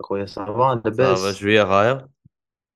اخويا 0.00 0.26
ça 0.26 0.39
va 0.39 0.52
ça 0.52 0.70
va 0.70 0.88
لاباس 0.88 1.36
شوية 1.36 1.62
غاية. 1.62 2.08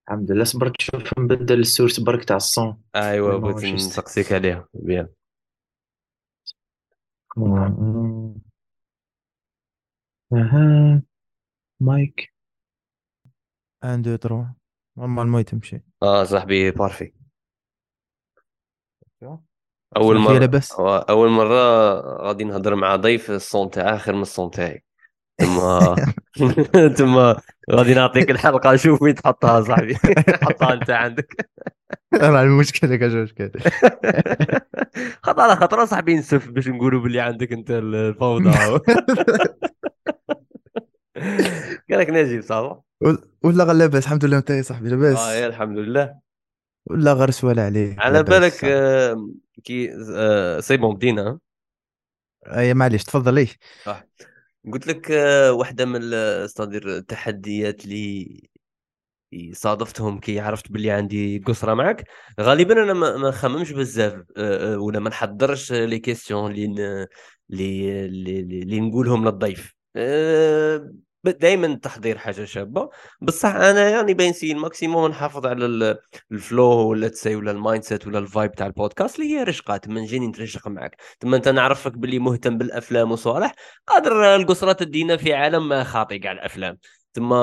الحمد 0.09 0.33
لله. 0.33 0.45
صبرت 0.45 0.81
شوف 0.81 1.19
نبدل 1.19 1.61
ال 1.61 1.67
source 1.67 2.01
برك 2.01 2.25
تاع 2.25 2.37
ال 2.37 2.46
son. 2.46 2.83
ايوا 2.97 3.39
بغيت 3.39 3.75
نسقسيك 3.75 4.33
عليها. 4.33 4.69
bien. 4.75 5.09
أها. 10.33 11.03
mic. 11.81 12.35
un 13.85 14.03
deux 14.03 14.17
trois 14.17 14.47
normalement 14.97 15.45
تمشي. 15.45 15.81
آه 16.03 16.25
صاحبي 16.25 16.71
parfait. 16.71 17.13
أول 19.97 20.19
مره 20.19 20.39
لاباس 20.39 20.73
أول 20.81 21.29
مرة 21.29 21.91
غادي 22.27 22.45
نهضر 22.45 22.75
مع 22.75 22.97
ضيف 22.97 23.31
الصون 23.31 23.71
تاعه 23.71 23.99
خير 23.99 24.15
من 24.15 24.23
الصون 24.23 24.51
تاعي. 24.51 24.85
تما 25.39 25.97
تما 26.99 27.41
غادي 27.71 27.95
نعطيك 27.95 28.31
الحلقة 28.31 28.77
شوف 28.77 29.03
وين 29.03 29.15
تحطها 29.15 29.63
صاحبي. 29.63 29.95
حطها 30.45 30.73
أنت 30.73 30.91
عندك. 30.91 31.51
راه 32.15 32.43
المشكل 32.43 32.97
كاش 32.97 33.13
مشكل 33.13 33.51
خطره 35.23 35.43
على 35.43 35.57
خطره 35.57 35.85
صاحبي 35.85 36.15
نسف 36.17 36.49
باش 36.49 36.69
نقولوا 36.69 37.01
باللي 37.01 37.21
عندك 37.21 37.53
أنت 37.53 37.71
الفوضى. 37.71 38.51
قال 41.91 41.99
لك 42.01 42.11
نجيب 42.11 42.43
صافا 42.43 42.83
ولا 43.43 43.65
غير 43.65 43.73
لاباس 43.75 44.05
الحمد 44.05 44.25
لله 44.25 44.39
أنت 44.39 44.51
يا 44.51 44.63
صاحبي 44.63 44.87
آه 44.89 44.91
لاباس 44.91 45.19
يا 45.29 45.47
الحمد 45.47 45.79
لله. 45.79 46.15
ولا 46.87 47.13
غير 47.13 47.31
سؤال 47.31 47.61
عليه 47.61 47.97
على 47.99 48.23
بالك. 48.23 48.65
آه، 48.65 49.29
كي 49.65 49.91
آه، 50.17 50.61
c'est 50.61 50.77
bon 50.77 50.95
بدينا. 50.95 51.39
أي 52.47 52.75
معليش 52.75 53.05
تفضل 53.05 53.39
إيه 53.39 53.49
قلت 54.73 54.87
لك 54.87 55.11
واحدة 55.51 55.85
من 55.85 56.15
ستاذر 56.15 56.89
التحديات 56.97 57.85
اللي 57.85 58.41
صادفتهم 59.53 60.21
كي 60.21 60.41
عرفت 60.41 60.73
باللي 60.73 60.91
عندي 60.91 61.39
قصرة 61.39 61.75
معك 61.75 62.05
غالبا 62.41 62.83
أنا 62.83 62.93
ما 62.93 63.17
نخممش 63.29 63.73
بزاف 63.73 64.23
ولا 64.79 65.01
ما 65.01 65.11
نحضرش 65.11 65.73
لي 65.73 65.99
questions 65.99 66.51
اللي 66.51 66.67
ن- 66.69 67.07
اللي 67.51 68.07
اللي 68.07 68.41
اللي 68.41 68.81
نقولهم 68.81 69.25
للضيف. 69.25 69.75
دائما 71.31 71.67
التحضير 71.67 72.19
حاجة 72.19 72.45
شابة. 72.45 72.91
بصح 73.21 73.55
أنا 73.55 73.89
يعني 73.91 74.15
نسي 74.15 74.53
ال 74.53 74.60
maximum 74.60 75.11
نحافظ 75.11 75.47
على 75.47 75.67
ال- 75.67 75.99
ال 76.33 76.39
flow 76.39 76.65
ولا 76.89 77.09
تسي 77.09 77.37
ولا 77.37 77.51
ال 77.51 77.85
mindset 77.85 78.07
ولا 78.07 78.19
ال 78.19 78.26
vibe 78.26 78.53
تاع 78.53 78.67
البودكاست 78.67 79.19
اللي 79.19 79.31
هي 79.37 79.43
رشقات 79.43 79.85
تما 79.85 80.01
نجيني 80.01 80.27
نترشق 80.27 80.69
معك 80.69 80.97
تما 81.21 81.37
أنت 81.37 81.49
نعرفك 81.49 81.93
باللي 81.93 82.19
مهتم 82.19 82.59
بالأفلام 82.59 83.13
وصاي 83.13 83.55
قادر 83.87 84.37
القصرة 84.37 84.73
تدينا 84.73 85.17
في 85.17 85.35
عالم 85.35 85.85
خاطئ 85.85 86.19
كاع 86.19 86.33
الأفلام. 86.33 86.79
تما 87.15 87.37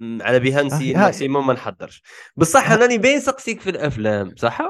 على 0.00 0.38
بها 0.40 0.62
نسي 0.62 0.90
ال 0.90 0.97
maximum 0.97 1.46
ما 1.46 1.52
نحضرش. 1.52 2.02
بصح 2.36 2.70
انني 2.70 2.98
باين 2.98 3.20
سقسيك 3.20 3.60
في 3.60 3.70
الأفلام 3.70 4.34
صح؟ 4.36 4.60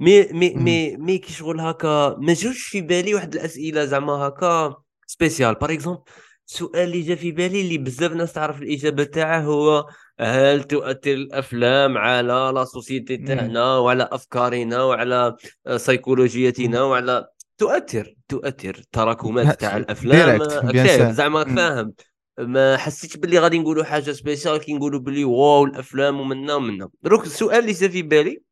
مي 0.00 0.22
مي. 0.32 0.54
مي 0.54 0.96
مي 0.96 1.18
كي 1.18 1.32
شغل 1.32 1.60
هكا 1.60 2.16
ما 2.18 2.32
جوش 2.32 2.62
في 2.62 2.80
بالي 2.80 3.14
واحد 3.14 3.34
الأسئلة 3.34 3.84
زعما 3.84 4.12
هكا 4.12 4.76
spécial 5.06 5.54
par 5.54 5.72
exemple 5.72 6.02
السؤال 6.48 6.82
اللي 6.82 7.00
جا 7.00 7.14
في 7.14 7.32
بالي 7.32 7.60
اللي 7.60 7.78
بزاف 7.78 8.12
ناس 8.12 8.32
تعرف 8.32 8.62
الإجابة 8.62 9.04
تاعه 9.04 9.40
هو 9.40 9.86
هل 10.20 10.64
تؤثر 10.64 11.12
الأفلام 11.12 11.98
على 11.98 12.52
la 12.54 12.64
société. 12.64 13.16
تاعنا 13.16 13.76
وعلى 13.78 14.08
أفكارنا 14.12 14.82
وعلى 14.82 15.36
سيكولوجيتنا 15.76 16.82
وعلى 16.82 17.26
تؤثر 17.58 18.14
تؤثر 18.28 18.82
تراكمات 18.92 19.60
تاع 19.60 19.76
الأفلام 19.76 20.48
sûr. 20.48 21.12
زعما 21.12 21.44
فاهم. 21.44 21.92
ما 22.38 22.76
حسيتش 22.76 23.16
باللي 23.16 23.38
غادي 23.38 23.58
نقولوا 23.58 23.84
حاجة 23.84 24.12
spécial 24.12 24.56
كي 24.58 24.74
نقولوا 24.74 25.00
باللي 25.00 25.24
wow 25.24 25.64
الأفلام 25.64 26.20
ومنا 26.20 26.54
ومنا. 26.54 26.88
دروك 27.02 27.24
السؤال 27.24 27.58
اللي 27.58 27.72
جا 27.72 27.88
في 27.88 28.02
بالي 28.02 28.42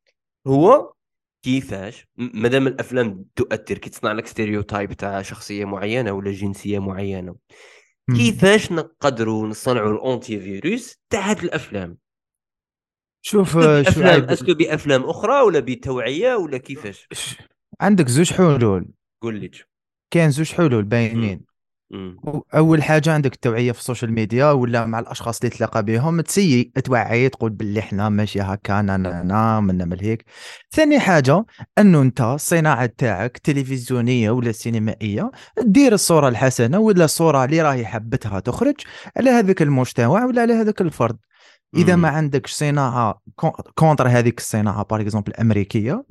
هو 0.47 0.93
كيفاش 1.43 2.07
مادام 2.17 2.67
الأفلام 2.67 3.25
تؤثر 3.35 3.77
كي 3.77 3.89
تصنع 3.89 4.11
لك 4.11 4.27
stereotype 4.27 4.93
تاع 4.93 5.21
شخصية 5.21 5.65
معينة 5.65 6.11
ولا 6.11 6.31
جنسية 6.31 6.79
معينة 6.79 7.35
كيفاش 8.13 8.71
نقدروا 8.71 9.47
نصنعوا 9.47 9.91
ال 9.91 10.39
antivirus 10.39 10.95
تاع 11.09 11.29
هاد 11.29 11.43
الأفلام؟ 11.43 11.97
شوف 13.21 13.59
شعيب 13.59 14.29
est-ce 14.29 14.45
que 14.45 14.53
بأفلام 14.53 15.03
أخرى 15.03 15.41
ولا 15.41 15.59
بتوعية 15.59 16.35
ولا 16.35 16.57
كيفاش؟ 16.57 17.07
عندك 17.81 18.07
زوج 18.07 18.33
حلول. 18.33 18.87
قول 19.21 19.39
لي 19.39 19.51
كاين 20.11 20.31
زوج 20.31 20.51
حلول 20.51 20.83
باينين. 20.83 21.45
أول 22.55 22.83
حاجة 22.83 23.13
عندك 23.13 23.33
التوعية 23.33 23.71
في 23.71 23.79
ال 23.79 23.84
social 23.84 24.13
media 24.13 24.51
ولا 24.51 24.85
مع 24.85 24.99
الأشخاص 24.99 25.39
اللي 25.39 25.49
تلاقى 25.55 25.83
بهم 25.83 26.21
تسيي 26.21 26.71
توعي 26.83 27.29
تقول 27.29 27.49
باللي 27.51 27.79
إحنا 27.79 28.09
ماشي 28.09 28.41
هكا 28.41 28.81
na 28.81 28.97
na 28.97 29.23
na 29.23 29.59
منا 29.59 29.85
من 29.85 29.99
هيك. 29.99 30.25
ثاني 30.71 30.99
حاجة 30.99 31.45
إنه 31.77 32.01
أنت 32.01 32.21
الصناعة 32.21 32.85
تاعك 32.97 33.37
تلفزيونية 33.37 34.31
ولا 34.31 34.51
سينمائية 34.51 35.31
دير 35.61 35.93
الصورة 35.93 36.27
الحسنة 36.27 36.79
ولا 36.79 37.05
الصورة 37.05 37.45
اللي 37.45 37.61
راهي 37.61 37.85
حبتها 37.85 38.39
تخرج 38.39 38.75
على 39.17 39.29
هذاك 39.29 39.61
المجتمع 39.61 40.25
ولا 40.25 40.41
على 40.41 40.53
هذاك 40.53 40.81
الفرد. 40.81 41.17
إذا. 41.75 41.95
ما 41.95 42.09
عندكش 42.09 42.51
صناعة 42.53 43.21
كون- 43.35 43.51
contre 43.75 44.07
هذيك 44.07 44.39
الصناعة 44.39 44.83
par 44.83 45.01
exemple 45.01 45.31
الأمريكية 45.31 46.03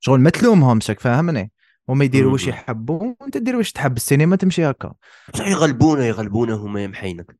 شغل 0.00 0.20
ما 0.20 0.30
تلومهمش 0.30 0.90
فاهمني؟ 0.90 1.50
هما 1.88 2.04
يديروا 2.04 2.32
واش. 2.32 2.46
يحبوا 2.46 3.14
وانت 3.20 3.36
دير 3.36 3.56
واش 3.56 3.72
تحب 3.72 3.96
السينما 3.96 4.36
تمشي 4.36 4.64
هكا. 4.70 4.94
بصح 5.34 5.46
يغلبونا 5.46 6.06
يغلبونا 6.06 6.54
هما 6.54 6.84
يمحينك 6.84 7.38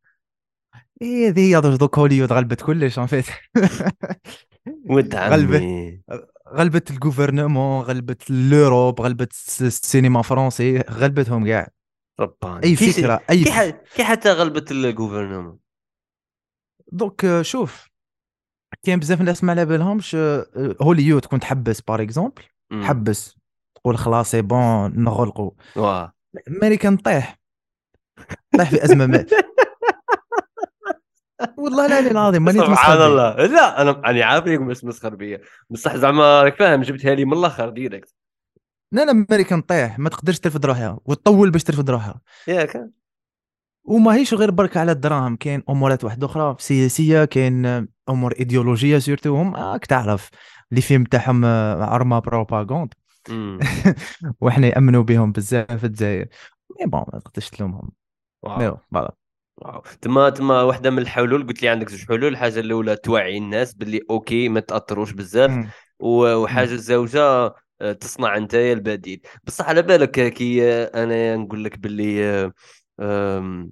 إيه 1.03 1.28
هذه 1.28 1.41
هي 1.56 1.76
دوك 1.76 1.98
هوليوود 1.98 2.32
غلبت 2.32 2.62
كلش 2.62 2.98
en 2.99 3.06
fait 3.06 3.27
ود 4.91 5.14
غلبت 5.14 5.62
غلبت 6.54 6.91
ال 6.91 6.98
gouvernement 6.98 7.83
غلبت 7.82 8.31
l'Europe 8.31 9.00
غلبت 9.00 9.32
الس- 9.32 9.62
السينما 9.62 10.22
française 10.22 10.78
غلبتهم 10.80 11.47
كاع 11.47 11.69
رباني. 12.20 12.65
أي 12.65 12.76
فكرة 12.76 13.20
أي 13.30 13.44
كي. 13.44 13.50
ح... 13.53 13.62
كي 13.97 14.04
حتى 14.04 14.32
غلبت 14.32 14.70
ال 14.71 14.77
gouvernement 14.77 15.59
دوك 16.92 17.25
آه، 17.25 17.42
شوف. 17.42 17.88
كاين 18.82 18.98
بزاف 18.98 19.20
ناس 19.20 19.44
ما 19.44 19.53
على 19.53 19.65
بالهمش 19.66 20.15
آه، 20.15 20.47
هوليوود 20.82 21.25
كنت 21.25 21.42
تحبس 21.42 21.80
par 21.81 22.03
exemple. 22.03 22.43
حبس 22.72 23.38
تقول 23.81 23.99
خلاص 23.99 24.31
c'est 24.31 24.43
bon 24.43 25.05
نغلقوا 25.05 25.50
واه 25.77 26.12
امريكان 26.49 26.97
طيح. 26.97 27.39
طيح 28.59 28.71
في 28.71 28.84
أزمة 28.84 29.06
مات 29.06 29.31
والله 31.56 31.87
العلي 31.87 32.11
العظيم 32.11 32.44
ماني 32.44 32.59
سبحان. 32.59 32.97
الله. 32.97 33.47
لا 33.47 33.83
أنا 33.83 33.91
أنا 33.91 34.25
عارف 34.25 34.47
انك 34.47 34.61
مسخر 34.84 35.15
بيا 35.15 35.41
بصح 35.71 35.97
زعما 35.97 36.43
راك 36.43 36.56
فاهم 36.56 36.83
جبتها 36.83 37.15
لي 37.15 37.25
من 37.25 37.33
الآخر 37.33 37.69
direct 37.69 38.15
لا 38.93 39.05
لا 39.05 39.11
امريكان 39.11 39.61
طيح. 39.61 39.99
ما 39.99 40.09
تقدرش 40.09 40.39
ترفد 40.39 40.66
روحها. 40.66 40.99
وتطول 41.05 41.50
باش 41.50 41.65
ترفد 41.65 41.91
روحها. 41.91 42.21
ياك 42.49 42.91
وما 43.84 44.15
هيش 44.15 44.34
غير 44.34 44.50
برك 44.50 44.77
على 44.77 44.93
الدراهم. 44.93 45.37
كاين 45.37 45.62
أمورات 45.71 46.05
واحدة 46.05 46.27
أخرى. 46.27 46.56
سياسية 46.59 47.25
كاين 47.25 47.89
أمور 48.09 48.33
إيديولوجية 48.39 48.99
surtout 48.99 49.37
هم 49.37 49.56
راك 49.56 49.87
تعرف. 49.87 50.31
les 50.71 50.83
films 50.83 51.05
تاعهم 51.05 51.45
آه، 51.45 51.84
عرمة 51.84 52.19
propagande 52.19 52.71
مم. 52.71 53.08
وحنا 54.41 54.67
يأمنوا 54.67 55.03
بهم 55.03 55.33
بزاف 55.33 55.73
في 55.73 55.84
الجزائر 55.87 56.27
mais 56.81 56.87
bon 56.87 57.05
ما 57.12 57.19
تقدرش 57.19 57.51
تلومهم 57.51 57.91
wow. 58.43 58.78
wow. 58.93 59.83
تما 60.01 60.31
تما 60.31 60.62
واحدة 60.62 60.91
من 60.91 60.99
الحلول 60.99 61.47
قلت 61.47 61.62
لي 61.62 61.69
عندك 61.69 61.89
زوج 61.89 62.07
حلول. 62.09 62.25
الحاجة 62.25 62.61
الأولى 62.61 62.97
توعي 62.97 63.39
الناس 63.39 63.75
باللي 63.75 64.01
okay 64.11 64.49
ما 64.49 64.61
تأثروش 64.61 65.12
بزاف. 65.12 65.67
وحاجة 66.01 66.73
الزوجة 66.73 67.55
آه، 67.81 67.93
تصنع 67.93 68.37
انت 68.37 68.55
البديل. 68.55 69.21
بصح 69.45 69.69
على 69.69 69.83
بالك 69.83 70.33
كي 70.33 70.73
آه، 70.73 70.91
أنا 71.05 71.37
نقول 71.37 71.65
لك 71.65 71.78
باللي 71.78 72.53
آه، 73.01 73.69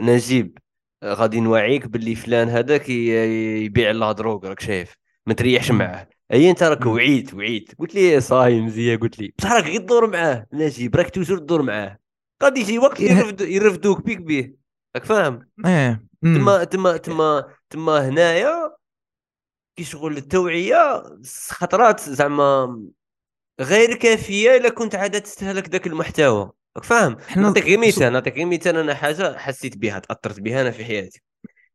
نجيب. 0.00 0.58
غادي 1.04 1.40
نوعيك 1.40 1.86
باللي 1.86 2.14
فلان 2.14 2.48
هذاك 2.48 2.88
يبيع 2.88 3.90
la 3.90 4.12
drogue 4.12 4.46
راك 4.46 4.60
شايف. 4.60 4.96
ما 5.26 5.34
تريحش. 5.34 5.70
معاه. 5.70 6.08
اي 6.32 6.50
انت 6.50 6.62
راك. 6.62 6.86
وعيت 6.86 7.34
وعيت 7.34 7.74
قلت 7.78 7.94
لي 7.94 8.20
صاي 8.20 8.60
مزيه 8.60 8.96
قلت 8.96 9.18
لي 9.18 9.32
بصح 9.38 9.52
راك 9.52 9.64
غير 9.64 9.80
تدور 9.80 10.10
معاه. 10.10 10.46
نجيب 10.52 10.96
راك 10.96 11.10
toujours 11.10 11.38
تدور 11.38 11.62
معاه. 11.62 11.98
غادي 12.42 12.60
يجي 12.60 12.78
وقت 12.78 13.00
إيه. 13.00 13.10
يرفد 13.12 13.40
يرفدوك 13.40 14.04
بيك 14.04 14.18
بيه. 14.18 14.54
راك 14.96 15.04
فاهم؟ 15.04 15.48
إيه. 15.66 16.04
تما 16.22 16.64
تما 16.64 16.96
تما 16.96 17.44
تما 17.70 18.08
هنايا 18.08 18.76
كي 19.76 19.84
شغل 19.84 20.16
التوعية 20.16 21.02
خطرات 21.48 22.00
زعما 22.00 22.82
غير 23.60 23.96
كافية 23.96 24.56
إلا 24.56 24.68
كنت 24.68 24.94
عاد 24.94 25.20
تستهلك 25.20 25.68
ذاك 25.68 25.86
المحتوى. 25.86 26.50
راك 26.76 26.84
فاهم؟ 26.84 27.16
نعطيك 27.36 27.64
غير 27.64 27.78
مثال 27.78 28.12
نعطيك 28.12 28.34
غير 28.34 28.46
مثال 28.46 28.76
أنا 28.76 28.94
حاجة 28.94 29.38
حسيت 29.38 29.76
بها 29.76 29.98
تأثرت 29.98 30.40
بها 30.40 30.60
أنا 30.60 30.70
في 30.70 30.84
حياتي. 30.84 31.22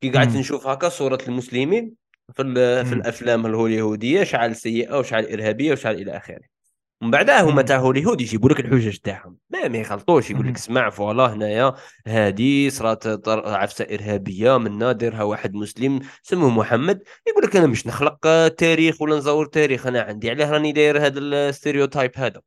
كي 0.01 0.09
قعدت. 0.09 0.35
نشوف 0.35 0.67
هكا 0.67 0.89
صورة 0.89 1.19
المسلمين 1.27 2.06
في 2.33 2.85
في. 2.85 2.93
الأفلام 2.93 3.45
الهوليووديه 3.45 4.23
شحال 4.23 4.55
سيئة 4.55 4.99
وشحال 4.99 5.31
إرهابية 5.31 5.71
وشحال 5.71 6.01
إلى 6.01 6.17
آخره 6.17 6.57
ومن 7.01 7.11
بعدها 7.11 7.41
هما. 7.41 7.61
تاع 7.61 7.77
هوليوود 7.77 8.21
يجيبوا 8.21 8.49
لك 8.49 8.59
الحجج 8.59 8.97
تاعهم 8.97 9.37
ما 9.49 9.67
ما 9.67 9.77
يخلطوش 9.77 10.31
يقول. 10.31 10.47
لك 10.47 10.55
اسمع 10.55 10.89
voilà 10.89 11.33
هنايا 11.33 11.73
هادي 12.07 12.69
صرات 12.69 13.27
عفسة 13.29 13.87
إرهابية 13.91 14.57
من 14.57 14.77
نادرها 14.77 15.23
واحد 15.23 15.53
مسلم 15.53 15.99
سموه 16.23 16.49
محمد 16.49 17.03
يقول 17.27 17.43
لك 17.43 17.55
أنا 17.55 17.67
مش 17.67 17.87
نخلق 17.87 18.47
تاريخ 18.47 19.01
ولا 19.01 19.17
نزور 19.17 19.45
تاريخ 19.45 19.87
أنا 19.87 20.01
عندي 20.01 20.29
علاه 20.29 20.51
راني 20.51 20.71
داير 20.71 21.05
هذا 21.05 21.19
ال 21.19 21.27
stereotype 21.27 22.11
هذا 22.15 22.41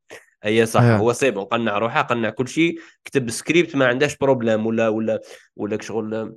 اي 0.45 0.67
صح 0.67 0.83
آه. 0.83 0.97
هو 0.97 1.13
c'est 1.13 1.31
bon 1.31 1.45
قنع 1.45 1.79
روحه 1.79 2.03
قنع 2.03 2.31
كل 2.31 2.49
شيء 2.49 2.79
كتب 3.05 3.31
سكريبت 3.31 3.77
ما 3.77 3.87
عندهاش 3.87 4.17
problème 4.17 4.67
ولا 4.67 4.89
ولا 4.89 5.21
ولا 5.57 5.79
شغل 5.83 6.35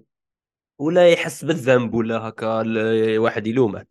ولا 0.77 1.09
يحس 1.09 1.45
بالذنب 1.45 1.93
ولا 1.93 2.17
هكا 2.17 2.63
واحد 3.17 3.47
يلومه. 3.47 3.85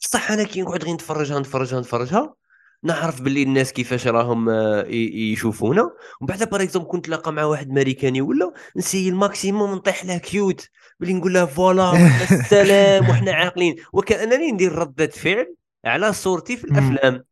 بصح 0.00 0.30
أنا 0.30 0.42
كي 0.42 0.62
نقعد 0.62 0.84
غير 0.84 0.94
نتفرجها 0.94 1.38
نتفرجها 1.38 1.80
نتفرجها 1.80 2.34
نعرف 2.82 3.22
باللي 3.22 3.42
الناس 3.42 3.72
كيفاش 3.72 4.06
راهم 4.06 4.48
آه، 4.48 4.84
يشوفونا. 5.32 5.82
ومن 5.82 6.28
بعد 6.28 6.50
par 6.50 6.62
exemple 6.62 6.88
كنت 6.88 7.00
نتلاقى 7.06 7.32
مع 7.32 7.44
واحد 7.44 7.70
ماريكاني 7.70 8.20
ولا 8.20 8.52
نسي 8.76 9.08
ال 9.08 9.16
maximum 9.16 9.74
نطيح 9.74 10.04
له 10.04 10.18
cute 10.18 10.68
بلي 11.00 11.14
نقول 11.14 11.34
له 11.34 11.46
voilà 11.46 11.92
السلام 12.30 13.10
وحنا 13.10 13.32
عاقلين. 13.32 13.76
وكأنني 13.92 14.52
ندير 14.52 14.72
ردة 14.72 15.06
فعل 15.06 15.54
على 15.84 16.12
صورتي 16.12 16.56
في. 16.56 16.64
الأفلام. 16.64 17.24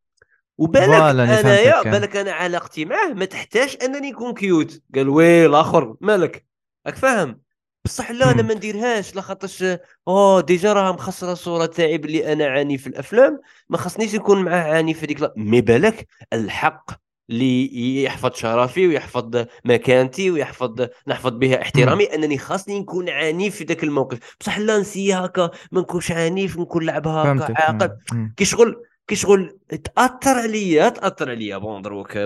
وبالك 0.59 0.93
أنايا. 0.93 1.83
بالك 1.83 2.17
أنا 2.17 2.33
علاقتي 2.33 2.85
معاه 2.85 3.09
ما 3.09 3.25
تحتاج 3.25 3.77
أنني 3.85 4.11
نكون 4.11 4.35
cute 4.35 4.83
قال 4.95 5.09
وي 5.09 5.47
الآخر 5.47 5.97
مالك؟ 6.01 6.47
راك 6.87 6.97
فاهم؟ 6.97 7.44
بصح 7.85 8.11
لا 8.11 8.31
أنا. 8.31 8.43
ما 8.43 8.55
نديرهاش 8.55 9.15
لاخاطرش 9.15 9.65
أوه 10.09 10.41
déjà 10.41 10.73
راها 10.73 10.93
مخسرة 10.93 11.33
الصورة 11.33 11.67
تاعي 11.67 11.99
بلي 11.99 12.33
أنا 12.33 12.47
عنيف 12.47 12.79
في 12.79 12.87
الأفلام 12.87 13.41
ما 13.69 13.77
خصنيش 13.77 14.15
نكون 14.15 14.43
معاه 14.45 14.63
عنيف 14.75 14.95
في 14.95 15.07
هذيك 15.07 15.31
mais 15.37 15.61
بالك 15.61 16.07
الحق 16.33 16.91
اللي 17.31 18.03
يحفظ 18.05 18.35
شرفي 18.35 18.87
ويحفظ 18.89 19.45
مكانتي 19.65 20.31
ويحفظ 20.31 20.87
نحفظ 21.09 21.31
بها 21.31 21.63
احترامي 21.63 22.05
أنني 22.05 22.39
خاصني 22.39 22.81
نكون 22.81 23.09
عنيف 23.09 23.57
في 23.57 23.65
ذاك 23.65 23.85
الموقف. 23.85 24.19
بصح 24.41 24.59
لا 24.59 24.79
نسي 24.79 25.15
هكا 25.15 25.51
ما 25.73 25.81
نكونش 25.81 26.13
عنيف 26.13 26.59
نكون 26.59 26.85
لعبها 26.87 27.23
هكا 27.33 27.55
عاقل. 27.57 27.97
كي 28.37 28.45
شغل 28.45 28.83
كي 29.07 29.17
شغل 29.17 29.59
تأثر 29.95 30.39
عليا 30.39 30.89
تأثر 30.89 31.31
عليا 31.31 31.57
bon 31.59 31.83
دروك 31.83 32.19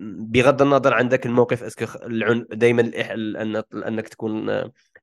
بغض 0.00 0.62
النظر 0.62 0.94
عن 0.94 1.08
ذاك 1.08 1.26
الموقف 1.26 1.62
est-ce 1.62 1.78
que 1.78 1.86
خ- 1.86 1.96
العن 1.96 2.46
دائما 2.50 2.90
أنك 3.88 4.08
تكون 4.08 4.50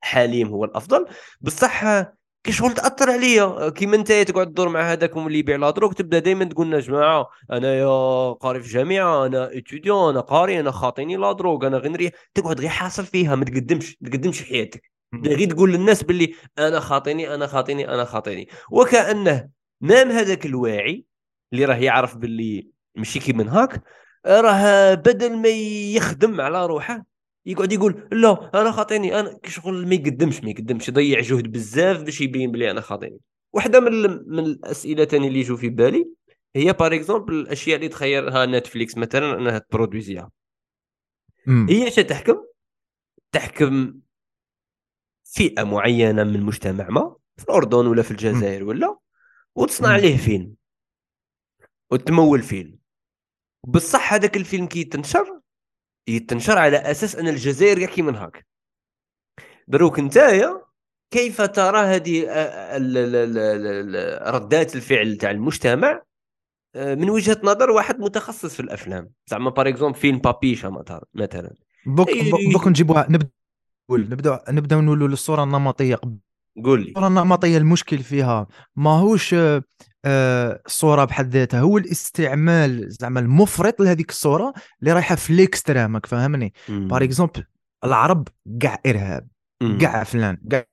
حليم 0.04 0.48
هو 0.48 0.66
الأفضل. 0.66 1.06
بصح 1.42 2.04
كي 2.44 2.52
شغل 2.52 2.74
تأثر 2.74 3.12
عليا؟ 3.12 3.70
كيما 3.70 3.96
انت 3.96 4.12
تقعد 4.12 4.48
تدور 4.48 4.70
مع 4.70 4.92
هذاك 4.92 5.18
اللي 5.18 5.40
يبيع 5.40 5.56
la 5.56 5.70
drogue 5.70 5.94
تبدأ 5.94 6.20
دائما 6.20 6.46
تقول 6.46 6.68
لنا 6.68 6.80
جماعة 6.80 7.30
أنا 7.52 7.76
يا 7.76 8.32
قاري 8.32 8.60
في 8.60 8.70
جامعه 8.70 9.26
أنا 9.26 9.58
étudiant 9.58 10.10
أنا 10.10 10.20
قاري 10.20 10.60
أنا 10.60 10.72
خاطيني 10.72 11.16
la 11.18 11.32
drogue 11.32 11.68
أنا 11.68 11.78
غير 11.78 11.92
نريح. 11.92 12.12
تقعد 12.34 12.60
غير 12.60 12.70
حاصل 12.70 13.06
فيها 13.06 13.36
ما 13.36 13.46
تقدمش 13.46 13.98
ما 14.02 14.10
تقدمش 14.10 14.44
حياتك. 14.44 14.92
غير 15.26 15.50
تقول 15.50 15.74
للناس 15.74 16.04
باللي 16.04 16.34
أنا 16.60 16.80
خاطيني 16.80 17.36
أنا 17.36 17.48
خاطيني 17.48 17.90
أنا 17.94 18.06
خاطيني. 18.06 18.48
وكأنه 18.72 19.50
même 19.82 20.12
هذاك 20.12 20.46
الواعي 20.46 21.06
اللي 21.54 21.66
راه 21.66 21.76
يعرف 21.76 22.18
باللي 22.18 22.68
ماشي 22.96 23.20
كي 23.20 23.34
من 23.34 23.50
هاك 23.50 23.82
راه 24.28 24.94
بدل 24.94 25.38
ما 25.38 25.50
يخدم 25.96 26.42
على 26.42 26.66
روحه 26.66 27.13
يقعد 27.46 27.72
يقول 27.72 28.08
لا 28.12 28.62
أنا 28.62 28.72
خاطيني 28.72 29.20
أنا 29.20 29.40
شغل 29.46 29.88
ما 29.88 29.96
يقدمش 29.96 30.44
ما 30.44 30.50
يقدمش 30.50 30.90
يضيع 30.90 31.20
جهد 31.20 31.52
بزاف 31.52 32.04
باش 32.04 32.22
يبين 32.22 32.52
بلي 32.52 32.72
أنا 32.72 32.82
خاطيني. 32.82 33.20
واحدة 33.54 33.80
من 33.80 33.88
ال- 33.88 34.30
من 34.30 34.40
الأسئلة 34.40 35.04
تاني 35.04 35.28
اللي 35.28 35.40
يجوا 35.40 35.58
في 35.58 35.70
بالي 35.70 36.10
هي 36.56 36.74
par 36.74 36.96
exemple 36.96 37.34
الأشياء 37.34 37.76
اللي 37.76 37.88
تخيرها 37.90 38.46
Netflix 38.46 38.98
مثلا 38.98 39.38
أنها 39.38 39.58
تبرودويزيها. 39.60 40.32
هي 41.70 41.88
اش 41.88 41.96
تحكم؟ 41.96 42.46
تحكم 43.32 44.00
فئة 45.24 45.64
معينة 45.64 46.24
من 46.24 46.36
المجتمع 46.36 46.90
ما 46.90 47.16
في 47.38 47.44
الأردن 47.44 47.88
ولا 47.88 48.02
في 48.02 48.12
الجزائر 48.12 48.64
ولا 48.64 48.98
وتصنع. 49.56 49.90
عليه 49.90 50.18
فيلم 50.18 50.54
وتمول 51.92 52.42
فيلم. 52.42 52.80
بصح 53.68 54.14
هذاك 54.14 54.38
الفيلم 54.38 54.68
كي 54.68 54.80
يتنشر 54.80 55.40
يتنشر 56.08 56.58
على 56.58 56.78
أساس 56.78 57.16
أن 57.16 57.28
الجزائر 57.28 57.78
يحكي 57.80 58.02
من 58.02 58.16
هاك. 58.16 58.46
دروك 59.68 60.00
نتايا 60.00 60.62
كيف 61.12 61.42
ترى 61.42 61.80
هذه 61.80 62.26
آه، 62.30 62.78
ال- 62.78 64.34
ردات 64.36 64.76
الفعل 64.76 65.18
تاع 65.18 65.32
المجتمع 65.32 66.02
آه، 66.76 66.96
من 66.96 67.10
وجهة 67.10 67.38
نظر 67.44 67.72
واحد 67.72 68.00
متخصص 68.00 68.54
في 68.54 68.60
الأفلام. 68.60 69.10
زعما 69.28 69.50
par 69.50 69.68
exemple 69.68 70.00
فيلم 70.00 70.18
Papicha 70.18 70.68
مثلا. 70.68 71.06
مثلا 71.14 71.54
دوك 71.86 72.10
دوك- 72.10 72.54
دوك 72.54 72.68
نجيبوها 72.68 73.08
نبدا 73.10 73.30
نبدا 73.92 74.44
نبدأ 74.50 74.76
نولوا 74.76 75.08
للصورة 75.08 75.44
النمطية 75.44 76.00
قول 76.66 76.82
لي. 76.82 76.90
الصورة 76.90 77.08
النمطيه 77.08 77.58
المشكل 77.58 77.98
فيها 77.98 78.48
ماهوش 78.76 79.34
آه، 79.34 79.64
آه، 80.06 80.62
الصورة 80.66 81.06
بحد 81.06 81.30
ذاتها 81.30 81.60
هو 81.60 81.78
الاستعمال 81.78 82.92
زعما 82.92 83.20
المفرط 83.20 83.82
لهذيك 83.82 84.10
الصورة 84.10 84.54
اللي 84.82 84.94
رايحة 84.94 85.16
في 85.16 85.34
ال 85.34 85.41
extrême 85.42 85.96
راك 85.96 86.06
فاهمني 86.06 86.54
par 86.70 87.04
exemple 87.04 87.44
العرب 87.84 88.28
كاع 88.62 88.82
إرهاب. 88.86 89.28
كاع 89.82 90.04
فلان 90.04 90.38
كاع 90.52 90.66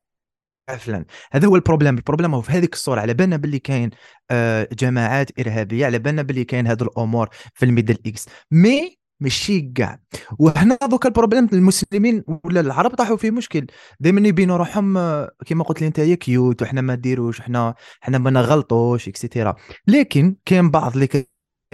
فلان. 0.79 1.05
هذا 1.33 1.49
هو 1.49 1.57
ال 1.57 1.61
problème 1.61 1.97
ال 1.97 2.01
problème 2.01 2.35
هو 2.35 2.41
في 2.41 2.53
هذيك 2.53 2.75
الصورة. 2.75 3.01
على 3.01 3.15
بالنا 3.15 3.37
باللي 3.37 3.59
كاين 3.59 3.91
آه، 4.31 4.69
جماعات 4.73 5.41
إرهابية 5.41 5.87
على 5.87 5.99
بالنا 5.99 6.23
باللي 6.23 6.45
كاين 6.45 6.67
هذه 6.67 6.83
الأمور 6.83 7.29
في 7.55 7.65
ال 7.65 7.70
Middle 7.70 7.99
East. 8.07 8.29
mais 8.51 9.00
ماشي 9.21 9.61
كاع. 9.61 10.01
وهنا 10.39 10.79
دوكا 10.91 11.09
ال 11.09 11.13
problème 11.13 11.49
المسلمين 11.53 12.25
ولا 12.45 12.61
العرب 12.61 12.91
طاحوا 12.95 13.17
في 13.17 13.31
مشكل. 13.31 13.67
دائما 14.01 14.29
يبينوا 14.29 14.57
روحهم 14.57 14.97
آه، 14.97 15.31
كيما 15.47 15.65
قلت 15.65 15.81
لي 15.81 15.87
أنت 15.87 16.01
cute 16.01 16.63
وحنا 16.63 16.81
ما 16.81 16.97
نديروش 16.97 17.41
حنا 17.41 17.75
حنا 18.01 18.19
ما 18.19 18.31
نغلطوش 18.31 19.09
et 19.09 19.21
cetera 19.21 19.57
لكن 19.87 20.37
كاين 20.45 20.71
بعض 20.71 20.97
les 20.97 21.09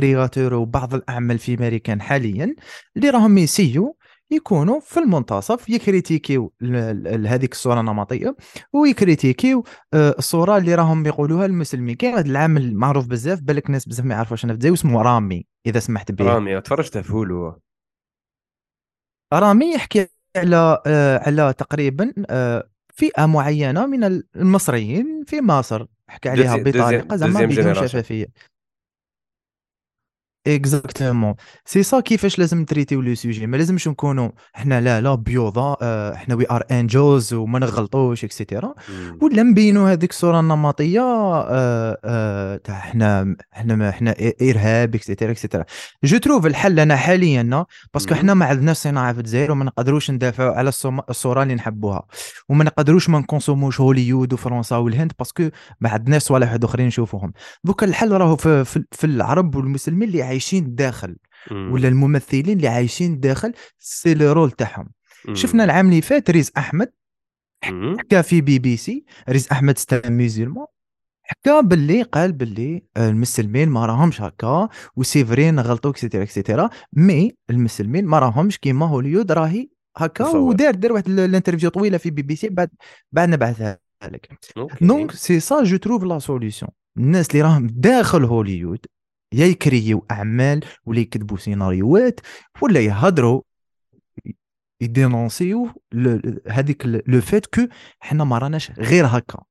créateurs 0.01 0.55
وبعض 0.55 0.95
الأعمال 0.95 1.39
في 1.39 1.55
أمريكان 1.55 2.03
حاليا 2.03 2.55
اللي 2.97 3.11
راهم 3.11 3.39
يسيو 3.39 3.97
يكونوا 4.31 4.81
في 4.81 5.01
المنتصف 5.01 5.69
يكريتيكيو 5.69 6.53
هذيك 7.27 7.53
الصورة 7.53 7.81
النمطية 7.81 8.37
ويكريتيكيو 8.73 9.65
آه، 9.95 10.15
الصورة 10.19 10.57
اللي 10.57 10.75
راهم 10.75 11.07
يقولوها 11.07 11.47
المسلمين. 11.47 11.97
كاين 11.97 12.15
هذا 12.15 12.27
العامل 12.27 12.75
معروف 12.75 13.07
بزاف 13.07 13.41
بالك 13.41 13.71
ناس 13.71 13.89
بزاف 13.89 14.05
ما 14.07 14.15
يعرفوش 14.15 14.45
أنا 14.45 14.53
في 14.53 14.57
الجزائر 14.57 14.75
اسمه 14.75 15.03
رامي 15.03 15.47
إذا 15.67 15.81
سمحت 15.81 16.13
به 16.13 16.25
رامي 16.25 16.61
تفرجت 16.61 16.99
في 16.99 17.13
Hulu. 17.13 17.61
رامي 19.33 19.75
يحكي 19.75 20.07
على 20.37 20.83
آه، 20.87 21.19
على 21.27 21.55
تقريبا 21.59 22.13
آه، 22.31 22.69
فئة 22.95 23.27
معينة 23.27 23.87
من 23.87 24.23
المصريين 24.37 25.25
في 25.27 25.41
مصر. 25.41 25.87
حكى 26.09 26.29
عليها 26.29 26.57
بطريقة 26.57 27.17
زعما 27.17 27.45
بدون. 27.45 27.75
شفافية. 27.75 28.27
exactement 30.47 31.35
c'est 31.65 31.83
ça 31.83 32.01
كيفاش 32.01 32.39
لازم 32.39 32.61
نتريتيو 32.61 33.01
le 33.01 33.15
sujet 33.15 33.47
ما 33.47 33.57
لازمش 33.57 33.89
نكونوا 33.89 34.31
حنا 34.53 34.81
لا 34.81 35.01
لا 35.01 35.15
بيوضا 35.15 35.77
حنا 36.15 36.35
we 36.35 36.47
are 36.51 36.65
angels 36.71 37.35
وما 37.35 37.59
نغلطوش 37.59 38.25
et 38.25 38.36
cetera. 38.36 38.75
ولا 39.21 39.43
نبينوا 39.43 39.93
هذيك 39.93 40.11
الصورة 40.11 40.41
النمطيه 40.41 41.01
تاع 42.57 42.79
حنا 42.79 43.37
حنا 43.53 43.91
حنا 43.91 44.15
ارهاب 44.43 44.95
et 44.95 45.04
cetera 45.04 45.31
et 45.31 45.39
cetera 45.39 45.65
je 46.05 46.19
trouve 46.19 46.47
الحل 46.47 46.77
لنا 46.77 46.97
حاليا 46.97 47.67
parce 47.95 48.06
que. 48.06 48.15
حنا 48.15 48.35
ما 48.35 48.47
عندناش 48.47 48.77
صناعه 48.77 49.13
في 49.13 49.19
الجزائر 49.19 49.53
وما 49.53 49.65
نقدروش 49.65 50.11
ندافعوا 50.11 50.55
على 50.55 50.69
الصورة 51.11 51.43
اللي 51.43 51.55
نحبوها 51.55 52.03
وما 52.49 52.65
نقدروش 52.65 53.09
ما 53.09 53.19
نكونسوموش 53.19 53.81
هوليود 53.81 54.33
وفرنسا 54.33 54.77
والهند 54.77 55.13
parce 55.19 55.38
que 55.38 55.49
ما 55.81 55.91
عندناش 55.91 56.23
صوالح 56.23 56.57
اخرين 56.65 56.87
نشوفوهم 56.87 57.33
دوكا 57.65 57.87
الحل 57.87 58.13
راهو 58.13 58.37
في, 58.37 58.65
في, 58.65 58.85
في 58.93 59.05
العرب 59.05 59.55
والمسلمين 59.55 60.09
اللي 60.09 60.23
عايشين 60.37 60.75
داخل. 60.75 61.17
ولا 61.51 61.89
الممثلين 61.89 62.57
اللي 62.57 62.69
عايشين 62.69 63.21
داخل 63.21 63.53
c'est 63.79 64.15
le 64.15 64.33
rôle 64.33 64.51
تاعهم. 64.51 64.89
شفنا 65.33 65.65
العام 65.65 65.89
اللي 65.89 66.01
فات 66.03 66.31
ريز 66.31 66.53
أحمد. 66.59 66.93
حكى 67.99 68.23
في 68.23 68.41
بي 68.41 68.59
بي 68.59 68.77
سي 68.77 69.05
ريز 69.29 69.49
أحمد 69.53 69.79
c'est 69.79 70.09
un 70.09 70.20
musulman 70.20 70.67
حكى 71.23 71.63
باللي 71.63 72.03
قال 72.03 72.33
باللي 72.33 72.83
المسلمين 72.97 73.69
ما 73.69 73.87
راهمش 73.87 74.21
هكا 74.21 74.69
و 74.97 75.03
c'est 75.03 75.35
vrai 75.35 75.61
غلطوا 75.61 75.91
et 75.91 75.99
cetera 75.99 76.23
et 76.23 76.35
cetera 76.35 76.71
mais 76.93 77.37
المسلمين 77.51 78.05
ما 78.07 78.19
راهمش 78.19 78.59
كيما 78.59 78.87
هوليود 78.87 79.33
راهي 79.33 79.69
هكا. 79.97 80.25
ودار 80.29 80.75
دار 80.75 80.93
واحد 80.93 81.09
ال- 81.09 81.21
ال 81.21 81.26
interview 81.26 81.71
طويلة 81.71 81.99
في 81.99 82.11
بي 82.11 82.23
بي 82.23 82.37
سي 82.37 82.49
بعد 82.49 82.71
بعد 83.13 83.29
نبعثها 83.29 83.79
لك. 84.05 84.39
donc 84.81 85.13
c'est 85.13 85.41
ça 85.41 85.63
je 85.63 85.77
trouve 85.77 86.05
la 86.05 86.19
solution 86.19 86.71
الناس 86.99 87.31
اللي 87.31 87.43
راهم 87.43 87.67
داخل 87.67 88.25
هوليود 88.25 88.87
يا 89.33 89.47
يكريو 89.47 90.07
أعمال 90.11 90.65
ولا 90.87 91.01
يكتبوا 91.01 91.37
سيناريوهات 91.37 92.21
ولا 92.63 92.81
يهضروا 92.81 93.43
يدينونسيو 94.81 95.71
هذيك 96.49 96.87
le 96.87 97.21
fait 97.21 97.47
que 97.47 97.61
حنا 98.01 98.25
ما 98.25 98.39
راناش 98.39 98.71
غير 98.71 99.07
هكا. 99.07 99.45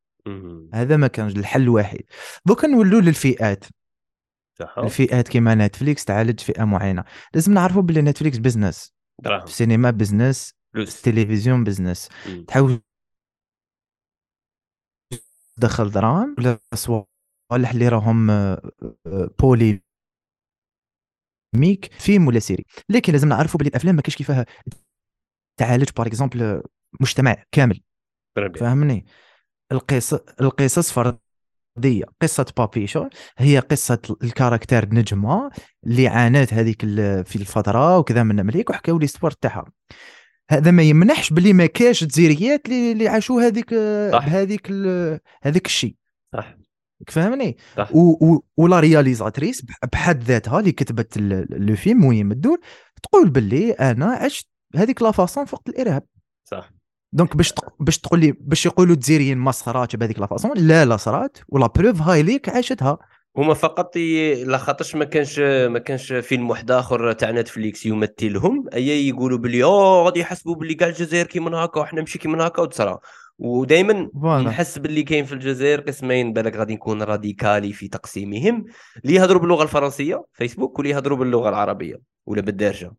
هذا 0.74 0.98
ما 0.98 1.08
كانش 1.08 1.36
الحل 1.36 1.62
الوحيد. 1.62 2.04
دوكا 2.46 2.68
نولوا 2.68 3.02
للفئات. 3.02 3.66
الفئات 4.78 5.28
كيما 5.28 5.56
Netflix 5.56 6.06
تعالج 6.06 6.40
فئة 6.40 6.64
معينة. 6.64 7.04
لازم 7.34 7.54
نعرفوا 7.54 7.82
بلي 7.82 8.02
Netflix 8.02 8.38
business. 8.38 8.94
السينما 9.26 9.92
business 9.92 10.54
التلفزيون 10.76 11.64
business. 11.64 12.10
تحاول 12.48 12.82
تدخل 15.58 15.92
دراهم 15.92 16.36
ولا 16.38 16.60
صوالح 17.52 17.72
اللي 17.72 17.88
راهم 17.88 18.28
بولي 19.40 19.82
ميك 21.56 21.94
فيلم 21.94 22.28
ولا 22.28 22.40
série. 22.40 22.66
لكن 22.90 23.12
لازم 23.14 23.30
نعرفوا 23.30 23.60
بلي 23.60 23.70
الأفلام 23.70 23.96
ما 23.96 24.02
كاينش 24.02 24.18
كيفاه 24.18 24.46
تعالج 25.60 25.90
par 25.98 26.08
exemple 26.08 26.64
مجتمع 27.02 27.44
كامل. 27.52 27.82
فهمني؟ 28.60 29.06
القصص 29.72 30.14
القصص 30.14 30.92
فردية. 30.92 32.06
قصة 32.22 32.46
بابيشو 32.58 33.10
هي 33.38 33.60
قصة 33.60 34.02
ال 34.24 34.31
caractère 34.31 34.94
نجمة 34.94 35.52
اللي 35.86 36.08
عانات 36.08 36.54
هذيك 36.54 36.82
في 37.26 37.36
الفترة 37.36 37.98
وكذا 37.98 38.24
من 38.24 38.46
مليك 38.46 38.70
وحكاو 38.70 39.00
l'histoire 39.00 39.32
تاعها. 39.32 39.72
هذا 40.50 40.72
ما 40.72 40.84
يمنحش 40.84 41.34
بلي 41.34 41.54
ما 41.54 41.66
كاش 41.66 42.04
جزيريات 42.04 42.66
اللي 42.66 43.08
عاشوا 43.08 43.42
هذيك 43.42 44.68
ال- 44.70 45.20
هذاك 45.44 45.66
الشيء. 45.66 45.96
صح. 46.34 46.58
فهمني. 47.08 47.58
و- 47.92 48.26
و- 48.34 48.44
ولا 48.58 48.80
réalisatrice 48.80 49.62
بح- 49.62 49.80
بحد 49.94 50.24
ذاتها 50.24 50.60
اللي 50.60 50.72
كتبت 50.72 51.18
le 51.50 51.76
film 51.76 52.00
مهم 52.00 52.32
الدور 52.32 52.60
تقول 53.04 53.30
باللي 53.30 53.72
أنا 53.72 54.06
عشت 54.06 54.48
هذيك 54.76 55.02
la 55.02 55.12
façon 55.12 55.46
فوق 55.46 55.62
الإرهاب. 55.70 56.04
صح. 56.46 56.70
donc 57.14 57.38
باش 57.38 57.52
تق... 57.52 57.74
باش 57.80 57.98
تقول 58.00 58.20
لي 58.20 58.32
باش 58.32 58.66
يقولوا 58.66 58.94
الجزائريين 58.96 59.38
ما 59.38 59.52
صراتش 59.52 59.96
بهذيك 59.96 60.20
لا 60.20 60.28
فاصون 60.28 60.52
لا 60.58 60.86
لا 60.86 60.98
صرات 60.98 61.38
و 61.50 61.56
la 61.56 61.68
preuve 61.68 62.02
هاي 62.02 62.24
ليك 62.24 62.50
عاشتها. 62.50 62.98
هما 63.38 63.54
فقط 63.54 63.96
ي... 63.96 64.44
لا 64.44 64.58
خاطرش 64.58 64.96
ما 64.96 65.06
كانش 65.06 65.40
ما 65.70 65.80
كانش 65.80 66.14
فيلم 66.14 66.50
واحد 66.50 66.72
آخر 66.72 67.12
تاع 67.14 67.32
نتفليكس 67.32 67.86
يمثلهم. 67.86 68.66
اي 68.74 69.08
يقولوا 69.08 69.38
بلي 69.38 69.64
أوه 69.64 70.04
غادي 70.06 70.20
يحسبوا 70.20 70.56
بلي 70.56 70.74
كاع 70.74 70.88
الجزائر 70.88 71.26
كيما 71.28 71.58
هكا 71.58 71.80
وحنا 71.80 72.00
ماشي 72.02 72.20
كيما 72.20 72.48
هكا 72.48 72.62
وتصرا. 72.62 73.00
ودائما 73.40 74.10
نحس 74.46 74.78
باللي 74.78 75.04
كاين 75.04 75.26
في 75.26 75.34
الجزائر 75.34 75.82
قسمين 75.82 76.34
بالك 76.34 76.56
غادي 76.56 76.74
نكون 76.76 77.02
radical 77.02 77.65
ي 77.65 77.74
في 77.74 77.88
تقسيمهم. 77.88 78.66
اللي 79.04 79.16
يهضروا 79.16 79.42
باللغة 79.42 79.64
الفرنسية 79.64 80.24
فيسبوك 80.34 80.80
واللي 80.80 80.94
يهضروا 80.94 81.18
باللغة 81.18 81.50
العربية 81.50 82.02
ولا 82.26 82.42
بالدارجة. 82.42 82.92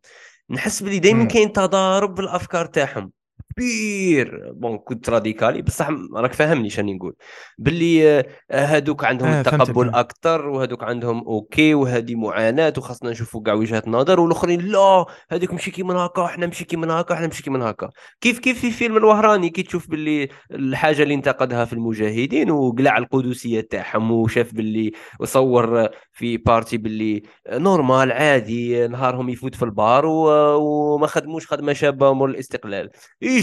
نحس 0.49 0.83
باللي 0.83 0.99
دائما. 0.99 1.25
كاين 1.25 1.51
تضارب 1.53 2.15
في 2.15 2.21
الأفكار 2.21 2.65
تاعهم. 2.65 3.11
كبير. 3.57 4.51
bon 4.53 4.77
كنت 4.77 5.09
راديكالي. 5.09 5.61
بصح 5.61 5.89
راك 6.15 6.33
فاهمني 6.33 6.69
شاني 6.69 6.93
نقول. 6.93 7.13
باللي 7.57 8.19
آه، 8.19 8.25
هادوك 8.51 9.05
عندهم 9.05 9.27
آه، 9.29 9.39
التقبل. 9.41 9.89
أكثر 9.89 10.47
وهادوك 10.49 10.83
عندهم 10.83 11.17
okay 11.27 11.73
وهذه 11.73 12.15
معاناة 12.15 12.73
وخاصنا 12.77 13.11
نشوفوا 13.11 13.41
كاع 13.43 13.53
وجهات 13.53 13.87
نظر 13.87 14.19
والأخرين 14.19 14.61
لا 14.61 15.05
هذيك 15.29 15.51
ماشي 15.53 15.71
كيما 15.71 15.93
هكا 15.93 16.25
إحنا 16.25 16.45
ماشي 16.45 16.65
كيما 16.65 16.93
هكا 16.93 17.13
إحنا 17.13 17.27
ماشي 17.27 17.43
كيما 17.43 17.69
هكا. 17.69 17.89
كيف 18.21 18.39
كيف 18.39 18.59
في 18.61 18.71
فيلم 18.71 18.97
الوهراني؟ 18.97 19.49
كي 19.49 19.63
تشوف 19.63 19.89
باللي 19.89 20.27
الحاجة 20.51 21.03
اللي 21.03 21.13
انتقدها 21.13 21.65
في 21.65 21.73
المجاهدين 21.73 22.51
وقلع 22.51 22.97
القدسية 22.97 23.61
تاعهم 23.61 24.11
وشاف 24.11 24.53
باللي 24.53 24.91
وصور 25.19 25.89
في 26.11 26.37
partie 26.37 26.77
باللي 26.77 27.23
normal 27.51 28.11
عادي 28.11 28.87
نهارهم 28.87 29.29
يفوت 29.29 29.55
في 29.55 29.63
البار 29.65 30.05
وما 30.05 31.07
خدموش 31.07 31.47
خدمة 31.47 31.73
شابة 31.73 32.13
مول 32.13 32.29
الاستقلال. 32.29 32.89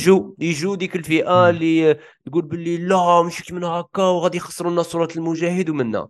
يجوا 0.05 0.35
يجوا 0.39 0.77
ديك 0.77 0.97
الفئة. 0.97 1.51
اللي 1.51 1.99
تقول 2.27 2.43
باللي 2.43 2.77
لا 2.77 3.23
ماشي 3.23 3.45
كيما 3.45 3.67
هكا 3.67 4.03
وغادي 4.03 4.37
يخسروا 4.37 4.73
لنا 4.73 4.83
صورة 4.83 5.09
المجاهد 5.17 5.71
ومنا 5.71 6.09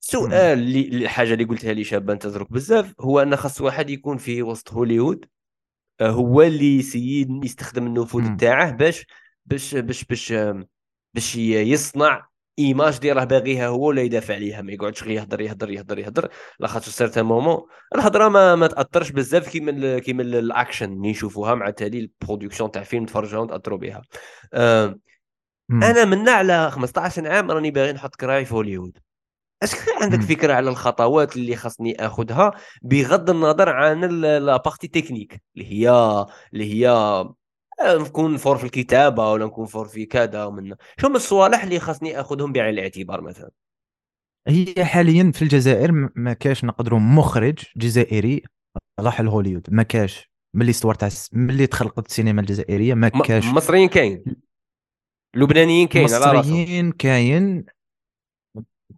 سؤال 0.00 0.32
اللي 0.34 0.88
الحاجة 0.88 1.32
اللي 1.32 1.44
قلتها 1.44 1.72
لي 1.72 1.84
شابة 1.84 2.12
انتظرك 2.12 2.52
بزاف 2.52 2.94
هو 3.00 3.20
أن 3.20 3.36
خاص 3.36 3.60
واحد 3.60 3.90
يكون 3.90 4.16
في 4.18 4.42
وسط 4.42 4.72
هوليوود 4.72 5.24
آه، 6.00 6.10
هو 6.10 6.42
اللي 6.42 6.78
يسيد 6.78 7.44
يستخدم 7.44 7.86
النفوذ. 7.86 8.36
تاعه 8.36 8.70
باش 8.70 9.06
باش 9.46 9.74
باش 9.74 10.04
باش 10.04 10.32
باش 11.14 11.36
يصنع 11.36 12.29
image 12.66 12.96
اللي 13.00 13.12
راه 13.12 13.24
باغيها 13.24 13.68
هو 13.68 13.88
ولا 13.88 14.02
يدافع 14.02 14.34
عليها 14.34 14.62
ما 14.62 14.72
يقعدش 14.72 15.02
غير 15.02 15.12
يهضر 15.12 15.40
يهضر 15.40 15.70
يهضر 15.70 15.98
يهضر 15.98 16.28
لا 16.60 16.68
خاطر 16.68 16.90
certains 16.90 17.24
moments 17.24 17.60
الهضرة 17.94 18.28
ما 18.28 18.54
ما 18.56 18.66
تأثرش 18.66 19.10
بزاف 19.10 19.48
كيما 19.48 19.70
ال- 19.70 19.98
كيما 19.98 20.22
ال- 20.22 20.34
الأكشن 20.34 20.92
اللي 20.92 21.10
نشوفوها 21.10 21.54
مع 21.54 21.70
تالي 21.70 21.98
ال 22.22 22.26
production 22.26 22.70
تاع 22.70 22.82
فيلم 22.82 23.06
تفرجوا 23.06 23.40
ونتاثروا 23.40 23.78
بها 23.78 24.02
مم. 25.68 25.82
أنا 25.84 26.04
منا 26.04 26.32
على 26.32 26.70
15 26.70 27.28
عام 27.28 27.50
راني 27.50 27.70
باغي 27.70 27.92
نحط 27.92 28.16
كراعي 28.16 28.44
في 28.44 28.54
هوليوود 28.54 28.98
اش 29.62 29.70
عندك. 30.02 30.20
فكرة 30.20 30.52
على 30.54 30.70
الخطوات 30.70 31.36
اللي 31.36 31.56
خاصني 31.56 32.06
آخذها 32.06 32.50
بغض 32.82 33.30
النظر 33.30 33.68
عن 33.68 34.04
ال- 34.04 34.46
la 34.46 34.56
partie 34.56 34.88
technique 34.88 35.42
اللي 35.56 35.72
هي 35.72 35.90
اللي 36.52 36.74
هي 36.74 36.88
نكون 37.82 38.36
fort 38.36 38.56
في 38.56 38.64
الكتابة 38.64 39.32
ولا 39.32 39.46
نكون 39.46 39.66
fort 39.66 39.88
في 39.88 40.06
كذا 40.06 40.44
ومن 40.44 40.74
شو 41.00 41.08
من 41.08 41.16
الصوالح 41.16 41.62
اللي 41.62 41.80
خاصني 41.80 42.20
أخذهم 42.20 42.52
بعين 42.52 42.74
الاعتبار 42.74 43.20
مثلا؟ 43.20 43.50
هي 44.48 44.84
حاليا 44.84 45.32
في 45.34 45.42
الجزائر 45.42 46.10
ما 46.14 46.32
كاش 46.32 46.64
نقدروا 46.64 46.98
مخرج 46.98 47.58
جزائري 47.76 48.42
راح 49.00 49.20
لهوليوود 49.20 49.66
ما 49.70 49.82
كاش. 49.82 50.30
من 50.54 50.70
l'histoire 50.70 50.94
تاع 50.94 51.08
ملي 51.32 51.66
تخلقت 51.66 52.06
السينما 52.06 52.40
الجزائرية 52.40 52.94
ما 52.94 53.08
كاش. 53.08 53.44
مصريين 53.44 53.88
كاين. 53.88 54.24
لبنانيين 55.36 55.88
كاين 55.88 56.04
مصريين 56.04 56.92
كاين. 56.92 57.64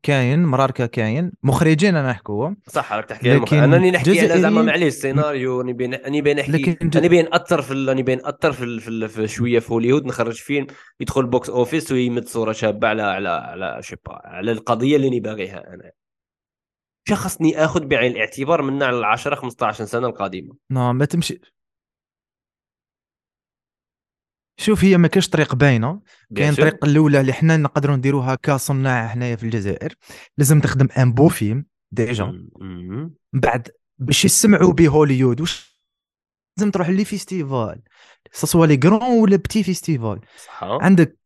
كاين 0.03 0.45
مراركا 0.45 0.87
كاين 0.87 1.33
مخرجين 1.43 1.97
أنا 1.97 2.11
نحكوا 2.11 2.55
صح 2.69 2.93
راك 2.93 3.05
تحكي. 3.05 3.35
لكن 3.35 3.57
انني 3.57 3.91
نحكي 3.91 4.21
على 4.21 4.41
زعما 4.41 4.63
معليش 4.63 4.95
سيناريو 4.95 5.59
راني 5.61 5.73
بين 5.73 5.95
راني 5.95 6.23
بين 6.23 6.37
نحكي 6.37 6.53
لكن 6.53 6.89
ج- 6.89 6.97
راني 6.97 7.09
بين 7.09 7.35
اثر 7.35 7.63
في 7.63 7.75
راني 7.89 8.03
بين 8.03 8.27
اثر 8.27 8.53
في. 8.53 8.81
في. 8.81 9.09
في 9.09 9.29
شوية 9.29 9.59
في 9.59 9.73
هوليوود 9.73 10.07
نخرج 10.07 10.35
فيلم 10.37 10.67
يدخل 11.01 11.27
box 11.27 11.51
office 11.51 11.93
ويمد 11.93 12.29
صورة 12.29 12.53
شابة 12.53 12.89
على 12.89 13.03
على 13.03 13.29
على 13.29 13.79
شيبا 13.83 14.21
على 14.25 14.53
القضية 14.53 14.97
اللي 14.97 15.09
أنا 15.09 15.19
باغيها 15.21 15.75
أنا 15.75 15.91
شو 17.09 17.15
خصني 17.15 17.65
آخذ 17.65 17.85
بعين 17.87 18.13
الاعتبار 18.13 18.63
من 18.63 18.83
على 18.83 19.07
10 19.07 19.35
15 19.35 19.85
سنة 19.85 20.07
القادمة 20.07 20.55
non 20.71 20.93
ما 20.93 21.05
تمشي 21.05 21.41
شوف 24.63 24.85
هي 24.85 24.99
ما 24.99 25.09
كاش 25.09 25.29
طريق 25.29 25.55
باينة. 25.55 26.01
كاين. 26.37 26.51
الطريق 26.51 26.85
الأولى 26.85 27.21
اللي 27.21 27.33
حنا 27.33 27.57
نقدروا 27.57 27.97
نديروها 27.97 28.35
كصناع 28.35 29.07
هنايا 29.07 29.37
في 29.37 29.43
الجزائر. 29.43 29.95
لازم 30.39 30.61
تخدم 30.61 30.89
un 30.99 31.13
beau 31.13 31.29
film 31.29 31.67
déjà. 31.93 32.25
من 32.61 33.11
بعد 33.33 33.69
باش 33.99 34.25
يسمعوا 34.25 34.73
به 34.73 34.89
هوليوود 34.89 35.41
واش 35.41 35.81
لازم 36.59 36.71
تروح 36.71 36.89
les 36.89 37.05
festivals 37.05 37.83
soit 38.33 38.67
les 38.67 38.77
grands 38.77 39.03
ولا 39.03 39.37
petits 39.37 39.63
festivals. 39.63 40.21
صح 40.47 40.65
عندك 40.65 41.19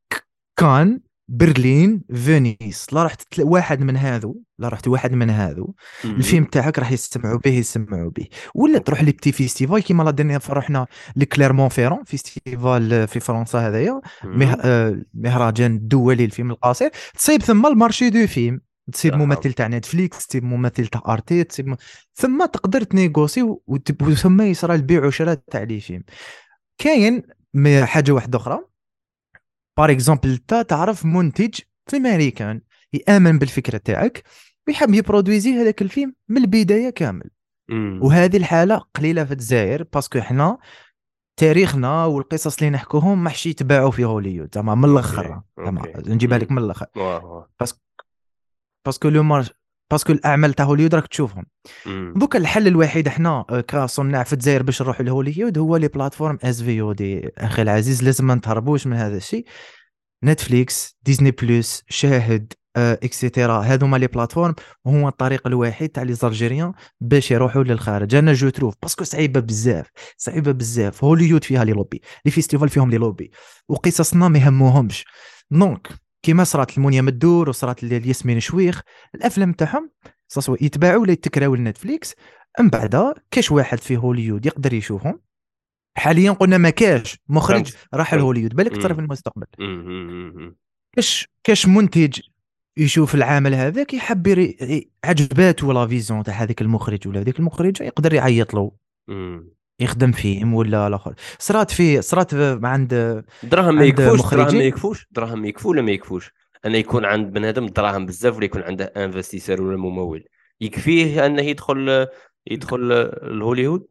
Cannes 0.57 1.01
برلين 1.29 2.05
فينيس. 2.15 2.87
لا 2.93 3.05
رحت 3.05 3.41
واحد 3.41 3.81
من 3.81 3.97
هذو 3.97 4.43
لا 4.59 4.69
رحت 4.69 4.89
واحد 4.89 5.13
من 5.13 5.31
هذو. 5.31 5.75
مم. 6.05 6.11
الفيلم 6.11 6.45
تاعك 6.45 6.79
راح 6.79 6.93
يسمعوا 6.93 7.39
به 7.39 7.51
يسمعوا 7.51 8.11
به. 8.11 8.27
ولا 8.55 8.79
تروح 8.79 9.03
les 9.03 9.13
petits 9.13 9.33
festivals 9.33 9.83
كيما 9.83 10.03
la 10.03 10.11
dernière 10.11 10.41
fois 10.41 10.55
رحنا 10.55 10.87
ل 11.17 11.69
Clermont-Ferrand 11.69 12.05
festival 12.05 13.09
في 13.09 13.21
فرنسا 13.21 13.59
هذايا. 13.59 14.01
مه... 14.25 14.59
آه، 14.61 15.03
مهرجان 15.15 15.75
الدولي 15.75 16.25
للفيلم 16.25 16.51
القصير. 16.51 16.91
تصيب 17.15 17.43
ثم 17.43 17.67
ال 17.67 17.73
marché 17.73 18.11
du 18.11 18.27
film. 18.27 18.61
تصيب. 18.93 19.15
ممثل 19.15 19.53
تاع 19.53 19.67
نتفليكس 19.67 20.27
تصيب 20.27 20.45
ممثل 20.45 20.87
تاع 20.87 21.03
Arte 21.09 21.45
تصيب 21.45 21.69
م... 21.69 21.77
ثم 22.15 22.47
تقدر 22.47 22.83
تـ 22.83 22.90
négocier 22.90 23.43
وثم 24.01 24.41
يصرى 24.41 24.75
البيع 24.75 25.07
وشراء 25.07 25.35
تاع 25.51 25.63
les 25.63 25.81
films. 25.81 26.03
كاين 26.79 27.23
حاجة 27.83 28.13
واحدة 28.13 28.39
أخرى. 28.39 28.59
par 29.77 29.91
exemple 29.91 30.31
انت 30.31 30.55
تعرف 30.69 31.05
منتج 31.05 31.61
في 31.87 31.97
امريكان 31.97 32.61
يآمن 32.93 33.39
بالفكرة 33.39 33.79
تاعك 33.79 34.23
ويحب 34.69 34.95
ي 34.95 35.01
produisi 35.01 35.53
هذاك 35.55 35.83
الفيلم 35.83 36.15
من 36.29 36.37
البداية 36.37 36.91
كامل 36.91 37.31
مم. 37.69 38.01
وهذه 38.03 38.37
الحالة 38.37 38.77
قليلة 38.77 39.25
في 39.25 39.33
الجزائر 39.33 39.83
parce 39.83 40.07
que 40.07 40.21
حنا 40.21 40.59
تاريخنا 41.37 42.05
والقصص 42.05 42.59
اللي 42.59 42.71
نحكوهم 42.71 43.25
ما 43.25 43.31
حش 43.31 43.47
يتباعوا 43.47 43.91
في 43.91 44.05
هوليوود 44.05 44.55
زعما 44.55 44.75
من 44.75 44.85
الآخر 44.85 45.43
زعما. 45.59 45.93
نجيبها. 46.07 46.39
لك 46.39 46.51
من 46.51 46.59
الأخر 46.59 46.87
واه. 46.97 47.49
parce 48.87 49.01
que 49.01 49.09
le 49.09 49.23
marché 49.23 49.53
parce 49.91 50.05
que 50.05 50.13
الأعمال 50.13 50.55
تاع 50.55 50.65
هوليوود 50.65 50.95
راك 50.95 51.07
تشوفهم. 51.07 51.47
donc 52.17 52.37
الحل 52.37 52.67
الوحيد 52.67 53.07
إحنا 53.07 53.45
آه، 53.51 53.61
كصناع 53.61 54.23
في 54.23 54.33
الجزائر 54.33 54.63
باش 54.63 54.83
نروحوا 54.83 55.05
لهوليوود 55.05 55.59
هو 55.59 55.77
les 55.77 55.89
plateformes 55.89 56.39
SVOD 56.45 57.31
أخي 57.39 57.63
العزيز 57.63 58.03
لازم 58.05 58.27
ما 58.27 58.35
نتهربوش 58.35 58.87
من 58.87 58.97
هذا 58.97 59.17
الشيء. 59.17 59.45
نتفليكس 60.25 60.97
Disney 61.03 61.31
Plus 61.31 61.83
شاهد 61.89 62.53
آه، 62.77 62.99
etcetera 63.03 63.59
هذوما 63.59 63.97
les 63.97 64.07
plateformes 64.07 64.55
هو 64.87 65.09
الطريق 65.09 65.47
الوحيد 65.47 65.89
تاع 65.89 66.03
les 66.03 66.13
Algériens 66.13 66.73
باش 67.01 67.31
يروحوا 67.31 67.63
للخارج. 67.63 68.15
أنا 68.15 68.33
je 68.33 68.49
trouve 68.49 68.75
parce 68.83 68.97
que 68.97 69.05
صعيبة 69.05 69.41
بزاف 69.41 69.91
صعيبة 70.17 70.53
بزاف. 70.53 71.05
هوليوود 71.05 71.45
فيها 71.45 71.65
les 71.65 71.73
lobbies 71.73 72.03
les 72.25 72.31
festivals 72.31 72.69
فيهم 72.69 72.91
les 72.91 72.97
lobbies 72.97 73.31
وقصصنا 73.69 74.29
ما 74.29 74.39
يهموهمش 74.39 75.05
donc 75.51 76.06
كيما 76.27 76.45
صرات 76.45 76.79
لمونيا 76.79 77.03
مدور 77.03 77.49
وصرات 77.49 77.85
لياسمين 77.85 78.41
شويخ 78.41 78.81
الأفلام 79.15 79.53
تاعهم 79.53 79.91
سواء 80.29 80.65
يتباعوا 80.65 81.03
ولا 81.03 81.13
يتكراو 81.13 81.55
لنتفليكس 81.55 82.15
من 82.61 82.69
بعد 82.69 83.15
كاش 83.31 83.53
واحد 83.53 83.79
في 83.79 83.97
هوليود 83.97 84.47
يقدر 84.47 84.73
يشوفهم 84.73 85.21
حاليا 85.97 86.33
قلنا 86.33 86.59
ما 86.59 86.71
كاش 86.71 87.19
مخرج. 87.29 87.73
راح. 87.95 88.15
لهوليود 88.15 88.55
بالك. 88.55 88.83
ترى 88.83 88.95
في 88.95 89.01
المستقبل. 89.01 89.47
كاش 90.97 91.29
كاش 91.45 91.67
منتج 91.67 92.21
يشوف 92.77 93.15
العمل 93.15 93.55
هذاك 93.55 93.95
يحب 93.95 94.55
عجباته 95.05 95.73
la 95.73 95.87
vision 95.87 96.23
تاع 96.23 96.35
هذاك 96.35 96.63
المخرج 96.63 97.09
ولا 97.09 97.21
هذيك 97.21 97.39
المخرجه 97.39 97.85
يقدر 97.85 98.15
يعيط 98.15 98.55
له. 98.55 98.73
يخدم 99.81 100.13
فيهم 100.13 100.55
ولا 100.55 100.87
الآخر. 100.87 101.15
صرات 101.39 101.71
في 101.71 102.03
صرات 102.03 102.35
عند 102.65 103.25
دراهم 103.43 103.75
ما 103.75 103.85
يكفوش 103.85 104.21
دراهم. 104.35 104.57
ما 104.57 104.63
يكفوش 104.65 105.07
دراهم 105.11 105.43
ما 105.43 105.49
يكفوا 105.49 105.71
ولا 105.71 105.83
ما 105.83 105.91
يكفوش؟ 105.91 106.33
أنا 106.65 106.79
يكون 106.79 107.05
عند 107.05 107.33
بنادم 107.33 107.67
دراهم 107.67 108.07
بزاف 108.07 108.37
ولا 108.37 108.45
يكون 108.45 108.63
عنده 108.63 108.85
investisseur 108.85 109.63
ولا 109.63 109.77
ممول؟ 109.77 110.25
يكفيه 110.61 111.27
أنه 111.27 111.43
يدخل 111.43 112.07
يدخل 112.47 112.93
الهوليوود؟ 113.23 113.87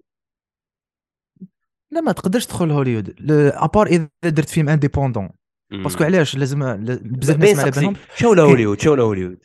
لا 1.91 2.01
ما 2.01 2.11
تقدرش 2.11 2.45
تدخل 2.45 2.71
هوليود 2.71 3.15
ل- 3.19 3.51
à 3.53 3.60
part 3.60 3.87
إذا 3.87 4.09
درت 4.23 4.49
film 4.49 4.69
indépendant 4.69 5.29
parce 5.71 5.91
que 5.91 6.03
علاش؟ 6.03 6.35
لازم 6.35 6.59
بزاف 7.01 7.37
ناس 7.37 7.55
ما 7.55 7.61
على 7.61 7.71
بالهم 7.71 7.95
شو 8.15 8.33
لا 8.33 8.43
هوليوود؟ 8.43 8.81
شو 8.81 8.95
لا 8.95 9.03
هوليوود؟ 9.03 9.43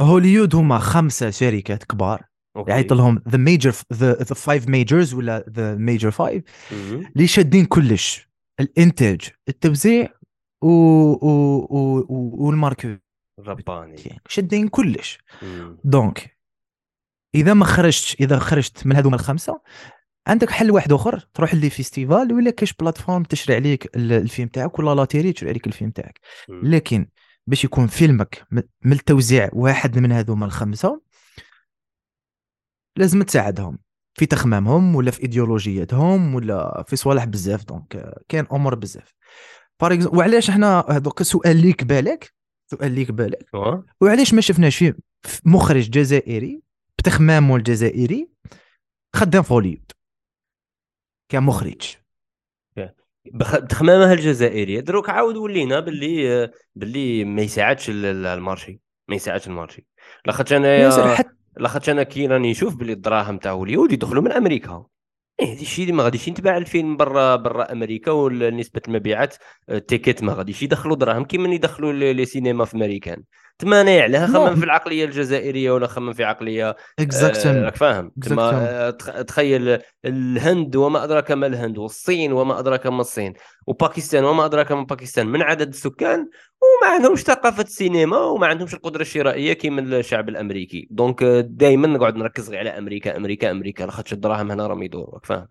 هوليود 0.00 0.54
هما 0.54 0.78
خمسة 0.78 1.30
شركات 1.30 1.84
كبار. 1.84 2.29
OK. 2.56 2.70
يعيط 2.70 2.92
لهم 2.92 3.22
the 3.28 3.38
major 3.38 3.74
the 3.92 4.14
five 4.24 4.68
majors 4.68 5.14
ولا 5.14 5.44
the 5.50 5.74
major 5.74 6.10
five. 6.10 6.42
اللي 7.16 7.26
شادين 7.26 7.64
كلش 7.64 8.28
الإنتاج 8.60 9.20
التوزيع 9.48 10.08
و... 10.62 10.66
و... 10.66 11.28
و... 11.70 11.98
و... 12.08 12.46
وال 12.46 12.55
marketing 12.55 12.96
رباني 13.40 14.20
شادين 14.28 14.68
كلش 14.68 15.18
مم. 15.42 15.78
donc 15.84 16.36
إذا 17.34 17.54
ما 17.54 17.64
خرجتش 17.64 18.16
إذا 18.20 18.38
خرجت 18.38 18.86
من 18.86 18.96
هذوما 18.96 19.16
الخمسة 19.16 19.60
عندك 20.26 20.50
حل 20.50 20.70
واحد 20.70 20.92
آخر 20.92 21.28
تروح 21.34 21.54
les 21.54 21.70
festivals 21.70 22.32
ولا 22.32 22.50
كاش 22.50 22.72
plateforme 22.72 23.22
تشري 23.22 23.54
عليك 23.56 23.96
ال- 23.96 24.12
الفيلم 24.12 24.48
تاعك 24.48 24.78
ولا 24.78 24.94
la 24.94 25.07
télé 25.07 25.32
تشري 25.32 25.48
عليك 25.50 25.66
الفيلم 25.66 25.90
تاعك. 25.90 26.20
لكن 26.48 27.06
باش 27.46 27.64
يكون 27.64 27.86
فيلمك 27.86 28.46
من 28.84 28.92
التوزيع 28.92 29.50
واحد 29.52 29.98
من 29.98 30.12
هذوما 30.12 30.46
الخمسة 30.46 31.00
لازم 32.96 33.22
تساعدهم 33.22 33.78
في 34.14 34.26
تخمامهم 34.26 34.94
ولا 34.96 35.10
في 35.10 35.22
ايديولوجياتهم 35.22 36.34
ولا 36.34 36.84
في 36.88 36.96
صوالح 36.96 37.24
بزاف. 37.24 37.64
donc 37.64 37.96
آه، 37.96 38.20
كاين 38.28 38.46
أمور 38.52 38.74
بزاف. 38.74 39.14
par 39.80 39.92
exemple 39.92 40.18
وعلاش 40.18 40.50
إحنا 40.50 40.84
هذوك 40.88 41.22
سؤال 41.22 41.56
ليك 41.56 41.84
بالك 41.84 42.34
سؤال 42.70 42.92
ليك 42.92 43.10
بالك. 43.10 43.46
وعلاش 44.00 44.34
ما 44.34 44.40
شفناش 44.40 44.76
فيه 44.76 44.96
مخرج 45.44 45.90
جزائري 45.90 46.62
بتخمامه 46.98 47.56
الجزائري 47.56 48.28
خدام 49.16 49.42
في 49.42 49.52
كمخرج؟ 51.28 51.96
بتخمامها 53.34 54.12
الجزائريه 54.12 54.80
دروك 54.80 55.10
عاود 55.10 55.36
ولينا 55.36 55.80
باللي 55.80 56.50
باللي 56.74 57.24
ما 57.24 57.42
يساعدش 57.42 57.90
ال- 57.90 58.04
ال- 58.04 58.26
ال 58.26 58.33
marché. 58.33 58.80
ما 59.08 59.14
يساعدش 59.16 59.46
ال 59.46 59.51
marché. 59.51 59.86
لاخاطش 60.26 60.52
ياسر 60.52 61.04
أنا 61.04 61.14
حتى 61.14 61.39
لاخاطش 61.56 61.90
أنا 61.90 62.02
كي 62.02 62.26
راني 62.26 62.50
نشوف 62.50 62.76
باللي 62.76 62.92
الدراهم 62.92 63.38
تاع 63.38 63.52
هوليود 63.52 63.92
يدخلوا 63.92 64.22
من 64.22 64.32
أمريكا. 64.32 64.86
إيه 65.40 65.54
هذا 65.54 65.60
الشيء 65.60 65.92
ما 65.92 66.02
غاديش 66.02 66.28
يتباع 66.28 66.56
الفيلم 66.56 66.96
برا 66.96 67.36
برا 67.36 67.72
أمريكا 67.72 68.10
ونسبه 68.10 68.80
المبيعات 68.88 69.36
ال 69.70 69.76
tickets 69.76 70.22
ما 70.22 70.32
غاديش 70.32 70.62
يدخلوا 70.62 70.96
دراهم 70.96 71.24
كيما 71.24 71.54
يدخلوا 71.54 71.92
les 71.92 72.24
cinémas 72.24 72.64
في 72.64 72.76
أمريكان. 72.76 73.22
تما 73.60 73.80
أنا 73.80 74.00
عليها 74.02 74.26
non. 74.26 74.32
خمم 74.46 74.56
في 74.56 74.64
العقلية 74.64 75.04
الجزائرية 75.04 75.70
ولا 75.70 75.86
خمم 75.86 76.12
في 76.12 76.24
عقلية 76.24 76.68
آه، 76.70 76.76
exactement 76.98 77.62
راك 77.64 77.76
فاهم. 77.76 78.12
تما. 78.22 78.50
آه، 78.52 78.90
تخيل 79.22 79.78
الهند 80.04 80.76
وما 80.76 81.04
أدراك 81.04 81.32
ما 81.32 81.46
الهند 81.46 81.78
والصين 81.78 82.32
وما 82.32 82.58
أدراك 82.58 82.86
ما 82.86 83.00
الصين 83.00 83.34
وباكستان 83.66 84.24
وما 84.24 84.44
أدراك 84.44 84.72
ما 84.72 84.82
باكستان 84.82 85.26
من 85.26 85.42
عدد 85.42 85.68
السكان 85.68 86.18
وما 86.62 86.92
عندهمش 86.94 87.20
ثقافة 87.20 87.62
السينما 87.62 88.16
وما 88.18 88.46
عندهمش 88.46 88.74
القدرة 88.74 89.02
الشرائية 89.02 89.52
كيما 89.52 89.80
الشعب 89.80 90.28
الأمريكي. 90.28 90.88
donc 90.90 91.24
دائما 91.44 91.88
نقعد 91.88 92.16
نركز 92.16 92.50
غير 92.50 92.58
على 92.58 92.70
أمريكا 92.78 93.16
أمريكا 93.16 93.50
أمريكا 93.50 93.84
لاخاطش 93.84 94.12
الدراهم 94.12 94.50
هنا 94.50 94.66
راهم 94.66 94.82
يدوروا 94.82 95.14
راك 95.14 95.26
فاهم. 95.26 95.48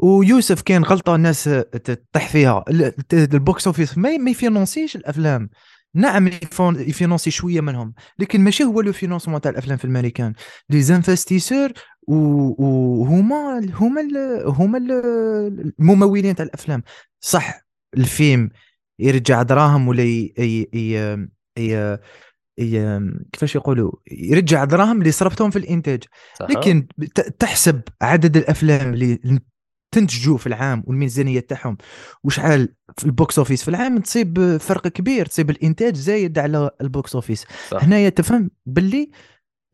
ويوسف 0.00 0.62
كاين 0.62 0.82
غلطة 0.84 1.14
الناس 1.14 1.44
تطيح 1.84 2.28
فيها 2.28 2.64
ال- 2.70 2.92
ال 3.12 3.25
box 3.25 3.66
office 3.66 3.98
ما 3.98 4.16
ما 4.16 4.30
يفينونسيش 4.30 4.96
الأفلام. 4.96 5.50
نعم 5.94 6.30
يفينونسي 6.62 7.30
شوية 7.30 7.60
منهم 7.60 7.94
لكن 8.18 8.40
ماشي 8.40 8.64
هو 8.64 8.80
le 8.80 8.92
financement 8.92 9.40
تاع 9.40 9.50
الأفلام 9.50 9.76
في 9.78 9.84
الأمريكان. 9.84 10.32
les 10.70 10.82
investisseurs 10.82 11.72
وهما 12.06 13.70
هما 13.74 14.02
هما 14.44 14.78
ال- 14.78 15.72
الممولين 15.80 16.34
تاع 16.34 16.44
الأفلام. 16.44 16.82
صح 17.20 17.66
الفيلم 17.96 18.50
يرجع 18.98 19.42
دراهم 19.42 19.88
ولا 19.88 20.02
ي... 20.02 20.34
ي... 20.38 20.68
ي... 20.74 21.28
ي... 21.58 21.98
ي... 22.58 23.00
كيفاش 23.32 23.54
يقولوا؟ 23.54 23.92
يرجع 24.10 24.64
دراهم 24.64 24.98
اللي 24.98 25.12
صرفتهم 25.12 25.50
في 25.50 25.58
الإنتاج. 25.58 26.02
صح 26.38 26.46
لكن 26.50 26.86
تحسب 27.38 27.82
عدد 28.02 28.36
الأفلام 28.36 28.94
اللي 28.94 29.40
تنتجوا 29.90 30.38
في 30.38 30.46
العام 30.46 30.82
والميزانية 30.86 31.40
تاعهم. 31.40 31.76
وشحال 32.24 32.74
في 32.98 33.04
ال 33.04 33.12
box 33.12 33.38
office 33.38 33.62
في 33.62 33.68
العام 33.68 33.98
تصيب 33.98 34.56
فرق 34.56 34.88
كبير 34.88 35.26
تصيب 35.26 35.50
الإنتاج 35.50 35.96
زايد 35.96 36.38
على 36.38 36.70
ال 36.80 36.88
box 36.88 37.14
office. 37.14 37.46
هنايا 37.72 38.08
تفهم 38.08 38.50
باللي 38.66 39.10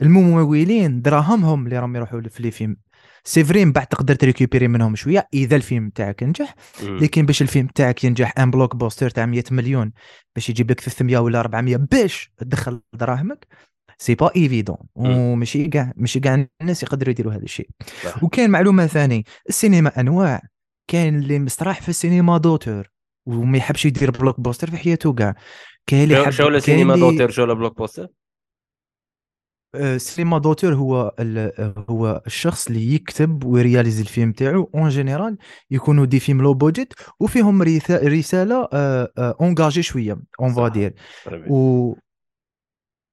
الممولين 0.02 1.02
دراهمهم 1.02 1.64
اللي 1.64 1.78
راهم 1.78 1.96
يروحوا 1.96 2.20
في 2.20 2.42
les 2.42 2.50
films. 2.50 2.76
c'est 3.24 3.44
vrai 3.44 3.64
من 3.64 3.72
بعد 3.72 3.86
تقدر 3.86 4.14
تريكوبيري 4.14 4.68
منهم 4.68 4.96
شوية 4.96 5.28
إذا 5.34 5.56
الفيلم 5.56 5.90
تاعك 5.90 6.22
نجح. 6.22 6.54
لكن 6.82 7.26
باش 7.26 7.42
الفيلم 7.42 7.66
تاعك 7.66 8.04
ينجح 8.04 8.38
un 8.38 8.50
blockbuster 8.50 9.10
تاع 9.10 9.26
100 9.26 9.44
مليون 9.50 9.92
باش 10.34 10.50
يجيب 10.50 10.70
لك 10.70 10.80
300 10.80 11.18
ولا 11.18 11.40
400 11.40 11.76
باش 11.76 12.32
تدخل 12.38 12.80
دراهمك 12.92 13.46
c'est 13.98 14.14
pas 14.14 14.30
évident 14.36 14.76
وماشي 14.94 15.68
كاع 15.68 15.92
ماشي 15.96 16.20
كاع 16.20 16.46
الناس 16.60 16.82
يقدروا 16.82 17.10
يديروا 17.10 17.32
هذا 17.32 17.42
الشيء. 17.42 17.68
وكاين 18.22 18.50
معلومه 18.50 18.86
ثاني 18.86 19.24
السينما 19.48 20.00
انواع 20.00 20.42
كاين 20.90 21.18
اللي 21.18 21.38
مستراح 21.38 21.82
في 21.82 21.88
السينما 21.88 22.38
d'auteur 22.38 22.90
وما 23.26 23.58
يحبش 23.58 23.84
يدير 23.86 24.10
blockbuster 24.10 24.70
في 24.70 24.76
حياته 24.76 25.12
كاع 25.12 25.34
كاين 25.86 26.02
اللي 26.04 26.14
يحب 26.14 26.30
شو 26.30 26.58
سينما 26.58 26.94
اللي- 26.94 27.10
d'auteur 27.10 27.30
شو 27.30 27.46
blockbuster 27.54 28.08
السينما 29.74 30.38
d'auteur 30.38 30.74
هو 30.74 31.14
هو 31.90 32.22
الشخص 32.26 32.66
اللي 32.66 32.94
يكتب 32.94 33.44
ويرياليزي 33.44 34.02
الفيلم 34.02 34.32
تاعو 34.32 34.70
en 34.74 34.88
général 34.88 35.38
يكونوا 35.70 36.04
des 36.06 36.20
films 36.20 36.42
low 36.42 36.54
budget 36.54 36.94
وفيهم 37.20 37.62
رساله 37.90 38.68
engagée 39.18 39.82
شوية 39.82 40.16
enfin 40.40 40.68
صح. 40.68 40.72
دير 40.74 40.94
ربي. 41.26 41.46
و 41.50 41.94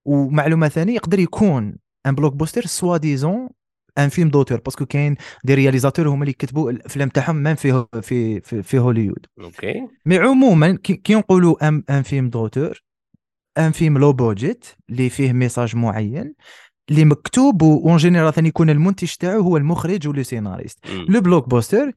ومعلومة 0.05 0.67
ثانية 0.67 0.95
يقدر 0.95 1.19
يكون 1.19 1.77
un 2.05 2.15
blockbuster 2.15 2.65
soi-disant 2.65 3.49
un 3.97 4.09
film 4.09 4.29
d'auteur 4.29 4.59
parce 4.59 4.75
que 4.76 4.85
كاين 4.85 5.15
des 5.43 5.53
réalisateurs 5.53 6.07
هما 6.07 6.21
اللي 6.21 6.29
يكتبوا 6.31 6.71
الأفلام 6.71 7.09
تاعهم 7.09 7.35
même 7.35 7.55
في 7.55 7.85
في 8.01 8.39
في, 8.41 8.63
في 8.63 8.79
هوليوود 8.79 9.25
OK 9.39 9.87
mais 10.05 10.17
عموما 10.17 10.77
كي 10.83 11.15
نقولوا 11.15 11.67
un 11.67 11.83
un 11.89 12.01
film 12.01 12.29
d'auteur 12.29 12.83
un 13.57 13.71
film 13.71 13.97
low 13.97 14.13
budget 14.13 14.65
اللي 14.89 15.09
فيه 15.09 15.33
message 15.33 15.75
معين 15.75 16.33
اللي 16.89 17.05
مكتوب 17.05 17.61
و 17.61 17.73
en 17.73 17.97
général 17.97 18.33
ثاني 18.33 18.47
يكون 18.47 18.69
المنتج 18.69 19.13
تاعو 19.13 19.41
هو 19.41 19.57
المخرج 19.57 20.07
ولا 20.07 20.23
scénariste. 20.23 20.79
le 21.09 21.21
blockbuster 21.21 21.91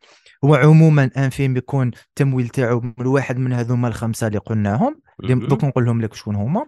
هو 0.45 0.55
عموما 0.55 1.11
un 1.17 1.31
film 1.31 1.57
يكون 1.57 1.91
التمويل 2.09 2.49
تاعو 2.49 2.81
من 2.81 3.07
واحد 3.07 3.39
من 3.39 3.53
هذوما 3.53 3.89
الخمسة 3.89 4.27
اللي 4.27 4.39
قلناهم. 4.39 5.01
دوك 5.49 5.65
نقول 5.65 5.85
لهم 5.85 6.01
لك 6.01 6.15
شكون 6.15 6.37
هما 6.37 6.67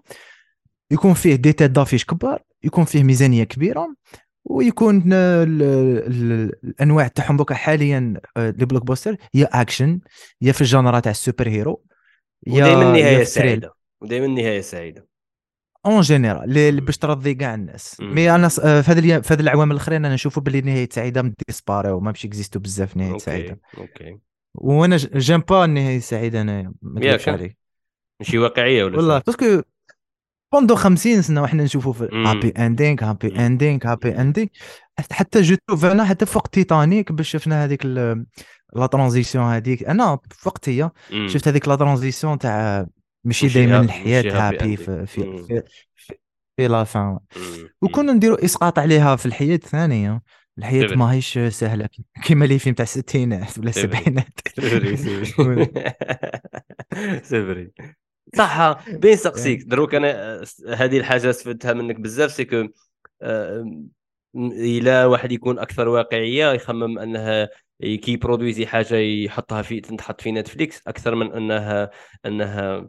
يكون 0.90 1.14
فيه 1.14 1.35
des 1.35 1.53
têtes 1.53 1.71
d'affiche 1.71 2.05
كبار 2.05 2.42
يكون 2.64 2.85
فيه 2.85 3.03
ميزانية 3.05 3.44
كبيرة 3.44 3.94
ويكون 4.44 5.12
آه، 5.12 5.42
ال- 5.44 5.62
ال- 5.62 6.53
الأنواع 6.64 7.09
تاعهم 7.09 7.37
دوكا 7.37 7.55
حاليا 7.55 8.14
آه، 8.37 8.51
les 8.51 8.66
blockbusters 8.66 9.16
يا 9.35 9.61
أكشن 9.61 10.01
يا 10.40 10.53
في 10.53 10.61
ال 10.61 10.67
genre 10.67 11.01
تاع 11.01 11.11
ال 11.11 11.17
super 11.17 11.49
hero 11.49 11.85
ودائما 12.46 12.68
يا 12.83 12.88
النهاية 12.88 13.18
في 13.18 13.25
thriller. 13.25 13.49
سعيده 13.49 13.75
ودائما 14.01 14.27
النهاية 14.27 14.61
سعيدة. 14.61 15.07
en 15.87 16.01
général 16.01 16.81
باش 16.81 16.99
ترضي 16.99 17.35
كاع 17.35 17.55
الناس. 17.55 18.01
mais 18.01 18.35
أنا 18.35 18.46
آه، 18.64 18.81
في 18.81 18.90
الأيام- 18.94 19.22
في 19.22 19.35
العوام 19.35 19.70
الأخرين 19.70 20.05
أنا 20.05 20.14
نشوفوا 20.14 20.42
باللي 20.42 20.61
نهاية 20.61 20.88
سعيدة 20.92 21.33
disparaît 21.49 21.90
وما 21.90 22.11
باش 22.11 22.25
اكزيستو 22.25 22.59
بزاف 22.59 22.96
نهاية 22.96 23.18
سعيدة. 23.18 23.61
OK. 23.79 24.19
وأنا 24.55 24.96
j'aime 24.97 25.40
pas 25.40 25.64
النهايه 25.64 25.96
السعيده 25.96 26.40
انايا 26.40 26.72
ما 26.83 27.18
عليك. 27.27 27.59
ماشي 28.20 28.38
واقعية 28.38 28.85
ولا 28.85 28.96
والله؟ 28.96 29.18
parce 29.19 29.46
que 29.46 29.62
pendant 30.53 30.75
50 30.75 31.23
سنة 31.23 31.43
وحنا 31.43 31.65
نشوفوا 31.65 31.93
في. 31.93 32.09
happy 32.12 32.49
ending 32.49 33.05
happy. 33.05 33.47
ending 33.47 33.81
happy 33.85 34.09
ending 34.09 34.49
حتى 35.11 35.43
جو 35.43 35.57
أنا 35.85 36.05
حتى 36.05 36.27
فوق 36.27 36.47
تيتانيك 36.47 37.13
باش 37.13 37.31
شفنا 37.31 37.65
هذيك 37.65 37.87
la 38.75 38.87
transition 38.92 39.45
هذيك 39.45 39.85
أنا 39.85 40.19
في 40.31 40.49
وقتها 40.49 40.93
مم. 41.13 41.29
شفت 41.29 41.49
هذيك 41.49 41.69
la 41.69 41.77
transition 41.77 42.38
تاع 42.39 42.87
ماشي 43.25 43.49
دائما 43.49 43.81
الحياة 43.81 44.49
happy. 44.49 44.77
في 44.77 45.07
في. 45.07 45.63
في, 46.57 46.69
la 46.69 46.85
fin. 46.85 47.19
وكنا 47.83 48.13
نديروا 48.13 48.45
إسقاط 48.45 48.79
عليها 48.79 49.17
في 49.17 49.27
الحياة 49.27 49.55
الثانية 49.55 50.23
الحياة. 50.59 50.95
ماهيش 50.95 51.39
سهلة 51.39 51.89
كيما 52.25 52.45
les 52.45 52.59
films 52.59 52.75
تاع 52.75 52.83
الستينات 52.83 53.59
ولا. 53.59 53.69
السبعينات 53.69 54.39
سيفري 54.57 54.97
سيفري 57.23 57.71
صح 58.35 58.89
بين 58.89 59.17
سقسيك 59.17 59.62
دروك 59.69 59.95
أنا 59.95 60.35
آه، 60.43 60.45
هذه 60.69 60.99
الحاجة 60.99 61.31
استفدتها 61.31 61.73
منك 61.73 62.01
بزاف 62.01 62.33
c'est 62.33 62.55
que 62.55 62.69
إلى 64.37 65.05
واحد 65.05 65.33
يكون 65.33 65.59
أكثر 65.59 65.89
واقعية 65.89 66.53
يخمم 66.53 66.99
أنها 66.99 67.49
كي 67.81 68.17
برودويزي 68.17 68.67
حاجة 68.67 68.95
يحطها 68.97 69.62
في 69.62 69.81
تنحط 69.81 70.21
في 70.21 70.33
نتفليكس 70.33 70.83
أكثر 70.89 71.15
من 71.15 71.33
أنها 71.33 71.91
أنها 72.27 72.89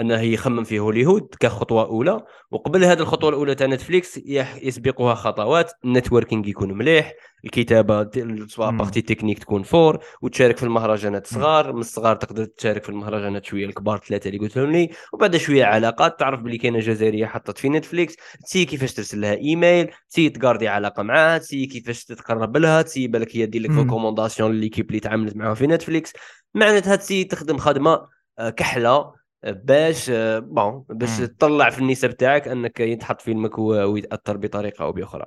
أنه 0.00 0.20
يخمم 0.20 0.64
في 0.64 0.78
هوليوود 0.78 1.28
كخطوة 1.40 1.86
أولى. 1.86 2.24
وقبل 2.50 2.84
هذه 2.84 3.00
الخطوة 3.00 3.30
الأولى 3.30 3.54
تاع 3.54 3.66
نتفليكس 3.66 4.20
يسبقها 4.62 5.14
خطوات. 5.14 5.72
ال 5.84 5.90
networking 5.90 6.46
يكون 6.46 6.72
مليح 6.72 7.12
الكتابة 7.44 8.10
سواء 8.46 8.70
مم. 8.70 8.78
partie 8.78 9.02
technique 9.02 9.38
تكون 9.38 9.62
forte. 9.62 9.98
وتشارك 10.22 10.56
في 10.56 10.62
المهرجانات. 10.62 11.26
صغار. 11.26 11.72
من 11.72 11.80
الصغار 11.80 12.16
تقدر 12.16 12.44
تشارك 12.44 12.82
في 12.82 12.88
المهرجانات 12.88 13.44
شوية 13.44 13.66
الكبار 13.66 13.98
ثلاثة 13.98 14.28
اللي 14.28 14.38
قلت 14.38 14.56
لهم 14.56 14.70
لي. 14.70 14.90
وبعد 15.12 15.36
شوية 15.36 15.64
علاقات. 15.64 16.20
تعرف 16.20 16.40
بلي 16.40 16.58
كاينة 16.58 16.78
جزائرية 16.78 17.26
حطت 17.26 17.58
في 17.58 17.68
نتفليكس. 17.68 18.16
t'essaies 18.44 18.64
كيفاش 18.64 18.94
ترسل 18.94 19.20
لها 19.20 19.34
email. 19.34 19.90
t'essaies 20.10 20.28
تقاردي 20.28 20.68
علاقة 20.68 21.02
معاها. 21.02 21.38
t'essaies 21.38 21.66
كيفاش 21.66 22.04
تتقرب 22.04 22.56
لها. 22.56 22.82
t'essaies 22.82 23.08
بالك 23.08 23.36
هي 23.36 23.46
دير 23.46 23.62
لك. 23.62 23.70
recommandation 23.70 24.52
l'équipe 24.52 24.88
اللي 24.88 25.00
تعاملت 25.00 25.36
معاها 25.36 25.54
في 25.54 25.66
نتفليكس. 25.66 26.12
معناتها 26.54 26.96
t'essaies 26.96 27.24
تخدم 27.24 27.58
خدمة 27.58 28.08
آه، 28.38 28.50
كحلة. 28.50 29.21
باش 29.44 30.10
آه، 30.10 30.38
bon 30.38 30.84
باش 30.88 31.20
مم. 31.20 31.26
تطلع 31.26 31.70
في 31.70 31.78
النسب 31.78 32.10
تاعك 32.16 32.48
أنك 32.48 32.80
يتحط 32.80 33.20
فيلمك 33.20 33.58
ويتأثر 33.58 34.36
بطريقة 34.36 34.82
أو 34.84 34.92
بأخرى. 34.92 35.26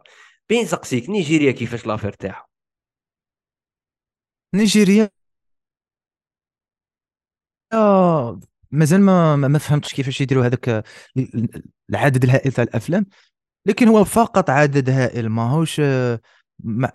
بين 0.49 0.65
سقسيك 0.65 1.10
نيجيريا 1.10 1.51
كيفاش 1.51 1.88
l'affaire 1.88 2.11
تاعها 2.12 2.45
نيجيريا؟ 4.56 5.10
آه، 7.73 8.39
مازال 8.71 9.01
ما 9.01 9.36
ما 9.36 9.60
فهمتش 9.60 9.93
كيفاش 9.93 10.21
يديروا 10.21 10.45
هذاك 10.45 10.69
ال- 11.17 11.63
العدد 11.89 12.23
الهائل 12.23 12.51
تاع 12.51 12.63
الأفلام 12.63 13.06
لكن 13.65 13.88
هو 13.88 14.04
فقط 14.06 14.49
عدد 14.49 14.89
هائل 14.89 15.30
ماهوش 15.30 15.80
آه، 15.80 16.19
ما 16.63 16.91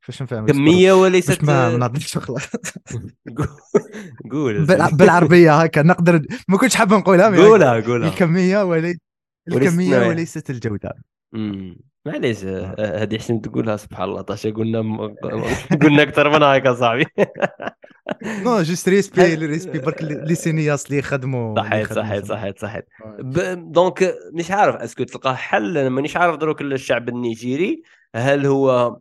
كيفاش 0.00 0.22
نفهم 0.22 0.46
كميه 0.46 0.92
وليست 0.92 1.44
ما 1.44 1.76
نعطيش 1.76 2.18
خلاص 2.18 2.42
قول 4.32 4.64
بال- 4.66 4.96
بالعربية 4.96 5.60
هكا 5.62 5.82
نقدر 5.82 6.22
ما 6.48 6.58
كنتش 6.58 6.74
حاب 6.76 6.92
نقولها 6.92 7.28
مي 7.30 7.38
قولها 7.38 7.80
قولها. 7.80 8.08
الكمية 8.08 8.62
ولي 8.64 8.98
الكمية. 9.52 10.08
وليست 10.08 10.50
الجودة. 10.50 10.92
معليش 12.06 12.44
آه، 12.44 13.02
هذه 13.02 13.18
حسن 13.18 13.40
تقولها 13.40 13.76
سبحان 13.76 14.08
الله 14.08 14.20
طاشا 14.22 14.50
قلنا 14.50 14.82
م- 14.82 15.14
قلنا 15.82 16.02
أكثر 16.02 16.30
من 16.30 16.42
هيك 16.42 16.68
صاحبي. 16.68 17.04
non 18.44 18.62
juste 18.62 18.88
respect 18.88 19.34
respect 19.34 19.78
برك 19.78 20.02
les 20.02 20.34
cinéastes 20.34 20.86
اللي 20.86 20.98
يخدموا 20.98 21.50
اللي 21.50 21.62
صحيت 21.84 21.92
صحيت 21.92 22.24
صحيت 22.26 22.58
صحيت. 22.58 22.84
ب- 23.20 23.72
donc 23.72 24.14
مش 24.34 24.50
عارف 24.50 24.74
est-ce 24.76 24.95
que 24.95 25.04
تلقاه 25.04 25.34
حل 25.34 25.78
أنا 25.78 25.88
مانيش 25.88 26.16
عارف 26.16 26.36
دروك 26.36 26.60
الشعب 26.62 27.08
النيجيري. 27.08 27.82
هل 28.16 28.46
هو 28.46 28.98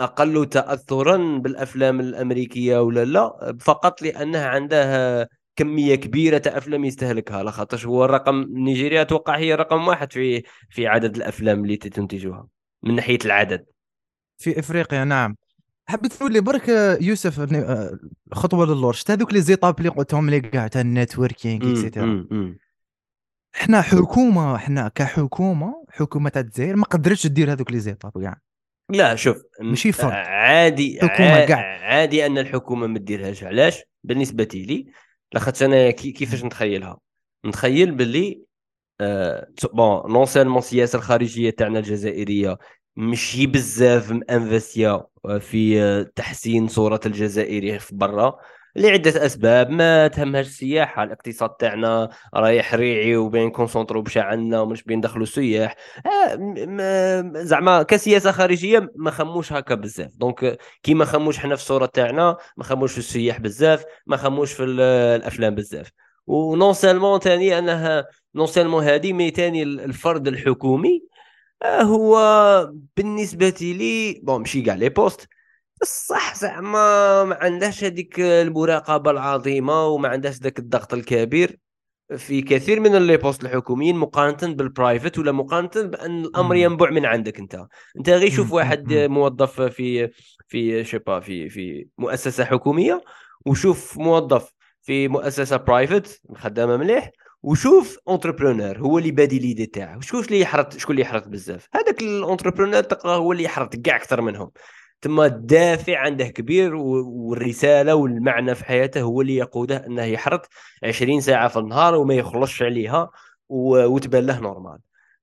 أقل 0.00 0.46
تاثرا 0.46 1.38
بالأفلام 1.38 2.00
الأمريكية 2.00 2.78
ولا 2.78 3.04
لا؟ 3.04 3.56
فقط 3.60 4.02
لأنه 4.02 4.38
عنده 4.38 5.28
كمية 5.56 5.94
كبيرة 5.94 6.38
تاع 6.38 6.58
أفلام 6.58 6.84
يستهلكها. 6.84 7.42
لا 7.42 7.50
خاطرش 7.50 7.86
هو 7.86 8.04
الرقم 8.04 8.46
نيجيريا 8.50 9.02
أتوقع 9.02 9.36
هي 9.38 9.54
رقم 9.54 9.88
واحد 9.88 10.12
في 10.12 10.42
في 10.70 10.86
عدد 10.86 11.16
الأفلام 11.16 11.64
اللي 11.64 11.76
تنتجها 11.76 12.46
من 12.82 12.94
ناحية 12.94 13.18
العدد. 13.24 13.64
في 14.38 14.58
إفريقيا 14.58 15.04
نعم. 15.04 15.36
حبيت 15.86 16.12
تقول 16.12 16.32
لي 16.32 16.40
برك 16.40 16.68
يوسف 17.00 17.40
خطوة 18.32 18.66
للور 18.66 18.92
شفت 18.92 19.10
هذوك 19.10 19.32
les 19.32 19.40
étapes 19.40 19.78
اللي 19.78 19.88
قلتهم 19.88 20.30
لي 20.30 20.40
كاع 20.40 20.66
تاع 20.66 20.82
et 21.70 21.78
cetera 21.78 22.04
أمم. 22.04 22.58
حنا 23.52 23.82
حكومة 23.82 24.56
حنا 24.56 24.88
كحكومة 24.88 25.84
حكومة 25.90 26.30
تاع 26.30 26.42
الجزائر 26.42 26.76
ما 26.76 26.84
قدرتش 26.84 27.26
دير 27.26 27.52
هذوك 27.52 27.72
les 27.72 27.78
étapes 27.78 28.12
كاع 28.22 28.40
لا 28.92 29.14
شوف 29.14 29.36
م- 29.60 29.66
ماشي 29.68 29.92
فرد. 29.92 30.12
عادي 30.12 30.98
حكومة 31.02 31.30
عا- 31.30 31.46
قاع. 31.46 31.58
عادي 31.84 32.26
أن 32.26 32.38
الحكومة 32.38 32.86
ما 32.86 32.98
ديرهاش 32.98 33.44
علاش 33.44 33.82
بالنسبة 34.04 34.48
لي 34.54 34.86
لاخاطش 35.32 35.62
أنا 35.62 35.90
كي- 35.90 36.12
كيفاش 36.12 36.44
نتخيلها 36.44 36.98
نتخيل 37.46 37.90
باللي 37.92 38.40
آه 39.00 39.48
bon 39.72 40.12
non 40.12 40.26
seulement 40.26 40.58
السياسة 40.58 40.96
الخارجية 40.96 41.50
تاعنا 41.50 41.78
الجزائرية 41.78 42.58
ماشي 42.96 43.46
بزاف 43.46 44.10
مانفستيا 44.12 45.02
في 45.40 45.82
آه، 45.82 46.02
تحسين 46.16 46.68
صورة 46.68 47.00
الجزائري 47.06 47.78
في 47.78 47.94
برا 47.94 48.38
لعدة 48.76 49.26
أسباب 49.26 49.70
ما 49.70 50.08
تهمهاش 50.08 50.46
السياحة 50.46 51.02
الاقتصاد 51.04 51.50
تاعنا 51.50 52.08
رايح 52.34 52.74
ريعي 52.74 53.16
وبين 53.16 53.50
كونسونطرو 53.50 54.02
بشا 54.02 54.22
عنا 54.22 54.60
ومش 54.60 54.82
بين 54.82 55.00
دخلوا 55.00 55.22
السياح. 55.22 55.74
آه، 56.06 57.32
زعما 57.36 57.82
كسياسة 57.82 58.32
خارجية 58.32 58.90
ما 58.96 59.10
خموش 59.10 59.52
هكا 59.52 59.74
بزاف. 59.74 60.10
دونك 60.16 60.58
كي 60.82 60.94
ما 60.94 61.04
خموش 61.04 61.38
حنا 61.38 61.56
في 61.56 61.62
الصورة 61.62 61.86
تاعنا 61.86 62.36
ما 62.56 62.64
خموش 62.64 62.92
في 62.92 62.98
السياح 62.98 63.40
بزاف 63.40 63.84
ما 64.06 64.16
خموش 64.16 64.52
في 64.52 64.64
ال- 64.64 64.80
الأفلام 65.20 65.54
بزاف. 65.54 65.90
ونون 66.26 66.72
سيلمون 66.74 67.18
ثاني 67.20 67.58
أنها 67.58 68.06
non 68.34 68.46
seulement 68.46 68.84
هذه 68.84 69.12
mais 69.12 69.30
ثاني 69.30 69.62
الفرد 69.62 70.28
الحكومي 70.28 71.02
آه، 71.62 71.82
هو 71.82 72.72
بالنسبة 72.96 73.54
لي 73.60 74.20
bon 74.22 74.38
ماشي 74.40 74.62
كاع 74.62 74.74
les 74.74 74.88
postes 74.88 75.28
صح 75.82 76.34
زعما 76.34 77.24
ما 77.24 77.34
عندهاش 77.40 77.84
هذيك 77.84 78.20
المراقبة 78.20 79.10
العظيمة 79.10 79.86
وما 79.86 80.08
عندهاش 80.08 80.36
ذاك 80.36 80.58
الضغط 80.58 80.94
الكبير 80.94 81.58
في 82.16 82.42
كثير 82.42 82.80
من 82.80 82.96
les 82.96 83.16
postes 83.16 83.44
الحكوميين 83.44 83.96
مقارنة 83.96 84.54
بال 84.54 84.68
private 84.68 85.18
ولا 85.18 85.32
مقارنة 85.32 85.88
بأن 85.88 86.24
الأمر. 86.24 86.56
ينبع 86.56 86.90
من 86.90 87.06
عندك 87.06 87.38
أنت 87.38 87.66
أنت 87.96 88.10
غير 88.10 88.30
شوف 88.30 88.52
واحد. 88.52 88.92
موظف 88.92 89.60
في 89.60 90.10
في 90.48 90.84
je 90.84 90.92
sais 90.92 91.08
pas 91.08 91.20
في 91.20 91.48
في 91.48 91.86
مؤسسة 91.98 92.44
حكومية 92.44 93.04
وشوف 93.46 93.98
موظف 93.98 94.52
في 94.82 95.08
مؤسسة 95.08 95.56
private 95.56 96.20
خدامه 96.36 96.76
مليح 96.76 97.10
وشوف 97.42 97.98
entrepreneur 98.08 98.78
هو 98.78 98.98
اللي 98.98 99.10
بادي 99.10 99.38
l'idée 99.38 99.66
تاعه 99.66 100.00
شكون 100.00 100.24
اللي 100.24 100.40
يحرط 100.40 100.76
شكون 100.76 100.92
اللي 100.92 101.02
يحرط 101.02 101.28
بزاف 101.28 101.68
هذاك 101.74 102.02
ال 102.02 102.08
entrepreneur 102.08 102.82
تلقاه 102.82 103.16
هو 103.16 103.32
اللي 103.32 103.44
يحرط 103.44 103.76
كاع 103.76 103.96
أكثر 103.96 104.20
منهم 104.20 104.50
ثم 105.02 105.20
الدافع 105.20 105.98
عنده 105.98 106.24
كبير 106.28 106.74
والرسالة 106.74 107.94
والمعنى 107.94 108.54
في 108.54 108.64
حياته 108.64 109.00
هو 109.02 109.20
اللي 109.20 109.36
يقوده 109.36 109.86
أنه 109.86 110.04
يحرط 110.04 110.48
20 110.84 111.20
ساعة 111.20 111.48
في 111.48 111.58
النهار 111.58 111.94
وما 111.94 112.14
يخلصش 112.14 112.62
عليها 112.62 113.10
وتبان 113.48 114.26
له 114.26 114.40
normal 114.40 114.78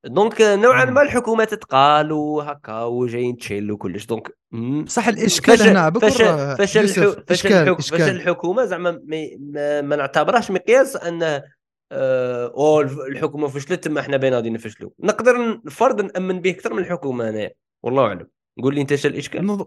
donc 0.06 0.42
نوعا. 0.42 0.86
ما 0.86 1.02
الحكومة 1.02 1.44
تتقال 1.44 2.12
وهكا 2.12 2.84
وجايين 2.84 3.38
chill 3.38 3.72
وكلش. 3.72 4.06
donc. 4.06 4.38
بصح 4.86 5.08
الإشكال 5.08 5.58
فشل 5.58 5.70
هنا 5.70 5.90
بكرة 5.90 6.08
فشل 6.56 6.88
فشل 6.88 6.88
فشل 6.88 7.24
فشل 7.28 7.76
إشكال 7.80 8.10
الحكومة 8.16 8.66
زعما 8.66 8.92
ما, 8.92 9.28
ما, 9.40 9.82
ما 9.82 9.96
نعتبرهاش 9.96 10.52
مقياس 10.52 10.96
انه 10.96 11.44
آه 11.92 12.82
الف- 12.82 13.00
الحكومة 13.00 13.48
فشلت 13.48 13.84
تما 13.84 14.00
إحنا 14.00 14.18
بين 14.18 14.34
غادي 14.34 14.50
نفشلوا 14.50 14.90
نقدر 15.00 15.60
فرض 15.70 16.02
نأمن 16.02 16.40
به 16.42 16.50
أكثر 16.52 16.74
من 16.74 16.80
الحكومة 16.80 17.30
انايا 17.30 17.52
والله 17.84 18.04
أعلم. 18.06 18.28
قول 18.64 18.76
لي 18.76 18.82
انت 18.82 18.92
إيش 18.92 19.06
الإشكال 19.06 19.46
نض- 19.46 19.66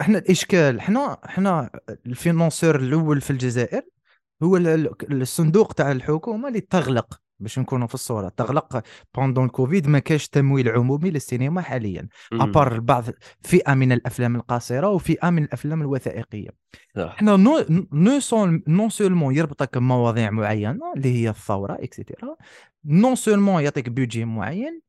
إحنا 0.00 0.18
الإشكال 0.18 0.78
إحنا 0.78 1.16
إحنا 1.26 1.70
الفينونسور 2.06 2.76
الأول 2.76 3.20
في 3.20 3.30
الجزائر 3.30 3.82
هو 4.42 4.56
ال- 4.56 4.66
ال- 4.68 5.22
الصندوق 5.22 5.72
تاع 5.72 5.92
الحكومة 5.92 6.48
اللي 6.48 6.60
تغلق 6.60 7.20
باش 7.40 7.58
نكونوا 7.58 7.86
في 7.86 7.94
الصورة 7.94 8.28
تغلق 8.36 8.82
بوندون 9.14 9.48
كوفيد 9.48 9.86
ما 9.88 9.98
كاش 9.98 10.28
تمويل 10.28 10.68
عمومي 10.68 11.10
للسينما 11.10 11.60
حاليا. 11.60 12.08
أبار 12.32 12.80
بعض 12.80 13.04
فئة 13.42 13.74
من 13.74 13.92
الأفلام 13.92 14.36
القصيره 14.36 14.88
وفئة 14.88 15.30
من 15.30 15.44
الأفلام 15.44 15.80
الوثائقية. 15.82 16.48
إحنا 16.98 17.36
non 17.36 17.64
non 17.92 18.20
ça 18.20 18.62
non 18.68 18.88
seulement 18.88 19.36
يربطك 19.36 19.78
بمواضيع 19.78 20.30
معينة 20.30 20.92
اللي 20.96 21.14
هي 21.14 21.28
الثورة 21.28 21.72
et 21.80 21.94
cetera 21.94 22.36
non 22.84 23.14
seulement 23.14 23.62
يعطيك 23.62 23.88
بيجي 23.88 24.24
معين 24.24 24.80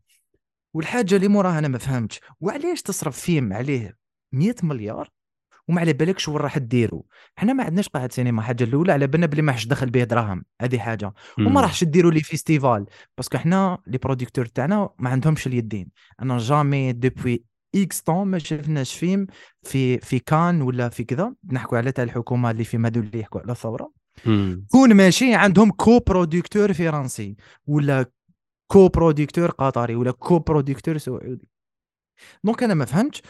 والحاجة 0.75 1.15
اللي 1.15 1.27
موراها 1.27 1.59
أنا 1.59 1.67
ما 1.67 1.77
فهمتش. 1.77 2.19
وعلاش 2.41 2.81
تصرف 2.81 3.19
فيلم 3.19 3.53
عليه 3.53 3.97
100 4.31 4.55
مليار؟ 4.63 5.09
وما 5.67 5.81
على 5.81 5.93
بالكش 5.93 6.27
وين 6.27 6.38
راح 6.38 6.57
ديرو 6.57 7.05
حنا 7.35 7.53
ما 7.53 7.63
عندناش 7.63 7.89
قاعه 7.89 8.09
سينما 8.11 8.41
حاجة 8.41 8.63
الأولى 8.63 8.91
على 8.91 9.07
بالنا 9.07 9.25
بلي 9.25 9.41
ما 9.41 9.51
حش 9.51 9.65
دخل 9.65 9.89
به 9.89 10.03
دراهم 10.03 10.45
هذه 10.61 10.79
حاجة. 10.79 11.13
وما. 11.39 11.61
راحش 11.61 11.83
ديروا 11.83 12.11
les 12.12 12.19
festivals 12.19 12.86
parce 13.17 13.30
que 13.30 13.38
حنا 13.38 13.77
les 13.88 13.97
producteurs 13.97 14.45
تاعنا 14.45 14.89
ما 14.99 15.09
عندهمش 15.09 15.47
اليدين. 15.47 15.89
أنا 16.21 16.38
jamais 16.38 16.93
depuis 16.93 17.43
X 17.75 18.01
temps 18.01 18.27
ما 18.27 18.38
شفناش 18.38 18.95
فيلم 18.95 19.27
في 19.63 19.97
في 19.97 20.19
كان 20.19 20.61
ولا 20.61 20.89
في 20.89 21.03
كذا. 21.03 21.33
نحكوا 21.51 21.77
على 21.77 21.91
تاع 21.91 22.03
الحكومة 22.03 22.51
اللي 22.51 22.63
في 22.63 22.77
هذو 22.77 23.01
اللي 23.01 23.19
يحكوا 23.19 23.41
على 23.41 23.51
الثورة. 23.51 23.91
كون 24.71 24.93
ماشي 24.93 25.33
عندهم 25.33 25.71
co-producteur 25.71 26.73
فرنسي 26.73 27.35
ولا 27.67 28.05
co-producteur 28.67 29.51
قطري 29.51 29.95
ولا 29.95 30.12
co-producteur 30.12 30.97
سعودي 30.97 31.47
donc 32.43 32.63
أنا 32.63 32.73
ما 32.73 32.86
فهمتش 32.86 33.21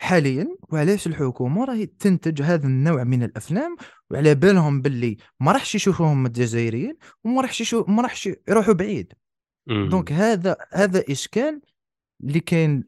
حاليا 0.00 0.56
وعلاش 0.72 1.06
الحكومة 1.06 1.64
راهي 1.64 1.86
تنتج 1.86 2.42
هذا 2.42 2.66
النوع 2.66 3.04
من 3.04 3.22
الأفلام 3.22 3.76
وعلى 4.10 4.34
بالهم 4.34 4.82
باللي 4.82 5.16
ما 5.40 5.52
راحش 5.52 5.74
يشوفوهم 5.74 6.26
الجزائريين 6.26 6.96
وما 7.24 7.42
راحش 7.42 7.60
يشوف 7.60 7.88
ما 7.88 8.02
راحش 8.02 8.30
يروحوا 8.48 8.74
بعيد. 8.74 9.12
donc 9.90 10.12
هذا 10.12 10.56
هذا 10.72 11.04
إشكال 11.10 11.60
اللي 12.24 12.40
كاين 12.40 12.84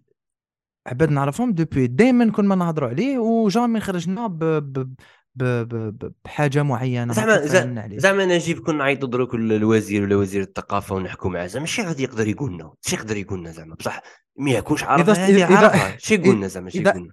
عباد 0.86 1.10
نعرفهم 1.10 1.52
depuis 1.52 1.86
دائما 1.86 2.32
كل 2.32 2.44
ما 2.44 2.54
نهضروا 2.54 2.88
عليه 2.88 3.18
و 3.18 3.27
jamais 3.27 3.80
خرجنا 3.80 4.26
ب 4.26 4.38
ب 4.44 4.94
ب 5.36 5.44
ب 5.44 5.74
ب 5.98 6.12
بحاجة 6.24 6.62
معينة 6.62 7.06
ما 7.06 7.46
زعما 7.46 7.98
زعما 7.98 8.24
نجيب 8.24 8.58
كنا 8.60 8.78
نعيطوا 8.78 9.08
دروك 9.08 9.34
للوزير 9.34 10.02
ولا 10.02 10.16
وزير 10.16 10.42
الثقافة 10.42 10.94
ونحكوا 10.94 11.30
معاه 11.30 11.46
زعما 11.46 11.66
شي 11.66 11.82
غادي 11.82 12.02
يقدر 12.02 12.28
يقول 12.28 12.52
لنا 12.54 12.72
شي 12.86 12.96
يقدر 12.96 13.16
يقول 13.16 13.40
لنا 13.40 13.50
زعما 13.52 13.74
بصح 13.74 14.02
ما 14.36 14.50
يكونش 14.50 14.84
عارف 14.84 15.10
إذا- 15.10 15.40
عارفها 15.42 15.96
شي 16.06 16.14
يقول 16.14 16.36
لنا 16.36 16.46
زعما 16.46 16.70
شي 16.70 16.78
يقول 16.82 17.02
لنا 17.02 17.12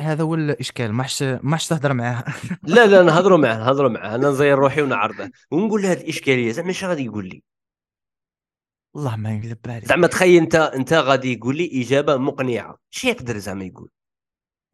هذا 0.00 0.22
هو 0.22 0.34
الإشكال 0.34 0.92
ما 0.92 1.02
حش 1.02 1.22
ما 1.22 1.56
حش 1.56 1.68
تهضر 1.68 1.92
معاه. 1.92 2.24
لا 2.62 2.86
لا 2.86 3.02
نهضروا 3.02 3.38
معاه 3.38 3.58
نهضروا 3.58 3.88
معاه 3.90 4.14
أنا 4.14 4.28
نزير 4.30 4.58
روحي 4.58 4.82
ونعرضه 4.82 5.30
ونقول 5.50 5.82
له 5.82 5.92
هذه 5.92 6.00
الإشكالية 6.00 6.52
زعما 6.52 6.72
شي 6.72 6.86
غادي 6.86 7.04
يقول 7.04 7.28
لي. 7.28 7.42
والله 8.94 9.16
ما 9.16 9.34
يكذب 9.34 9.58
عليك. 9.66 9.84
زعما 9.84 10.06
تخيل 10.06 10.42
أنت 10.42 10.54
أنت 10.54 10.92
غادي 10.92 11.32
يقول 11.32 11.56
لي 11.56 11.82
إجابة 11.82 12.16
مقنعة 12.16 12.76
شي 12.90 13.08
يقدر 13.08 13.38
زعما 13.38 13.64
يقول. 13.64 13.88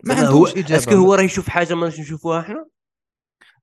ما 0.04 0.20
هو 0.20 0.46
est-ce 0.46 0.78
que 0.78 0.94
هو 0.94 1.14
راه 1.14 1.22
يشوف 1.22 1.48
حاجة 1.48 1.74
ما 1.74 1.88
نشوفوها 1.88 2.40
إحنا 2.40 2.66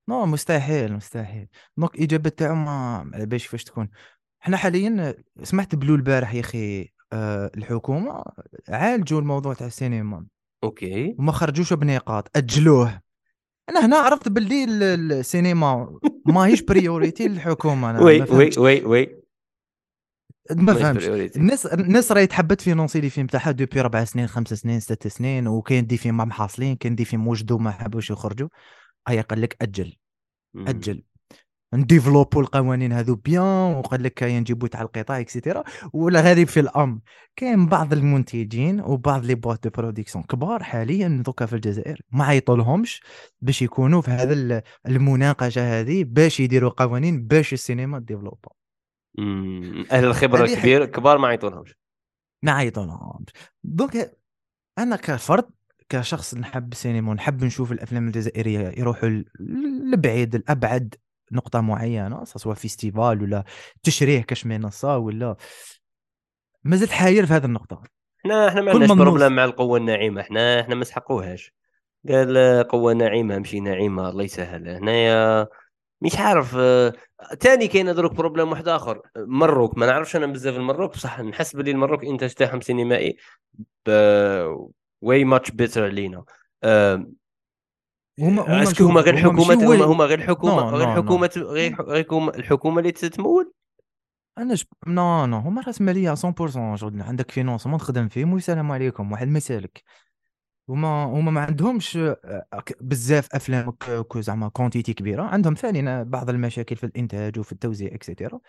non 0.09 0.25
مستحيل 0.25 0.93
مستحيل. 0.93 1.47
donc 1.77 1.95
الإجابة 1.95 2.29
تاعو 2.29 2.55
ما 2.55 3.09
على 3.13 3.25
باليش 3.25 3.43
كيفاش 3.43 3.63
تكون. 3.63 3.89
حنا 4.39 4.57
حاليا 4.57 5.15
سمعت 5.43 5.75
بلي 5.75 5.95
البارح 5.95 6.33
يا 6.33 6.39
أخي 6.39 6.89
آه 7.13 7.51
الحكومة 7.57 8.23
عالجوا 8.69 9.19
الموضوع 9.19 9.53
تاع 9.53 9.67
السينما. 9.67 10.25
OK. 10.63 11.15
وما 11.19 11.31
خرجوش 11.31 11.73
بنقاط 11.73 12.37
أجلوه. 12.37 13.01
أنا 13.69 13.85
هنا 13.85 13.97
عرفت 13.97 14.29
باللي 14.29 14.63
ال- 14.63 14.83
ال- 14.83 15.11
السينما 15.11 15.99
ماهيش 16.25 16.61
priorité 16.61 17.27
للحكومة 17.27 17.89
أنا 17.89 18.01
oui 18.03 18.21
oui 18.21 18.49
oui 18.57 18.85
oui. 18.85 19.24
ما 20.51 20.73
فهمتش. 20.73 21.05
الناس 21.37 21.65
الناس 21.65 22.11
راهي 22.11 22.27
تحبت 22.27 22.61
financer 22.61 23.01
les 23.01 23.09
films 23.09 23.27
تاعها 23.27 23.51
depuis 23.51 23.81
ربع 23.81 24.03
سنين 24.03 24.27
خمس 24.27 24.53
سنين 24.53 24.79
ست 24.79 25.07
سنين 25.07 25.47
وكاين 25.47 25.87
des 25.87 25.97
films 25.97 26.17
ما 26.17 26.25
محاصلين 26.25 26.75
كاين 26.75 26.95
des 26.95 27.05
films 27.05 27.27
وجدوا 27.27 27.59
ما 27.59 27.71
حبوش 27.71 28.09
يخرجوا 28.09 28.47
هيا 29.07 29.21
قال 29.21 29.41
لك 29.41 29.57
أجل. 29.61 29.93
أجل. 30.57 31.03
نديفلوبوا 31.73 32.41
القوانين 32.41 32.91
هذو 32.93 33.15
bien 33.15 33.75
وقال 33.75 34.03
لك 34.03 34.13
كاين 34.13 34.39
نجيبوا 34.39 34.67
تاع 34.67 34.81
القطاع 34.81 35.19
et 35.19 35.30
cetera 35.30 35.63
ولا 35.93 36.21
غريب 36.21 36.47
في 36.47 36.59
الأمر. 36.59 36.99
كاين 37.35 37.65
بعض 37.67 37.93
المنتجين 37.93 38.81
وبعض 38.81 39.25
les 39.25 39.35
boîtes 39.35 39.63
de 39.63 39.69
production 39.69 40.23
كبار 40.23 40.63
حاليا 40.63 41.21
دوكا 41.25 41.45
في 41.45 41.53
الجزائر 41.53 42.01
ما 42.11 42.25
عيطولهمش 42.25 43.01
باش 43.41 43.61
يكونوا 43.61 44.01
في 44.01 44.11
هذا 44.11 44.33
ال- 44.33 44.61
المناقشة 44.87 45.79
هذه 45.79 46.03
باش 46.03 46.39
يديروا 46.39 46.69
قوانين 46.69 47.27
باش 47.27 47.53
السينما 47.53 47.99
développer 47.99 48.49
أهل 49.91 50.05
الخبرة 50.05 50.43
هذه 50.45 50.55
ح- 50.55 50.59
كبير 50.59 50.85
كبار 50.85 51.17
ما 51.17 51.27
يعيطونهمش. 51.27 51.75
ما 52.43 52.51
عيطولهمش 52.51 53.29
donc 53.63 54.17
أنا 54.77 54.95
كفرد 54.95 55.45
كشخص 55.89 56.35
نحب 56.35 56.71
السينما 56.71 57.11
ونحب 57.11 57.43
نشوف 57.43 57.71
الأفلام 57.71 58.07
الجزائرية 58.07 58.73
يروحوا 58.77 59.23
لبعيد 59.93 60.35
لأبعد 60.35 60.95
نقطة 61.31 61.61
معينة 61.61 62.23
سواء 62.23 62.55
festival 62.55 63.21
ولا 63.23 63.43
تشريح 63.83 64.23
كاش 64.23 64.45
منصة 64.45 64.97
ولا. 64.97 65.35
مازلت 66.63 66.91
حاير 66.91 67.25
في 67.25 67.33
هذه 67.33 67.45
النقطة. 67.45 67.83
إحنا 68.19 68.47
إحنا 68.47 68.61
ما 68.61 68.71
عندناش 68.71 68.91
problème 68.91 69.31
مع 69.31 69.45
القوة 69.45 69.77
الناعمة. 69.77 70.21
إحنا 70.21 70.61
إحنا 70.61 70.75
ما 70.75 70.83
سحقوهاش. 70.83 71.53
قال 72.09 72.63
قوة 72.67 72.93
ناعمة 72.93 73.39
مشي 73.39 73.59
ناعمة 73.59 74.09
الله 74.09 74.23
يسهل. 74.23 74.69
هنايا 74.69 75.47
مش 76.05 76.19
عارف 76.19 76.55
آه، 76.57 76.93
تاني 77.39 77.67
كاين 77.67 77.95
دروك 77.95 78.13
problème 78.13 78.51
واحد 78.51 78.67
آخر. 78.67 79.01
مروك 79.17 79.77
ما 79.77 79.85
نعرفش 79.85 80.15
أنا 80.15 80.25
بزاف 80.25 80.55
المروك 80.55 80.91
بصح 80.93 81.19
نحس 81.19 81.55
بلي 81.55 81.71
المروك 81.71 82.03
الانتاج 82.03 82.33
تاعهم 82.33 82.61
سينمائي 82.61 83.17
واي 85.01 85.23
way 85.23 85.35
much 85.35 85.51
better 85.51 85.83
علينا 85.85 86.23
آه، 86.63 87.05
هما 88.19 88.41
هما 88.41 88.63
est-ce 88.63 88.77
que 88.77 88.83
هما 88.83 89.01
غير 89.01 89.13
الحكومة 89.13 89.53
هما 89.53 89.85
هما 89.85 90.05
غير 90.05 90.19
الحكومة 90.19 90.69
غير. 90.69 90.89
الحكومة 90.89 91.29
غير 91.37 91.75
الحكومة 92.35 92.79
اللي 92.79 92.91
تتمول. 92.91 93.51
أنا 94.37 94.53
ج... 94.53 94.63
non 94.87 95.25
non 95.25 95.37
هما 95.37 95.61
راس 95.61 95.81
ماليه 95.81 96.15
100% 96.15 96.15
شغل 96.75 97.01
عندك 97.01 97.31
financement 97.31 97.79
تخدم 97.79 98.07
فيهم 98.07 98.33
والسلام 98.33 98.71
عليكم. 98.71 99.11
واحد 99.11 99.27
ما 99.27 99.37
يسالك 99.37 99.83
هما 100.69 101.03
هما 101.03 101.31
ما 101.31 101.41
عندهمش 101.41 101.97
آه، 101.97 102.45
بزاف 102.81 103.35
أفلام 103.35 103.73
زعما 104.15 104.49
quantité 104.49 104.93
كبيرة. 104.93 105.23
عندهم 105.23 105.55
فعلا 105.55 106.03
بعض 106.03 106.29
المشاكل 106.29 106.75
في 106.75 106.83
الإنتاج 106.83 107.39
وفي 107.39 107.51
التوزيع 107.51 107.95
et 107.95 108.06
cetera 108.06 108.39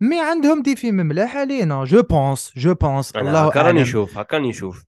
mais 0.00 0.20
عندهم 0.20 0.62
des 0.62 0.76
films 0.76 0.96
ملاح 0.96 1.36
علينا 1.36 1.84
je 1.84 2.02
pense 2.02 2.52
je 2.56 2.74
pense 2.74 3.16
الله 3.16 3.46
هكا 3.46 3.62
راني 3.62 3.80
نشوف 3.82 4.18
هكا 4.18 4.36
راني 4.36 4.48
نشوف. 4.48 4.84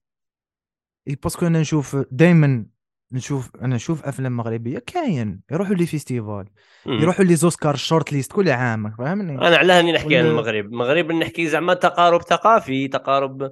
parce 1.23 1.38
que 1.38 1.47
أنا 1.47 1.59
نشوف 1.59 1.97
دائما 2.11 2.65
نشوف 3.13 3.51
أنا 3.61 3.75
نشوف 3.75 4.05
أفلام 4.05 4.37
مغربية 4.37 4.79
كاين. 4.79 5.41
يروحوا 5.51 5.75
les 5.75 5.85
festivals. 5.85 6.45
يروحوا 6.85 7.25
les 7.25 7.35
Oscars 7.35 7.75
shortlist 7.75 8.31
كل 8.31 8.49
عام 8.49 8.91
فاهمني 8.91 9.47
أنا 9.47 9.57
على 9.57 9.73
هاني 9.73 9.91
نحكي 9.91 10.17
عن 10.17 10.25
المغرب. 10.25 10.65
المغرب 10.65 11.11
نحكي 11.11 11.47
زعما 11.47 11.73
تقارب 11.73 12.21
ثقافي 12.21 12.87
تقارب 12.87 13.51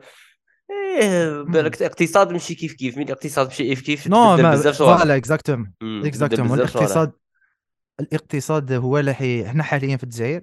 إيه 0.71 1.41
بالك- 1.41 1.81
الاقتصاد 1.81 2.31
ماشي 2.31 2.55
كيف 2.55 2.73
كيف 2.73 2.97
من 2.97 3.03
الاقتصاد 3.03 3.47
ماشي 3.47 3.63
كيف؟ 3.63 3.81
كيف 3.81 4.07
نو 4.07 4.37
بزاف 4.37 4.77
فوالا 4.77 5.15
اكزاكتوم 5.15 5.73
اكزاكتوم. 5.83 6.53
الاقتصاد 6.53 7.11
الاقتصاد 7.99 8.71
هو 8.71 8.97
اللي 8.99 9.13
حي... 9.13 9.45
إحنا 9.45 9.63
حاليا 9.63 9.97
في 9.97 10.03
الجزائر 10.03 10.41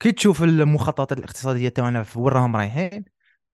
كي 0.00 0.12
تشوف 0.12 0.42
المخططات 0.42 1.12
الاقتصادية 1.12 1.68
تاعنا 1.68 2.02
في 2.02 2.18
وين 2.18 2.32
راهم 2.32 2.56
رايحين 2.56 3.04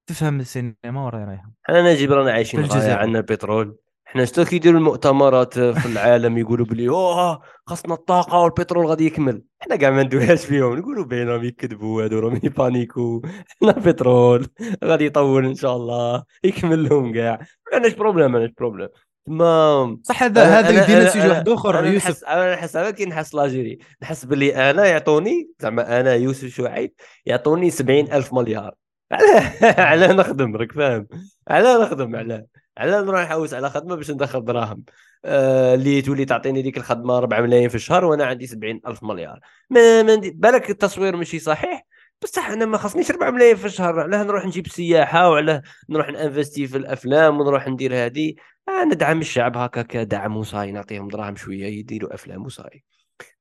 تفهم 0.07 0.41
السينما 0.41 0.75
وين 0.85 1.25
رايحة. 1.25 1.51
حنا 1.63 1.93
نجيب 1.93 2.13
رانا 2.13 2.33
عايشين 2.33 2.63
في 2.63 2.73
الجزائر. 2.75 2.99
عندنا 2.99 3.19
البترول. 3.19 3.77
حنا 4.13 4.25
شتو 4.25 4.45
كيديروا 4.45 4.79
المؤتمرات 4.79 5.55
في 5.59 5.87
العالم 5.87 6.39
يقولوا 6.39 6.67
بلي 6.67 6.89
أوه 6.89 7.41
خاصنا 7.67 7.95
الطاقة 7.95 8.39
والبترول 8.39 8.87
غادي 8.87 9.07
يكمل. 9.07 9.43
حنا 9.61 9.77
كاع 9.77 9.91
ما 9.91 10.03
ندويهاش 10.03 10.47
فيهم 10.47 10.79
نقولوا 10.79 11.05
بينهم 11.05 11.45
يكذبوا 11.45 12.05
هادو 12.05 12.19
راهم 12.19 12.41
يبانيكو. 12.43 13.23
حنا 13.61 13.73
بترول 13.73 14.47
غادي 14.85 15.07
يطول 15.07 15.47
إن 15.47 15.55
شاء 15.55 15.77
الله. 15.77 16.25
يكمل 16.45 16.89
لهم 16.89 17.15
كاع 17.15 17.39
ما 17.39 17.75
عندناش 17.75 17.95
problème 17.95 18.33
ما 18.33 18.39
عندناش 18.39 18.55
problème 18.59 18.89
ما 19.27 19.99
صح 20.03 20.23
هذا 20.23 20.45
هذا 20.45 20.83
يدينا 20.83 21.09
سيجي 21.09 21.29
واحد 21.29 21.49
آخر 21.49 21.79
أنا 21.79 21.89
يوسف. 21.89 22.07
نحس 22.07 22.25
أنا 22.25 22.55
نحس 22.55 22.77
أنا 22.77 22.91
كي 22.91 23.05
نحس 23.05 23.35
l'Algérie. 23.35 23.79
نحس 24.03 24.25
باللي 24.25 24.71
أنا 24.71 24.87
يعطوني 24.87 25.51
زعما 25.61 26.01
أنا 26.01 26.15
يوسف 26.15 26.49
شعيب 26.49 26.93
يعطوني 27.27 27.71
سبعين 27.71 28.13
ألف 28.13 28.35
مليار. 28.35 28.75
علاه 29.13 29.81
علاه 29.81 30.13
نخدم 30.13 30.57
راك 30.57 30.73
فاهم. 30.73 31.07
علاه 31.49 31.83
نخدم 31.83 32.17
علاه. 32.17 32.47
علاه 32.81 33.01
نروح 33.01 33.21
نحوس 33.21 33.55
على 33.55 33.71
خدمة 33.71 33.95
باش 33.95 34.11
ندخل 34.11 34.45
دراهم. 34.45 34.85
آه، 35.25 35.75
اللي 35.75 36.03
تولي 36.03 36.25
تعطيني 36.25 36.63
ديك 36.63 36.77
الخدمة 36.77 37.19
4 37.19 37.41
ملايين 37.41 37.69
في 37.69 37.75
الشهر 37.75 38.05
وأنا 38.05 38.25
عندي 38.25 38.47
70 38.47 38.81
ألف 38.87 39.03
مليار. 39.03 39.41
ما, 39.71 40.03
ما 40.03 40.21
بالك 40.35 40.71
التصوير 40.71 41.17
ماشي 41.17 41.39
صحيح؟ 41.39 41.87
بصح 42.23 42.49
أنا 42.51 42.65
ما 42.65 42.79
خصنيش 42.79 43.11
4 43.11 43.31
ملايين 43.31 43.57
في 43.57 43.65
الشهر 43.67 44.01
علاه 44.01 44.23
نروح 44.23 44.47
نجيب 44.47 44.69
سياحة 44.69 45.31
وعلاه 45.31 45.63
نروح 45.89 46.09
نانفستي 46.09 46.67
في 46.67 46.77
الأفلام 46.77 47.41
ونروح 47.41 47.69
ندير 47.69 47.95
هذه. 48.07 48.35
آه 48.69 48.85
ندعم 48.85 49.21
الشعب 49.21 49.57
هكا 49.57 49.83
كدعم 49.83 50.37
وصاي 50.37 50.73
نعطيهم 50.73 51.09
دراهم 51.09 51.37
شوية 51.37 51.67
يديروا 51.67 52.15
أفلام 52.15 52.45
وصاي. 52.45 52.85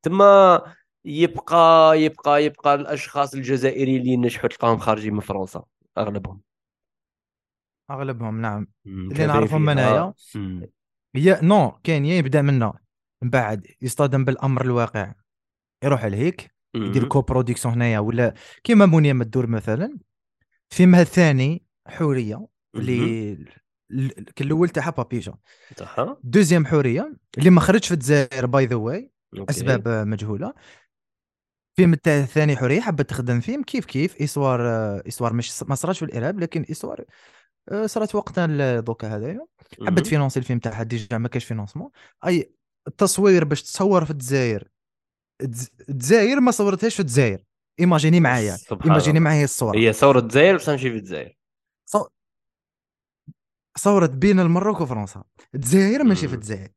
تما 0.03 0.61
يبقى 1.05 2.01
يبقى 2.01 2.43
يبقى 2.45 2.75
الأشخاص 2.75 3.33
الجزائريين 3.33 4.01
اللي 4.01 4.17
نجحوا 4.17 4.49
تلقاهم 4.49 4.77
خارجين 4.77 5.13
من 5.13 5.19
فرنسا 5.19 5.63
أغلبهم. 5.97 6.48
أغلبهم 7.91 8.41
نعم. 8.41 8.67
اللي 8.85 9.25
نعرفهم 9.27 9.65
فيها. 9.65 9.73
منايا. 9.73 10.13
يا 11.15 11.39
نو 11.43 11.71
كاين 11.83 12.05
يا 12.05 12.15
يبدأ 12.15 12.41
منا 12.41 12.73
من 13.23 13.29
بعد 13.29 13.67
يصطدم 13.81 14.25
بالأمر 14.25 14.65
الواقع. 14.65 15.13
يروح 15.83 16.05
لهيك 16.05 16.51
يدير 16.75 17.01
مم. 17.03 17.09
coproduction 17.09 17.73
هنايا 17.73 17.99
ولا 17.99 18.33
كيما 18.63 18.85
مونيا 18.85 19.13
مدور 19.13 19.47
مثلا. 19.47 19.97
فيلمها 20.69 21.01
الثاني 21.01 21.63
حورية 21.87 22.47
اللي 22.75 23.37
الأول 24.41 24.69
تاعها 24.69 24.89
Papicha 24.89 25.33
deuxième 26.23 26.65
حورية 26.65 27.13
اللي 27.37 27.49
ما 27.49 27.61
خرجش 27.61 27.87
في 27.87 27.93
الجزائر 27.93 28.45
by 28.45 28.65
the 28.65 28.75
way. 28.75 29.11
أسباب 29.35 29.87
آه، 29.87 30.03
مجهولة. 30.03 30.53
فيلم 31.75 31.93
الثاني 32.07 32.57
حورية 32.57 32.81
حبت 32.81 33.09
تخدم 33.09 33.39
فيلم 33.39 33.63
كيف 33.63 33.85
كيف؟ 33.85 34.21
histoire 34.21 34.61
آه، 34.69 35.03
histoire 35.07 35.33
مش 35.33 35.63
ما 35.63 35.75
صراش 35.75 35.99
في 35.99 36.05
الإرهاب 36.05 36.39
لكن 36.39 36.65
histoire 36.71 36.99
آه، 36.99 37.05
صرات 37.85 38.15
وقتها 38.15 38.79
donc 38.79 39.15
هذايا. 39.15 39.45
حبت. 39.87 40.07
financer 40.07 40.39
الفيلم 40.39 40.59
تاعها 40.59 40.83
déjà 40.83 41.17
ما 41.17 41.27
كاش 41.27 41.45
financement. 41.45 41.89
أي 42.27 42.51
التصوير 42.87 43.43
باش 43.43 43.63
تصور 43.63 44.05
في 44.05 44.11
الجزائر 44.11 44.67
الجزائر 45.89 46.39
ما 46.39 46.51
صورتهاش 46.51 46.93
في 46.93 46.99
الجزائر. 46.99 47.43
imaginez 47.79 48.19
معايا 48.19 48.57
imaginez. 48.85 49.19
معايا 49.19 49.43
الصورة. 49.43 49.77
هي 49.77 49.93
ثوره 49.93 50.19
الجزائر 50.19 50.55
بصح 50.55 50.71
نمشي 50.71 50.91
في 50.91 50.97
الجزائر. 50.97 51.37
صو... 51.85 52.07
صورت 53.77 54.09
بين 54.09 54.39
المروك 54.39 54.81
وفرنسا. 54.81 55.23
الجزائر 55.55 56.03
ماشي 56.03 56.27
في. 56.27 56.33
الجزائر. 56.33 56.69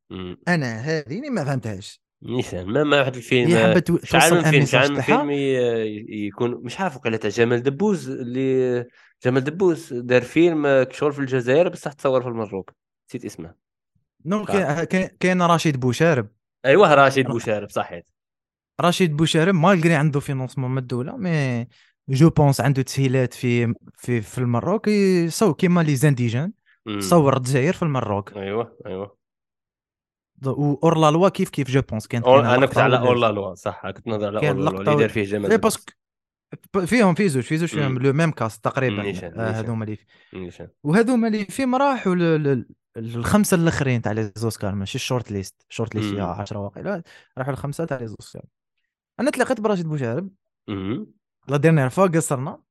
أنا 0.47 0.75
هذه 0.75 1.29
ما 1.29 1.45
فهمتهاش. 1.45 2.03
نيشان 2.23 2.65
ما 2.65 2.83
ما 2.83 2.99
واحد 2.99 3.15
الفيلم 3.15 3.49
شحال 4.03 4.33
من 4.33 4.43
فيلم 4.43 4.65
شحال 4.65 4.93
من 4.93 5.01
فيلم 5.01 5.29
يكون 6.09 6.51
مش 6.51 6.79
عارف 6.79 6.95
وقيلا 6.95 7.17
تاع 7.17 7.29
جمال 7.29 7.63
دبوز 7.63 8.09
اللي 8.09 8.85
جمال 9.25 9.43
دبوز 9.43 9.93
دار 9.93 10.21
فيلم 10.21 10.85
شغل 10.91 11.13
في 11.13 11.19
الجزائر 11.19 11.69
بصح 11.69 11.93
تصور 11.93 12.21
في 12.21 12.27
المروك 12.27 12.71
نسيت 13.09 13.25
اسمه. 13.25 13.55
non 14.25 14.45
كاين 15.19 15.41
رشيد 15.41 15.79
بوشارب. 15.79 16.27
أيوه 16.65 16.93
راشد 16.93 17.25
بوشارب 17.25 17.69
صحيت. 17.69 18.09
رشيد 18.81 19.17
بوشارب 19.17 19.55
malgré 19.55 19.93
عنده 19.95 20.19
financement 20.19 20.71
من 20.71 20.77
الدولة 20.77 21.17
mais 21.17 21.67
je 22.09 22.29
pense 22.29 22.61
عنده 22.61 22.81
تسهيلات 22.81 23.33
في 23.33 23.73
في 23.97 24.21
في 24.21 24.37
المروك 24.37 24.87
يصور 24.87 25.53
كيما 25.53 25.81
Les 25.81 25.95
Indigènes. 25.95 26.51
صور 26.99 27.37
الجزائر 27.37 27.73
في 27.73 27.83
المروك 27.83 28.33
أيوه 28.37 28.77
أيوه. 28.85 29.17
اور 30.83 30.97
لا 30.97 31.11
لوا 31.11 31.29
كيف 31.29 31.49
كيف 31.49 31.71
je 31.71 31.81
pense؟ 31.81 32.07
كاينة 32.07 32.55
أنا 32.55 32.65
كنت 32.65 32.77
على 32.77 32.95
ولا- 32.97 33.07
أورلا 33.07 33.31
لوا 33.31 33.55
صح. 33.55 33.89
كنت 33.91 34.07
نهضر 34.07 34.27
على 34.27 34.39
كاين 34.41 34.51
أورلا 34.57 34.69
لوا 34.69 34.81
اللي 34.81 34.95
دار 34.95 35.09
فيه 35.09 35.23
جمال 35.23 35.51
إي 35.51 35.57
دبوز 35.57 35.73
parce 35.75 35.86
que 35.86 35.93
فيهم 36.85 37.13
في 37.13 37.29
زوج 37.29 37.43
في 37.43 37.57
زوج 37.57 37.69
فيهم. 37.69 37.99
le 37.99 38.13
même 38.13 38.31
cast 38.31 38.63
تقريبا 38.63 39.13
آه،. 39.23 39.51
هذوما 39.51 39.85
اللي. 39.85 39.97
وهذوما 40.83 41.27
اللي 41.27 41.45
فيهم 41.45 41.75
راحوا 41.75 42.15
الخمسه 42.97 43.55
الآخرين 43.55 44.01
تاع 44.01 44.11
les 44.11 44.31
Oscars 44.35 44.75
ماشي 44.75 44.95
ال 44.95 45.31
shortlist 45.31 45.65
ال 45.69 45.95
shortlist 45.95 46.09
فيها 46.09 46.25
مم. 46.25 46.41
10 46.41 46.59
واقيلا 46.59 47.03
راحوا 47.37 47.53
الخمسه 47.53 47.85
تاع 47.85 47.97
les 47.97 48.07
Oscars 48.07 48.43
أنا 49.19 49.31
تلاقيت 49.31 49.61
براشد 49.61 49.85
بوشارب. 49.85 50.29
la 51.47 51.57
dernière 51.57 51.89
fois 51.89 52.07
قصرنا 52.07 52.61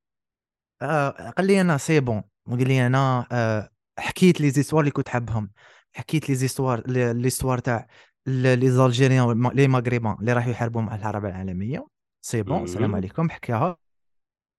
آه 0.81 1.09
قال 1.09 1.47
لي 1.47 1.61
أنا 1.61 1.77
c'est 1.77 1.99
bon 1.99 2.23
وقال 2.45 2.67
لي 2.67 2.87
أنا 2.87 3.27
آه 3.31 3.69
حكيت 3.99 4.41
les 4.41 4.49
histoires 4.49 4.81
اللي 4.81 4.91
كنت 4.91 5.09
حابهم 5.09 5.51
حكيت 5.93 6.29
les 6.29 6.35
histoires 6.35 6.83
لي 6.87 7.13
l'histoire 7.13 7.59
تاع 7.59 7.87
les 8.27 8.71
Algériens 8.71 9.51
les 9.53 9.67
Maghrébins 9.67 10.15
اللي 10.19 10.33
راحوا 10.33 10.51
يحاربوا 10.51 10.81
مع 10.81 10.95
الحرب 10.95 11.25
العالمية 11.25 11.92
c'est 12.25 12.43
bon 12.43 12.63
السلام. 12.63 12.95
عليكم 12.95 13.29
حكاها 13.29 13.77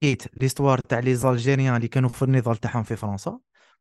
حكيت 0.03 0.43
l'histoire 0.43 0.79
تاع 0.79 0.99
les 0.99 1.15
Algériens 1.15 1.77
اللي 1.77 1.89
كانوا 1.89 2.09
في 2.09 2.23
النضال 2.23 2.57
تاعهم 2.57 2.83
في 2.83 2.97
فرنسا 2.97 3.39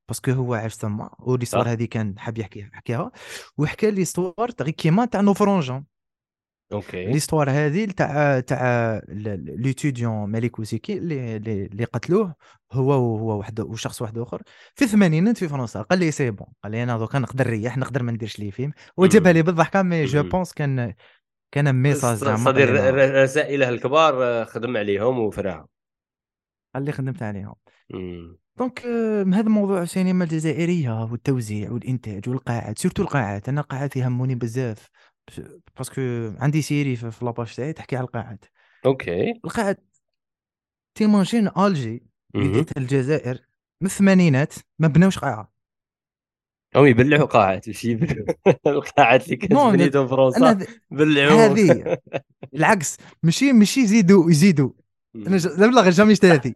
parce 0.07 0.22
que 0.22 0.31
هو 0.31 0.53
عاش 0.53 0.77
تما 0.77 1.09
و 1.19 1.24
l'histoire. 1.24 1.71
هذه 1.71 1.85
كان 1.85 2.19
حاب 2.19 2.37
يحكيها 2.37 2.69
حكاها 2.73 3.11
وحكى 3.57 3.91
l'histoire 3.91 4.49
تاع 4.49 4.67
كيما 4.69 5.05
تاع 5.05 5.21
نوفرونجان 5.21 5.83
أوكي. 6.73 7.05
l'histoire 7.05 7.49
هذه 7.49 7.85
تاع 7.85 8.39
تاع 8.39 9.01
l'étudiant 9.07 10.29
Malik 10.29 10.59
Oussekine 10.59 10.97
اللي 10.97 11.35
اللي 11.37 11.83
قتلوه 11.83 12.35
هو 12.71 12.87
وهو 12.87 13.37
واحد 13.37 13.59
وشخص 13.59 14.01
واحد 14.01 14.17
آخر. 14.17 14.41
في 14.75 14.85
الثمانينات 14.85 15.37
في 15.37 15.47
فرنسا 15.47 15.81
قال 15.81 15.99
لي 15.99 16.11
c'est 16.11 16.31
bon. 16.31 16.47
قال 16.63 16.71
لي 16.71 16.83
أنا 16.83 16.97
donc 16.97 17.19
نقدر 17.19 17.47
نريح 17.47 17.77
نقدر 17.77 18.03
ما 18.03 18.11
نديرش 18.11 18.39
لي 18.39 18.51
فيلم. 18.51 18.71
وجابها 18.97 19.33
لي 19.33 19.41
بالضحكة 19.41 19.81
mais 19.81 20.05
je. 20.05 20.23
pense 20.23 20.53
كان 20.53 20.93
كان 21.53 21.75
message 21.75 22.17
صدير 22.17 22.95
رسائله 23.23 23.69
الكبار 23.69 24.23
آه، 24.23 24.43
خدم 24.43 24.77
عليهم 24.77 25.19
وفراها 25.19 25.67
قال 26.75 26.85
لي 26.85 26.91
خدمت 26.91 27.23
عليهم. 27.23 27.55
donc 28.57 28.85
آه، 28.85 29.23
هذا 29.23 29.49
موضوع 29.49 29.81
السينما 29.81 30.23
الجزائرية 30.23 31.03
والتوزيع 31.03 31.71
والإنتاج 31.71 32.29
والقاعات 32.29 32.79
surtout 32.79 33.03
القاعات 33.03 33.49
أنا 33.49 33.61
القاعات 33.61 33.95
يهموني 33.95 34.35
بزاف 34.35 34.89
parce 35.77 35.92
que 35.92 36.01
عندي 36.39 36.61
série 36.61 36.95
في 36.95 37.25
la 37.25 37.35
page 37.35 37.55
تاعي 37.55 37.73
تحكي 37.73 37.95
على 37.97 38.05
القاعات 38.05 38.45
أوكي. 38.85 39.31
القاعات 39.45 39.83
t'imagines 40.95 41.49
Alger. 41.57 42.03
بداية 42.35 42.65
الجزائر 42.77 43.39
من 43.81 43.87
الثمانينات 43.87 44.53
ما 44.79 44.87
بناوش 44.87 45.19
قاعة. 45.19 45.52
هم 46.75 46.85
يبلعوا 46.85 47.23
ماشي 47.67 47.91
يبلعوا 47.91 48.25
القاعات 48.67 49.25
اللي 49.25 49.35
كانت 49.35 49.51
نو، 49.53 49.69
أنا- 49.69 49.73
بنيتهم 49.73 50.01
أنا 50.07 50.11
فرنسا 50.15 50.65
بلعوا. 50.91 51.45
هذه 51.45 51.97
العكس. 52.55 52.97
ماشي 53.23 53.51
ماشي 53.53 53.79
يزيدوا 53.81 54.31
يزيدوا. 54.31 54.69
أنا 55.15 55.37
ج- 55.37 55.47
لا 55.47 55.67
بلا 55.67 55.89
جامي 55.89 56.15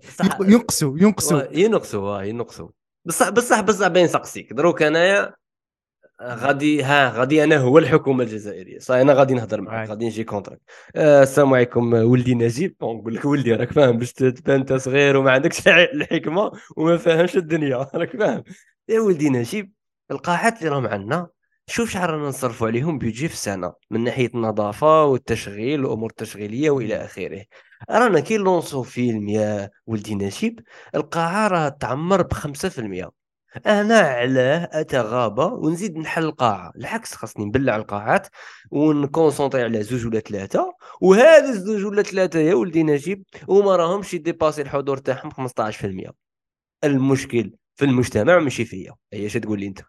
صح. 0.17 0.37
ينقصوا 0.41 0.97
ينقصوا. 0.99 1.41
ينقصوا 1.51 2.21
ينقصوا. 2.21 2.69
بصح 3.05 3.29
بصح 3.29 3.61
بصح 3.61 3.87
بين 3.87 4.03
نسقسيك 4.05 4.53
دروك 4.53 4.81
أنايا 4.81 5.33
غادي 6.21 6.83
ها 6.83 7.09
غادي 7.09 7.43
أنا 7.43 7.57
هو 7.57 7.77
الحكومة 7.77 8.23
الجزائرية. 8.23 8.79
صاي 8.79 9.01
أنا 9.01 9.13
غادي 9.13 9.33
نهضر 9.33 9.61
معك 9.61 9.73
رايت. 9.73 9.89
غادي 9.89 10.05
نجي 10.05 10.23
كونتراك. 10.23 10.59
آه 10.95 11.23
السلام 11.23 11.53
عليكم 11.53 11.95
آه، 11.95 12.05
ولدي 12.05 12.35
نجيب. 12.35 12.75
نقول 12.81 13.15
لك 13.15 13.25
ولدي 13.25 13.53
راك 13.53 13.71
فاهم 13.73 13.97
باش 13.97 14.13
تبان 14.13 14.59
أنت 14.59 14.73
صغير 14.73 15.17
وما 15.17 15.31
عندكش 15.31 15.67
الحكمة 15.67 16.51
وما 16.77 16.97
فاهمش 16.97 17.37
الدنيا. 17.37 17.77
راك 17.95 18.17
فاهم. 18.17 18.43
يا 18.89 18.99
ولدي 18.99 19.29
نجيب. 19.29 19.76
القاعات 20.11 20.57
اللي 20.59 20.69
راهم 20.69 20.87
عندنا 20.87 21.27
شوف 21.67 21.89
شحال 21.89 22.09
رانا 22.09 22.27
نصرفوا 22.27 22.67
عليهم 22.67 22.97
بيجي 22.97 23.27
في 23.27 23.33
السنة 23.33 23.73
من 23.89 24.03
ناحية 24.03 24.29
النظافة 24.35 25.05
والتشغيل 25.05 25.85
والامور 25.85 26.09
التشغيليه 26.09 26.69
وإلى 26.69 27.05
آخره. 27.05 27.45
رانا 27.89 28.19
كي 28.19 28.37
لونسو 28.37 28.83
فيلم 28.83 29.29
يا 29.29 29.69
ولدي 29.87 30.15
نجيب 30.15 30.59
القاعة 30.95 31.47
راه 31.47 31.69
تعمر 31.69 32.21
ب 32.21 32.33
5% 32.33 33.11
أنا 33.65 33.99
علاه 33.99 34.69
أتغابى 34.71 35.41
ونزيد 35.41 35.97
نحل 35.97 36.23
القاعة 36.23 36.71
العكس 36.75 37.13
خاصني 37.13 37.45
نبلع 37.45 37.75
القاعات 37.75 38.27
ونكونسونطري 38.71 39.63
على 39.63 39.83
زوج 39.83 40.05
ولا 40.05 40.19
ثلاثة 40.19 40.73
وهذا 41.01 41.49
الزوج 41.49 41.85
ولا 41.85 42.01
ثلاثة 42.01 42.39
يا 42.39 42.53
ولدي 42.53 42.83
نجيب 42.83 43.23
وما 43.47 43.75
راهمش 43.75 44.13
يديباسي 44.13 44.61
الحضور 44.61 44.97
تاعهم 44.97 45.31
15% 45.31 46.11
المشكل 46.83 47.53
في 47.75 47.85
المجتمع 47.85 48.39
ماشي 48.39 48.65
فيا. 48.65 48.95
هي 49.13 49.25
اش 49.25 49.33
تقول 49.33 49.59
لي 49.59 49.67
أنت؟ 49.67 49.81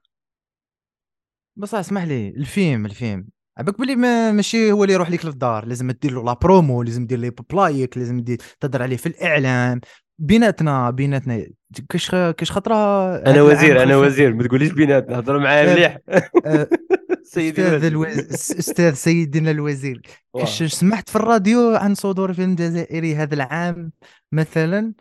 بصح 1.59 1.79
اسمح 1.79 2.03
لي 2.05 2.29
الفيلم 2.29 2.87
الفيلم 2.87 3.29
عباك 3.59 3.79
بلي 3.79 3.97
ما 3.97 4.33
ماشي 4.33 4.73
هو 4.73 4.85
اللي 4.85 4.95
يروح 4.95 5.11
لك 5.11 5.25
للدار 5.25 5.65
لازم 5.67 5.91
دير 5.91 6.13
له 6.13 6.25
la 6.25 6.33
promo 6.33 6.83
لازم 6.83 7.07
دير 7.07 7.19
les 7.19 7.31
plaques 7.31 7.99
لازم 7.99 8.21
دير 8.21 8.39
تهضر 8.61 8.83
عليه 8.83 8.97
في 8.97 9.07
الإعلام. 9.07 9.81
بيناتنا 10.19 10.91
بيناتنا 10.91 11.47
كاش 11.89 12.11
كاش 12.11 12.53
خطره 12.53 12.75
أنا 13.17 13.43
وزير 13.43 13.83
أنا 13.83 13.97
وزير 13.97 14.35
ما 14.35 14.43
تقوليش 14.43 14.73
بيناتنا 14.73 15.19
هضر 15.19 15.39
معايا 15.39 15.71
آه، 15.71 15.75
مليح. 15.75 15.99
آه، 16.47 16.69
سيدي 17.23 17.63
أستاذ 17.63 17.85
الوزير. 17.85 18.19
الوز... 18.23 18.33
أستاذ 18.33 18.95
سيدنا 18.95 19.51
الوزير. 19.51 20.03
كاش 20.35 20.63
سمعت 20.63 21.09
في 21.09 21.17
الراديو 21.17 21.75
عن 21.77 21.95
صدور 21.95 22.33
فيلم 22.33 22.55
جزائري 22.55 23.15
هذا 23.15 23.35
العام 23.35 23.93
مثلا؟ 24.33 24.93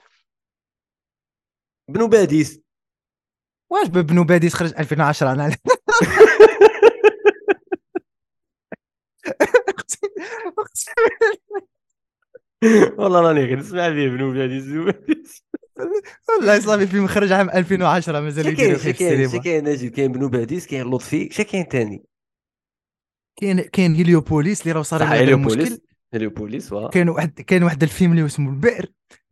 بنو 1.90 2.08
باديس. 2.08 2.60
واش 3.72 3.88
بنو 3.88 4.24
بادي 4.24 4.50
خرج 4.50 4.74
2010 4.80 5.32
أنا 5.32 5.52
والله 12.98 13.22
راني 13.22 13.40
غير 13.40 13.60
نسمع 13.60 13.90
فيه 13.90 14.08
بنو 14.10 14.32
باديس 14.34 14.64
بنو 14.66 14.86
باديس 14.86 15.44
والله 16.30 16.60
صافي 16.60 16.88
فيلم 16.88 17.08
خرج 17.08 17.32
عام 17.32 17.50
2010 17.50 18.20
مازال 18.20 18.48
يديروا 18.48 18.78
فيه 18.78 18.92
شا 18.92 18.92
في 18.92 19.00
كاين 19.00 19.22
السينما. 19.24 19.44
كاين 19.44 19.64
نجيب 19.70 19.92
كاين 19.92 20.12
بنو 20.12 20.30
باديس 20.30 20.68
كاين 20.68 20.86
لطفي 20.92 21.30
شا 21.32 21.44
كاين 21.44 21.64
ثاني 21.66 22.04
كاين 23.36 23.62
كاين 23.62 23.96
هيليوبوليس 23.96 24.62
اللي 24.62 24.72
راه 24.72 24.82
صار 24.82 25.00
له 25.00 25.06
هذا 25.06 25.14
هيليوبوليس 25.22 25.80
كاين 26.90 27.10
واحد 27.10 27.42
كاين 27.42 27.64
واحد 27.64 27.84
الفيلم 27.84 28.12
اللي 28.12 28.26
اسمه 28.26 28.50
البئر 28.50 28.86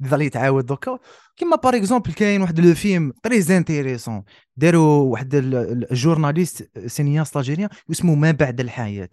ظل 0.03 0.21
يتعاود 0.21 0.65
دوكا. 0.65 0.99
كيما 1.37 1.55
par 1.55 1.75
exemple 1.75 2.13
كاين 2.13 2.41
واحد 2.41 2.59
le 2.59 2.73
film 2.75 3.13
très 3.23 3.57
intéressant 3.57 4.23
داروا 4.57 5.01
واحد 5.11 5.35
ال- 5.35 5.55
ال- 5.55 5.91
ال 5.91 5.98
journaliste 5.98 6.69
cinéaste 6.87 7.37
algérien 7.37 7.69
اسمه 7.91 8.15
ما 8.15 8.31
بعد 8.31 8.59
الحياة. 8.59 9.09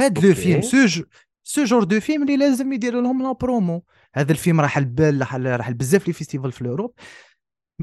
هاد 0.00 0.26
le. 0.26 0.34
film 0.34 0.62
ce 0.62 0.86
jo 0.86 1.04
ce 1.42 1.64
genre 1.64 1.84
de 1.84 2.00
films 2.00 2.22
اللي 2.22 2.36
لازم 2.36 2.72
يديروا 2.72 3.02
لهم 3.02 3.22
la 3.22 3.32
promo. 3.32 3.84
هذا 4.14 4.32
الفيلم 4.32 4.60
راح 4.60 4.78
البال 4.78 5.20
راح 5.20 5.70
بزاف 5.70 6.06
les 6.06 6.12
festivals 6.12 6.52
في 6.52 6.62
ال 6.62 6.66
Europe. 6.66 6.94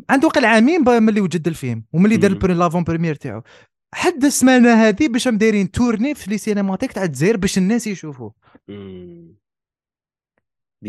عنده 0.09 0.27
وقع 0.27 0.47
عامين 0.47 0.81
ملي 0.81 1.21
وجد 1.21 1.47
الفيلم 1.47 1.83
وملي 1.93 2.17
دار 2.17 2.51
l'avant-première 2.51 3.15
تاعو. 3.15 3.41
حد 3.93 4.23
السمانه 4.23 4.73
هذه 4.73 5.07
باش 5.07 5.27
هم 5.27 5.37
دايرين 5.37 5.71
tournée 5.71 6.15
في 6.15 6.29
les 6.29 6.37
cinémathèques 6.37 6.91
تاع 6.91 7.03
الجزائر 7.03 7.37
باش 7.37 7.57
الناس 7.57 7.87
يشوفوه. 7.87 8.33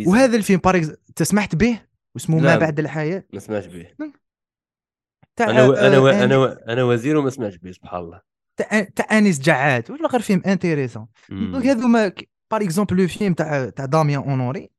وهذا 0.07 0.37
الفيلم 0.37 0.61
باريكز 0.65 0.95
تسمحت 1.17 1.55
به؟ 1.55 1.81
واسمه 2.15 2.37
ما 2.37 2.43
لا. 2.43 2.57
بعد 2.57 2.79
الحياة؟ 2.79 3.25
ما 3.33 3.41
سمعتش 3.41 3.67
به. 3.67 3.87
تاع 5.37 5.51
أنا 5.51 5.67
و... 5.67 5.73
أنا 5.73 5.99
و... 5.99 6.09
آه، 6.09 6.25
أنا 6.25 6.35
آني- 6.35 6.39
و... 6.39 6.45
أنا 6.45 6.85
وزير 6.85 7.17
وما 7.17 7.31
سمعتش 7.31 7.57
به 7.57 7.73
سبحان 7.73 8.01
الله. 8.01 8.21
تاع 8.97 9.19
أنيس 9.19 9.41
جعاد 9.41 9.91
ولا 9.91 10.09
غير 10.09 10.21
فيلم 10.21 10.43
انتيريسون. 10.47 11.07
دونك 11.31 11.67
هذوما 11.67 12.13
باغ 12.51 12.63
اكزومبل 12.63 12.97
لو 12.97 13.09
فيلم 13.09 13.35
تاع 13.35 13.69
تاع 13.69 13.85
داميان 13.85 14.23
اونوري. 14.23 14.71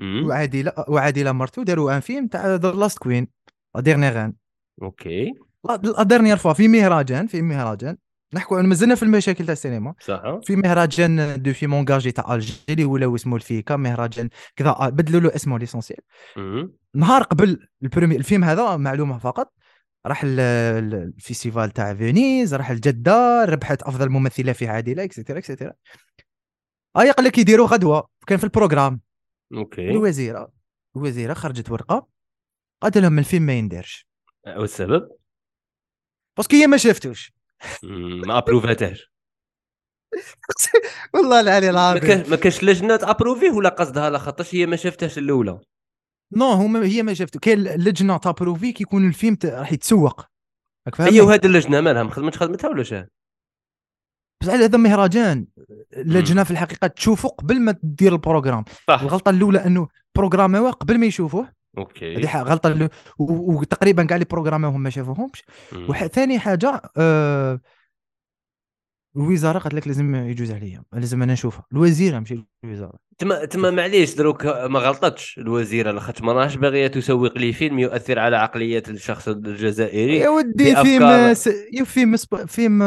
وعادله 0.00 0.72
وعادله 0.88 1.32
مرتو 1.32 1.62
داروا 1.62 1.96
ان 1.96 2.00
فيلم 2.00 2.26
تاع 2.26 2.54
ذا 2.54 2.70
لاست 2.70 2.98
كوين 2.98 3.28
ديرنيغان 3.76 4.34
أوكي 4.82 5.34
لا 5.68 5.76
لا 5.76 6.02
ديرنيير 6.02 6.36
فوا 6.36 6.52
في 6.52 6.68
مهرجان 6.68 7.26
في 7.26 7.42
مهرجان 7.42 7.96
نحكوا 8.34 8.62
مازلنا 8.62 8.94
في 8.94 9.02
المشاكل 9.02 9.44
تاع 9.44 9.52
السينما. 9.52 9.94
صح. 10.00 10.40
في 10.42 10.56
مهرجان 10.56 11.42
دو 11.42 11.52
فيلم 11.52 11.74
اونجاجي 11.74 12.12
تاع 12.12 12.34
الجيري 12.34 12.84
ولا 12.84 13.14
اسمه 13.14 13.36
الفيكا 13.36 13.76
مهرجان 13.76 14.28
كذا 14.56 14.72
بدلوا 14.82 15.20
له 15.20 15.34
اسمه 15.34 15.58
l'essentiel. 15.58 16.00
نهار 16.94 17.22
قبل 17.22 17.68
ال 17.82 17.86
première 17.86 18.16
الفيلم 18.16 18.44
هذا 18.44 18.76
معلومة 18.76 19.18
فقط 19.18 19.52
راح 20.08 20.22
ال- 20.24 20.40
ال- 20.40 20.94
الفيستيفال 21.16 21.70
تاع 21.70 21.94
Venise 21.94 22.54
راح 22.54 22.70
الجدة 22.70 23.44
ربحت 23.44 23.82
أفضل 23.82 24.08
ممثلة 24.08 24.52
في 24.52 24.68
عادلة 24.68 25.04
et 25.04 25.12
cetera 25.12 25.38
et 25.38 25.46
cetera 25.46 25.72
اي 26.98 27.10
قال 27.10 27.24
لك 27.26 27.38
يديروا 27.38 27.66
غدوة. 27.66 28.08
كان 28.26 28.38
في 28.38 28.44
ال 28.44 28.49
programme. 28.49 29.00
OK. 29.54 29.90
الوزيرة 29.90 30.52
الوزيرة 30.96 31.34
خرجت 31.34 31.70
ورقة 31.70 32.08
قالت 32.82 32.98
لهم 32.98 33.18
الفيلم 33.18 33.42
ما 33.42 33.52
ينديرش 33.52 34.08
والسبب 34.56 35.08
parce 36.36 36.48
que 36.48 36.56
هي 36.56 36.66
ما 36.66 36.76
شافتوش. 36.76 37.32
ما 38.26 38.38
ابروفاتهش 38.38 39.12
والله 41.14 41.40
العلي 41.40 41.70
العظيم. 41.70 42.30
ما 42.30 42.36
كاش 42.36 42.64
لجنة 42.64 42.96
تأبروفيه 42.96 43.50
ولا 43.50 43.68
قصدها 43.68 44.10
لا 44.10 44.18
خاطرش 44.18 44.54
هي 44.54 44.66
ما 44.66 44.76
شفتهاش 44.76 45.18
الأولى. 45.18 45.60
non 46.32 46.52
هما 46.52 46.84
هي 46.84 47.02
ما 47.02 47.14
شافته 47.14 47.40
كاين 47.40 47.58
لجنه 47.58 48.16
تابروفي 48.16 48.72
كيكون 48.72 49.08
الفيلم 49.08 49.38
راح 49.44 49.72
يتسوق؟ 49.72 50.26
هي 50.98 51.20
وهذه 51.20 51.46
اللجنة 51.46 51.80
مالها 51.80 52.02
ما 52.02 52.10
خدمتش 52.10 52.38
خدمتها 52.38 52.68
ولا 52.68 52.82
شاه 52.82 53.08
بس 54.42 54.48
على 54.48 54.64
هذا 54.64 54.78
مهرجان 54.78 55.46
اللجنة 55.92 56.44
في 56.44 56.50
الحقيقة 56.50 56.86
تشوفه 56.86 57.28
قبل 57.28 57.60
ما 57.60 57.72
تدير 57.72 58.12
ال 58.12 58.17
programme. 58.17 58.64
صح. 58.88 59.00
الغلطة 59.02 59.30
الأولى 59.30 59.66
إنه 59.66 59.88
بروغراموه 60.16 60.70
قبل 60.70 60.98
ما 60.98 61.06
يشوفوه. 61.06 61.48
OK. 61.78 62.16
هذه 62.16 62.42
غلطة 62.42 62.90
وتقريبا 63.18 64.04
كاع 64.04 64.16
اللي 64.16 64.26
بروغراموهم 64.30 64.80
ما 64.80 64.90
شافوهمش. 64.90 65.44
مم. 65.72 65.90
وح... 65.90 66.06
ثاني 66.06 66.38
حاجة 66.38 66.82
آه... 66.96 67.60
الوزارة 69.16 69.58
قالت 69.58 69.74
لك 69.74 69.86
لازم 69.86 70.14
يجوز 70.14 70.50
عليا 70.52 70.82
لازم 70.92 71.22
أنا 71.22 71.32
نشوفها 71.32 71.64
الوزيره 71.72 72.18
ماشي 72.18 72.44
الوزارة. 72.64 72.98
تما 73.18 73.44
تما 73.44 73.70
معليش 73.70 74.14
دروك 74.14 74.46
ما 74.46 74.78
غلطتش 74.78 75.38
الوزيرة 75.38 75.90
لاخاطش 75.90 76.22
ما 76.22 76.32
راهش 76.32 76.56
باغية 76.56 76.86
تسوق 76.86 77.38
لي 77.38 77.52
فيلم 77.52 77.78
يؤثر 77.78 78.18
على 78.18 78.36
عقلية 78.36 78.82
الشخص 78.88 79.28
الجزائري. 79.28 80.16
يا 80.16 80.28
ودي 80.28 80.76
فيلم 80.76 81.34
س... 81.34 81.48
فيلم 81.84 82.16
سب... 82.16 82.46
فيلم 82.46 82.82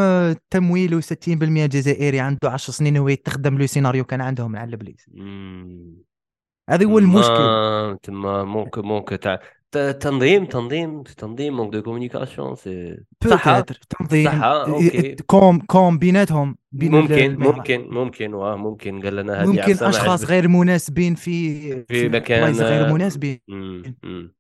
تمويل 0.50 1.02
و60% 1.02 1.30
جزائري 1.70 2.20
عنده 2.20 2.50
10 2.52 2.74
سنين 2.74 2.98
هو 2.98 3.08
يتخدم 3.10 3.58
له 3.58 3.66
سيناريو 3.66 4.04
كان 4.04 4.22
عندهم 4.22 4.56
البليس 4.56 5.06
مم. 5.14 6.04
هذا 6.70 6.86
هو 6.86 7.00
المشكل. 7.00 7.98
تما 8.04 8.44
ممكن 8.44 8.82
ممكن 8.82 9.20
تاع 9.20 9.36
ت- 9.36 9.42
تنظيم 9.72 10.46
تنظيم 10.46 11.04
تنظيم 11.04 11.58
manque 11.58 11.74
de 11.74 11.82
communication 11.82 12.56
c'est 12.56 12.98
صح 13.30 13.60
تنظيم 13.60 14.32
صح، 14.32 14.44
OK. 14.44 15.16
com 15.16 15.60
com 15.60 15.98
بيناتهم 15.98 16.58
بين 16.72 16.92
ممكن 16.92 17.36
ممكن 17.36 17.88
ممكن 17.90 18.34
واه 18.34 18.56
ممكن 18.56 19.02
قال 19.02 19.16
لنا 19.16 19.42
هذه 19.42 19.48
ممكن 19.48 19.86
أشخاص 19.86 20.26
غير 20.26 20.48
مناسبين 20.48 21.16
في 21.16 21.84
في 21.84 22.10
مكان، 22.10 22.54
غير 22.54 22.88
آه، 22.88 22.94
مناسبين. 22.94 23.40
مم، 23.48 23.96
مم. 24.04 24.34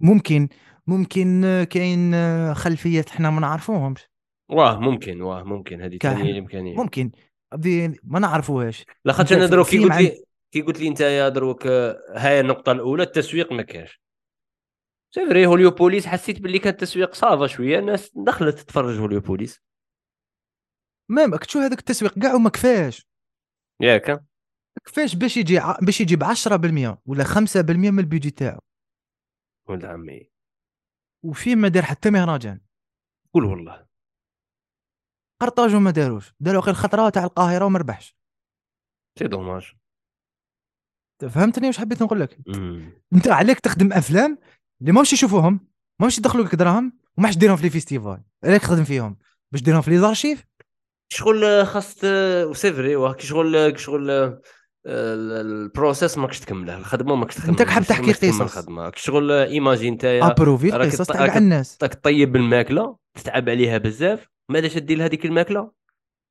ممكن 0.00 0.48
ممكن 0.86 1.44
آه، 1.44 1.64
كاين 1.64 2.14
آه، 2.14 2.52
خلفيات 2.52 3.08
إحنا 3.08 3.30
ما 3.30 3.40
نعرفوهمش. 3.40 4.08
واه 4.50 4.78
ممكن 4.78 5.22
واه 5.22 5.42
ممكن. 5.42 5.82
هذه 5.82 5.98
ثاني 6.02 6.30
الإمكانية. 6.30 6.76
ممكن. 6.76 7.10
ما 8.04 8.18
نعرفوهاش. 8.18 8.86
لاخاطش 9.04 9.32
أنا 9.32 9.46
دروك 9.46 9.68
كي 9.68 9.78
قلت 9.78 9.92
لي 9.92 10.24
كي 10.52 10.62
قلت 10.62 10.80
لي 10.80 10.88
انت 10.88 11.00
يا 11.00 11.28
دروك 11.28 11.66
هاي 12.16 12.40
النقطة 12.40 12.72
الأولى 12.72 13.02
التسويق 13.02 13.52
ما 13.52 13.62
كاش 13.62 14.02
c'est 15.14 15.26
vrai 15.28 15.46
هوليوبوليس 15.46 16.06
حسيت 16.06 16.40
باللي 16.40 16.58
كان 16.58 16.72
التسويق 16.72 17.14
ça 17.14 17.30
va 17.30 17.46
شوية 17.46 17.78
الناس 17.78 18.10
دخلت 18.16 18.58
تتفرج 18.58 18.98
هوليوبوليس. 18.98 19.60
ما 21.08 21.38
شو 21.48 21.58
هذاك 21.58 21.78
التسويق؟ 21.78 22.18
كاع 22.18 22.34
وما 22.34 22.50
كفاش. 22.50 23.06
ياك. 23.80 24.24
كفاش 24.84 25.14
باش 25.14 25.36
يجي 25.36 25.58
ع- 25.58 25.78
باش 25.82 26.00
يجيب 26.00 26.24
10% 26.24 27.02
ولا 27.06 27.24
5% 27.24 27.90
من 27.90 27.98
البيجي 27.98 28.30
تاعو. 28.30 28.60
ولد 29.68 29.84
عمي. 29.84 30.30
وفي 31.24 31.54
ما 31.56 31.68
دار 31.68 31.82
حتى 31.82 32.10
مهرجان. 32.10 32.60
قول 33.34 33.44
والله. 33.44 33.86
قرطاج 35.40 35.74
وما 35.74 35.90
داروش. 35.90 36.34
داروا 36.40 36.62
غير 36.62 36.74
خطره 36.74 37.08
تاع 37.08 37.24
القاهرة 37.24 37.64
وما 37.64 37.78
ربحش. 37.78 38.16
c'est 39.18 39.28
dommage. 39.28 39.81
فهمتني 41.28 41.66
واش 41.66 41.78
حبيت 41.78 42.02
نقول 42.02 42.20
لك. 42.20 42.38
انت 43.12 43.28
عليك 43.28 43.60
تخدم 43.60 43.92
أفلام 43.92 44.38
اللي 44.80 44.92
ماهمش 44.92 45.12
يشوفوهم 45.12 45.60
ماهمش 46.00 46.18
يدخلوا 46.18 46.44
لك 46.44 46.54
دراهم 46.54 46.92
وما 47.18 47.28
حش 47.28 47.36
ديرهم 47.36 47.56
في 47.56 47.62
les 47.62 47.70
festivals. 47.70 48.22
عليك 48.44 48.62
تخدم 48.62 48.84
فيهم. 48.84 49.16
باش 49.52 49.62
ديرهم 49.62 49.80
في 49.80 49.90
les 49.90 49.98
archives؟ 49.98 50.44
شغل 51.12 51.44
آه، 51.44 51.64
خاص 51.64 51.94
ت- 51.94 52.50
c'est 52.52 52.72
vrai 52.72 52.96
واه 52.96 53.12
كي 53.12 53.26
شغل 53.26 53.70
كي 53.70 53.78
شغل 53.78 54.10
آه، 54.10 54.40
ال- 54.86 55.46
ال 55.46 55.55
process 55.55 56.18
ماكش 56.18 56.40
تكمله 56.40 56.76
الخدمة 56.76 57.14
ماكش 57.14 57.34
تكمل 57.34 57.48
أنت 57.48 57.62
حاب 57.62 57.82
تحكي 57.84 58.12
قصص. 58.12 58.40
الخدمة. 58.40 58.90
كي 58.90 59.00
شغل 59.00 59.32
آه، 59.32 59.44
imagine 59.44 59.94
نتايا 59.94 60.26
ابروفي 60.26 60.70
ت- 60.70 61.02
تاع 61.02 61.36
الناس. 61.38 61.78
راك 61.82 62.04
طيب 62.04 62.36
الماكله 62.36 62.96
تتعب 63.14 63.48
عليها 63.48 63.78
بزاف 63.78 64.28
ماذا 64.50 64.68
شدي 64.68 64.94
لهذيك 64.94 65.24
الماكلة؟ 65.26 65.70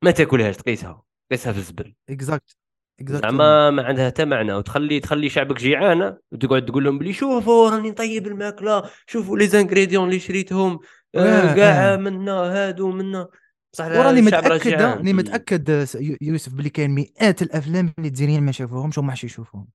ما 0.03 0.11
تاكلهاش 0.11 0.57
تقيسها 0.57 1.03
قيسها 1.31 1.53
في 1.53 1.59
الزبل. 1.59 1.93
exact. 2.09 2.57
زعما 3.01 3.69
ما 3.69 3.83
عندها 3.83 4.07
حتى 4.07 4.25
معنى 4.25 4.53
وتخلي 4.53 4.99
تخلي 4.99 5.29
شعبك 5.29 5.57
جيعان 5.57 6.17
وتقعد 6.31 6.65
تقول 6.65 6.83
لهم 6.83 6.99
بلي 6.99 7.13
شوفوا 7.13 7.69
راني 7.69 7.89
نطيب 7.89 8.27
الماكلة 8.27 8.83
شوفوا 9.07 9.37
les 9.37 9.47
ingrédients 9.47 10.05
اللي 10.05 10.19
شريتهم 10.19 10.79
آه، 11.15 11.19
آه، 11.19 11.55
كاع 11.55 11.93
آه. 11.93 11.97
منا 11.97 12.31
هادو 12.33 12.91
منا 12.91 13.27
بصح 13.73 13.85
وراني 13.85 14.21
متأكد 14.21 14.67
جيعان. 14.67 14.97
راني. 14.97 15.13
متأكد 15.13 15.69
آه، 15.69 15.87
يوسف 16.21 16.53
بلي 16.53 16.69
كاين 16.69 16.91
مئات 16.91 17.41
الأفلام 17.41 17.93
اللي 17.97 18.07
الجزائريين 18.07 18.43
ما 18.43 18.51
شافوهمش 18.51 18.97
وما 18.97 19.11
حش 19.11 19.23
يشوفوهم 19.23 19.67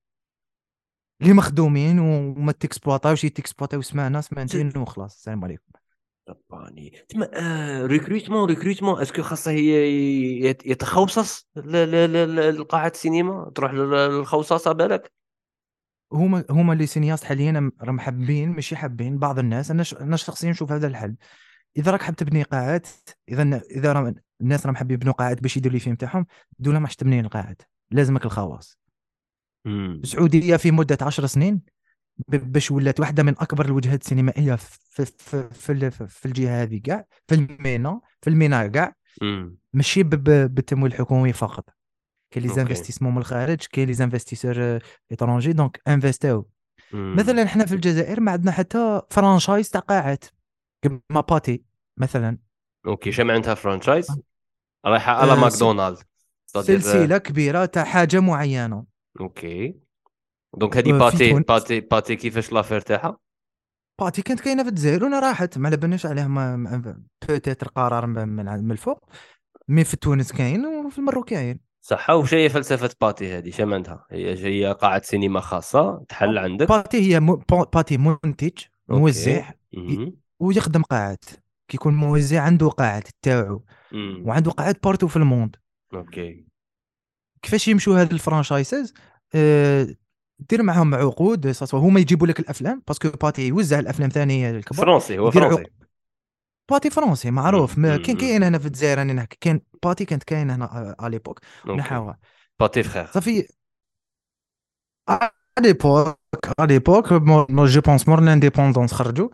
اللي 1.23 1.33
مخدومين 1.33 1.99
وما 1.99 2.53
تكسبلوطاوش 2.53 3.25
يتكسبلوطاو 3.25 3.83
سمعنا 3.83 4.21
سمعتين 4.21 4.73
وخلاص 4.77 5.15
السلام 5.15 5.45
عليكم 5.45 5.73
رباني. 6.29 6.93
تما 7.09 7.31
آه 7.35 7.87
concrètement 7.87 8.49
concrètement 8.49 9.01
est-ce 9.01 9.16
que 9.16 9.23
خاصه 9.23 9.51
هي 9.51 9.91
يت- 10.41 10.67
يتخوصص 10.67 11.49
لقاعة 11.57 12.89
السينما؟ 12.95 13.51
تروح 13.55 13.73
لل- 13.73 13.91
للخوصصه 14.19 14.73
بالك؟ 14.73 15.13
هما 16.13 16.45
هما 16.51 16.73
اللي 16.73 16.87
cinéastes 16.87 17.25
حاليا 17.25 17.73
راه 17.83 17.93
محبين 17.93 18.49
ماشي 18.51 18.77
حابين 18.77 19.19
بعض 19.19 19.39
الناس. 19.39 19.71
أنا. 19.71 19.85
أنا 20.01 20.17
شخصيا 20.17 20.51
نشوف 20.51 20.73
هذا 20.73 20.87
الحل. 20.87 21.17
إذا 21.77 21.91
راك 21.91 22.03
حاب 22.03 22.17
تبني 22.17 22.43
قاعات 22.43 22.89
إذا 23.29 23.61
إذا 23.71 23.93
راه 23.93 24.15
الناس 24.41 24.67
راهم 24.67 24.77
حابين 24.77 24.95
يبنوا 24.95 25.13
قاعات 25.13 25.43
باش 25.43 25.57
يديروا 25.57 25.73
les 25.75 25.81
films 25.81 25.97
تاعهم 25.97 26.27
دوله 26.59 26.79
ما 26.79 26.87
حش 26.89 26.97
تبني 26.97 27.21
القاعات. 27.21 27.63
لازمك 27.91 28.25
الخواص. 28.25 28.79
السعودية 29.67 30.57
في 30.57 30.71
مدة 30.71 30.99
10 31.03 31.27
سنين؟ 31.27 31.63
باش 32.29 32.71
ولات 32.71 33.01
واحدة 33.01 33.23
من 33.23 33.35
أكبر 33.39 33.65
الوجهات 33.65 34.03
السينمائية 34.03 34.55
في 34.55 35.05
في 35.07 35.49
في, 35.51 35.91
في 36.09 36.27
الجهة 36.27 36.63
هذه 36.63 36.81
كاع 36.85 37.05
في 37.29 37.35
ال 37.35 37.48
MENA 37.48 38.01
في 38.23 38.31
ال 38.31 38.38
MENA 38.38 38.67
كاع. 38.67 38.95
ماشي 39.73 40.03
بالتمويل 40.03 40.93
الحكومي 40.93 41.33
فقط. 41.33 41.69
كاين 42.31 42.47
les. 42.47 42.55
investissements 42.55 43.13
من 43.13 43.19
الخارج 43.19 43.67
كاين 43.73 43.87
les 43.89 43.95
investisseurs 43.95 44.79
étrangers 45.11 45.53
donc 45.53 45.81
انفستاو. 45.89 46.49
مثلا 46.93 47.43
إحنا 47.43 47.67
في 47.67 47.75
الجزائر 47.75 48.21
ما 48.21 48.33
عندنا 48.33 48.53
حتى 48.53 49.01
franchise 49.11 49.71
تاع 49.71 49.81
قاعات 49.81 50.25
كما 50.83 51.21
Pathé 51.29 51.65
مثلا. 51.97 52.39
OK 52.87 53.13
شمعناها 53.13 53.55
franchise؟ 53.55 54.21
رايحة 54.87 55.13
على 55.13 55.33
آه، 55.33 55.37
ماكدونالد 55.37 55.99
سلسلة 56.47 57.19
كبيرة 57.19 57.65
تاع 57.65 57.85
حاجة 57.85 58.21
معينة. 58.21 58.85
OK. 59.21 59.86
donc 60.57 60.77
هذه 60.77 60.95
آه، 60.95 60.99
Pathé. 60.99 61.33
Pathé 61.33 61.81
Pathé 61.81 62.17
كيفاش 62.17 62.53
l'affaire 62.53 62.81
تاعها؟ 62.81 63.19
Pathé 64.01 64.23
كانت 64.23 64.41
كاينة 64.41 64.63
في 64.63 64.69
الجزائر 64.69 65.05
وأنا 65.05 65.21
راحت 65.21 65.59
ما 65.59 65.67
على 65.67 65.77
بالناش 65.77 66.07
عليها 66.07 66.57
peut-être 67.29 67.69
قرار 67.69 68.07
من 68.07 68.73
الفوق. 68.73 69.05
mais 69.69 69.85
في 69.85 69.97
تونس 69.97 70.33
كاين 70.33 70.67
وفي 70.67 70.99
المغرب 70.99 71.25
كاين 71.25 71.61
صح 71.81 72.11
وش 72.11 72.35
هي 72.35 72.49
فلسفة 72.49 72.91
Pathé 73.01 73.39
هذه 73.39 73.51
شمعناها 73.51 74.07
هي 74.11 74.45
هي 74.45 74.73
قاعه 74.73 75.03
سينما 75.03 75.41
خاصة 75.41 76.05
تحل 76.09 76.39
عندك. 76.39 76.69
Pathé 76.69 76.99
هي 76.99 77.21
م... 77.21 77.43
Pathé 77.73 77.99
منتج. 77.99 78.59
موزع. 78.89 79.51
ويخدم 80.41 80.83
قاعات. 80.83 81.25
كيكون 81.69 81.95
موزع 81.95 82.43
عنده 82.43 82.69
قاعات 82.69 83.09
تاعو. 83.23 83.65
وعنده 83.95 84.51
قاعات 84.51 84.85
partout 84.85 85.09
في 85.09 85.17
ال 85.17 85.23
monde. 85.23 85.57
أوكي. 85.95 86.47
كيفاش 87.43 87.69
يمشوا 87.69 88.01
هاد 88.01 88.13
ال 88.13 88.20
franchises 88.20 88.95
آه، 89.35 89.87
دير 90.39 90.63
معاهم 90.63 90.95
عقود 90.95 91.55
هما 91.73 92.01
يجيبوا 92.01 92.27
لك 92.27 92.41
الأفلام 92.41 92.83
parce 92.87 93.02
que 93.02 93.11
Pathé 93.11 93.49
يوزع 93.49 93.79
الأفلام 93.79 94.09
ثانية 94.09 94.51
الكبار. 94.51 94.87
فرنسي 94.87 95.19
هو 95.19 95.31
فرنسي. 95.31 95.65
Pathé 96.71 96.91
فرنسي 96.91 97.31
معروف. 97.31 97.79
ما. 97.79 97.97
كان 97.97 98.17
كاين 98.17 98.43
هنا 98.43 98.59
في 98.59 98.67
الجزائر 98.67 98.99
راني 98.99 99.13
نحكي 99.13 99.37
كان 99.41 99.61
Pathé 99.83 100.05
كانت 100.05 100.23
كاين 100.23 100.51
هنا 100.51 100.97
على 100.99 101.11
l'époque. 101.11 101.41
نحاها 101.67 102.19
Pathé 102.61 102.83
فخير 102.83 103.07
صافي. 103.07 103.49
على 105.09 105.31
l'époque 105.61 106.19
على 106.59 106.73
l'époque 106.73 107.13
je 107.49 107.81
pense 107.81 108.09
mort 108.09 108.21
l'indépendance 108.21 108.93
خرجوا. 108.93 109.29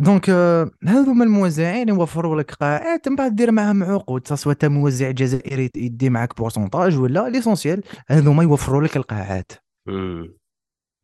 donc 0.00 0.30
آه، 0.30 0.70
هذوما 0.86 1.24
الموزعين 1.24 1.88
يوفروا 1.88 2.40
لك 2.40 2.52
قاعات 2.52 3.08
من 3.08 3.16
بعد 3.16 3.36
دير 3.36 3.52
معاهم 3.52 3.84
عقود. 3.84 4.26
سواء 4.26 4.52
انت 4.52 4.64
موزع 4.64 5.10
جزائري 5.10 5.70
يدي 5.76 6.10
معاك 6.10 6.36
pourcentage 6.36 6.98
ولا 6.98 7.28
l'essentiel 7.28 7.82
هذوما 8.08 8.42
يوفروا 8.42 8.82
لك 8.82 8.96
القاعات. 8.96 9.52
مم. 9.88 10.38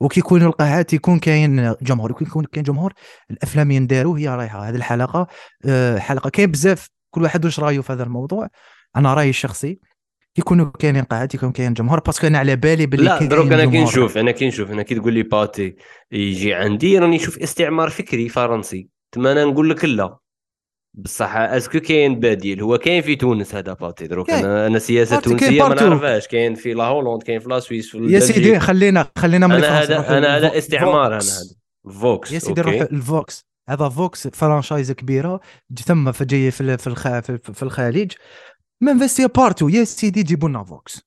وكي 0.01 0.21
يكونوا 0.21 0.49
القاعات 0.49 0.93
يكون 0.93 1.19
كاين 1.19 1.75
جمهور 1.83 2.11
يكون 2.11 2.27
يكون 2.27 2.45
كاين 2.45 2.65
جمهور 2.65 2.93
الأفلام 3.31 3.71
ينداروا 3.71 4.19
هي 4.19 4.29
رايحة 4.29 4.69
هذه 4.69 4.77
الحلقة 4.77 5.27
آه، 5.67 5.99
حلقة 5.99 6.31
كاين 6.31 6.51
بزاف 6.51 6.89
كل 7.11 7.23
واحد 7.23 7.45
واش 7.45 7.61
رأيه 7.61 7.81
في 7.81 7.93
هذا 7.93 8.03
الموضوع 8.03 8.49
أنا 8.97 9.15
رأيي 9.15 9.31
الشخصي 9.31 9.81
يكونوا 10.39 10.71
كاينين 10.79 11.05
قاعات 11.05 11.35
يكون 11.35 11.53
كاين 11.53 11.75
جمهور 11.75 12.01
parce 12.01 12.17
que 12.17 12.27
أنا 12.27 12.39
على 12.39 12.57
بالي 12.57 12.87
باللي 12.87 13.05
لا 13.05 13.19
دروك 13.19 13.53
أنا 13.53 13.67
كي. 13.67 13.85
نشوف 13.85 14.19
أنا 14.19 14.31
كي 14.31 14.49
نشوف 14.49 14.71
أنا 14.71 14.83
كي 14.83 14.95
تقول 14.95 15.13
لي 15.13 15.23
Pathé 15.23 15.77
يجي 16.13 16.55
عندي 16.55 16.99
راني 16.99 17.17
نشوف 17.17 17.39
استعمار 17.39 17.91
فكري 17.91 18.29
فرنسي 18.29 18.89
تما 19.13 19.33
أنا 19.33 19.45
نقول 19.45 19.71
لك 19.71 19.85
لا 19.85 20.19
بصح 20.97 21.37
est-ce 21.37 21.66
que 21.66 21.81
كاين 21.81 22.21
بديل 22.21 22.63
هو 22.63 22.79
كاين 22.79 23.03
في 23.03 23.17
تونس 23.17 23.55
هذا 23.55 23.73
Pathé 23.73 24.07
دروك. 24.07 24.31
أنا 24.31 24.67
أنا 24.67 24.79
سياسة 24.79 25.21
تونسية 25.21 25.63
ما. 25.63 25.75
نعرفهاش 25.75 26.29
كاين 26.29 26.55
في 26.55 26.75
la 26.75 26.85
Hollande 26.85 27.23
كاين 27.23 27.41
في 27.41 27.49
la 27.49 27.61
Suisse 27.61 27.91
في 27.91 27.99
يا. 28.13 28.21
سيدي 28.21 28.61
خلينا 28.61 29.11
خلينا 29.19 29.47
من 29.47 29.55
أنا 29.55 29.83
هذا 29.83 30.19
أنا 30.19 30.37
هذا 30.37 30.59
استعمار 30.59 31.07
أنا. 31.07 31.17
هذا 31.17 32.01
Vox 32.01 32.33
يا 32.33 32.39
سيدي 32.39 32.61
نروح 32.61 32.75
أوكي. 32.75 32.95
الفوكس 32.95 33.47
هذا 33.69 33.89
فوكس 33.89 34.29
فرانشايز 34.29 34.93
كبيرة 34.93 35.41
ثم 35.85 36.13
فجايه 36.13 36.51
في 36.51 36.79
في 36.79 36.87
الخ... 36.87 37.19
في 37.19 37.39
في 37.39 37.63
الخليج 37.63 38.13
منفستي 38.81 39.29
بارتو 39.29 39.69
يا 39.69 39.85
سيدي 39.85 40.23
جيبوا 40.23 40.49
لنا 40.49 40.65
فوكس. 40.65 41.03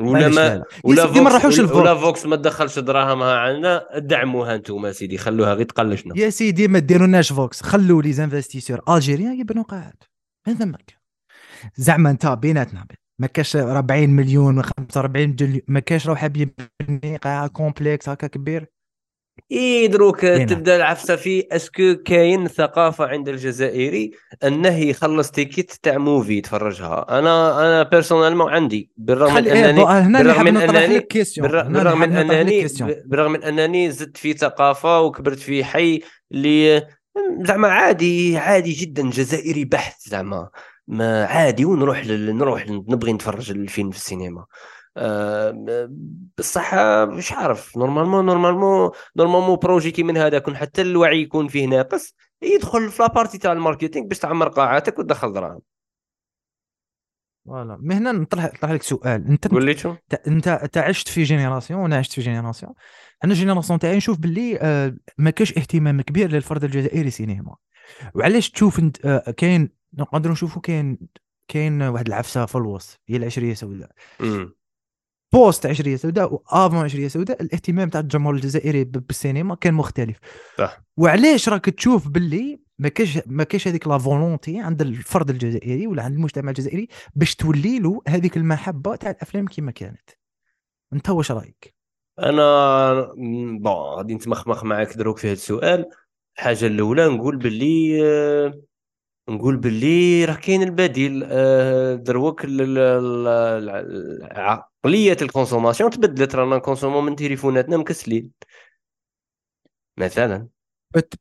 ولا 0.00 0.28
ما 0.28 0.64
ولا 0.84 1.06
سيدي 1.06 1.20
ما 1.20 1.30
فوكس 1.30 1.58
نروحوش 1.58 1.58
ولا- 1.58 1.94
فوكس 1.94 2.26
ما 2.26 2.36
تدخلش 2.36 2.78
دراهمها 2.78 3.34
عندنا. 3.38 3.86
دعموها 3.98 4.54
أنتم 4.54 4.92
سيدي 4.92 5.18
خلوها 5.18 5.54
غير 5.54 5.66
تقلشنا 5.66 6.18
يا 6.18 6.30
سيدي 6.30 6.68
ما 6.68 6.78
ديروناش 6.78 7.32
فوكس. 7.32 7.62
خلوا 7.62 8.02
لي 8.02 8.12
زانفستيسور. 8.12 8.80
الجيريان 8.88 9.40
يبنوا 9.40 9.62
قاعات 9.64 10.04
ما 10.46 10.54
ثمك؟ 10.54 10.96
زعما 11.76 12.10
انت 12.10 12.26
بيناتنا 12.26 12.86
ما 13.20 13.26
كاش 13.26 13.56
40 13.56 14.10
مليون 14.10 14.58
و 14.58 14.62
45 14.62 15.36
مليون. 15.40 15.60
ما 15.68 15.80
كاش 15.80 16.06
روح 16.06 16.18
حاب 16.18 16.36
يبني 16.36 17.16
قاعه 17.16 17.46
كومبلكس 17.48 18.08
هكا 18.08 18.26
كبير. 18.26 18.66
إي 19.52 19.88
دروك 19.88 20.24
بينات. 20.24 20.50
تبدأ 20.50 20.76
العفسة 20.76 21.16
في 21.16 21.46
est-ce 21.52 21.80
que 21.80 21.94
كاين 22.04 22.48
ثقافة 22.48 23.06
عند 23.06 23.28
الجزائري 23.28 24.10
أنه 24.44 24.78
يخلص 24.78 25.30
ticket 25.30 25.72
تاع 25.82 25.98
movie 25.98 26.38
يتفرجها. 26.38 27.18
أنا 27.18 27.60
أنا 27.60 27.82
personnellement 27.82 28.52
عندي 28.52 28.90
بالرغم 28.96 29.34
من 29.34 29.46
إيه، 29.46 29.70
انني 29.70 30.18
بالرغم 30.18 30.44
من 30.44 30.56
انني 30.56 31.06
بالرغم 31.36 32.00
من 32.00 32.16
انني 32.16 32.66
بالرغم 33.04 33.32
من 33.32 33.42
أنني 33.42 33.90
زدت 33.90 34.16
في 34.16 34.32
ثقافة 34.32 35.00
وكبرت 35.00 35.38
في 35.38 35.64
حي 35.64 36.00
اللي 36.32 36.86
زعما 37.40 37.68
عادي 37.68 38.38
عادي 38.38 38.72
جدا 38.72 39.10
جزائري 39.10 39.64
بحت 39.64 40.08
زعما. 40.08 40.48
ما 40.88 41.24
عادي 41.24 41.64
ونروح 41.64 42.06
لل... 42.06 42.36
نروح 42.36 42.68
نبغي 42.68 43.12
نتفرج 43.12 43.50
الفيلم 43.50 43.90
في 43.90 43.96
السينما. 43.96 44.44
بصح 46.38 46.74
مش 47.08 47.32
عارف. 47.32 47.76
normalement 47.76 48.26
normalement 48.26 48.90
normalement 49.16 49.56
projet 49.56 49.90
كي 49.90 50.02
من 50.02 50.16
هذا 50.16 50.38
كون 50.38 50.56
حتى 50.56 50.82
الوعي 50.82 51.22
يكون 51.22 51.48
فيه 51.48 51.66
ناقص 51.66 52.14
يدخل 52.42 52.90
في 52.90 53.02
la 53.02 53.11
partie 53.11 53.38
تاع 53.38 53.52
ال 53.52 53.57
marketing 53.57 54.06
باش 54.06 54.18
تعمر 54.18 54.48
قاعاتك 54.48 54.98
وتدخل 54.98 55.32
دراهم. 55.32 55.60
voilà. 57.46 57.78
mais 57.80 57.94
هنا 57.94 58.12
نطرح 58.12 58.44
نطرح 58.44 58.70
لك 58.70 58.82
سؤال. 58.82 59.26
انت 59.28 59.48
قول 59.48 59.64
لي 59.64 59.76
شو؟ 59.76 59.94
انت 60.26 60.48
انت 60.48 60.78
عشت 60.78 61.08
في 61.08 61.22
génération 61.22 61.80
وأنا 61.80 61.96
عشت 61.96 62.12
في 62.12 62.20
génération. 62.20 62.72
أنا 63.24 63.34
génération 63.34 63.78
تاعي 63.78 63.96
نشوف 63.96 64.18
باللي 64.18 64.58
آه، 64.60 64.96
ما 65.18 65.30
كاش 65.30 65.58
اهتمام 65.58 66.00
كبير 66.00 66.30
للفرد 66.30 66.64
الجزائري 66.64 67.10
سينما. 67.10 67.56
وعلاش 68.14 68.50
تشوف 68.50 68.78
انت 68.78 69.06
آه، 69.06 69.30
كاين 69.30 69.70
نقدروا 69.94 70.32
نشوفوا 70.32 70.62
كاين 70.62 70.98
كاين 71.48 71.82
واحد 71.82 72.06
العفسة 72.06 72.46
في 72.46 72.54
الوسط 72.54 73.00
هي 73.08 73.16
العشرية 73.16 73.54
سوداء. 73.54 73.90
post 75.36 75.66
عشرية 75.66 75.96
سوداء 75.96 76.32
و 76.32 76.40
avant 76.40 76.78
عشرية 76.78 77.08
سوداء 77.08 77.42
الاهتمام 77.42 77.88
تاع 77.88 78.00
الجمهور 78.00 78.34
الجزائري 78.34 78.84
بالسينما 78.84 79.54
كان 79.54 79.74
مختلف. 79.74 80.16
صح. 80.58 80.80
وعلاش 80.96 81.48
راك 81.48 81.64
تشوف 81.64 82.08
باللي 82.08 82.60
ما 82.78 82.88
كاش 82.88 83.18
ما 83.26 83.44
كاش 83.44 83.68
هذيك 83.68 83.86
la 83.88 83.98
volonté 83.98 84.58
عند 84.58 84.82
الفرد 84.82 85.30
الجزائري 85.30 85.86
ولا 85.86 86.02
عند 86.02 86.14
المجتمع 86.14 86.50
الجزائري 86.50 86.88
باش 87.14 87.34
تولي 87.34 87.78
له 87.78 88.02
هذيك 88.08 88.36
المحبة 88.36 88.96
تاع 88.96 89.10
الأفلام 89.10 89.46
كما 89.46 89.70
كانت؟ 89.70 90.10
أنت 90.92 91.10
واش 91.10 91.32
رأيك؟ 91.32 91.74
أنا 92.18 93.12
bon 93.58 93.96
غادي 93.96 94.14
نتمخمخ 94.14 94.64
معاك 94.64 94.96
دروك 94.96 95.18
في 95.18 95.26
هذا 95.26 95.32
السؤال. 95.32 95.84
الحاجة 96.38 96.66
الأولى 96.66 97.08
نقول 97.08 97.36
باللي 97.36 98.04
آه، 98.04 98.62
نقول 99.28 99.56
باللي 99.56 100.24
راه 100.24 100.34
كاين 100.34 100.62
البديل. 100.62 101.26
آه، 101.30 101.94
دروك 101.94 102.44
عقلية 104.86 105.16
ال 105.22 105.27
consommation 105.27 105.90
تبدلت 105.90 106.34
رانا 106.34 106.56
نكونسومو 106.56 107.00
من 107.00 107.16
تليفوناتنا 107.16 107.76
مكسلين. 107.76 108.30
مثلا. 109.98 110.48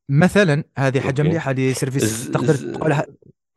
مثلا 0.10 0.64
هذه 0.78 1.00
حاجة. 1.00 1.22
مليحة 1.22 1.52
هذه 1.52 1.74
service 1.74 2.32
تقدر 2.32 2.56
تقولها. 2.56 3.06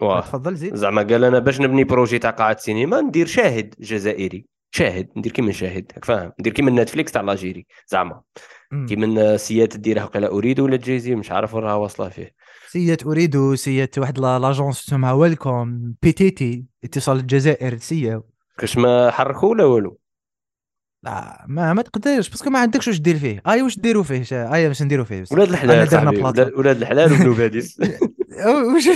واه 0.01 0.21
تفضل 0.21 0.57
زيد. 0.57 0.75
زعما 0.75 1.03
قال 1.03 1.25
أنا 1.25 1.39
باش 1.39 1.61
نبني 1.61 1.85
projet 1.85 2.19
تاع 2.19 2.31
قاعه 2.31 2.57
سينما 2.57 3.01
ندير 3.01 3.27
شاهد 3.27 3.75
جزائري. 3.81 4.47
شاهد 4.71 5.09
ندير 5.17 5.33
كيما 5.33 5.53
شاهد 5.53 5.93
فاهم؟ 6.03 6.33
ندير 6.41 6.53
كيما 6.53 6.71
Netflix 6.83 7.13
تاع 7.13 7.23
l'Algérie 7.23 7.67
زعما. 7.87 8.23
كيما 8.89 9.37
سيات 9.37 9.77
ديرها 9.77 10.05
وقيلا 10.05 10.29
Ooredoo 10.29 10.61
ولا 10.61 10.77
Djezzy 10.77 11.15
مش 11.15 11.31
عارف 11.31 11.55
وين 11.55 11.65
راها 11.65 11.75
واصلة 11.75 12.09
فيه. 12.09 12.35
سيت 12.69 13.07
أريد 13.07 13.55
سيت 13.55 13.99
واحد 13.99 14.19
لا- 14.19 14.39
لأجونس 14.39 14.85
تسمى 14.85 15.11
ويلكوم 15.11 15.95
بي 16.03 16.13
تي 16.13 16.31
تي 16.31 16.65
اتصال 16.85 17.17
الجزائر 17.17 17.77
سيا 17.77 18.23
كاش 18.59 18.79
ما 18.79 19.11
حركوا 19.11 19.49
ولا 19.49 19.65
والو؟ 19.65 19.98
لا 21.05 21.45
ما 21.49 21.73
ما 21.73 21.83
تقدرش 21.83 22.29
باسكو 22.29 22.51
ما 22.51 22.59
عندكش 22.59 22.89
واش 22.89 22.99
دير 23.01 23.19
فيه 23.19 23.43
اي 23.49 23.63
واش 23.63 23.79
ديروا 23.79 24.03
فيه 24.03 24.55
اي 24.55 24.69
باش 24.69 24.83
نديروا 24.83 25.05
فيه 25.05 25.23
بس. 25.23 25.33
ولاد 25.33 25.49
الحلال 25.49 25.89
درنا 25.89 26.11
صاحبي. 26.13 26.53
ولاد 26.57 26.77
الحلال 26.77 27.13
وبنو 27.13 27.35
باديس 27.35 27.81
واش 28.75 28.89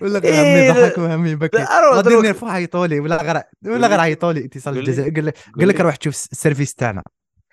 ولا 0.00 0.18
غير 0.18 0.32
إيه، 0.34 0.70
همي 0.72 0.80
لا- 0.80 0.86
ضحك 0.88 0.98
وهمي 0.98 1.34
بكي 1.34 1.56
غادي. 1.58 2.14
نرفع 2.28 2.50
عيطوا 2.50 2.86
لي 2.86 3.00
ولا 3.00 3.22
غير 3.22 3.42
ولا 3.74 3.86
غير. 3.88 4.00
عيطوا 4.00 4.32
لي 4.32 4.44
اتصال. 4.44 4.78
الجزائر 4.78 5.14
قال 5.14 5.26
لك 5.26 5.38
قال 5.58 5.68
لك. 5.68 5.80
روح 5.80 5.96
تشوف 5.96 6.14
السيرفيس 6.32 6.74
تاعنا 6.74 7.02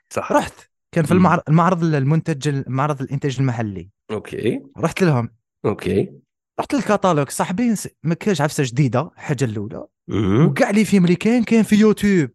صح 0.10 0.32
رحت 0.32 0.54
كان 0.92 1.06
في. 1.06 1.12
المعرض 1.12 1.42
المعرض 1.50 1.84
المنتج 1.84 2.64
معرض 2.68 3.02
الإنتاج 3.02 3.36
المحلي 3.40 3.90
أوكي 4.12 4.62
رحت 4.78 5.04
لهم 5.04 5.30
أوكي 5.66 6.12
رحت 6.60 6.74
للكاتالوج 6.74 7.30
صاحبي 7.30 7.74
ما 8.04 8.16
كانش 8.16 8.42
عفسة 8.42 8.64
جديدة 8.68 9.10
حاجة 9.16 9.46
الأولى. 9.46 9.86
وكاع 10.10 10.70
les 10.70 10.86
films 10.86 11.04
اللي 11.06 11.16
كان 11.16 11.44
كان 11.44 11.64
في 11.64 11.76
يوتيوب. 11.76 12.30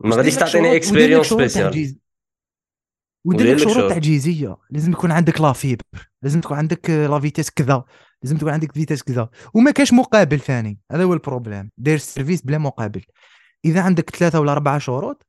ما 0.00 0.16
غاديش 0.16 0.34
تعطيني 0.34 0.76
expérience 0.76 1.26
spéciale 1.26 1.96
لك 3.26 3.58
شروط. 3.58 3.90
تعجيزية. 3.90 4.56
لازم 4.70 4.92
يكون 4.92 5.10
عندك 5.10 5.40
la 5.40 5.52
fibre 5.52 5.82
لازم 6.22 6.40
تكون 6.40 6.56
عندك 6.56 6.90
آه، 6.90 7.06
la 7.06 7.20
vitesse 7.20 7.50
كذا. 7.50 7.84
لازم 8.22 8.38
تكون 8.38 8.52
عندك 8.52 8.72
vitesse 8.72 9.02
كذا. 9.02 9.28
وما 9.54 9.70
كاش 9.70 9.92
مقابل 9.92 10.40
ثاني. 10.40 10.78
هذا 10.92 11.04
هو 11.04 11.14
ال 11.14 11.20
problème 11.20 11.70
داير 11.78 11.98
service 11.98 12.42
بلا 12.42 12.58
مقابل. 12.58 13.02
إذا 13.64 13.80
عندك 13.80 14.10
ثلاثة 14.16 14.40
ولا 14.40 14.52
أربعة 14.52 14.78
شروط 14.78 15.26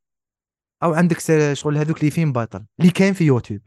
أو 0.84 0.94
عندك 0.94 1.20
شغل 1.54 1.78
هذوك 1.78 2.04
les 2.04 2.12
films 2.12 2.32
باطل 2.32 2.66
اللي 2.80 2.92
كان 2.92 3.14
في 3.14 3.24
يوتيوب. 3.24 3.62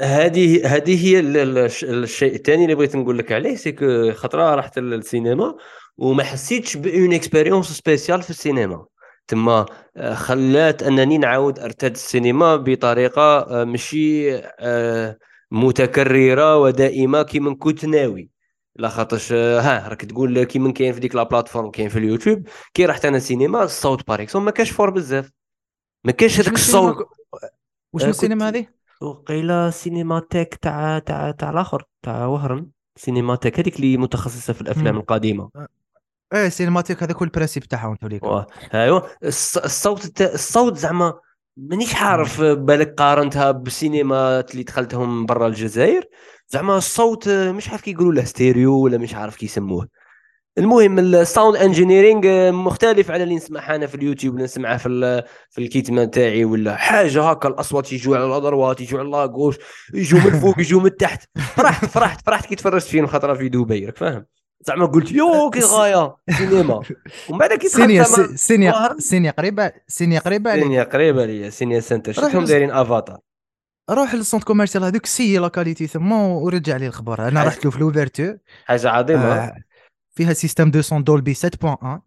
هذه 0.00 0.66
هذه 0.76 1.06
هي 1.06 1.20
ال- 1.20 1.36
ال- 1.36 1.58
الش- 1.58 1.84
الشيء 1.84 2.34
الثاني 2.34 2.64
اللي 2.64 2.74
بغيت 2.74 2.96
نقول 2.96 3.18
لك 3.18 3.32
عليه 3.32 3.56
c'est 3.56 3.91
que 3.91 4.12
خطره 4.12 4.54
رحت 4.54 4.78
للسينما 4.78 5.56
وما 5.96 6.24
حسيتش 6.24 6.76
ب 6.76 6.85
une 6.85 7.12
expérience 7.12 7.66
spéciale 7.72 8.22
في 8.22 8.30
السينما. 8.30 8.86
تما 9.28 9.66
آه، 9.96 10.14
خلات 10.14 10.82
أنني 10.82 11.18
نعاود 11.18 11.58
ارتاد 11.58 11.90
السينما 11.92 12.56
بطريقة 12.56 13.22
آه، 13.22 13.64
ماشي 13.64 14.36
آه، 14.60 15.18
متكررة 15.50 16.58
ودائمة 16.58 17.22
كيما 17.22 17.54
كنت 17.54 17.84
ناوي. 17.84 18.30
لا 18.76 18.88
خاطرش 18.88 19.32
ها 19.32 19.88
راك 19.88 20.04
تقول 20.04 20.44
كيما 20.44 20.72
كاين 20.72 20.92
في 20.92 21.00
ديك 21.00 21.14
لا 21.14 21.22
بلاتفورم 21.22 21.70
كاين 21.70 21.88
في 21.88 21.98
اليوتيوب 21.98 22.48
كي 22.74 22.86
رحت 22.86 23.04
أنا 23.04 23.16
السينما 23.16 23.62
الصوت 23.64 24.08
باريكسون 24.08 24.42
ما 24.42 24.50
كاش 24.50 24.70
فور 24.70 24.90
بزاف. 24.90 25.30
ما 26.04 26.12
كاش 26.12 26.40
هذاك 26.40 26.54
الصوت 26.54 26.96
واش 27.92 28.04
السينما 28.04 28.48
هذه؟ 28.48 28.66
وقيلا 29.04 29.70
سينماتيك 29.70 30.54
تاع 30.54 30.98
تاع 30.98 31.30
تاع 31.30 31.50
الآخر 31.50 31.84
تاع 32.02 32.26
وهران. 32.26 32.66
سينماتيك 32.96 33.58
هذيك 33.60 33.76
اللي 33.76 33.96
متخصصة 33.96 34.52
في 34.52 34.60
الأفلام 34.60 34.94
مم. 34.94 35.00
القديمة. 35.00 35.50
إيه 36.34 36.48
سينماتيك 36.48 37.02
هذا 37.02 37.12
كل 37.12 37.24
البرانسيب 37.24 37.64
تاعهم 37.64 37.96
توليك. 37.96 38.22
ايوا 38.74 39.00
الص- 39.00 39.64
الصوت 39.64 40.22
الصوت 40.22 40.76
زعما 40.76 41.14
مانيش 41.56 41.94
عارف 41.96 42.40
بالك 42.40 42.94
قارنتها 42.98 43.50
بالسينما 43.50 44.40
اللي 44.40 44.62
دخلتهم 44.62 45.26
برا 45.26 45.46
الجزائر. 45.46 46.04
زعما 46.48 46.76
الصوت 46.76 47.28
مش 47.28 47.68
عارف 47.68 47.82
كي 47.82 47.90
يقولوا 47.90 48.12
له 48.12 48.24
ستيريو 48.24 48.78
ولا 48.78 48.98
مش 48.98 49.14
عارف 49.14 49.36
كي 49.36 49.46
يسموه. 49.46 49.88
المهم 50.58 50.98
ال 50.98 51.08
sound 51.08 51.56
engineering 51.56 52.52
مختلف 52.52 53.10
على 53.10 53.22
اللي 53.22 53.34
نسمعها 53.34 53.76
أنا 53.76 53.86
في 53.86 53.94
اليوتيوب 53.94 54.34
اللي 54.34 54.44
نسمعها 54.44 54.76
في 54.76 55.22
في 55.50 55.58
ال 55.58 55.64
kit-main 55.64 56.10
تاعي 56.10 56.44
ولا 56.44 56.76
حاجة. 56.76 57.30
هكا 57.30 57.48
الأصوات 57.48 57.92
يجوا 57.92 58.16
على 58.16 58.26
la 58.26 58.39
droite 58.39 58.80
يجوا 58.80 59.00
على 59.00 59.08
la 59.08 59.20
gauche 59.20 59.56
يجوا 59.94 60.20
من 60.20 60.26
الفوق 60.26 60.60
يجوا 60.60 60.80
من 60.80 60.86
التحت. 60.86 61.28
فرحت 61.56 61.84
فرحت 61.84 62.26
فرحت 62.26 62.46
كي 62.46 62.54
تفرجت 62.54 62.86
فيلم 62.86 63.06
خطره 63.06 63.34
في 63.34 63.48
دبي 63.48 63.86
راك 63.86 63.96
فاهم؟ 63.96 64.26
زعما 64.66 64.86
قلت 64.86 65.12
يو 65.12 65.50
كي 65.50 65.60
غاية 65.76 66.16
سينما 66.38 66.82
ومن 67.28 67.38
بعد 67.38 67.52
كي 67.54 67.68
سينيا 67.68 68.02
سينيا 68.34 68.96
سينيا 68.98 69.30
قريبة 69.30 69.72
سينيا 69.88 70.20
قريبة 70.20 70.54
سينيا 70.54 70.82
قريبة 70.82 71.26
ليا 71.26 71.50
سينيا 71.50 71.80
سنتر. 71.80 72.12
روح 72.12 72.24
شفتهم 72.24 72.44
دايرين 72.44 72.70
افاتار 72.70 73.18
روح 73.90 74.14
لل 74.14 74.22
centre 74.22 74.44
commercial 74.44 74.84
هذوك 74.84 75.06
c'est 75.06 75.38
la 75.38 75.48
qualité 75.48 75.86
ثما 75.86 76.26
ورجع 76.26 76.76
لي 76.76 76.86
الخبر. 76.86 77.28
أنا 77.28 77.44
رحت 77.44 77.64
له 77.64 77.70
في 77.70 77.78
l'ouverture 77.78 78.36
حاجة 78.64 78.90
عظيمة. 78.90 79.34
آه 79.34 79.54
فيها 80.14 80.32
système 80.32 80.70
de 80.70 80.82
son 80.82 81.04
Dolby 81.04 81.34
7.1 81.34 82.00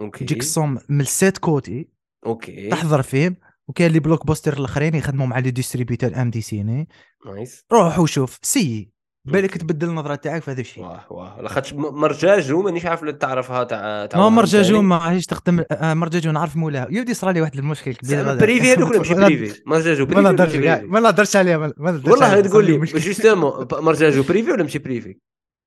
OK. 0.00 0.24
يجيك 0.24 0.40
ال 0.40 0.49
son 0.49 0.78
من 0.88 1.00
ال 1.00 1.08
sept 1.08 1.38
côtés 1.38 1.88
OK. 2.26 2.68
تحضر 2.68 3.02
فيلم 3.02 3.36
وكاين 3.68 3.92
les 3.92 4.00
blockbusters 4.00 4.52
الأخرين 4.58 4.94
يخدموا 4.94 5.26
مع 5.26 5.38
les 5.38 5.50
distributeurs 5.50 6.22
MD 6.22 6.40
Ciné 6.40 6.88
nice. 7.26 7.64
روح 7.72 7.98
وشوف 7.98 8.38
سي. 8.42 8.90
بالك 9.24 9.58
تبدل 9.58 9.88
النظرة 9.88 10.14
تاعك 10.14 10.42
في 10.42 10.50
هذا 10.50 10.60
الشيء. 10.60 10.84
واه 10.84 11.04
واه 11.10 11.40
لاخاطش 11.42 11.72
مرجاجو 11.74 12.62
مانيش 12.62 12.86
عارف 12.86 13.04
تعرفها 13.04 13.64
تاع 13.64 14.06
تاع 14.06 14.18
ما 14.20 14.24
واحد 14.24 14.36
مرجاجو. 14.36 14.82
ما 14.82 14.96
عادش 14.96 15.26
تخدم 15.26 15.64
آه، 15.70 15.94
مرجاجو 15.94 16.30
نعرف 16.30 16.56
مولاها 16.56 16.86
يودي 16.90 17.14
صرا 17.14 17.32
لي 17.32 17.40
واحد 17.40 17.56
المشكل 17.58 17.94
كبير 17.94 18.34
privé 18.36 18.72
هذوك 18.72 18.90
ولا 18.90 18.98
ماشي 18.98 19.14
ما- 19.14 19.26
privé؟ 19.28 19.62
مرجاجو 19.66 20.06
ما 20.06 20.06
بريفي 20.06 20.18
ولا 20.18 20.30
نهضرش 20.30 20.84
ما 20.84 21.00
نهضرش 21.00 21.36
عليها 21.36 21.58
ما 21.58 21.72
ما 21.76 21.90
والله 22.06 22.40
تقول 22.40 22.66
لي. 22.66 22.78
justement 22.78 23.68
مرجاجو 23.72 24.22
privé 24.22 24.50
ولا 24.50 24.62
ماشي 24.62 24.78
privé 24.78 25.16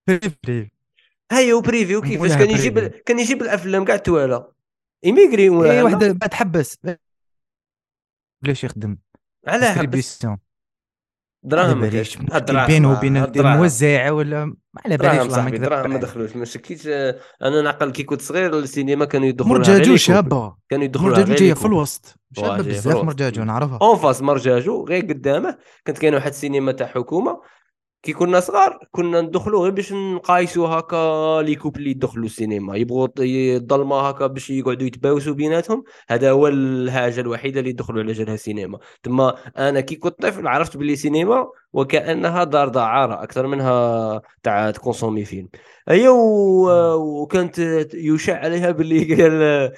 privé. 0.07 0.71
هاي 1.31 1.53
و 1.53 1.60
privé 1.60 1.95
وكيفاش 1.95 2.31
نقولها 2.31 2.45
كان 2.45 2.49
يجيب. 2.49 2.79
كان 2.79 3.19
يجيب 3.19 3.41
الأفلام 3.41 3.85
كاع 3.85 3.97
توالى. 3.97 4.47
immigré 5.05 5.49
ولا 5.49 5.71
اي؟ 5.71 5.83
واحد 5.83 6.03
بعد 6.03 6.33
حبس. 6.33 6.77
بلاش 8.43 8.63
يخدم 8.63 8.97
علاه 9.47 9.73
حبس. 9.73 10.25
دراهم 11.45 11.89
بينه 12.67 12.91
آه، 12.91 12.97
وبين 12.97 13.17
الدراهم. 13.17 13.53
الموزع 13.53 14.11
ولا 14.11 14.45
ما 14.45 14.55
على 14.85 14.97
باليش 14.97 15.21
ما 15.21 15.29
صاحبي 15.29 15.57
دراهم 15.57 15.89
ما. 15.89 15.99
دخلوش. 15.99 16.35
ما 16.35 16.45
شكيتش 16.45 16.87
آه، 16.87 17.19
أنا 17.41 17.61
نعقل 17.61 17.91
كي 17.91 18.03
كنت 18.03 18.21
صغير 18.21 18.59
السينما 18.59 19.05
كانوا 19.05 19.27
يدخلوا 19.27 19.57
مرجاجو 19.57 19.95
شابة. 19.95 20.55
كانوا 20.69 20.85
يدخلوا 20.85 21.09
مرجاجو 21.09 21.33
جاية 21.33 21.53
في 21.53 21.65
الوسط. 21.65 22.15
شابة 22.37 22.63
بزاف. 22.63 23.03
مرجاجو 23.03 23.43
نعرفها. 23.43 23.79
en 23.81 23.97
face 23.97 24.21
مرجاجو 24.21 24.85
غير 24.87 25.03
قدامه. 25.03 25.57
كانت 25.85 25.97
كاين 25.97 26.13
واحد 26.13 26.31
السينما 26.31 26.71
تاع 26.71 26.87
حكومة. 26.87 27.41
كي 28.03 28.13
كنا 28.13 28.39
صغار 28.39 28.79
كنا 28.91 29.21
ندخلوا 29.21 29.61
غير 29.63 29.71
باش 29.71 29.93
نقايسوا 29.93 30.67
هكا 30.67 31.41
les 31.41 31.55
couples 31.55 31.79
اللي 31.79 31.91
يدخلوا 31.91 32.25
السينما. 32.25 32.77
يبغوا 32.77 33.07
الظلمه 33.19 33.99
هكا 34.09 34.27
باش 34.27 34.49
يقعدوا 34.49 34.87
يتباوسوا 34.87 35.33
بيناتهم. 35.33 35.83
هذا 36.09 36.31
هو 36.31 36.47
الحاجة 36.47 37.19
الوحيدة 37.21 37.59
اللي 37.59 37.69
يدخلوا 37.69 38.03
على 38.03 38.11
جالها 38.13 38.35
سينما 38.35 38.79
تما 39.03 39.35
أنا 39.57 39.81
كي 39.81 39.95
كنت 39.95 40.21
طفل 40.21 40.47
عرفت 40.47 40.77
باللي 40.77 40.95
سينما 40.95 41.47
وكأنها 41.73 42.43
دار 42.43 42.69
دعارة 42.69 43.23
أكثر 43.23 43.47
منها 43.47 44.21
تاع 44.43 44.71
ت 44.71 44.76
consommer 44.76 45.25
فيلم. 45.25 45.49
هي 45.89 46.07
و- 46.07 47.21
وكانت 47.21 47.59
يشاع 47.93 48.37
عليها 48.39 48.71
باللي 48.71 49.15
قال 49.15 49.71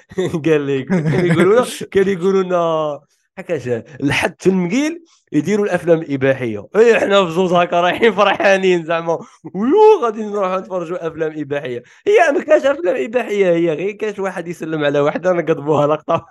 قال 0.45 0.61
لي 0.61 0.83
كانوا 0.83 1.19
يقولوا 1.25 1.55
لنا 1.61 1.65
كانوا 1.91 2.11
يقولوا 2.13 2.43
لنا 2.43 2.99
هكاش 3.37 3.69
لحد 3.99 4.35
في 4.39 4.49
المقيل 4.49 5.03
يديروا 5.35 5.65
الأفلام 5.65 5.99
الاباحيه 6.01 6.67
اي 6.75 6.97
إحنا 6.97 7.21
بزوز 7.21 7.53
هكا 7.53 7.81
رايحين 7.81 8.11
فرحانين 8.13 8.85
زعما. 8.85 9.19
ويو 9.53 10.03
غادي 10.03 10.23
نروحوا 10.25 10.59
نتفرجوا 10.59 11.07
أفلام 11.07 11.33
إباحية. 11.37 11.83
هي 12.07 12.31
ما 12.31 12.43
كاش 12.43 12.65
أفلام 12.65 12.95
إباحية 13.05 13.51
هي 13.51 13.73
غير 13.73 13.91
كاش 13.91 14.19
واحد 14.19 14.47
يسلم 14.47 14.85
على 14.85 14.99
وحدة 14.99 15.33
نقضبوها 15.33 15.87
لقطة. 15.87 16.25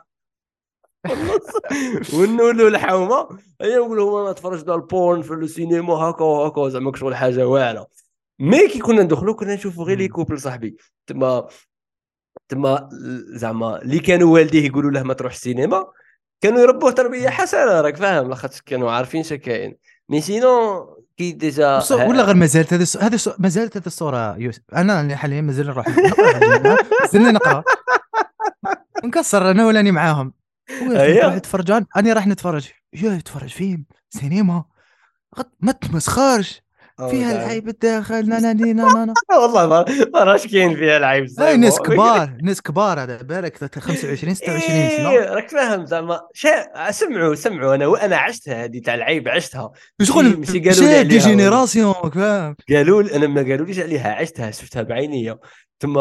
ونولوا 2.14 2.68
الحومة. 2.68 3.28
هي 3.60 3.76
نقولوا 3.76 4.22
أنا 4.22 4.32
تفرجنا 4.32 4.74
ال 4.74 4.84
porn 4.84 5.22
في 5.22 5.34
السينما 5.34 5.94
هكا 5.94 6.24
وهكا 6.24 6.68
زعما 6.68 6.92
شغل 6.96 7.14
حاجة 7.14 7.48
واعرة. 7.48 7.86
mais 8.38 8.68
كي 8.68 8.78
كنا 8.78 9.02
ندخلوا 9.02 9.34
كنا 9.34 9.54
نشوفوا 9.54 9.84
غير 9.84 9.98
les. 9.98 10.08
couples 10.08 10.40
صاحبي. 10.40 10.76
تما 11.06 11.48
تما 12.48 12.88
زعما 13.34 13.82
اللي 13.82 13.98
كانوا 13.98 14.34
والديه 14.34 14.66
يقولوا 14.66 14.90
له 14.90 15.02
ما 15.02 15.14
تروح 15.14 15.32
السينما. 15.32 15.86
كانوا 16.40 16.60
يربوه 16.60 16.90
تربية 16.90 17.28
حسنة 17.28 17.80
راك 17.80 17.96
فاهم 17.96 18.28
لاخاطش 18.28 18.60
كانوا 18.60 18.90
عارفين 18.90 19.22
شكاين 19.22 19.76
mais 20.08 20.20
sinon 20.20 20.86
كي 21.16 21.32
déjà 21.32 21.82
ولا 21.92 22.22
غير 22.22 22.34
ما 22.34 22.46
زالت 22.46 22.72
هذه 22.72 22.86
هذه 23.00 23.18
ما 23.38 23.48
زالت 23.48 23.76
هذه 23.76 23.86
الصورة 23.86 24.36
يوسف 24.38 24.62
أنا 24.76 25.16
حاليا 25.16 25.40
مازال 25.40 25.66
نروح 25.66 25.86
مازلني 27.00 27.32
نقرأ. 27.32 27.64
نكسر 29.04 29.50
أنا 29.50 29.66
ولاني 29.66 29.90
معاهم. 29.90 30.32
أيوه. 30.70 31.38
تفرجان 31.38 31.86
أنا 31.96 32.12
راح 32.12 32.26
نتفرج. 32.26 32.68
يا 32.92 33.16
تفرج 33.16 33.48
فيلم 33.48 33.84
سينما. 34.10 34.64
ما 35.60 35.72
تمسخرش. 35.72 36.63
فيها 36.98 37.32
العيب 37.32 37.68
الداخل 37.68 38.28
نا 38.28 38.38
نا 38.38 38.52
نا 38.52 39.04
نا 39.04 39.14
والله 39.42 39.66
ما 39.66 39.84
ما 40.14 40.24
راش 40.24 40.46
كاين 40.46 40.76
فيها 40.76 40.96
العيب 40.96 41.26
هاي 41.38 41.56
ناس 41.56 41.78
كبار 41.80 42.36
ناس 42.42 42.62
كبار 42.62 43.02
هذا 43.02 43.22
بالك 43.22 43.78
25 43.78 44.34
26 44.34 44.88
سنه 44.90 45.34
راك 45.34 45.48
فاهم 45.50 45.86
زعما. 45.86 46.20
سمعوا 46.90 47.34
سمعوا 47.34 47.74
أنا 47.74 47.86
وأنا 47.86 48.16
عشتها 48.16 48.64
هذه 48.64 48.78
تاع 48.78 48.94
العيب 48.94 49.28
عشتها. 49.28 49.72
شغل 50.02 50.38
ماشي 50.38 50.60
قالوا 50.60 50.88
لي 50.88 51.04
des. 51.04 51.18
générations 51.18 51.94
فاهم. 51.94 52.56
قالوا 52.70 53.16
أنا 53.16 53.26
ما 53.26 53.42
قالوا 53.42 53.66
ليش 53.66 53.78
عليها 53.78 54.12
عشتها 54.12 54.50
شفتها 54.50 54.82
بعينيا. 54.82 55.38
ثم 55.80 55.94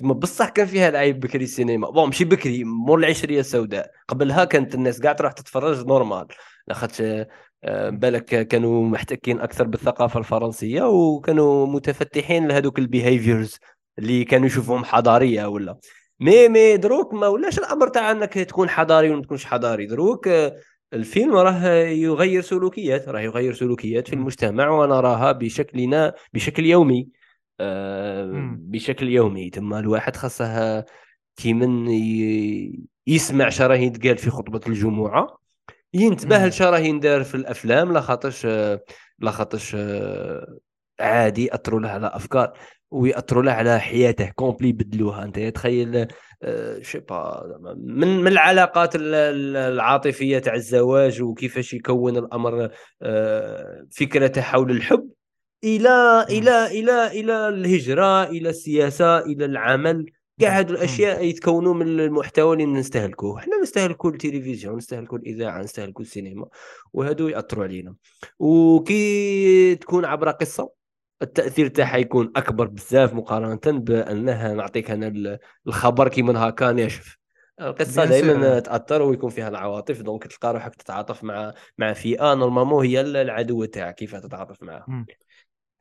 ثم 0.00 0.12
بصح 0.12 0.48
كان 0.48 0.66
فيها 0.66 0.88
العيب 0.88 1.20
بكري 1.20 1.44
السينما. 1.44 1.90
bon 1.90 2.06
ماشي 2.06 2.24
بكري 2.24 2.64
مور 2.64 2.98
العشرية 2.98 3.40
السوداء. 3.40 3.90
قبلها 4.08 4.44
كانت 4.44 4.74
الناس 4.74 5.00
قاع 5.00 5.12
تروح 5.12 5.32
تتفرج 5.32 5.86
normal 5.86 6.26
لاخاطش 6.68 7.02
بالك 7.88 8.24
كانوا 8.48 8.88
محتكين 8.88 9.40
أكثر 9.40 9.64
بالثقافة 9.66 10.18
الفرنسية 10.18 10.82
وكانوا 10.82 11.66
متفتحين 11.66 12.48
لهذوك 12.48 12.78
ال 12.78 12.86
behaviors 12.86 13.58
اللي 13.98 14.24
كانوا 14.24 14.46
يشوفوهم 14.46 14.84
حضارية 14.84 15.46
ولا. 15.46 15.78
مي 16.20 16.48
مي 16.48 16.76
دروك 16.76 17.14
ما 17.14 17.26
ولاش 17.28 17.58
الأمر 17.58 17.88
تاع 17.88 18.10
أنك 18.10 18.34
تكون 18.34 18.68
حضاري 18.68 19.10
وما 19.10 19.22
تكونش 19.22 19.44
حضاري. 19.44 19.86
دروك 19.86 20.28
آه، 20.28 20.56
الفيلم 20.92 21.36
راه 21.36 21.66
يغير 21.84 22.42
سلوكيات 22.42 23.08
راه 23.08 23.20
يغير 23.20 23.54
سلوكيات 23.54 24.06
في. 24.08 24.14
المجتمع 24.14 24.70
ونراها 24.70 25.32
بشكلنا 25.32 26.14
بشكل 26.34 26.66
يومي. 26.66 27.08
آه،. 27.60 28.56
بشكل 28.58 29.08
يومي. 29.08 29.50
ثم 29.50 29.74
الواحد 29.74 30.16
خاصه 30.16 30.84
كي 31.36 31.52
من 31.52 31.88
يسمع 33.06 33.48
شراه 33.48 33.76
يتقال 33.76 34.18
في 34.18 34.30
خطبة 34.30 34.60
الجمعة. 34.66 35.47
ينتبه 35.94 36.38
مم. 36.38 36.46
لشراه 36.46 36.78
يندار 36.78 37.24
في 37.24 37.34
الأفلام 37.34 37.92
لا 37.92 38.00
خاطرش 38.00 38.46
لا 39.18 39.30
خاطرش 39.30 39.76
آه، 39.78 40.58
عادي 41.00 41.44
يأثروا 41.46 41.80
له 41.80 41.88
على 41.88 42.06
أفكار 42.06 42.52
ويأثروا 42.90 43.42
له 43.42 43.52
على 43.52 43.80
حياته 43.80 44.30
كومبلي 44.34 44.68
يبدلوها. 44.68 45.24
أنت 45.24 45.38
تخيل 45.38 46.06
آه، 46.42 46.80
شي 46.82 46.98
با 46.98 47.42
من 47.76 48.20
من 48.20 48.26
العلاقات 48.32 48.96
ال- 48.96 49.14
ال- 49.14 49.56
العاطفية 49.56 50.38
تاع 50.38 50.54
الزواج 50.54 51.22
وكيفاش 51.22 51.74
يكون 51.74 52.16
الأمر 52.16 52.68
آه، 53.02 53.86
فكرته 53.90 54.40
حول 54.40 54.70
الحب 54.70 55.08
إلى 55.64 56.26
إلى 56.30 56.66
إلى 56.66 57.06
إلى 57.20 57.48
الهجرة 57.48 58.24
إلى 58.24 58.48
السياسة 58.48 59.18
إلى 59.18 59.44
العمل. 59.44 60.06
كاع 60.38 60.58
هادو 60.58 60.74
الأشياء 60.74 61.24
يتكونوا 61.24 61.74
من 61.74 62.00
المحتوى 62.00 62.52
اللي 62.52 62.66
نستهلكوه. 62.66 63.38
إحنا 63.38 63.56
نستهلكوا 63.62 64.10
التلفزيون 64.10 64.76
نستهلكوا 64.76 65.18
الإذاعة 65.18 65.60
نستهلكوا 65.62 66.02
السينما 66.02 66.46
وهادو 66.92 67.28
يأثروا 67.28 67.64
علينا. 67.64 67.94
وكي 68.38 69.74
تكون 69.74 70.04
عبر 70.04 70.30
قصة 70.30 70.70
التأثير 71.22 71.68
تاعها 71.68 71.96
يكون 71.96 72.32
أكبر 72.36 72.66
بزاف 72.66 73.14
مقارنة 73.14 73.78
بأنها 73.78 74.54
نعطيك 74.54 74.90
أنا 74.90 75.06
ال- 75.06 75.38
الخبر 75.66 76.08
كي 76.08 76.22
من 76.22 76.36
هكا 76.36 76.72
ناشف 76.72 77.18
القصة 77.60 78.04
دائما. 78.04 78.60
تأثر 78.60 79.02
ويكون 79.02 79.30
فيها 79.30 79.48
العواطف 79.48 80.02
donc 80.02 80.26
تلقى 80.26 80.52
روحك 80.52 80.74
تتعاطف 80.74 81.24
مع 81.24 81.54
مع 81.78 81.92
فئة 81.92 82.34
normalement 82.34 82.86
هي 82.86 83.00
العدو 83.00 83.64
تاعك 83.64 83.94
كيف 83.94 84.16
تتعاطف 84.16 84.62
معها. 84.62 84.86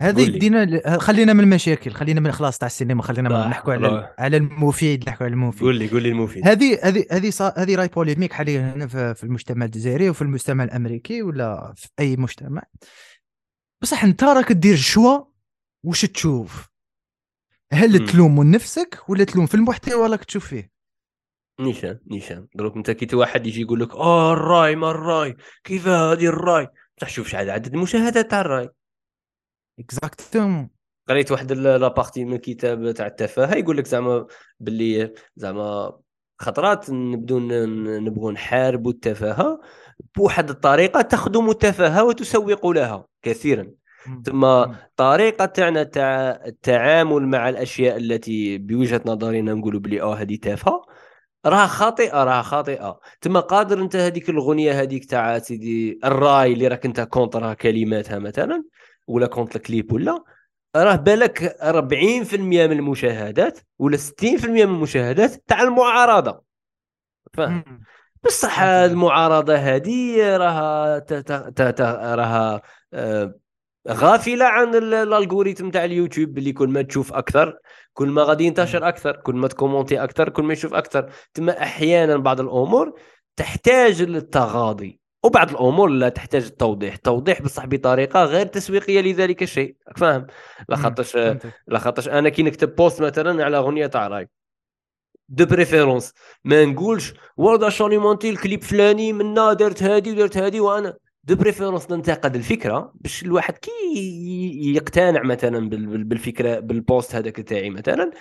هذه 0.02 0.16
قول 0.24 0.32
لي. 0.32 0.40
دينا 0.40 0.66
ل- 0.66 1.00
خلينا 1.00 1.34
من 1.34 1.40
المشاكل 1.40 1.92
خلينا 1.92 2.20
من 2.20 2.32
خلاص 2.32 2.58
تاع 2.58 2.66
السينما 2.66 3.04
خلينا 3.04 3.48
نحكوا 3.48 3.74
على. 3.74 4.14
على 4.20 4.38
المفيد 4.38 5.10
نحكوا 5.10 5.26
على 5.26 5.34
المفيد. 5.34 5.62
قول 5.62 5.76
لي 5.76 5.88
قول 5.88 6.04
لي 6.04 6.10
المفيد. 6.10 6.48
هذه 6.48 6.80
هذه 6.84 7.06
هذه 7.12 7.32
هذه 7.58 7.76
راي 7.76 7.88
polémique 7.88 8.34
حاليا 8.34 8.74
هنا 8.74 9.14
في 9.14 9.24
المجتمع 9.24 9.66
الجزائري 9.66 10.10
وفي 10.10 10.22
المجتمع 10.22 10.64
الأمريكي 10.64 11.22
ولا 11.22 11.74
في 11.76 11.88
أي 12.00 12.16
مجتمع. 12.16 12.64
بصح 13.82 14.04
أنت 14.04 14.24
راك 14.24 14.52
دير 14.52 14.74
ال 14.74 14.81
choix 14.81 15.20
وش 15.86 16.06
تشوف؟ 16.06 16.68
هل 17.74 18.00
مم. 18.02 18.06
تلوم 18.06 18.40
من 18.40 18.52
نفسك 18.52 19.00
ولا 19.10 19.24
تلوم 19.24 19.46
في 19.46 19.56
المحتوى 19.56 20.08
راك 20.10 20.24
تشوف 20.24 20.48
فيه؟ 20.48 20.72
نيشان 21.60 22.00
نيشان. 22.12 22.48
دروك 22.56 22.76
أنت 22.76 22.92
كي 22.92 23.16
واحد 23.16 23.48
يجي 23.48 23.62
يقول 23.62 23.80
لك 23.80 23.96
آه 23.96 24.34
الراي 24.34 24.76
ما 24.76 24.92
الراي؟ 24.92 25.36
كيف 25.64 25.88
هذه 25.88 26.26
الراي؟ 26.26 26.68
بصح 26.98 27.10
شوف 27.10 27.28
شحال 27.28 27.50
عدد 27.50 27.74
المشاهدات 27.74 28.32
تاع 28.32 28.42
الراي. 28.42 28.70
exactement 29.80 30.70
قريت 31.10 31.32
واحد 31.32 31.52
la 31.52 31.70
partie 31.70 32.26
من 32.26 32.38
كتاب 32.38 32.92
تاع 32.92 33.08
التفاهة 33.08 33.56
يقول 33.56 33.78
لك 33.78 33.88
زعما 33.88 34.26
باللي 34.60 35.14
زعما 35.36 36.00
خطرات 36.40 36.90
نبدو 36.90 37.40
نبغوا 38.00 38.32
نحاربوا 38.32 38.92
التفاهة 38.92 39.62
بواحد 40.16 40.50
الطريقة 40.50 41.02
تخدم 41.02 41.50
التفاهة 41.50 42.04
وتسوق 42.04 42.68
لها 42.68 43.08
كثيرا. 43.22 43.68
ثم 44.26 44.66
طريقة 44.96 45.46
تاعنا 45.46 45.84
تاع 45.84 46.42
التعامل 46.46 47.28
مع 47.28 47.50
الأشياء 47.50 47.98
التي 47.98 48.58
بوجهة 48.58 49.02
نظرنا 49.06 49.54
نقولوا 49.54 49.80
بلي 49.80 50.02
آه 50.02 50.16
هذه 50.16 50.36
تافهة 50.36 50.86
راها 51.46 51.68
خاطئة 51.68 52.24
راها 52.24 52.42
خاطئة. 52.42 53.00
تما 53.22 53.40
قادر 53.40 53.82
أنت 53.82 53.96
هذيك 53.96 54.30
الاغنيه 54.30 54.82
هذيك 54.82 55.06
تاع 55.06 55.40
سيدي 55.40 56.00
الراي 56.04 56.54
اللي 56.54 56.68
راك 56.68 56.86
أنت 56.86 57.02
contre 57.02 57.46
ها 57.46 57.54
كلماتها 57.54 58.20
مثلا 58.20 58.64
ولا 59.08 59.28
contre 59.28 59.56
الكليب 59.56 59.92
ولا 59.92 60.24
راه 60.76 60.96
بالك 60.96 61.58
40% 61.62 62.36
من 62.40 62.72
المشاهدات 62.72 63.60
ولا 63.80 63.98
60% 63.98 64.46
من 64.48 64.62
المشاهدات 64.62 65.44
تاع 65.48 65.62
المعارضة. 65.64 66.42
فاهم 67.34 67.82
بصح. 68.26 68.60
المعارضة 68.60 69.56
هذه 69.56 70.38
راها 70.38 71.06
راها 72.16 72.62
آه، 72.94 73.36
غافلة 73.90 74.46
عن 74.46 74.76
ال- 74.76 74.94
ال 74.94 75.01
algorithm 75.01 75.70
تاع 75.70 75.86
اليوتيوب 75.86 76.38
اللي 76.38 76.54
كل 76.54 76.70
ما 76.70 76.82
تشوف 76.82 77.14
أكثر 77.14 77.58
كل 77.94 78.08
ما 78.08 78.24
غادي 78.24 78.44
ينتشر 78.44 78.88
أكثر 78.88 79.16
كل 79.16 79.36
ما 79.36 79.48
ت 79.48 79.53
commenter 79.53 80.04
أكثر 80.04 80.30
كل 80.30 80.44
ما 80.44 80.54
يشوف 80.54 80.74
أكثر. 80.74 81.10
تما 81.34 81.62
أحيانا 81.64 82.18
بعض 82.18 82.40
الأمور 82.40 83.00
تحتاج 83.36 84.02
للتغاضي. 84.02 84.97
وبعض 85.24 85.50
الأمور 85.50 85.90
لا 85.90 86.10
تحتاج 86.10 86.44
التوضيح. 86.46 86.96
توضيح 86.96 87.42
بصح 87.42 87.66
بطريقة 87.66 88.24
غير 88.24 88.46
تسويقية 88.46 89.02
لذلك 89.02 89.44
الشيء. 89.44 89.76
فاهم؟ 89.98 90.28
لاخاطرش 90.70 91.12
فهمتك. 91.12 91.54
لاخاطرش 91.68 92.08
أنا 92.10 92.30
كي 92.30 92.44
نكتب 92.44 92.76
post 92.76 93.02
مثلا 93.02 93.46
على 93.46 93.58
أغنية 93.58 93.88
تاع 93.88 94.08
راي. 94.08 94.30
de 95.30 95.46
préférence 95.46 96.14
ما 96.44 96.66
نقولش 96.66 97.14
والله 97.38 97.70
شاليمونتي 97.70 98.30
الكليب 98.30 98.64
فلاني 98.64 99.14
منا 99.14 99.54
درت 99.54 99.84
هادي 99.84 100.12
ودرت 100.12 100.38
هادي 100.38 100.60
وأنا 100.60 100.98
de 101.24 101.36
préférence 101.36 101.92
ننتقد 101.92 102.36
الفكرة 102.36 102.92
باش 102.96 103.24
الواحد 103.24 103.58
كي 103.58 103.72
يقتنع 104.76 105.24
مثلا 105.24 105.70
بال- 105.70 105.86
بال- 105.86 106.04
بالفكرة 106.04 106.60
بال 106.60 106.78
post 106.78 107.16
هذاك 107.16 107.36
تاعي 107.36 107.70
مثلا 107.70 108.12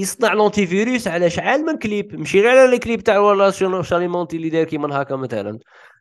يصنع 0.00 0.32
l'antivirus 0.32 1.08
على 1.08 1.30
شحال 1.30 1.64
من 1.66 1.78
كليب. 1.78 2.14
ماشي 2.16 2.40
غير 2.40 2.58
على 2.58 2.74
الكليب 2.74 3.00
تاع 3.00 3.50
شارلو- 3.50 3.82
شارلومونتي 3.82 4.36
اللي 4.36 4.48
داير 4.48 4.64
كيما 4.66 5.02
هكا 5.02 5.16
مثلا. 5.16 5.58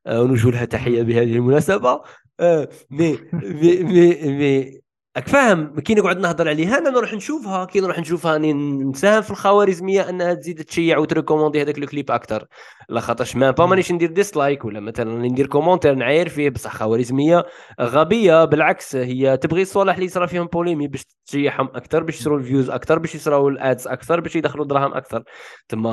ونوجه 0.09 0.49
لها 0.51 0.65
تحية 0.65 1.01
بهذه 1.03 1.35
المناسبة. 1.35 2.01
آه، 2.39 2.69
مي 2.91 3.17
مي 3.33 3.83
مي, 3.83 4.15
مي 4.37 4.81
فاهم 5.15 5.79
كي 5.79 5.95
نقعد 5.95 6.17
نهضر 6.19 6.49
عليها 6.49 6.77
أنا 6.77 6.89
نروح 6.89 7.13
نشوفها 7.13 7.65
كي 7.65 7.79
نروح 7.79 7.99
نشوفها 7.99 8.33
راني 8.33 8.53
نساهم 8.53 9.21
في 9.21 9.31
الخوارزمية 9.31 10.09
أنها 10.09 10.33
تزيد 10.33 10.63
تشيع 10.63 10.97
وت 10.97 11.07
recommander 11.07 11.61
هذاك 11.61 11.77
الكليب 11.77 12.11
أكثر 12.11 12.45
لا 12.89 12.99
خاطرش 12.99 13.35
ما 13.35 13.51
با 13.51 13.65
مانيش 13.65 13.91
ندير 13.91 14.11
dislike 14.11 14.65
ولا 14.65 14.79
مثلا 14.79 15.27
ندير 15.27 15.47
commentaire 15.47 15.95
نعاير 15.95 16.29
فيه 16.29 16.49
بصح 16.49 16.75
خوارزمية 16.75 17.45
غبية 17.81 18.45
بالعكس 18.45 18.95
هي 18.95 19.37
تبغي 19.37 19.61
الصوالح 19.61 19.93
اللي 19.93 20.05
يصرا 20.05 20.25
فيهم 20.25 20.47
polémique 20.47 20.87
باش 20.87 21.05
تشيعهم 21.25 21.67
أكثر 21.67 22.03
باش 22.03 22.19
يصروا 22.19 22.37
ال 22.37 22.43
views 22.43 22.69
أكثر 22.69 22.99
باش 22.99 23.15
يصراو 23.15 23.49
ال 23.49 23.59
ads 23.59 23.87
أكثر 23.87 24.19
باش 24.19 24.35
يدخلوا 24.35 24.65
دراهم 24.65 24.93
أكثر 24.93 25.23
ثم 25.69 25.83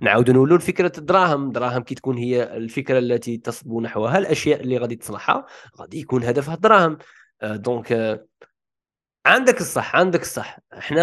نعاود 0.00 0.30
نقولوا 0.30 0.58
فكره 0.58 0.92
الدراهم 0.98 1.52
دراهم 1.52 1.82
كي 1.82 1.94
تكون 1.94 2.18
هي 2.18 2.56
الفكرة 2.56 2.98
التي 2.98 3.36
تصبو 3.36 3.80
نحوها 3.80 4.18
الأشياء 4.18 4.60
اللي 4.60 4.78
غادي 4.78 4.96
تصنعها 4.96 5.46
غادي 5.80 6.00
يكون 6.00 6.24
هدفها 6.24 6.54
الدراهم. 6.54 6.98
donc 7.42 7.92
آه، 7.92 8.26
عندك 9.26 9.60
الصح 9.60 9.96
عندك 9.96 10.22
الصح. 10.22 10.58
إحنا 10.78 11.02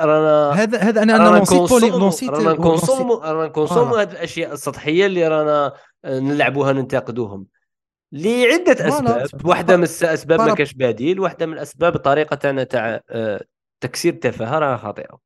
رانا 0.00 0.62
هذا 0.62 0.78
هذا 0.78 1.02
أنا 1.02 1.16
أنا 1.16 1.38
نسيت 1.38 1.58
بلي 1.58 1.86
ن 1.86 1.88
consommer 1.88 2.06
و 2.06 2.08
نسيت 2.08 2.30
رانا 2.30 2.52
ن 2.52 2.58
consommer 2.58 3.08
و 3.08 3.14
رانا 3.14 3.46
ن 3.46 3.50
consommer 3.50 3.88
و. 3.88 3.96
هذه 3.96 4.12
الأشياء 4.12 4.52
السطحية 4.52 5.06
اللي 5.06 5.28
رانا 5.28 5.72
آه، 6.04 6.18
نلعبوها 6.20 6.72
ننتقدوهم. 6.72 7.46
لعدة. 8.12 8.88
أسباب. 8.88 9.46
واحدة 9.46 9.76
من 9.76 9.82
الاسباب 9.82 10.40
ما 10.40 10.54
كاش 10.54 10.72
بديل 10.72 11.20
واحدة 11.20 11.46
من 11.46 11.52
الأسباب 11.52 11.94
الطريقة 11.94 12.36
تاعنا 12.36 12.64
تاع 12.64 13.00
آه، 13.10 13.44
تكسير 13.80 14.12
التفاهة 14.12 14.58
راها 14.58 14.76
خاطئة. 14.76 15.18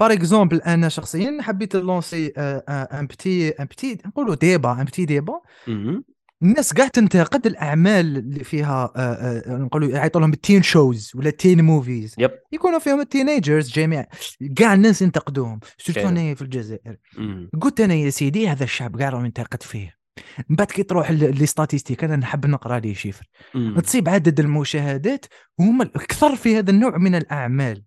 par 0.00 0.12
exemple 0.12 0.60
أنا 0.60 0.88
شخصيا 0.88 1.38
حبيت 1.42 1.76
lancer 1.76 2.32
un 2.68 3.06
petit 3.06 3.48
un 3.48 3.64
petit 3.64 3.98
نقولوا 4.06 4.34
débat 4.34 4.72
un 4.72 4.84
petit 4.84 5.04
débat. 5.04 5.40
الناس 6.42 6.72
كاع 6.72 6.88
تنتقد 6.88 7.46
الأعمال 7.46 8.16
اللي 8.16 8.44
فيها 8.44 8.92
آه، 8.96 8.98
آه، 8.98 9.56
نقولوا 9.56 9.88
يعيطوا 9.88 10.20
لهم 10.20 10.32
ال 10.32 10.38
teen 10.38 10.62
shows 10.62 11.12
ولا 11.14 11.30
teen 11.30 11.64
movies 11.64 12.14
يب 12.18 12.30
يكونوا 12.52 12.78
فيهم 12.78 13.00
ال 13.00 13.07
teenagers 13.07 13.70
جميع 13.70 14.06
كاع 14.56 14.74
الناس 14.74 15.02
ينتقدوهم. 15.02 15.60
surtout. 15.78 16.00
هنايا 16.00 16.34
في 16.34 16.42
الجزائر؟ 16.42 16.96
مهم. 17.18 17.50
قلت 17.60 17.80
أنا 17.80 17.94
يا 17.94 18.10
سيدي 18.10 18.48
هذا 18.48 18.64
الشعب 18.64 18.98
كاع 18.98 19.08
راه 19.08 19.24
ينتقد 19.24 19.62
فيه. 19.62 19.94
من 20.48 20.56
بعد 20.56 20.66
كي 20.66 20.82
تروح 20.82 21.10
les 21.10 21.46
statistiques 21.46 22.04
أنا 22.04 22.16
نحب 22.16 22.46
نقرأ 22.46 22.78
les 22.78 22.94
chiffres. 22.94 23.26
تصيب 23.82 24.08
عدد 24.08 24.40
المشاهدات 24.40 25.26
هما 25.60 25.84
الأكثر 25.84 26.36
في 26.36 26.58
هذا 26.58 26.70
النوع 26.70 26.98
من 26.98 27.14
الأعمال. 27.14 27.84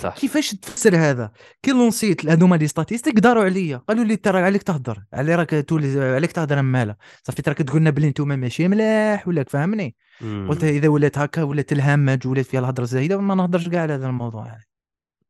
صح. 0.00 0.18
كيفاش 0.18 0.54
تفسر 0.54 0.96
هذا؟ 0.96 1.32
كي 1.62 1.70
lancé 1.70 2.17
ت 2.17 2.26
هذوما 2.26 2.56
les 2.56 2.66
statistiques 2.66 3.18
داروا 3.18 3.44
عليا. 3.44 3.76
قالوا 3.76 4.04
لي 4.04 4.16
ترى 4.16 4.38
عليك 4.38 4.62
تهضر. 4.62 5.04
علي 5.12 5.34
راك 5.34 5.64
تولي 5.68 6.14
عليك 6.14 6.32
تهضر 6.32 6.62
مالا. 6.62 6.96
صافي 7.22 7.42
راك 7.48 7.58
تقولنا 7.58 7.90
بلي 7.90 8.08
نتوما 8.08 8.36
ماشي 8.36 8.68
ملاح 8.68 9.28
ولا 9.28 9.44
فهمني. 9.44 9.96
قلت 10.20 10.64
إذا 10.64 10.88
ولات 10.88 11.18
هكا 11.18 11.42
ولات 11.42 11.72
الهمج 11.72 12.26
ولات 12.26 12.46
فيها 12.46 12.60
الهضرة 12.60 12.84
زايده 12.84 13.20
ما 13.20 13.34
نهضرش 13.34 13.68
كاع 13.68 13.82
على 13.82 13.92
هذا 13.92 14.06
الموضوع. 14.06 14.58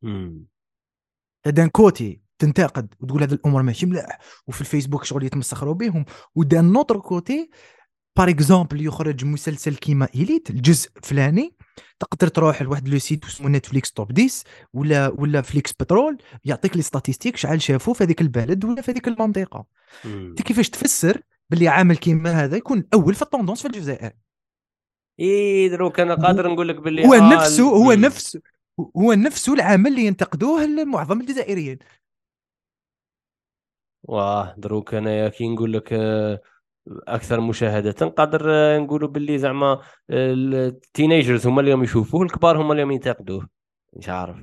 مهم. 0.03 0.47
d'un 1.47 1.69
côté 1.69 2.23
تنتقد 2.39 2.95
وتقول 3.01 3.23
هذا 3.23 3.35
الأمور 3.35 3.63
ماشي 3.63 3.87
ملاح 3.87 4.19
وفي 4.47 4.61
الفيسبوك 4.61 5.05
شغل 5.05 5.25
يتمسخروا 5.25 5.75
بهم. 5.75 6.05
و 6.35 6.42
d'un 6.42 6.73
autre 6.73 6.99
côté 6.99 7.51
par 8.17 8.29
exemple 8.29 8.87
يخرج 8.87 9.25
مسلسل 9.25 9.77
كيما 9.77 10.09
إليت 10.15 10.51
الجزء 10.51 10.91
الفلاني 10.97 11.55
تقدر 12.01 12.29
تروح 12.29 12.63
لواحد 12.63 12.89
le 12.89 12.99
site 12.99 13.25
اسمه 13.25 13.49
نتفليكس 13.49 13.93
top 13.93 14.13
10 14.21 14.31
ولا 14.73 15.09
ولا 15.09 15.41
FlixPatrol 15.43 16.19
يعطيك 16.45 16.77
les 16.77 16.83
statistiques 16.83 17.37
شحال 17.37 17.63
شافوا 17.63 17.95
في 17.95 18.05
هذيك 18.05 18.21
البلد 18.21 18.65
ولا 18.65 18.83
في 18.83 18.91
هذيك 18.91 19.09
المنطقة. 19.09 19.65
انت 20.05 20.43
كيفاش 20.43 20.71
تفسر 20.71 21.21
باللي 21.51 21.69
عامل 21.69 21.97
كيما 21.97 22.31
هذا 22.31 22.57
يكون 22.57 22.79
الأول 22.79 23.15
في 23.15 23.23
ال 23.23 23.27
tendances 23.27 23.63
في 23.63 23.69
الجزائر 23.69 24.13
اي 25.21 25.69
دروك 25.69 26.01
أنا 26.01 26.15
قادر 26.15 26.49
نقول 26.53 26.69
لك 26.69 26.77
باللي 26.77 27.07
هو 27.07 27.15
آه، 27.15 27.35
نفسه 27.35 27.65
هو. 27.65 27.93
نفسه 27.93 28.41
هو 28.97 29.13
نفسه 29.13 29.55
العامل 29.55 29.91
اللي 29.91 30.07
ينتقدوه 30.07 30.67
معظم 30.67 31.21
الجزائريين 31.21 31.79
واه 34.03 34.55
دروك 34.59 34.95
انايا 34.95 35.29
كي 35.29 35.49
نقول 35.49 35.73
لك 35.73 35.93
أكثر 36.89 37.41
مشاهدة. 37.41 37.93
قادر 38.09 38.43
آه، 38.55 38.79
نقولوا 38.79 39.09
باللي 39.09 39.39
زعما 39.39 39.73
آه، 40.11 40.33
ال 40.33 40.44
teenagers 40.44 41.47
هما 41.47 41.61
اللي 41.61 41.73
راهم 41.73 41.83
يشوفوه 41.85 42.23
الكبار 42.23 42.63
هما 42.63 42.73
اللي 42.73 42.83
راهم 42.83 42.91
ينتقدوه. 42.93 43.49
مش 43.97 44.09
عارف. 44.09 44.37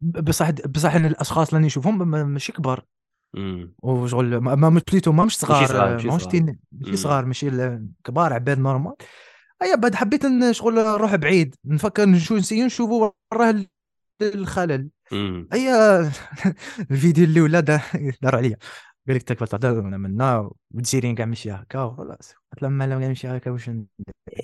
بصح 0.00 0.50
بصح 0.50 0.94
أنا 0.94 1.06
الأشخاص 1.08 1.54
اللي 1.54 1.66
نشوفهم 1.66 2.08
ما- 2.10 2.24
ماشي 2.24 2.52
كبار. 2.52 2.84
وشغل 3.82 4.36
ما 4.38 4.54
ما 4.54 4.80
بليتو 4.90 5.12
ماهمش 5.12 5.36
صغار 5.38 5.66
صغار، 5.66 5.92
ماشي 5.92 6.06
ماهمش. 6.08 6.26
ماشي 6.72 6.96
صغار 6.96 7.24
ماشي 7.24 7.48
ال- 7.48 7.88
كبار 8.04 8.32
عباد 8.32 8.58
نورمال. 8.58 8.94
أيا 9.62 9.74
بعد 9.76 9.94
حبيت 9.94 10.22
شغل 10.50 10.74
نروح 10.74 11.14
بعيد 11.16 11.54
نفكر 11.64 12.06
نشوف 12.08 12.38
نسيو 12.38 12.66
نشوفوا 12.66 13.10
وراه 13.32 13.50
ال- 13.50 13.66
الخلل. 14.22 14.90
أيا 15.52 16.00
الفيديو 16.90 17.24
اللي 17.24 17.40
ولا 17.40 17.60
دا- 17.60 17.80
داروا 18.22 18.38
عليا. 18.40 18.56
قال 19.08 19.16
لك 19.16 19.22
تكفى 19.22 19.46
تهضر 19.46 19.82
منا 19.82 20.50
وتزيرين 20.74 21.14
كاع 21.14 21.26
ماشي 21.26 21.50
هكا 21.50 21.82
وخلاص. 21.82 22.34
قلت 22.52 22.62
لهم 22.62 22.82
لا 22.82 22.98
ماشي 22.98 23.28
هكا 23.28 23.50
واش 23.50 23.70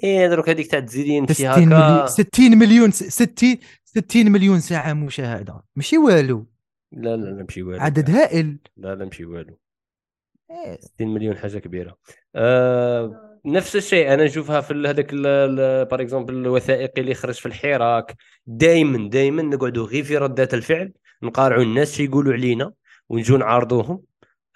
إيه 0.03 0.29
دروك 0.29 0.49
هذيك 0.49 0.71
تاع 0.71 0.81
تزيدين 0.81 1.27
60 1.27 1.35
فيها 1.35 1.57
مليون 1.57 1.73
هكا 1.73 2.07
60 2.07 2.59
مليون 2.59 2.91
60 2.91 3.57
60 3.85 4.33
مليون 4.33 4.61
ساعة 4.61 4.93
مشاهدة. 4.93 5.63
ماشي 5.77 5.99
والو. 5.99 6.47
لا 6.93 7.17
لا 7.17 7.31
لا 7.31 7.43
ماشي 7.43 7.63
والو. 7.63 7.81
عدد 7.81 8.11
هائل. 8.11 8.59
لا 8.77 8.95
لا 8.95 9.05
ماشي 9.05 9.25
والو. 9.25 9.59
إيه، 10.51 10.81
60 10.81 11.15
مليون 11.15 11.37
حاجة 11.37 11.59
كبيرة. 11.59 11.99
آه 12.35 13.41
نفس 13.47 13.77
الشيء 13.77 14.15
أنا 14.15 14.25
نشوفها 14.25 14.61
في 14.61 14.75
هذاك 14.75 15.15
par 15.91 16.01
exemple 16.01 16.35
الوثائقي 16.35 17.03
اللي 17.03 17.15
خرج 17.15 17.35
في 17.35 17.47
الحراك. 17.47 18.17
دائما 18.47 19.09
دائما 19.11 19.43
نقعدوا 19.43 19.87
غير 19.87 20.05
في 20.05 20.17
ردات 20.17 20.55
الفعل 20.55 20.93
نقارعوا 21.23 21.63
الناس 21.63 21.95
شي 21.95 22.05
يقولوا 22.05 22.33
علينا 22.33 22.73
ونجوا 23.09 23.39
نعارضوهم. 23.39 24.03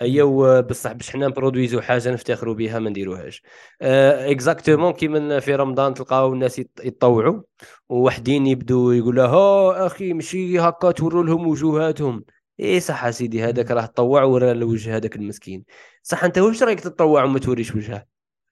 ايوا 0.03 0.61
بصح 0.61 0.93
باش 0.93 1.11
حنا 1.11 1.29
ن 1.29 1.34
produire 1.34 1.76
و 1.76 1.81
حاجة 1.81 2.11
نفتخروا 2.11 2.55
بها 2.55 2.79
ما 2.79 2.91
نديروهاش. 2.91 3.43
آه 3.83 4.31
exactement 4.31 4.93
كيما 4.93 5.41
في 5.41 5.55
رمضان 5.55 5.95
تلقاو 5.95 6.33
الناس 6.33 6.59
يت- 6.59 6.81
يتطوعوا 6.85 7.43
ووحدين 7.89 8.47
يبدوا 8.47 8.95
يقولوا 8.95 9.27
ها 9.27 9.87
أخي 9.87 10.13
ماشي 10.13 10.59
هكا 10.59 10.91
توروا 10.91 11.25
لهم 11.25 11.47
وجوهاتهم. 11.47 12.25
إيه 12.61 12.81
صح 12.81 13.11
سيدي 13.11 13.43
هذاك 13.45 13.71
راه 13.71 13.87
تطوع 13.87 14.23
ورا 14.23 14.53
الوجه 14.53 14.97
هذاك 14.97 15.17
المسكين. 15.17 15.65
صح 16.03 16.25
أنت 16.25 16.39
واش 16.39 16.63
رايك 16.63 16.81
تتطوع 16.81 17.25
وما 17.25 17.39
توريش 17.39 17.75
وجهه؟ 17.75 18.07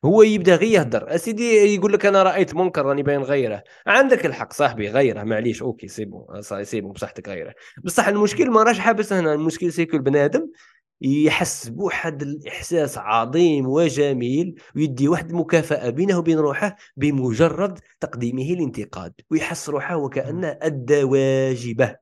هو 0.05 0.23
يبدا 0.23 0.57
غير 0.57 0.73
يهدر. 0.73 1.15
أسيدي 1.15 1.75
يقول 1.75 1.93
لك 1.93 2.07
أنا 2.07 2.23
رأيت 2.23 2.55
منكر 2.55 2.87
راني 2.87 3.03
باين 3.03 3.21
نغيره 3.21 3.63
عندك 3.87 4.27
الحق 4.27 4.53
صاحبي 4.53 4.89
غيره. 4.89 5.23
معليش 5.23 5.63
okay 5.63 5.89
c'est 5.89 6.05
bon 6.05 6.43
c'est 6.63 6.81
bon 6.81 6.93
بصحتك 6.93 7.29
غيره. 7.29 7.55
بصح 7.85 8.09
المشكل 8.09 8.51
ما 8.51 8.63
راش 8.63 8.79
حابس 8.79 9.13
هنا. 9.13 9.35
المشكل 9.35 9.73
c'est 9.73 9.88
que 9.88 9.97
البنادم 9.97 10.49
يحس 11.01 11.69
بواحد 11.69 12.23
الإحساس 12.23 12.99
عظيم 12.99 13.67
وجميل 13.67 14.61
ويدي 14.77 15.09
واحد 15.09 15.31
المكافأة 15.31 15.91
بينه 15.91 16.19
وبين 16.19 16.39
روحه 16.39 16.77
بمجرد 16.97 17.79
تقديمه 18.01 18.43
الانتقاد 18.43 19.13
ويحس 19.31 19.69
روحه 19.69 19.97
وكأنه 19.97 20.59
أدى 20.63 21.03
واجبة. 21.03 21.97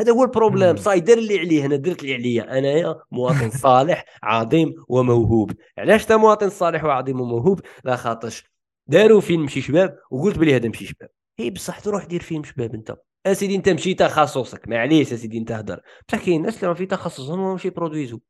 هذا 0.00 0.12
هو 0.12 0.24
ال 0.24 0.29
problème. 0.29 0.76
صاي 0.76 1.00
دار 1.00 1.18
اللي 1.18 1.38
عليه 1.38 1.66
أنا 1.66 1.76
درت 1.76 2.02
اللي 2.02 2.14
عليا. 2.14 2.58
انايا 2.58 2.96
مواطن 3.10 3.50
صالح 3.50 4.04
عظيم 4.22 4.74
وموهوب. 4.88 5.52
علاش 5.78 6.04
تا 6.04 6.16
مواطن 6.16 6.50
صالح 6.50 6.84
وعظيم 6.84 7.20
وموهوب؟ 7.20 7.60
لا 7.84 7.96
خاطرش. 7.96 8.44
داروا 8.86 9.20
فيلم 9.20 9.48
شي 9.48 9.60
شباب 9.60 9.98
وقلت 10.10 10.38
بلي 10.38 10.56
هذا 10.56 10.68
مشي 10.68 10.86
شباب. 10.86 11.10
هي 11.38 11.50
بصح 11.50 11.80
تروح 11.80 12.04
دير 12.04 12.22
فيلم 12.22 12.44
شباب 12.44 12.74
أنت. 12.74 12.96
أسيدي 13.26 13.56
أنت 13.56 13.68
مشي 13.68 13.94
تخصصك. 13.94 14.68
معليش 14.68 15.12
أسيدي 15.12 15.38
أنت 15.38 15.52
هدر. 15.52 15.80
بصح 16.08 16.24
كاين 16.24 16.42
ناس 16.42 16.56
اللي 16.56 16.66
راهم 16.66 16.76
في 16.76 16.86
تخصصهم 16.86 17.38
ما 17.38 17.54
مشي 17.54 17.70
produire 17.70 18.14
و 18.14 18.20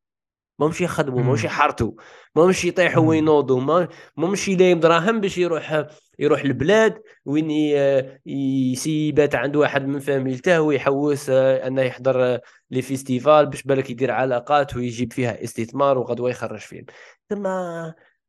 ما 0.58 0.68
مشي 0.68 0.84
يخدموا 0.84 1.22
ما. 1.22 1.32
مشي 1.32 1.46
يحرتوا 1.46 1.92
ما 2.36 2.46
مشي 2.46 2.68
يطيحوا. 2.68 3.02
وينوضوا 3.08 3.60
ما 3.60 3.88
ما 4.16 4.28
مشي 4.28 4.56
لايم 4.56 4.80
دراهم 4.80 5.20
باش 5.20 5.38
يروح 5.38 5.84
يروح 6.18 6.40
البلاد 6.40 7.02
وين 7.24 7.50
يسيبات 8.26 9.34
عند 9.34 9.56
واحد 9.56 9.86
من 9.86 9.98
فاميلته 9.98 10.60
ويحوس 10.60 11.30
آه، 11.30 11.66
أنه 11.66 11.82
يحضر 11.82 12.24
آه، 12.24 12.40
les 12.70 12.82
festivals 12.82 13.46
باش 13.46 13.62
بالك 13.62 13.90
يدير 13.90 14.10
علاقات 14.10 14.76
ويجيب 14.76 15.12
فيها 15.12 15.44
استثمار 15.44 15.98
وغدوة 15.98 16.30
يخرج 16.30 16.58
فيلم 16.60 16.84
ثم 17.30 17.46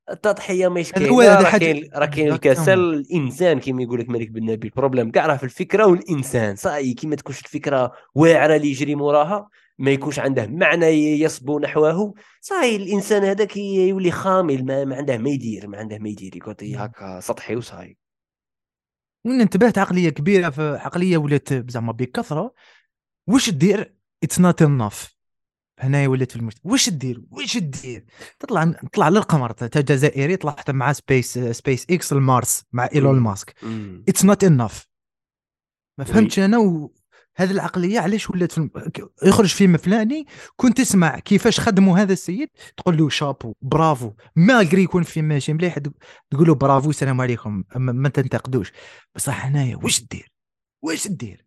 التضحية 0.09 0.67
ماهيش 0.67 0.97
هو- 0.97 1.19
كاينة 1.19 1.41
راه 1.41 1.57
كاين 1.57 1.89
راه 1.95 2.05
كاين. 2.05 2.31
الكسل 2.33 2.79
الإنسان 2.79 3.59
كما 3.59 3.83
يقول 3.83 3.99
لك 3.99 4.09
مالك 4.09 4.29
بن 4.29 4.45
نبي 4.51 4.67
ال 4.67 4.72
problème 4.72 5.11
كاع 5.11 5.25
راه 5.25 5.35
في 5.37 5.43
الفكرة 5.43 5.85
والإنسان 5.85 6.55
صاي 6.55 6.93
كي 6.93 7.07
ما 7.07 7.15
تكونش 7.15 7.39
الفكرة 7.39 7.91
واعرة 8.15 8.55
اللي 8.55 8.67
يجري 8.69 8.95
موراها 8.95 9.49
ما 9.77 9.91
يكونش 9.91 10.19
عنده 10.19 10.47
معنى 10.47 10.85
يصبو 11.21 11.59
نحوه 11.59 12.13
صاي 12.41 12.75
الإنسان 12.75 13.23
هذاك 13.23 13.57
يولي 13.57 14.11
خامل 14.11 14.65
ما, 14.65 14.85
ما 14.85 14.95
عنده 14.95 15.17
ما 15.17 15.29
يدير 15.29 15.67
ما 15.67 15.77
عنده 15.77 15.97
ما 15.99 16.09
يدير 16.09 16.43
مم. 16.61 16.75
هكا 16.77 17.19
سطحي 17.19 17.55
وصاي 17.55 17.97
وين 19.25 19.41
انتبهت 19.41 19.77
عقلية 19.77 20.09
كبيرة 20.09 20.49
في 20.49 20.61
عقلية 20.61 21.17
ولات 21.17 21.71
زعما 21.71 21.91
بكثرة 21.91 22.53
واش 23.27 23.49
دير 23.49 23.95
it's 24.23 24.39
not 24.39 24.61
enough 24.61 25.17
هنايا 25.79 26.07
ولات 26.07 26.31
في 26.31 26.37
المجتمع 26.37 26.71
واش 26.71 26.89
دير 26.89 27.23
واش 27.31 27.57
دير 27.57 28.05
تطلع 28.39 28.65
تطلع 28.65 29.09
للقمر 29.09 29.53
انت 29.61 29.77
جزائري 29.77 30.35
طلعت 30.35 30.71
مع 30.71 30.93
سبيس 30.93 31.39
SpaceX 31.39 31.85
ل 31.89 32.13
Mars 32.13 32.63
مع 32.71 32.89
إيلون. 32.95 33.19
ماسك. 33.19 33.55
it's 34.09 34.25
not 34.25 34.43
enough 34.43 34.87
ما. 35.97 36.05
فهمتش 36.05 36.39
أنا 36.39 36.57
و... 36.57 36.93
هذه 37.37 37.51
العقلية 37.51 37.99
علاش 37.99 38.29
ولات 38.29 38.51
في 38.51 38.57
الم... 38.57 38.69
يخرج 39.23 39.47
فيلم 39.47 39.77
فلاني 39.77 40.25
كنت 40.55 40.77
تسمع 40.77 41.19
كيفاش 41.19 41.59
خدموا 41.59 41.97
هذا 41.97 42.13
السيد 42.13 42.49
تقول 42.77 42.97
له 42.97 43.09
شابو 43.09 43.53
برافو. 43.61 44.11
malgré 44.35 44.83
يكون 44.83 45.03
فيلم 45.03 45.27
ماشي 45.27 45.53
مليح 45.53 45.77
تقول 46.31 46.47
له 46.47 46.55
برافو 46.55 46.89
السلام 46.89 47.21
عليكم 47.21 47.63
ما, 47.75 47.91
ما 47.91 48.09
تنتقدوش. 48.09 48.71
بصح 49.15 49.45
هنايا 49.45 49.75
واش 49.75 50.03
دير؟ 50.03 50.31
واش 50.81 51.07
دير؟ 51.07 51.45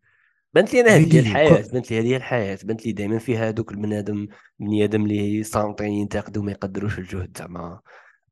بنت 0.54 0.74
لي 0.74 0.80
أنا 0.80 0.90
هذه 0.90 1.14
هي 1.14 1.20
الحياة 1.20 1.64
بنت 1.72 1.90
لي 1.90 2.00
هذه 2.00 2.16
الحياة. 2.16 2.58
بنت 2.64 2.86
لي 2.86 2.92
دائما 2.92 3.18
فيها 3.18 3.48
هذوك 3.48 3.72
البنادم 3.72 4.26
بني 4.58 4.84
آدم 4.84 5.04
اللي 5.04 5.42
صامتين 5.42 5.92
ينتقدوا 5.92 6.42
ما 6.42 6.52
يقدروش 6.52 6.98
الجهد 6.98 7.36
زعما. 7.38 7.80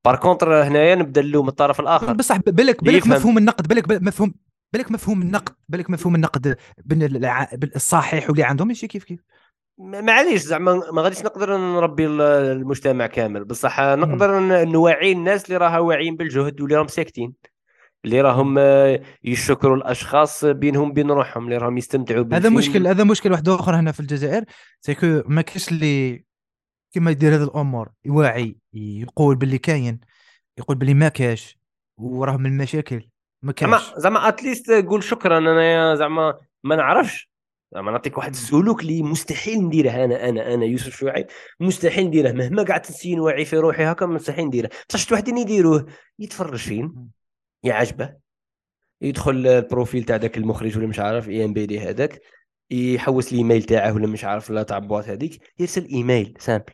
par 0.05 0.17
contre 0.17 0.63
هنايا 0.63 0.95
نبدا 0.95 1.23
له 1.23 1.43
من 1.43 1.49
الطرف 1.49 1.81
الآخر. 1.81 2.13
بصح 2.13 2.37
بالك 2.37 2.85
بالك. 2.85 3.07
مفهوم 3.07 3.39
النقد 3.39 3.69
بالك 3.69 4.03
مفهوم 4.03 4.35
بالك 4.73 4.91
مفهوم 4.93 5.23
النقد 5.23 5.55
بالك 5.69 5.91
مفهوم 5.91 6.15
النقد 6.15 6.57
الصحيح 7.77 8.29
واللي 8.29 8.43
عندهم؟ 8.45 8.69
ماشي 8.69 8.87
كيف 8.87 9.05
كيف؟ 9.05 9.21
معليش 9.79 10.43
زعما 10.43 10.91
ما 10.93 11.03
غاديش 11.03 11.23
نقدر 11.23 11.57
نربي 11.57 12.07
ال- 12.07 12.21
المجتمع 12.21 13.07
كامل. 13.07 13.45
بصح 13.45 13.81
نقدر 13.81 14.41
نوعي 14.65 15.13
الناس 15.13 15.45
اللي 15.45 15.57
راها 15.57 15.79
واعيين 15.79 16.17
بالجهد 16.17 16.61
واللي 16.61 16.77
راهم 16.77 16.87
ساكتين 16.87 17.35
اللي 18.05 18.21
راهم 18.21 18.59
يشكروا 19.25 19.77
الأشخاص 19.77 20.45
بينهم 20.45 20.93
بين 20.93 21.11
روحهم 21.11 21.45
اللي 21.45 21.57
راهم 21.57 21.79
يستمتعوا 21.79 22.25
هذا. 22.33 22.49
مشكل 22.49 22.87
هذا 22.87 23.05
مشكل 23.05 23.33
واحد 23.33 23.49
آخر 23.49 23.75
هنا 23.77 23.93
في 23.93 24.01
الجزائر 24.01 24.45
سيكو 24.81 25.23
ما 25.27 25.43
كاش 25.43 25.69
اللي 25.69 26.25
كيما 26.93 27.11
يدير 27.11 27.35
هذه 27.35 27.45
الأمور 27.45 27.89
يواعي 28.05 28.57
يقول 28.75 29.37
باللي 29.37 29.59
كاين 29.59 30.01
يقول 30.59 30.77
باللي 30.77 30.95
ما 30.95 31.09
كاش 31.09 31.59
وراه 31.97 32.37
من 32.37 32.47
المشاكل. 32.47 33.09
ما 33.43 33.55
زعما 33.61 33.81
زعما 33.97 34.29
اتليست 34.29 34.71
قول 34.71 35.03
شكرا 35.03 35.39
أنا 35.39 35.95
زعما 35.95 36.35
ما 36.65 36.77
نعرفش. 36.77 37.31
زعما 37.75 37.91
نعطيك 37.91 38.19
واحد 38.19 38.31
السلوك 38.31 38.83
اللي 38.83 39.03
مستحيل 39.03 39.65
نديره 39.65 39.91
أنا 39.91 40.29
أنا 40.29 40.55
أنا 40.55 40.65
يوسف 40.65 40.97
شوعي 40.97 41.27
مستحيل 41.61 42.07
نديره. 42.07 42.33
مهما 42.33 42.63
قعدت 42.63 42.91
نسي 42.91 43.15
نوعي 43.15 43.45
في 43.45 43.57
روحي 43.57 43.85
هكا 43.85 44.07
مستحيل 44.07 44.47
نديره. 44.47 44.71
بصح 44.89 44.99
شفت 44.99 45.13
واحدين 45.13 45.39
يديروه 45.39 45.87
يتفرج 46.19 46.59
فيلم 46.59 47.09
يعجبه. 47.63 48.17
يدخل 49.03 49.47
ال 49.47 49.55
profil 49.55 50.05
تاع 50.05 50.17
ذاك 50.17 50.39
المخرج 50.39 50.79
ولا 50.79 50.87
مش 50.87 50.99
عارف 50.99 51.29
اي 51.29 51.45
ام 51.45 51.53
بي 51.53 51.67
دي 51.67 51.81
هذاك. 51.81 52.21
يحوس 52.71 53.33
الإيميل 53.33 53.63
تاعه 53.63 53.95
ولا 53.95 54.07
مش 54.07 54.25
عارف 54.25 54.51
لا 54.51 54.63
تاع 54.63 54.79
boîte 54.79 55.09
هذيك. 55.09 55.43
يرسل 55.59 55.85
إيميل 55.85 56.35
simple. 56.39 56.73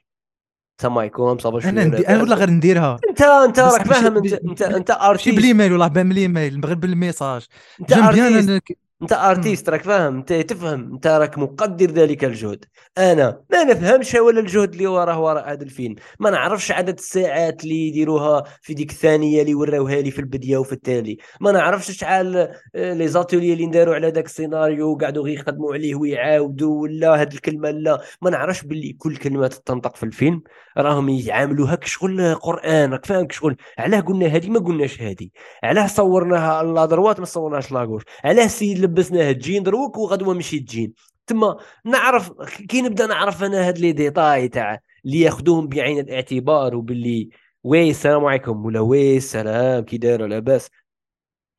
عليكم 0.83 1.39
صباح 1.39 1.55
الخير 1.55 1.70
أنا 1.70 1.85
ندي... 1.85 2.09
أنا 2.09 2.20
والله 2.20 2.37
غير 2.37 2.51
نديرها. 2.51 2.99
انت 3.11 3.20
أنت 3.22 3.59
راك 3.59 3.87
فاهم 3.87 4.16
انت 4.16 4.33
أنت 4.33 4.62
انت 4.62 4.91
artiste. 4.91 5.37
بالايميل 5.37 5.72
والله 5.72 5.89
با 5.89 6.03
من 6.03 6.12
الايميل 6.12 6.64
غير 6.64 6.75
بال 6.75 6.91
message 6.91 7.47
أنت 7.81 7.95
j'aime 7.95 8.11
bien 8.11 8.35
artiste. 8.35 8.84
انت 9.05 9.13
artiste 9.12 9.68
راك 9.69 9.83
فاهم 9.83 10.17
انت 10.17 10.33
تفهم 10.33 10.93
انت 10.93 11.07
راك 11.07 11.39
مقدر 11.39 11.91
ذلك 11.91 12.25
الجهد. 12.25 12.65
أنا 12.99 13.41
ما 13.53 13.65
نفهمش 13.65 14.15
ولا 14.15 14.41
الجهد 14.41 14.73
اللي 14.73 14.87
وراه 14.87 15.21
وراء 15.21 15.53
هذا 15.53 15.63
الفيلم. 15.63 15.95
ما 16.21 16.31
نعرفش 16.31 16.73
عدد 16.73 16.99
الساعات 16.99 17.65
اللي 17.65 17.89
يديروها 17.89 18.45
في 18.63 18.75
ديك 18.75 18.91
الثانية 18.91 19.43
اللي 19.43 19.55
وراوها 19.55 20.01
لي 20.01 20.11
في 20.11 20.19
البديه 20.19 20.57
وفي 20.57 20.73
التالي. 20.73 21.19
ما 21.41 21.53
نعرفش 21.53 21.91
شحال 21.91 22.37
آه، 22.75 22.93
les 22.95 23.09
ateliers 23.09 23.53
اللي 23.53 23.67
نداروا 23.67 23.95
على 23.95 24.09
ذاك 24.09 24.27
السيناريو 24.27 24.93
وقعدوا 24.93 25.25
غير 25.25 25.35
يخدموا 25.35 25.75
عليه 25.75 25.95
ويعاودوا 25.95 26.83
ولا 26.83 27.23
هذه 27.23 27.35
الكلمة 27.35 27.71
لا. 27.71 28.01
ما 28.23 28.31
نعرفش 28.31 28.63
باللي 28.65 28.93
كل 28.93 29.17
كلمه 29.17 29.47
تنطق 29.47 29.97
في 29.97 30.03
الفيلم. 30.03 30.43
راهم 30.79 31.09
يعاملوها 31.09 31.75
كشغل 31.75 32.35
قرآن 32.35 32.93
راك 32.93 33.07
فاهم 33.07 33.27
كشغل. 33.27 33.57
علاه 33.79 34.01
قلنا 34.01 34.27
هذه 34.27 34.49
ما 34.51 34.59
قلناش 34.61 35.03
هذه 35.03 35.29
علاه 35.63 35.87
صورناها 35.87 36.63
la 36.62 36.85
droite 36.85 37.20
ما 37.21 37.27
صورناش 37.27 37.73
la 37.72 37.80
gauche 37.80 38.03
علاه 38.25 38.47
سي 38.47 38.75
لبسناه 38.95 39.32
جين 39.32 39.62
دروك 39.62 39.99
وغدوة 39.99 40.34
مشي 40.34 40.59
جين 40.59 40.92
تما 41.26 41.57
نعرف 41.84 42.32
كي 42.68 42.82
نبدأ 42.82 43.07
نعرف 43.07 43.42
أنا 43.45 43.68
هاد 43.68 43.78
les 43.79 43.93
détails 43.93 44.49
تاع 44.49 44.80
اللي 45.05 45.20
ياخذوهم 45.20 45.68
بعين 45.68 45.99
الاعتبار 45.99 46.76
وباللي 46.76 47.30
oui 47.64 47.91
السلام 47.90 48.24
عليكم 48.24 48.64
ولا 48.64 48.80
oui 48.81 49.16
السلام 49.16 49.84
كي 49.84 49.99
داير 49.99 50.26
لاباس 50.26 50.70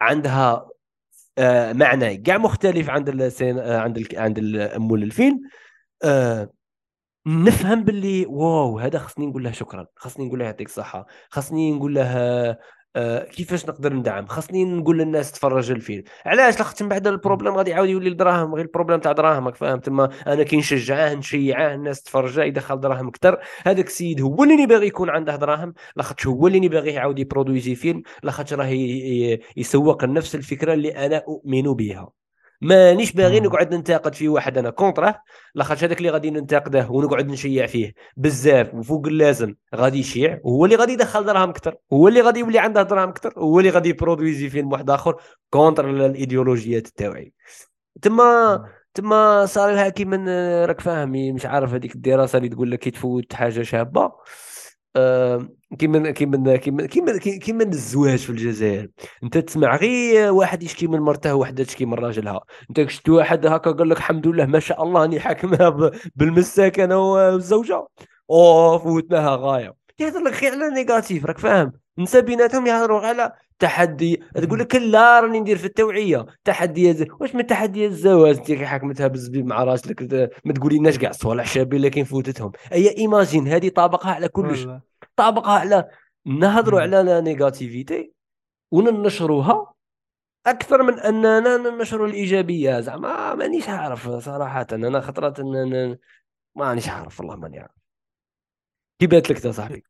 عندها 0.02 0.70
آه 1.38 1.74
معنى 1.74 2.18
كاع 2.18 2.38
مختلف 2.38 2.90
عند 2.90 3.10
ال 3.10 3.18
scène 3.18 3.60
آه 3.60 3.78
عند 3.80 3.98
ال 3.98 4.08
عند 4.20 4.40
مول 4.78 5.04
الفيلم. 5.04 5.42
آه 6.04 6.50
نفهم 7.28 7.84
باللي 7.84 8.26
wow 8.26 8.80
هذا 8.80 9.00
خصني 9.00 9.26
نقول 9.26 9.44
له 9.44 9.52
شكرا 9.52 9.88
خصني 9.96 10.26
نقول 10.28 10.40
له 10.40 10.46
يعطيك 10.46 10.68
الصحة 10.68 11.06
خصني 11.30 11.72
نقول 11.72 11.96
له 11.96 12.58
آه، 12.96 13.24
كيفاش 13.24 13.66
نقدر 13.66 13.94
ندعم؟ 13.94 14.26
خصني 14.26 14.66
نقول 14.66 14.98
للناس 14.98 15.32
تفرج 15.32 15.72
الفيلم 15.72 16.04
علاش؟ 16.26 16.58
لاخاطش 16.58 16.82
من 16.82 16.90
بعد 16.90 17.08
ال 17.08 17.13
problème 17.13 17.54
غادي 17.54 17.72
يعاود 17.72 17.90
يولي 17.90 18.10
الدراهم 18.10 18.56
غير 18.56 18.66
ال 18.66 18.70
problème 18.70 19.00
تاع 19.00 19.12
دراهمك 19.12 19.56
فاهم 19.56 19.80
تما 19.80 20.10
أنا 20.28 20.44
كي 20.44 20.58
نشجعه 20.58 21.14
نشيعه 21.14 21.74
الناس 21.74 22.04
تفرجه 22.04 22.44
يدخل 22.44 22.80
دراهم 22.80 23.08
أكثر 23.08 23.40
هذاك 23.64 23.88
السيد 23.88 24.22
هو 24.22 24.44
اللي 24.44 24.66
باغي 24.66 24.88
يكون 24.88 25.10
عنده 25.10 25.36
دراهم 25.36 25.74
لاخاطش 25.96 26.28
هو 26.28 26.48
اللي 26.48 26.70
باغي 26.70 26.92
يعاود 26.92 27.20
يبرودويزي 27.20 27.76
فيلم 27.76 28.04
لاخاطش 28.24 28.54
راه 28.54 28.70
يسوق 29.58 30.04
نفس 30.04 30.36
الفكرة 30.36 30.74
اللي 30.74 30.90
أنا 31.06 31.18
أؤمن 31.18 31.64
بها. 31.74 32.25
مانيش 32.62 33.12
باغي. 33.12 33.40
نقعد 33.40 33.74
ننتقد 33.74 34.16
في 34.16 34.28
واحد 34.28 34.58
أنا 34.58 34.70
contre 34.70 35.14
ه 35.14 35.22
لاخاطش 35.56 35.84
هذاك 35.84 35.98
اللي 35.98 36.10
غادي 36.10 36.32
ننتقده 36.32 36.88
ونقعد 36.90 37.28
نشيع 37.28 37.66
فيه. 37.66 37.94
بزاف 38.18 38.74
وفوق 38.74 39.08
اللازم 39.08 39.56
غادي 39.76 40.00
يشيع 40.00 40.40
وهو 40.44 40.66
اللي 40.66 40.76
غادي 40.76 40.94
يدخل 40.94 41.26
دراهم 41.26 41.50
أكثر 41.50 41.76
هو 41.94 42.08
اللي 42.08 42.22
غادي 42.22 42.40
يولي 42.40 42.60
عنده 42.60 42.82
دراهم 42.84 43.10
أكثر 43.10 43.34
هو 43.38 43.60
اللي 43.60 43.70
غادي 43.70 43.90
يبرودويزي 43.90 44.50
فيلم 44.50 44.72
واحد 44.72 44.90
آخر 44.90 45.16
contre 45.50 45.90
الإيديولوجيات 45.90 46.88
تاعي 46.88 47.34
تما 48.02 48.66
تما 48.94 49.46
صار 49.46 49.72
لها 49.74 49.90
كيما 49.90 50.66
راك 50.66 50.82
فاهم 50.82 51.12
مش 51.12 51.46
عارف 51.46 51.74
هذيك 51.74 51.96
الدراسة 51.96 52.38
اللي 52.38 52.50
تقول 52.50 52.72
لك 52.72 52.80
كي 52.80 52.92
تفوت 52.92 53.34
حاجة 53.34 53.62
شابة. 53.62 54.02
آه، 54.02 54.16
كيما 55.80 56.12
كيما 56.12 56.56
كيما 56.56 56.86
كيما 56.86 57.18
كيما 57.18 57.64
الزواج 57.64 58.20
في 58.20 58.30
الجزائر. 58.30 58.90
انت 59.24 59.38
تسمع 59.38 59.76
غير 59.76 60.32
واحد 60.32 60.64
يشكي 60.64 60.88
من 60.88 61.00
مرته 61.00 61.36
وحده 61.36 61.64
تشكي 61.64 61.86
من 61.86 61.94
راجلها. 61.94 62.42
انت 62.70 62.90
شفت 62.90 63.10
واحد 63.10 63.46
هكا 63.46 63.72
قال 63.72 63.90
لك 63.90 63.98
الحمد 63.98 64.28
لله 64.28 64.46
ما 64.46 64.60
شاء 64.60 64.84
الله 64.84 65.02
راني 65.02 65.20
حاكمها 65.20 65.92
بالمساك 66.16 66.80
أنا 66.80 66.96
والزوجة؟ 66.96 67.88
أوه 68.30 68.78
فوتناها 68.78 69.36
غاية. 69.36 69.74
يهضر 70.00 70.20
لك 70.20 70.44
غير 70.44 70.52
على 70.52 70.70
نيجاتيف 70.70 71.26
راك 71.26 71.38
فاهم؟ 71.38 71.72
نسى 71.98 72.22
بيناتهم 72.22 72.68
يهضروا 72.68 73.00
على 73.00 73.34
تحدي 73.60 74.16
تقول 74.36 74.60
لك 74.60 74.76
لا 74.76 75.20
راني 75.20 75.40
ندير 75.40 75.58
في 75.58 75.66
التوعية. 75.66 76.26
تحديات 76.44 77.12
واش 77.22 77.36
من 77.36 77.46
تحديات 77.48 77.92
الزواج؟ 77.92 78.38
انت 78.38 78.46
كي 78.48 78.66
حاك 78.66 78.82
تهبز 78.98 79.28
بي 79.28 79.44
مع 79.44 79.64
راسك 79.64 80.02
ما 80.46 80.54
تقوليناش 80.54 80.98
كاع 80.98 81.12
صوالح 81.12 81.46
شابين 81.46 81.88
كاين 81.88 82.06
فوتتهم 82.06 82.52
اي 82.72 82.98
ايماجين 82.98 83.48
هذه 83.48 83.70
طابقها 83.70 84.12
على 84.12 84.28
كلش. 84.28 84.68
طابقها 85.16 85.60
على 85.60 85.90
نهضروا. 86.26 86.82
على 86.82 87.04
la 87.04 87.22
négativité 87.22 88.14
وننشروها 88.72 89.74
أكثر 90.46 90.84
من 90.84 91.00
أننا 91.00 91.58
ننشروا 91.58 92.08
الإيجابية. 92.08 92.80
زعما 92.80 93.36
مانيش 93.36 93.70
عارف 93.70 94.10
صراحة. 94.10 94.68
أنا 94.72 95.02
خطرات 95.02 95.40
ان 95.40 95.54
أنا- 95.96 95.98
مانيش 96.56 96.90
عارف 96.90 97.20
والله 97.20 97.36
ماني 97.36 97.60
عارف. 97.60 97.72
كي 99.00 99.08
بات 99.08 99.30
لك 99.30 99.48
صاحبي. 99.48 99.84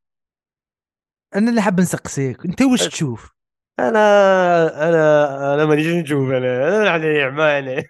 أنا 1.35 1.49
اللي 1.49 1.61
حاب 1.61 1.79
نسقسيك. 1.81 2.45
أنت 2.45 2.61
واش. 2.61 2.87
تشوف؟ 2.87 3.34
أنا 3.79 4.89
أنا 4.89 5.53
أنا 5.53 5.65
مانيش 5.65 5.87
نشوف 5.87 6.29
أنا 6.29 6.67
أنا 6.67 6.89
على 6.89 7.23
اعمى 7.23 7.43
أنا 7.43 7.83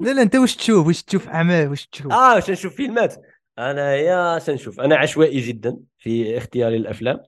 لا 0.00 0.10
لا 0.10 0.22
أنت 0.22 0.36
واش 0.36 0.56
تشوف؟ 0.56 0.86
واش 0.86 1.02
تشوف 1.02 1.28
أعمال؟ 1.28 1.68
واش 1.68 1.86
تشوف؟ 1.86 2.12
آه 2.12 2.34
واش 2.34 2.50
نشوف 2.50 2.74
فيلمات. 2.74 3.14
أنا 3.58 3.94
يا 3.94 4.38
شنشوف 4.38 4.80
أنا 4.80 4.96
عشوائي 4.96 5.40
جدا 5.40 5.78
في 5.98 6.36
اختياري 6.38 6.76
الأفلام. 6.76 7.20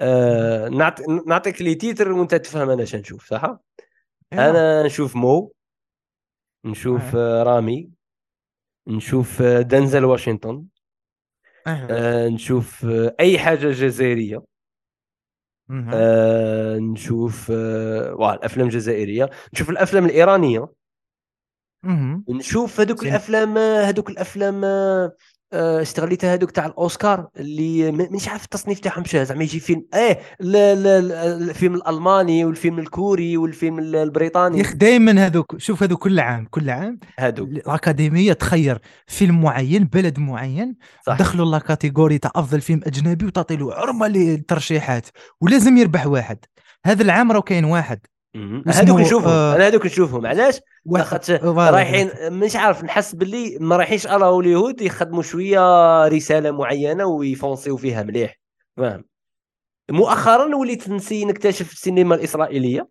آه 0.00 0.68
نعط... 0.68 1.00
نعطيك 1.26 1.62
لي 1.62 1.74
تيتر 1.74 2.12
وأنت 2.12 2.34
تفهم 2.34 2.70
أنا 2.70 2.84
شنشوف 2.84 3.28
صح؟ 3.28 3.56
أيوة. 4.32 4.50
أنا 4.50 4.82
نشوف 4.82 5.16
مو. 5.16 5.52
نشوف 6.64 7.16
آه، 7.16 7.42
رامي. 7.42 7.90
نشوف 8.88 9.42
آه، 9.42 9.60
دنزل 9.60 10.04
واشنطن. 10.04 10.64
أيوة. 11.66 11.88
آه 11.90 12.28
نشوف 12.28 12.84
آه، 12.84 13.14
أي 13.20 13.38
حاجة 13.38 13.70
جزائرية. 13.70 14.51
آه 15.94 16.78
نشوف 16.78 17.50
آه 17.54 18.14
واه 18.14 18.34
الأفلام 18.34 18.66
الجزائرية 18.66 19.30
نشوف 19.54 19.70
الأفلام 19.70 20.04
الإيرانية. 20.04 20.68
نشوف 22.28 22.80
هذوك. 22.80 23.02
الأفلام 23.02 23.58
هذوك 23.58 24.10
الأفلام 24.10 24.64
آه، 24.64 25.12
استغليتها 25.54 26.34
هذوك 26.34 26.50
تاع 26.50 26.66
الأوسكار 26.66 27.28
اللي 27.36 27.92
مانيش 27.92 28.28
عارف 28.28 28.44
التصنيف 28.44 28.78
تاعهم 28.80 29.04
شنو 29.04 29.24
زعما 29.24 29.44
يجي 29.44 29.60
فيلم 29.60 29.86
إيه 29.94 30.18
لا 30.40 30.74
لا 30.74 31.00
لا، 31.00 31.36
الفيلم 31.36 31.74
الألماني 31.74 32.44
والفيلم 32.44 32.78
الكوري 32.78 33.36
والفيلم 33.36 33.78
ال- 33.78 33.94
يا 33.94 34.02
البريطاني 34.02 34.60
أخي 34.60 34.74
دائما 34.74 35.26
هذوك 35.26 35.58
شوف 35.58 35.82
هذوك 35.82 36.02
كل 36.02 36.20
عام 36.20 36.46
كل 36.50 36.70
عام 36.70 36.98
هذوك 37.18 37.48
الأكاديمية 37.48 38.32
تخير 38.32 38.78
فيلم 39.06 39.40
معين 39.42 39.84
بلد 39.84 40.18
معين 40.18 40.76
صح. 41.06 41.18
دخلوا 41.18 41.50
la 41.50 41.58
catégorie 41.58 42.18
تاع 42.18 42.30
أفضل 42.36 42.60
فيلم 42.60 42.80
أجنبي 42.86 43.26
وتعطي 43.26 43.56
له 43.56 43.74
عرمة 43.74 44.08
للترشيحات 44.08 45.06
ولازم 45.40 45.76
يربح 45.76 46.06
واحد. 46.06 46.38
هذا 46.86 47.02
العام 47.02 47.32
راه 47.32 47.40
كاين 47.40 47.64
واحد. 47.64 48.00
هذوك 48.66 49.00
نشوفهم. 49.00 49.28
آه، 49.30 49.56
أنا 49.56 49.66
هذوك 49.66 49.86
نشوفهم. 49.86 50.26
علاش؟ 50.26 50.60
واحد 50.84 51.04
لاخاطش. 51.04 51.30
رايحين 51.74 52.10
مش 52.32 52.56
عارف 52.56 52.84
نحس 52.84 53.14
باللي 53.14 53.58
ما 53.60 53.76
رايحينش 53.76 54.06
اراو 54.06 54.40
اليهود 54.40 54.80
يخدموا 54.80 55.22
شوية 55.22 55.60
رسالة 56.08 56.50
معينة 56.50 57.04
ويفونسيو 57.04 57.76
فيها 57.76 58.02
مليح. 58.02 58.38
فاهم؟ 58.76 59.04
مؤخرا 59.90 60.56
وليت 60.56 60.88
نسي 60.88 61.24
نكتشف 61.24 61.72
السينما 61.72 62.14
الإسرائيلية. 62.14 62.88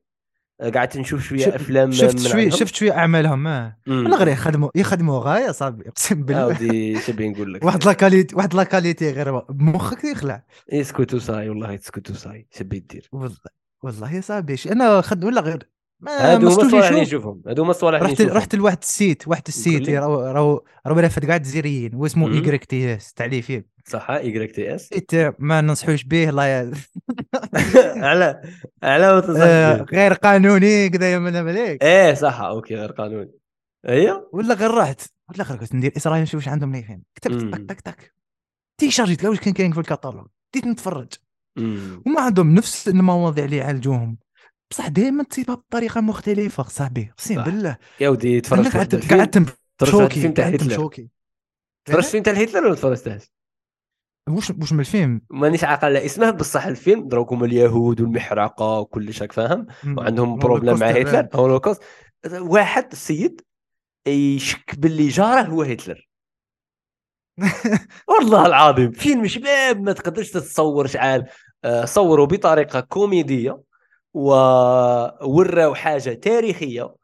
قعدت 0.75 0.97
نشوف 0.97 1.23
شوية 1.23 1.39
شف- 1.39 1.53
أفلام 1.53 1.91
شفت 1.91 2.15
من 2.15 2.31
شوية. 2.31 2.49
شفت 2.49 2.75
شوية 2.75 2.91
أعمالهم. 2.91 3.45
ولا 3.87 4.17
غير 4.17 4.27
يخدموا 4.27 4.69
يخدموا 4.75 5.19
غاية 5.19 5.51
صاحبي 5.51 5.89
أقسم 5.89 6.23
بالله. 6.23 6.41
عاودي 6.41 6.99
شبي 6.99 7.29
نقول 7.29 7.53
لك. 7.53 7.63
واحد 7.65 7.83
لاكاليتي 7.85 8.35
واحد 8.35 8.53
لاكاليتي 8.53 9.11
غير 9.11 9.39
بمخك 9.39 10.03
يخلع. 10.03 10.43
اسكتوا 10.69 11.19
صاي 11.19 11.49
والله 11.49 11.75
اسكتوا 11.75 12.15
صاي 12.15 12.47
شبي 12.51 12.79
دير 12.79 13.09
والله. 13.11 13.60
والله 13.83 14.13
يا 14.15 14.21
صاحبي 14.21 14.55
أنا 14.71 15.01
خد 15.01 15.23
ولا 15.23 15.41
غير؟ 15.41 15.69
ما 15.99 16.33
هادو 16.33 16.47
الصوالح 16.47 16.87
اللي 16.87 17.01
نشوف 17.01 17.01
نشوفهم 17.01 17.41
هادو 17.47 17.63
هما 17.63 17.71
الصوالح 17.71 17.97
اللي 17.97 18.09
رحت 18.11 18.21
نشوفهم 18.21 18.37
رحت 18.37 18.55
لواحد 18.55 18.77
السيت 18.81 19.27
واحد 19.27 19.43
السيت. 19.47 19.89
راهو 19.89 20.21
راهو 20.21 20.63
راهو 20.87 21.09
كاع 21.09 21.35
الجزائريين 21.35 21.95
واسمه. 21.95 22.33
ايكريك 22.33 22.65
تي 22.65 22.95
إس 22.95 23.13
تاع 23.13 23.25
لي 23.25 23.41
فيلم 23.41 23.63
صح 23.87 24.09
إي 24.09 24.47
تي 24.47 24.75
إس؟ 24.75 24.89
ما 25.39 25.61
ننصحوش 25.61 26.03
به 26.03 26.31
ي... 26.47 26.71
على 28.07 28.41
على 28.83 29.13
ما 29.13 29.23
آه 29.43 29.77
به. 29.77 29.83
غير 29.83 30.13
قانوني 30.13 30.89
كذا 30.89 31.13
يا 31.13 31.19
من 31.19 31.43
مليك 31.43 31.83
إيه 31.83 32.13
صح 32.13 32.39
أوكي 32.41 32.75
غير 32.75 32.91
قانوني. 32.91 33.31
أيوه؟ 33.89 34.29
ولا 34.33 34.53
غير 34.53 34.71
رحت. 34.71 35.01
ولا 35.29 35.43
غير 35.43 35.57
كنت 35.57 35.75
ندير 35.75 35.93
إسرائيل 35.97 36.23
نشوف 36.23 36.35
واش 36.35 36.47
عندهم 36.47 36.75
لي 36.75 36.83
فيلم 36.83 37.03
كتبت. 37.15 37.55
تك 37.55 37.65
تك 37.69 37.81
تك 37.81 38.13
تيشارجيت 38.77 39.25
واش 39.25 39.39
كان 39.39 39.53
كاين 39.53 39.71
في 39.71 39.79
الكاتالوج. 39.79 40.27
بديت 40.53 40.67
نتفرج. 40.67 41.13
وما 41.57 42.21
عندهم 42.21 42.53
نفس 42.53 42.87
المواضيع 42.87 43.45
اللي 43.45 43.57
يعالجوهم. 43.57 44.17
بصح 44.71 44.87
دائما 44.87 45.23
تصيبها 45.23 45.55
بطريقة 45.55 46.01
مختلفة 46.01 46.63
صاحبي 46.63 47.11
أقسم. 47.11 47.43
بالله. 47.43 47.77
يا 47.99 48.09
ودي 48.09 48.41
تفرجت 48.41 48.75
قعدت 49.13 49.55
تفرجت 49.77 50.17
الفيلم 50.17 50.33
تاع 50.33 50.47
هتلر. 50.47 50.89
تفرجت 51.85 52.05
فيلم 52.05 52.23
تاع 52.23 52.33
هتلر 52.33 52.65
ولا 52.65 52.75
تفرجتهاش؟ 52.75 53.31
واش 54.29 54.49
واش 54.49 54.73
من 54.73 54.79
الفيلم؟ 54.79 55.21
مانيش 55.29 55.63
عاقل. 55.63 55.87
على 55.87 56.05
اسمه 56.05 56.31
بصح 56.31 56.65
الفيلم 56.65 57.07
دروك 57.07 57.33
هما 57.33 57.45
اليهود 57.45 58.01
والمحرقة 58.01 58.79
وكلش 58.79 59.21
راك 59.21 59.31
فاهم؟ 59.31 59.67
وعندهم 59.97 60.39
problème 60.39 60.79
مع 60.79 60.87
هتلر. 60.87 61.27
هولوكوست 61.33 61.83
واحد 62.33 62.87
السيد 62.91 63.41
يشك 64.07 64.75
باللي 64.77 65.07
جاره 65.07 65.41
هو 65.41 65.61
هتلر. 65.61 66.10
والله 68.07 68.45
العظيم. 68.45 68.91
فيلم 68.91 69.27
شباب 69.27 69.81
ما 69.81 69.93
تقدرش 69.93 70.29
تتصور 70.31 70.87
شحال 70.87 71.25
آه، 71.65 71.85
صوروا 71.85 72.25
بطريقة 72.25 72.79
كوميدية 72.79 73.61
ووراو 74.13 75.73
حاجة 75.75 76.13
تاريخية 76.13 76.95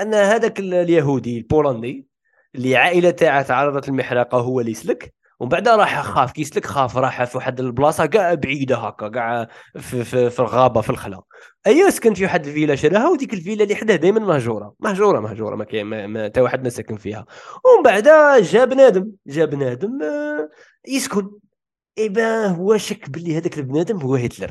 أن 0.00 0.14
هذاك 0.14 0.58
ال- 0.60 0.74
اليهودي 0.74 1.38
البولندي 1.38 2.06
اللي 2.54 2.76
عائلة 2.76 3.10
تاعه 3.10 3.42
تعرضت 3.42 3.88
للمحرقة 3.88 4.38
هو 4.38 4.60
اللي 4.60 4.70
يسلك. 4.70 5.14
ومن 5.40 5.48
بعد 5.48 5.68
راح 5.68 6.02
خاف 6.02 6.32
كي 6.32 6.40
يسلك 6.40 6.66
خاف 6.66 6.96
راح 6.96 7.24
في 7.24 7.36
واحد 7.36 7.60
البلاصة 7.60 8.06
كاع 8.06 8.34
بعيدة 8.34 8.76
هكا 8.76 9.08
كاع 9.08 9.48
في, 9.78 10.04
في, 10.04 10.30
في 10.30 10.40
الغابة 10.40 10.80
في 10.80 10.90
الخلا 10.90 11.22
ايوا 11.66 11.90
سكن 11.90 12.14
في 12.14 12.24
واحد 12.24 12.46
الفيلا 12.46 12.74
شراها 12.74 13.08
وديك 13.08 13.34
الفيلا 13.34 13.62
اللي 13.62 13.76
حداه 13.76 13.96
دائما 13.96 14.20
مهجورة 14.20 14.74
مهجورة 14.80 15.20
مهجورة 15.20 15.56
ما 15.56 15.64
كاين 15.64 16.32
تا 16.32 16.40
واحد 16.40 16.62
ما 16.62 16.68
ساكن 16.68 16.96
فيها. 16.96 17.26
ومن 17.64 17.82
بعد 17.84 18.08
جا 18.42 18.64
بنادم 18.64 19.12
جا 19.26 19.44
بنادم 19.44 20.02
آه، 20.02 20.48
يسكن. 20.88 21.30
ايبا 21.98 22.46
هو 22.46 22.76
شك 22.76 23.10
باللي 23.10 23.36
هذاك 23.38 23.58
البنادم 23.58 24.00
هو 24.00 24.14
هتلر. 24.14 24.50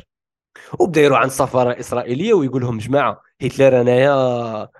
وبدأ 0.79 1.01
يروح 1.01 1.19
عند 1.19 1.29
السفاره 1.29 1.71
الاسرائيليه 1.71 2.33
ويقول 2.33 2.61
لهم 2.61 2.77
جماعة 2.77 3.21
هتلر 3.41 3.81
أنايا 3.81 4.13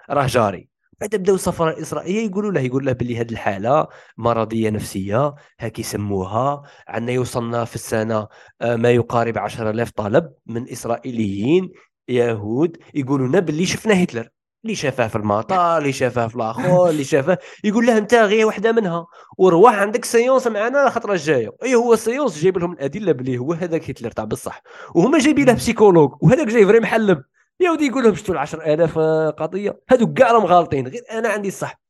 راه 0.10 0.28
جاري. 0.28 0.75
بعد 1.02 1.16
بداو 1.16 1.36
السفاره 1.36 1.70
الإسرائيلية 1.72 2.26
يقولوا 2.26 2.52
له 2.52 2.62
يقول 2.62 2.86
له 2.86 2.92
باللي 2.92 3.18
هذه 3.18 3.32
الحالة 3.32 3.88
مرضية 4.18 4.70
نفسية 4.70 5.36
هاك 5.60 5.80
يسموها 5.80 6.64
عندنا 6.88 7.12
يوصلنا 7.12 7.66
في 7.66 7.76
السنة 7.76 8.28
آه، 8.62 8.76
ما 8.76 8.92
يقارب 8.92 9.38
10000 9.38 9.92
طلب 9.92 10.32
من 10.46 10.70
إسرائيليين 10.70 11.72
يهود 12.08 12.78
يقولوا 12.94 13.28
لنا 13.28 13.40
باللي 13.40 13.66
شفنا 13.66 14.04
هتلر. 14.04 14.30
اللي 14.64 14.76
شافاه 14.76 15.08
في 15.08 15.16
المطار 15.16 15.78
اللي 15.78 15.92
شافاه 15.92 16.28
في 16.28 16.36
الآخر 16.36 16.90
اللي 16.90 17.04
شافاه. 17.04 17.38
يقول 17.64 17.86
له 17.86 17.98
أنت 17.98 18.14
غير 18.14 18.46
واحدة 18.46 18.72
منها. 18.72 19.06
وروح 19.38 19.74
عندك 19.74 20.06
séance 20.06 20.48
معنا 20.48 20.88
الخطره 20.88 21.14
الجايه 21.14 21.50
اي 21.64 21.76
هو 21.76 21.94
ال 21.94 22.00
séance 22.00 22.40
جايب 22.40 22.58
لهم 22.58 22.72
الأدلة 22.72 23.12
باللي 23.12 23.38
هو 23.38 23.54
هذاك 23.54 23.90
هتلر 23.90 24.12
تاع 24.12 24.24
بصح. 24.24 24.62
وهما 24.96 25.20
جايبين 25.20 25.46
له 25.46 25.54
psychologue 25.54 26.12
وهذاك 26.22 26.48
جاي 26.48 26.66
فري 26.66 26.80
محلب. 26.80 27.24
يا 27.60 27.72
ودي 27.72 27.86
يقول 27.86 28.04
لهم 28.04 28.16
شفتوا 28.16 28.34
ال 28.34 28.40
10000 28.40 29.00
قضية. 29.40 29.80
هذوك 29.90 30.18
كاع 30.18 30.32
راهم 30.32 30.46
غالطين. 30.46 30.88
غير 30.88 31.02
أنا 31.12 31.30
عندي 31.30 31.48
الصح. 31.48 31.82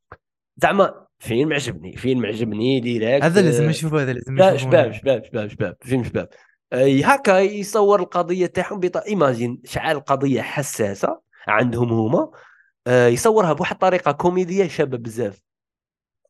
زعما 0.57 1.05
فيلم 1.19 1.53
عجبني 1.53 1.97
فيلم 1.97 2.25
عجبني 2.25 2.79
direct 2.79 3.23
هذا 3.23 3.41
لازم 3.41 3.63
آه، 3.63 3.69
نشوفه 3.69 4.01
هذا 4.01 4.13
لازم 4.13 4.57
شباب 4.57 4.91
شباب 4.91 5.23
شباب 5.23 5.47
شباب 5.47 5.75
فيلم 5.81 6.03
شباب؟ 6.03 6.29
أي 6.73 7.03
هكا 7.03 7.39
يصور 7.39 7.99
القضية 7.99 8.45
تاعهم 8.45 8.79
بطريقه 8.79 9.07
imagine 9.07 9.61
شحال 9.65 9.97
القضية 9.97 10.41
حساسة 10.41 11.19
عندهم 11.47 11.91
هما. 11.91 12.31
آه، 12.87 13.07
يصورها 13.07 13.53
بواحد 13.53 13.73
الطريقة 13.73 14.11
كوميدية 14.11 14.67
شابة 14.67 14.97
بزاف. 14.97 15.41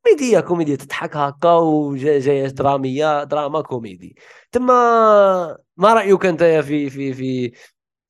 كوميدية 0.04 0.40
كوميدية 0.40 0.76
تضحك 0.76 1.18
هكا 1.18 1.52
وجايه 1.52 2.48
درامية 2.48 3.24
دراما 3.24 3.62
كوميدي. 3.62 4.16
تما 4.52 5.58
ما 5.78 5.94
رأيك 5.94 6.26
أنت 6.26 6.44
في 6.44 6.90
في 6.90 7.14
في 7.14 7.52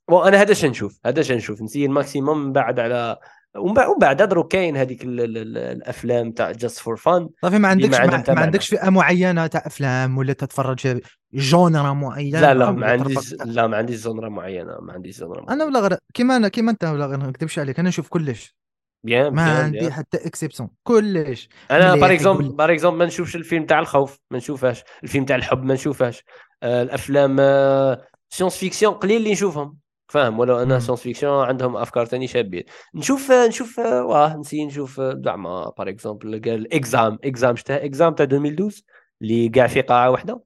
bon 0.09 0.27
أنا 0.27 0.41
هذا 0.41 0.53
شنشوف 0.53 0.99
هذا 1.05 1.21
شنشوف 1.21 1.61
ن 1.61 1.65
essaye 1.65 1.85
ال 1.85 1.92
maximum 1.92 2.37
من 2.45 2.51
بعد 2.51 2.79
على 2.79 3.17
ومن 3.57 3.73
بعد 4.01 4.21
درك 4.21 4.47
كاين 4.47 4.77
هذيك 4.77 5.03
ال- 5.03 5.19
ال- 5.21 5.37
ال- 5.37 5.57
الأفلام 5.57 6.31
تاع 6.31 6.51
just 6.51 6.79
for 6.79 6.95
fun 6.95 7.29
صافي 7.41 7.57
ما 7.57 7.67
عندكش 7.67 7.99
ما. 7.99 8.23
ما 8.27 8.41
عندكش 8.41 8.69
فئة 8.69 8.89
معينة 8.89 9.47
تاع 9.47 9.63
أفلام 9.65 10.17
ولا 10.17 10.33
تتفرج 10.33 10.99
جونرا 11.33 11.93
معين 11.93 12.33
لا 12.41 12.53
لا 12.53 12.71
ما 12.71 12.91
عنديش 12.91 13.33
لا 13.33 13.67
ما 13.67 13.77
عنديش 13.77 14.03
جونرا 14.03 14.29
معينة 14.29 14.77
ما 14.81 14.93
عنديش 14.93 15.19
جونرا 15.19 15.41
معينة. 15.41 15.53
أنا 15.53 15.65
ولا 15.65 15.79
غير 15.79 15.97
كيما 16.13 16.35
أنا 16.35 16.47
كيما 16.47 16.71
أنت 16.71 16.83
ولا 16.83 17.05
غير 17.05 17.17
ما 17.17 17.27
نكذبش 17.27 17.59
عليك 17.59 17.79
أنا 17.79 17.89
نشوف 17.89 18.07
كلش. 18.07 18.55
bien 19.03 19.33
ما 19.33 19.45
bien 19.45 19.63
عندي 19.63 19.79
bien. 19.79 19.93
حتى 19.93 20.17
exception 20.17 20.69
كلش. 20.83 21.49
أنا 21.71 21.95
par 21.95 22.13
exemple. 22.13 22.49
par 22.49 22.73
exemple 22.73 22.97
ما 22.99 23.05
نشوفش 23.05 23.35
الفيلم 23.35 23.65
تاع 23.65 23.79
الخوف 23.79 24.19
ما 24.31 24.37
نشوفهاش. 24.37 24.83
الفيلم 25.03 25.25
تاع 25.25 25.35
الحب 25.35 25.63
ما 25.63 25.73
نشوفهاش. 25.73 26.23
آه، 26.63 26.81
الأفلام 26.83 27.37
آه، 27.39 28.01
science-fiction 28.29 28.93
قليل 28.93 29.17
اللي 29.17 29.31
نشوفهم. 29.31 29.77
فاهم 30.07 30.39
ولو 30.39 30.57
أنا 30.61 30.73
مم. 30.73 30.79
science-fiction 30.79 31.45
عندهم 31.45 31.77
أفكار 31.77 32.05
ثاني 32.05 32.27
شابين 32.27 32.63
نشوف 32.95 33.31
نشوف 33.31 33.79
واه 33.79 34.37
ن 34.37 34.41
essaye 34.41 34.65
نشوف 34.65 35.01
زعما 35.01 35.69
par 35.77 35.89
exemple 35.89 36.41
قال 36.41 36.73
Exam 36.73 37.19
Exam 37.23 37.55
شتاه 37.55 37.85
Exam 37.85 38.13
تاع 38.13 38.25
2012 38.25 38.81
اللي 39.21 39.49
كاع 39.49 39.67
في 39.67 39.81
قاعة 39.81 40.09
واحدة. 40.09 40.43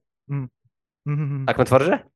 راك 1.48 1.60
متفرجة 1.60 2.10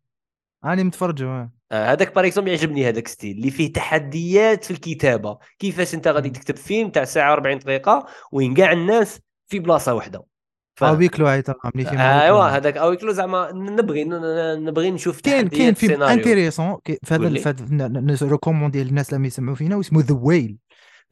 راني 0.65 0.85
متفرج 0.85 1.23
آه. 1.23 1.51
هذاك 1.73 2.15
par 2.15 2.27
exemple 2.27 2.51
يعجبني 2.51 2.89
هذاك 2.89 3.09
style 3.09 3.37
اللي 3.37 3.51
فيه 3.51 3.73
تحديات 3.73 4.65
في 4.65 4.71
الكتابة 4.71 5.39
كيفاش 5.59 5.95
أنت 5.95 6.09
غادي. 6.09 6.31
تكتب 6.31 6.57
فيلم 6.57 6.91
تاع 6.91 7.05
ساعة 7.05 7.37
و40 7.37 7.41
دقيقة 7.41 8.07
وين 8.33 8.55
كاع 8.55 8.73
الناس 8.73 9.21
في 9.47 9.59
بلاصة 9.59 9.95
واحدة 9.95 10.34
هاي 10.83 11.43
ترى 11.43 11.57
ملي 11.75 11.85
فيلم 11.85 12.01
ايوا. 12.01 12.45
هذاك 12.45 12.77
huis 12.77 12.95
clos 12.95 13.13
زعما 13.13 13.53
نبغي 13.53 14.05
نبغي 14.05 14.91
نشوف 14.91 15.21
كاين 15.21 15.49
كاين 15.49 15.75
فيلم 15.75 16.03
intéressant 16.03 16.77
في 16.85 17.15
هذا 17.15 18.29
recommandé 18.31 18.85
للناس 18.85 19.15
اللي 19.15 19.27
يسمعوا 19.27 19.57
فينا 19.57 19.77
واسمه 19.77 20.01
The 20.01 20.19
Whale 20.23 20.59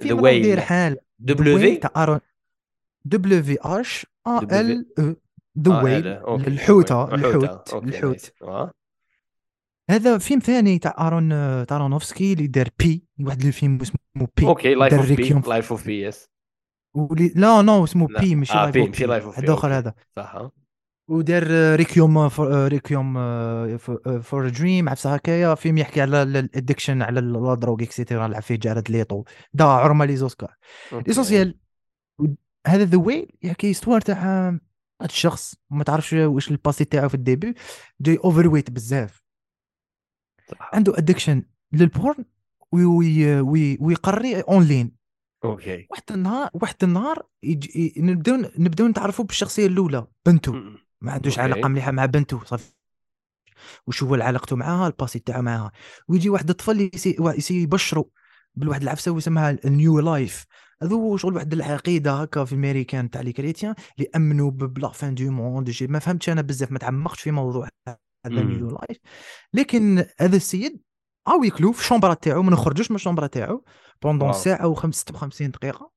The 0.03 0.15
Whale 0.15 0.61
حال. 0.61 0.97
W 1.19 1.79
تاع 1.81 2.03
ارون 2.03 2.21
دبليو 3.05 3.43
في 3.43 3.59
اش 3.61 4.07
ا. 4.27 4.61
ال 4.61 4.87
ذا 5.59 5.73
آه، 5.73 5.83
ويل 5.83 6.07
الحوتة. 6.07 7.15
الحوت 7.15 7.75
الحوت. 7.75 8.33
آه. 8.43 8.71
هذا 9.91 10.19
فيلم 10.19 10.41
ثاني 10.41 10.79
تاع 10.79 10.95
ارون 11.07 11.29
تارونوفسكي 11.67 12.33
اللي 12.33 12.47
دار 12.47 12.69
بي 12.79 13.05
واحد 13.21 13.45
الفيلم 13.45 13.79
اسمه 13.83 14.29
بي 14.37 14.47
أوكي 14.47 14.75
لايف 14.75 14.95
اوف 14.95 15.13
بي 15.13 15.41
لايف 15.47 15.73
اوف 15.73 15.87
بي 15.87 16.03
يس 16.03 16.32
ولي... 16.95 17.33
لا 17.37 17.63
نو 17.63 17.85
اسمه 17.85 18.09
لا. 18.11 18.21
بي 18.21 18.35
ماشي 18.35 18.53
آه، 18.53 18.63
لايف 18.63 18.75
بي، 18.75 18.87
ماشي 18.87 19.07
لايف 19.07 19.25
اوف 19.25 19.39
اخر. 19.39 19.79
هذا 19.79 19.95
صح. 20.17 20.49
ودار 21.09 21.75
ريكيوم 21.77 22.19
ريكيوم 22.49 23.15
فور 24.23 24.49
دريم 24.49 24.89
عرفت 24.89 25.07
هكايا 25.07 25.55
فيلم 25.55 25.79
يحكي 25.79 26.01
على 26.01 26.23
الادكشن 26.23 27.03
على 27.03 27.21
الدروغ 27.21 27.83
اكسيتيرا 27.83 28.29
لعب 28.29 28.43
فيه 28.43 28.57
جارد 28.57 28.91
ليطو 28.91 29.25
دا 29.55 29.65
عرما 29.65 30.05
les 30.05 30.17
Oscars. 30.17 30.57
l'essentiel 30.93 31.59
هذا 32.67 32.85
The 32.85 32.99
Whale 32.99 33.29
يحكي 33.43 33.71
histoire 33.71 34.01
تاع 34.01 34.17
هذا 34.17 34.59
الشخص 35.03 35.55
ما 35.71 35.85
تعرفش 35.85 36.13
واش 36.13 36.51
ال 36.51 36.56
passé 36.56 36.85
تاعو 36.85 37.09
في 37.09 37.15
ال 37.15 37.21
début 37.21 37.55
جاي 38.01 38.19
overweight 38.25 38.71
بزاف. 38.71 39.23
عنده 40.61 40.99
addiction 40.99 41.43
لل 41.73 41.90
porn 41.90 42.25
oui 42.73 42.85
oui 42.85 43.41
oui 43.41 43.79
ويقري 43.81 44.41
online 44.41 45.02
OK. 45.45 45.87
واحد 45.91 46.03
النهار 46.11 46.51
واحد 46.55 46.77
النهار 46.83 47.27
يجي 47.43 47.95
نبداو 47.97 48.37
نبداو 48.59 48.87
نتعرفوا 48.89 49.25
بالشخصية 49.25 49.67
الأولى 49.67 50.07
بنته 50.27 50.53
م- 50.53 50.79
ما 51.01 51.13
عندوش. 51.13 51.39
علاقة 51.39 51.69
مليحة 51.69 51.91
مع 51.91 52.07
بنته 52.07 52.45
صافي. 52.45 52.73
وش 53.87 54.03
هو 54.03 54.15
علاقته 54.15 54.57
معاها 54.57 54.87
ال 54.87 54.92
passé 54.92 55.19
تاعو 55.19 55.43
معاها. 55.43 55.73
ويجي 56.09 56.31
واحد 56.31 56.51
الطفل 56.51 56.91
ي 56.95 56.97
essaye, 56.97 57.17
يبشروا 57.51 58.05
بالواحد 58.55 58.83
العفسة 58.83 59.11
ويسمها 59.13 59.59
ال 59.65 59.74
New 59.74 60.01
Life 60.01 60.45
هذو 60.83 61.17
شغل 61.17 61.35
واحد 61.35 61.53
العقيدة 61.53 62.13
هكا 62.13 62.45
في 62.45 62.53
الميريكان 62.53 63.11
تاع 63.11 63.21
les 63.21 63.33
chrétiens 63.33 63.75
اللي 63.99 64.09
أمنوا 64.17 64.51
ب 64.51 64.63
la 64.63 64.89
fin 64.89 65.15
du 65.15 65.31
monde 65.31 65.73
ما 65.83 65.99
فهمتش 65.99 66.29
أنا 66.31 66.43
بزاف 66.43 66.73
ما 66.73 66.79
تعمقتش 66.79 67.21
في 67.21 67.31
موضوع 67.31 67.69
هذا. 67.89 67.99
ال 68.27 68.37
New 68.37 68.69
Life 68.69 68.99
لكن 69.55 70.05
هذا 70.21 70.37
السيد 70.37 70.81
huis 71.29 71.45
clos 71.45 71.73
في 71.73 71.81
الشومبرا 71.81 72.15
تاعو 72.15 72.43
ما 72.43 72.51
نخرجوش 72.51 72.91
من 72.91 72.95
الشومبرا 72.97 73.27
تاعو 73.27 73.65
pendant. 74.03 74.29
ساعة 74.33 74.67
و 74.67 74.75
56 74.91 75.51
دقيقة. 75.51 75.91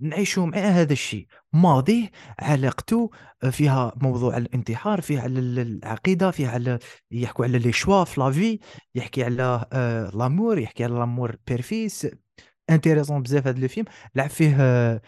نعيشوا 0.00 0.46
معاه 0.46 0.60
هذا 0.70 0.92
الشيء. 0.92 1.26
ماضيه 1.52 2.10
علاقته 2.38 3.10
فيها 3.50 3.92
موضوع 3.96 4.36
الانتحار 4.36 5.00
فيها 5.00 5.22
على 5.22 5.38
ال- 5.38 5.58
العقيدة 5.58 6.30
فيها 6.30 6.50
على 6.50 6.78
يحكوا 7.10 7.44
على 7.44 7.58
les 7.58 7.72
choix 7.72 8.04
في 8.04 8.20
la 8.20 8.35
vie 8.35 8.58
يحكي 8.94 9.24
على 9.24 9.66
آه، 9.72 10.10
l'amour 10.14 10.58
يحكي 10.58 10.84
على 10.84 10.94
l'amour 10.94 11.36
bref 11.46 11.73
c'est 11.73 12.06
intéressant 12.70 13.22
بزاف 13.22 13.46
هذا 13.46 13.58
الفيلم 13.58 13.86
لعب 14.14 14.30
فيه 14.30 14.56
آه، 14.60 15.00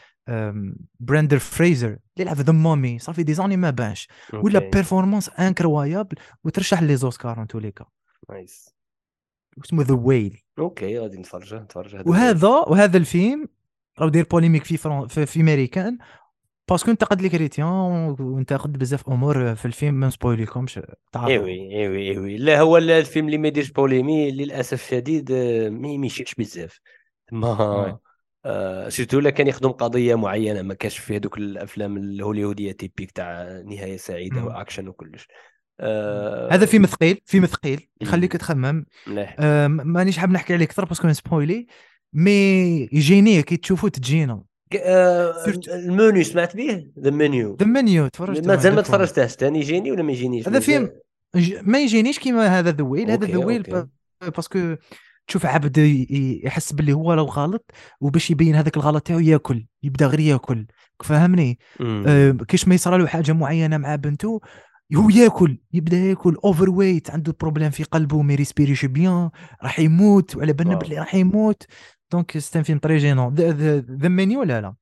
براندن 1.01 1.39
فريزر 1.39 1.89
اللي 1.89 2.25
لعب 2.25 2.37
في 2.37 2.43
The 2.43 2.53
Mummy 2.53 2.99
صافي 2.99 3.23
des 3.23 3.35
années 3.35 3.57
ما 3.57 3.71
بانش. 3.71 4.09
ولا. 4.33 4.59
performance 4.71 5.29
incroyable 5.29 6.17
وترشح 6.45 6.83
les 6.83 6.97
Oscars 6.97 7.43
en 7.43 7.47
tout 7.47 7.59
les 7.59 7.71
cas 7.71 7.85
nice 8.31 8.75
اسمه 9.65 9.83
The 9.83 9.95
Whale 9.95 10.43
OK 10.59 10.99
غادي 10.99 11.19
نتفرج 11.19 11.55
نتفرج. 11.55 11.95
هذا 11.97 12.05
وهذا 12.07 12.49
وهذا 12.49 12.97
الفيلم 12.97 13.49
راه 13.99 14.09
داير 14.09 14.27
polémique 14.31 14.65
في 14.65 14.77
فرن... 14.77 15.07
في, 15.07 15.27
في 15.27 15.41
امريكان 15.41 15.99
parce 16.69 16.82
que 16.82 16.91
انتقد 16.91 17.23
les 17.23 17.29
chrétiens 17.29 18.17
وانتقد 18.21 18.79
بزاف 18.79 19.09
أمور 19.09 19.55
في 19.55 19.65
الفيلم 19.65 19.95
ما 19.95 20.07
نسبويليكمش. 20.07 20.81
تعرفوا 21.13 21.29
ايوي 21.29 21.77
ايوي 21.77 22.11
ايوي 22.11 22.37
لا 22.37 22.61
هو 22.61 22.77
ال- 22.77 22.91
الفيلم 22.91 23.27
اللي 23.27 23.39
ما 23.39 23.49
يديرش 23.49 23.71
polémique 23.71 24.31
للأسف 24.31 24.85
الشديد 24.85 25.31
آه، 25.33 25.69
ما 25.69 25.89
يمشيش 25.89 26.35
بزاف. 26.35 26.81
ما 27.33 27.99
آه 28.45 28.89
surtout 28.89 29.31
كان 29.31 29.47
يخدم 29.47 29.69
قضية 29.69 30.15
معينة 30.15 30.63
ما 30.63 30.75
كانش 30.75 30.99
في 30.99 31.17
هذوك 31.17 31.39
الأفلام 31.39 31.97
الهوليودية 31.97 32.73
typique 32.73 33.11
تاع 33.11 33.63
نهاية 33.67 33.97
سعيدة. 33.97 34.45
واكشن 34.45 34.89
وكلش. 34.89 35.29
آه 35.81 36.49
هذا 36.53 36.67
فيلم 36.67 36.87
ثقيل 36.87 37.21
فيلم 37.27 37.47
ثقيل 37.47 37.89
يخليك 38.01 38.35
مم. 38.35 38.39
تخمم 38.39 38.85
مليح 39.07 39.37
آه 39.39 39.67
مانيش 39.67 40.19
حاب 40.19 40.31
نحكي 40.31 40.55
عليه 40.55 40.65
أكثر 40.65 40.85
parce 40.85 41.00
que 41.00 41.09
نسبويلي 41.09 41.67
mais 42.13 42.31
يجيني 42.93 43.43
كي 43.43 43.57
تشوفوا 43.57 43.89
تجينا 43.89 44.43
آه 44.77 45.35
المنيو 45.69 46.25
سمعت 46.25 46.57
به 46.57 46.87
The 46.99 47.11
Menu 47.11 47.57
The 47.61 47.67
منيو 47.67 48.09
تفرجت 48.09 48.47
مازال 48.47 48.75
ما. 48.75 48.83
تفرجتهاش 48.83 49.31
ثاني 49.31 49.59
يجيني 49.59 49.93
ولا 49.93 50.03
ما 50.03 50.13
يجينيش 50.13 50.49
هذا؟ 50.49 50.61
فيلم 50.61 50.91
ما 51.63 51.79
يجينيش 51.79 52.19
كيما 52.19 52.59
هذا 52.59 52.71
The 52.71 52.85
Whale 52.85 53.11
هذا 53.11 53.27
OK، 53.27 53.33
The 53.33 53.45
Whale 53.45 53.75
OK. 53.75 53.89
parce 54.37 54.62
que 54.62 54.77
تشوف 55.27 55.47
عبد 55.47 55.79
يحس 56.45 56.73
باللي 56.73 56.93
هو 56.93 57.15
لو 57.15 57.25
غلط 57.25 57.71
وباش 58.01 58.31
يبين 58.31 58.55
هذاك 58.55 58.77
الغلط 58.77 59.07
تاعو 59.07 59.19
ياكل 59.19 59.67
يبدأ 59.83 60.07
غير 60.07 60.21
ياكل 60.21 60.67
فهمني. 61.05 61.59
آه، 61.81 62.37
كيش 62.49 62.69
ما 62.69 62.75
يصرى 62.75 62.99
له 62.99 63.07
حاجة 63.07 63.33
معينة 63.33 63.77
مع 63.77 63.95
بنته 63.95 64.41
هو 64.97 65.09
ياكل 65.09 65.59
يبدأ 65.73 65.97
ياكل 65.97 66.37
overweight 66.45 67.11
عنده 67.11 67.37
problème 67.41 67.71
في 67.71 67.85
قلبه 67.85 68.23
ما 68.23 68.35
ريسبيريش 68.35 68.85
bien 68.85 69.31
راح 69.63 69.79
يموت 69.79 70.37
وعلى 70.37 70.53
بالنا. 70.53 70.75
باللي 70.75 70.99
راح 70.99 71.15
يموت. 71.15 71.63
donc 72.13 72.39
c'est 72.39 72.57
un 72.57 72.63
film 72.63 72.79
très 72.79 72.97
gênant 72.97 73.35
The 73.35 74.09
Menu 74.09 74.43
لا 74.43 74.61
لا؟ 74.61 74.75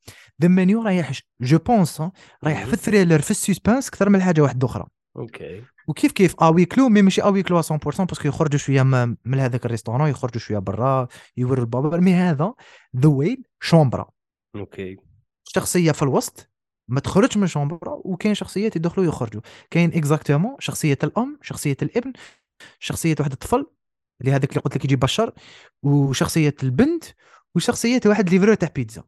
The 0.42 0.48
Menu 0.48 0.82
رايح 0.82 1.12
je 1.40 1.59
pense 1.59 2.02
رايح 2.44 2.64
في. 2.64 2.72
ال 2.72 2.78
thriller 2.78 3.18
في 3.18 3.30
ال 3.30 3.37
suspense 3.37 3.88
أكثر 3.88 4.09
من 4.09 4.22
حاجة 4.22 4.40
واحدة 4.40 4.66
أخرى. 4.66 4.86
OK 5.16 5.62
وكيف 5.88 6.12
كيف؟ 6.12 6.34
huis 6.34 6.64
clos 6.64 6.88
mais 6.88 7.02
ماشي 7.02 7.22
huis 7.22 7.42
clos 7.42 7.62
100% 7.62 7.72
parce 7.82 8.11
que 8.11 8.28
يخرجوا 8.28 8.59
شوية 8.59 8.82
من 9.24 9.34
هذاك 9.34 9.66
ال 9.66 9.70
restaurant 9.70 10.09
يخرجوا 10.09 10.40
شوية 10.40 10.59
برا 10.59 11.09
يوروا 11.36 11.64
البابا. 11.64 11.96
mais 11.98 12.14
هذا 12.14 12.54
The 12.96 13.09
Whale 13.09 13.44
شومبرا. 13.61 14.11
OK 14.57 14.96
شخصية 15.44 15.92
في 15.92 16.02
الوسط. 16.02 16.50
ما 16.89 17.01
تخرجش 17.01 17.37
من 17.37 17.47
شومبرا 17.47 18.01
وكاين 18.05 18.34
شخصيات 18.34 18.76
يدخلوا 18.76 19.07
ويخرجوا 19.07 19.41
كاين 19.70 19.93
exactement 19.94 20.57
شخصية 20.59 20.99
الأم 21.05 21.39
شخصية 21.43 21.76
الابن 21.82 22.12
شخصية 22.78 23.14
واحد 23.20 23.32
الطفل 23.32 23.66
اللي 24.20 24.32
هذاك 24.32 24.51
اللي 24.51 24.61
قلت 24.61 24.76
لك 24.76 24.84
يجي 24.84 24.97
بشر 24.97 25.32
وشخصية 25.82 26.55
البنت 26.62 27.05
وشخصية 27.55 28.01
واحد 28.07 28.30
livreur 28.30 28.54
تاع 28.55 28.70
بيتزا 28.74 29.03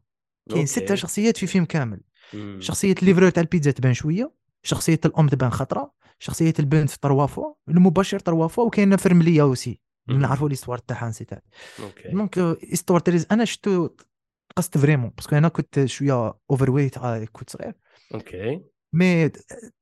كاين. 0.49 0.65
ستة 0.65 0.95
شخصيات 0.95 1.37
في 1.37 1.47
فيلم 1.47 1.65
كامل 1.65 2.01
مم. 2.33 2.59
شخصية 2.61 2.95
ال 3.01 3.04
livreur 3.04 3.29
تاع 3.29 3.41
البيتزا 3.41 3.71
تبان 3.71 3.93
شوية 3.93 4.31
شخصية 4.63 4.99
الأم 5.05 5.27
تبان 5.27 5.49
خطرة 5.49 5.93
شخصية 6.19 6.53
البنت 6.59 6.91
trois 6.91 7.25
fois 7.27 7.53
المبشر 7.69 8.19
trois 8.19 8.47
fois 8.47 8.65
وكاينة 8.65 8.95
فرملية 8.97 9.41
aussi. 9.41 9.79
نعرفوا 10.07 10.49
l'histoire 10.49 10.77
تاعها 10.77 11.09
نسيتها 11.09 11.41
donc 12.13 12.37
histoire 12.73 12.99
triste 12.99 13.27
أنا 13.31 13.45
شفتو 13.45 13.89
قصت 14.55 14.77
vraiment 14.77 15.09
parce 15.09 15.25
que 15.25 15.35
أنا 15.35 15.47
كنت 15.47 15.85
شوية 15.85 16.33
overweight 16.51 16.99
كنت 17.31 17.49
صغير 17.49 17.73
OK 18.13 18.61
mais 18.93 19.31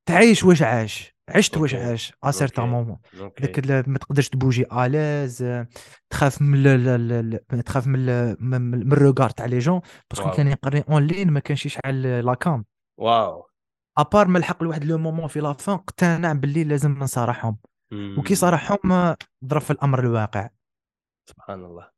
تعيش 0.06 0.44
واش 0.44 0.61
عاش 0.61 1.18
عشت 1.30 1.57
واش. 1.57 1.76
عاش 1.76 2.14
à 2.23 2.31
certain. 2.31 2.68
moment 2.68 2.98
داك 3.14 3.88
ما 3.88 3.98
تقدرش 3.98 4.30
تبوجي 4.30 4.65
à 4.72 4.85
l'aise 4.85 5.65
تخاف 6.10 6.41
من 6.41 7.64
تخاف 7.65 7.88
من 7.88 8.35
من 8.39 8.91
الروغار 8.91 9.30
تاع 9.30 9.45
لي 9.45 9.60
جون 9.60 9.81
باسكو. 10.10 10.31
كان 10.31 10.48
يقري 10.48 10.84
اون 10.89 11.07
لين 11.07 11.31
ما 11.31 11.39
كانش 11.39 11.65
يشعل 11.65 12.26
لا 12.26 12.34
كام 12.34 12.65
واو 12.99 13.48
ابار 13.98 14.27
ما 14.27 14.39
لحق 14.39 14.64
لواحد 14.64 14.84
لو 14.84 14.98
مومون 14.98 15.27
في 15.27 15.39
لافان 15.39 15.76
اقتنع 15.76 16.34
باللي 16.34 16.64
لازم 16.64 16.99
نصارحهم. 16.99 17.57
وكي 18.18 18.35
صارحهم 18.35 19.15
ضرب 19.45 19.61
في 19.61 19.72
الأمر 19.72 19.99
الواقع 19.99 20.49
سبحان 21.30 21.64
الله 21.64 21.97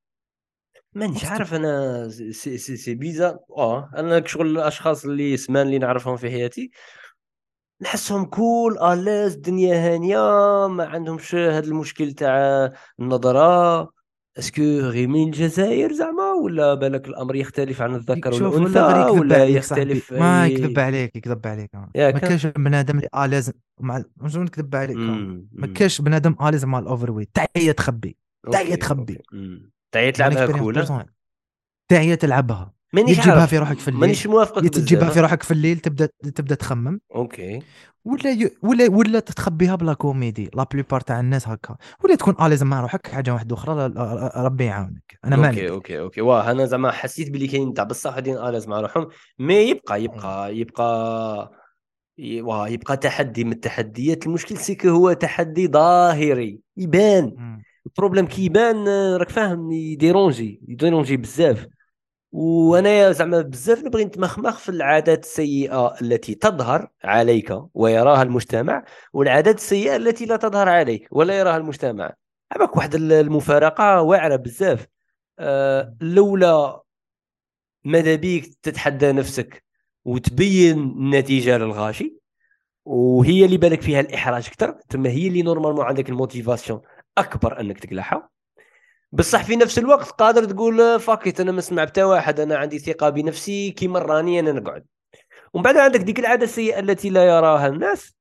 مانيش. 0.93 1.25
عارف 1.25 1.53
أنا 1.53 2.09
سي 2.09 2.57
سي, 2.57 2.77
سي 2.77 2.95
بيزا 2.95 3.39
آه 3.57 3.89
أنا 3.97 4.25
شغل 4.25 4.47
الأشخاص 4.47 5.05
اللي 5.05 5.37
سمان 5.37 5.67
اللي 5.67 5.79
نعرفهم 5.79 6.17
في 6.17 6.29
حياتي 6.29 6.71
نحسهم 7.81 8.25
كول 8.25 8.79
الاز 8.79 9.33
الدنيا 9.33 9.75
هانية 9.75 10.17
ما 10.67 10.85
عندهمش 10.85 11.35
هذا 11.35 11.67
المشكل 11.67 12.11
تاع 12.11 12.71
النظرة 12.99 13.89
اسكو 14.39 14.61
غير 14.61 15.07
من 15.07 15.23
الجزائر 15.23 15.93
زعما 15.93 16.31
ولا 16.31 16.73
بالك 16.73 17.07
الأمر 17.07 17.35
يختلف 17.35 17.81
عن 17.81 17.95
الذكر 17.95 18.43
والأنثى 18.43 18.79
ولا 18.79 19.09
ولا 19.09 19.45
يختلف 19.45 20.13
ما 20.13 20.47
يكذب 20.47 20.79
عليك 20.79 21.15
يكذب 21.15 21.47
عليك 21.47 21.69
آه. 21.75 21.89
ما 21.95 22.11
كاينش 22.11 22.45
بنادم 22.45 22.97
اللي 22.97 23.09
آه 23.13 23.25
لازم 23.25 23.53
مع 23.79 24.03
شنو 24.27 24.43
نكذب 24.43 24.75
عليك 24.75 24.97
آه. 24.97 25.41
ما. 25.51 25.67
كاينش 25.67 26.01
بنادم 26.01 26.35
لازم 26.41 26.69
مع 26.69 26.79
الاوفر 26.79 27.11
ويت 27.11 27.37
هي 27.57 27.73
تخبي 27.73 28.17
أوكي، 28.47 28.75
تخبي 28.75 29.17
أوكي. 29.17 29.69
مم. 29.95 30.01
تاع 30.01 30.01
هي 30.01 30.11
Mon 30.11 30.15
تلعبها 30.15 30.57
كولا 30.59 30.85
personnelle. 30.85 31.09
تاع 31.87 31.99
هي 31.99 32.15
تلعبها. 32.15 32.73
مانيش 32.93 33.17
تجيبها 33.17 33.45
في 33.45 33.57
روحك 33.57 33.79
في 33.79 33.87
الليل، 33.87 34.01
مانيش 34.01 34.27
موافقك 34.27 34.69
تجيبها. 34.69 35.09
في 35.09 35.19
روحك 35.19 35.43
في 35.43 35.51
الليل 35.51 35.79
تبدأ 35.79 36.09
تبدأ 36.35 36.55
تخمم. 36.55 36.99
okay. 37.15 37.61
ولا 38.05 38.31
ي... 38.31 38.51
ولا 38.63 38.89
ولا 38.89 39.19
تخبيها 39.19 39.75
بلا 39.75 39.93
كوميدي. 39.93 40.49
لا 40.53 40.63
بليبار 40.63 41.01
تاع 41.01 41.19
الناس 41.19 41.47
هكا. 41.47 41.77
ولا 42.03 42.15
تكون 42.15 42.35
à 42.41 42.45
l'aise 42.45 42.63
مع 42.63 42.81
روحك 42.81 43.07
حاجة 43.07 43.33
واحدة 43.33 43.55
أخرى. 43.55 43.93
ربي 44.45 44.65
يعاونك. 44.65 45.19
أنا 45.25 45.35
okay 45.35 45.47
مالي 45.47 45.69
okay 45.69 45.99
okay. 45.99 46.21
واه 46.21 46.51
أنا 46.51 46.65
زعما 46.65 46.91
حسيت 46.91 47.29
بلي 47.31 47.47
كاين 47.47 47.73
تاع 47.73 47.83
بصح 47.83 48.13
غاديين 48.13 48.37
à 48.37 48.42
l'aise 48.42 48.67
مع 48.67 48.79
روحهم. 48.79 49.07
mais 49.39 49.55
يبقى 49.55 50.03
يبقى 50.03 50.57
يبقى 50.57 51.51
واه 52.41 52.67
يبقى 52.67 52.97
تحدي 52.97 53.43
من 53.43 53.51
التحديات. 53.51 54.27
المشكل 54.27 54.57
c'est 54.57 54.77
que 54.77 54.89
هو 54.89 55.13
تحدي 55.13 55.67
ظاهري. 55.67 56.59
يبان. 56.77 57.59
ال 57.89 57.94
problème 57.94 58.27
كيبان 58.27 58.87
آه، 58.87 59.17
راك 59.17 59.29
فاهم 59.29 59.71
يديرونجي 59.71 60.61
يديرونجي 60.67 61.17
بزاف. 61.17 61.67
وأنا 62.31 63.11
زعما 63.11 63.41
بزاف 63.41 63.83
نبغي 63.83 64.05
نتمخمخ 64.05 64.57
في 64.57 64.69
العادات 64.69 65.23
السيئة 65.23 65.95
التي 66.01 66.35
تظهر 66.35 66.89
عليك 67.03 67.53
ويراها 67.73 68.21
المجتمع 68.21 68.85
والعادات 69.13 69.55
السيئة 69.57 69.95
التي 69.95 70.25
لا 70.25 70.35
تظهر 70.37 70.69
عليك 70.69 71.07
ولا 71.11 71.39
يراها 71.39 71.57
المجتمع. 71.57 72.13
عباك 72.51 72.77
واحد 72.77 72.95
المفارقة 72.95 74.01
واعرة 74.01 74.35
بزاف. 74.35 74.87
أه 75.39 75.95
لولا 76.01 76.81
ماذا 77.83 78.15
بيك 78.15 78.55
تتحدى 78.63 79.11
نفسك 79.11 79.63
وتبين 80.05 80.79
النتيجه 80.79 81.57
للغاشي 81.57 82.19
وهي 82.85 83.45
اللي 83.45 83.57
بالك 83.57 83.81
فيها 83.81 83.99
الإحراج 83.99 84.47
أكثر 84.47 84.79
ثم 84.89 85.05
هي 85.05 85.27
اللي 85.27 85.41
normalement 85.41 85.85
عندك 85.85 86.09
ال 86.09 86.15
motivation. 86.15 86.81
أكبر 87.17 87.59
أنك 87.59 87.79
تقلعها. 87.79 88.29
بصح 89.11 89.43
في 89.43 89.55
نفس 89.55 89.79
الوقت 89.79 90.09
قادر 90.09 90.45
تقول 90.45 90.99
فاكيت 90.99 91.39
أنا 91.39 91.51
ما 91.51 91.57
نسمع 91.57 91.83
بتا 91.83 92.03
واحد 92.05 92.39
أنا 92.39 92.57
عندي 92.57 92.79
ثقة 92.79 93.09
بنفسي 93.09 93.71
كيما 93.71 93.99
راني 93.99 94.39
أنا 94.39 94.51
نقعد. 94.51 94.85
ومن 95.53 95.63
بعد 95.63 95.77
عندك 95.77 95.99
ديك 95.99 96.19
العادة 96.19 96.43
السيئة 96.43 96.79
التي 96.79 97.09
لا 97.09 97.25
يراها 97.25 97.67
الناس. 97.67 98.15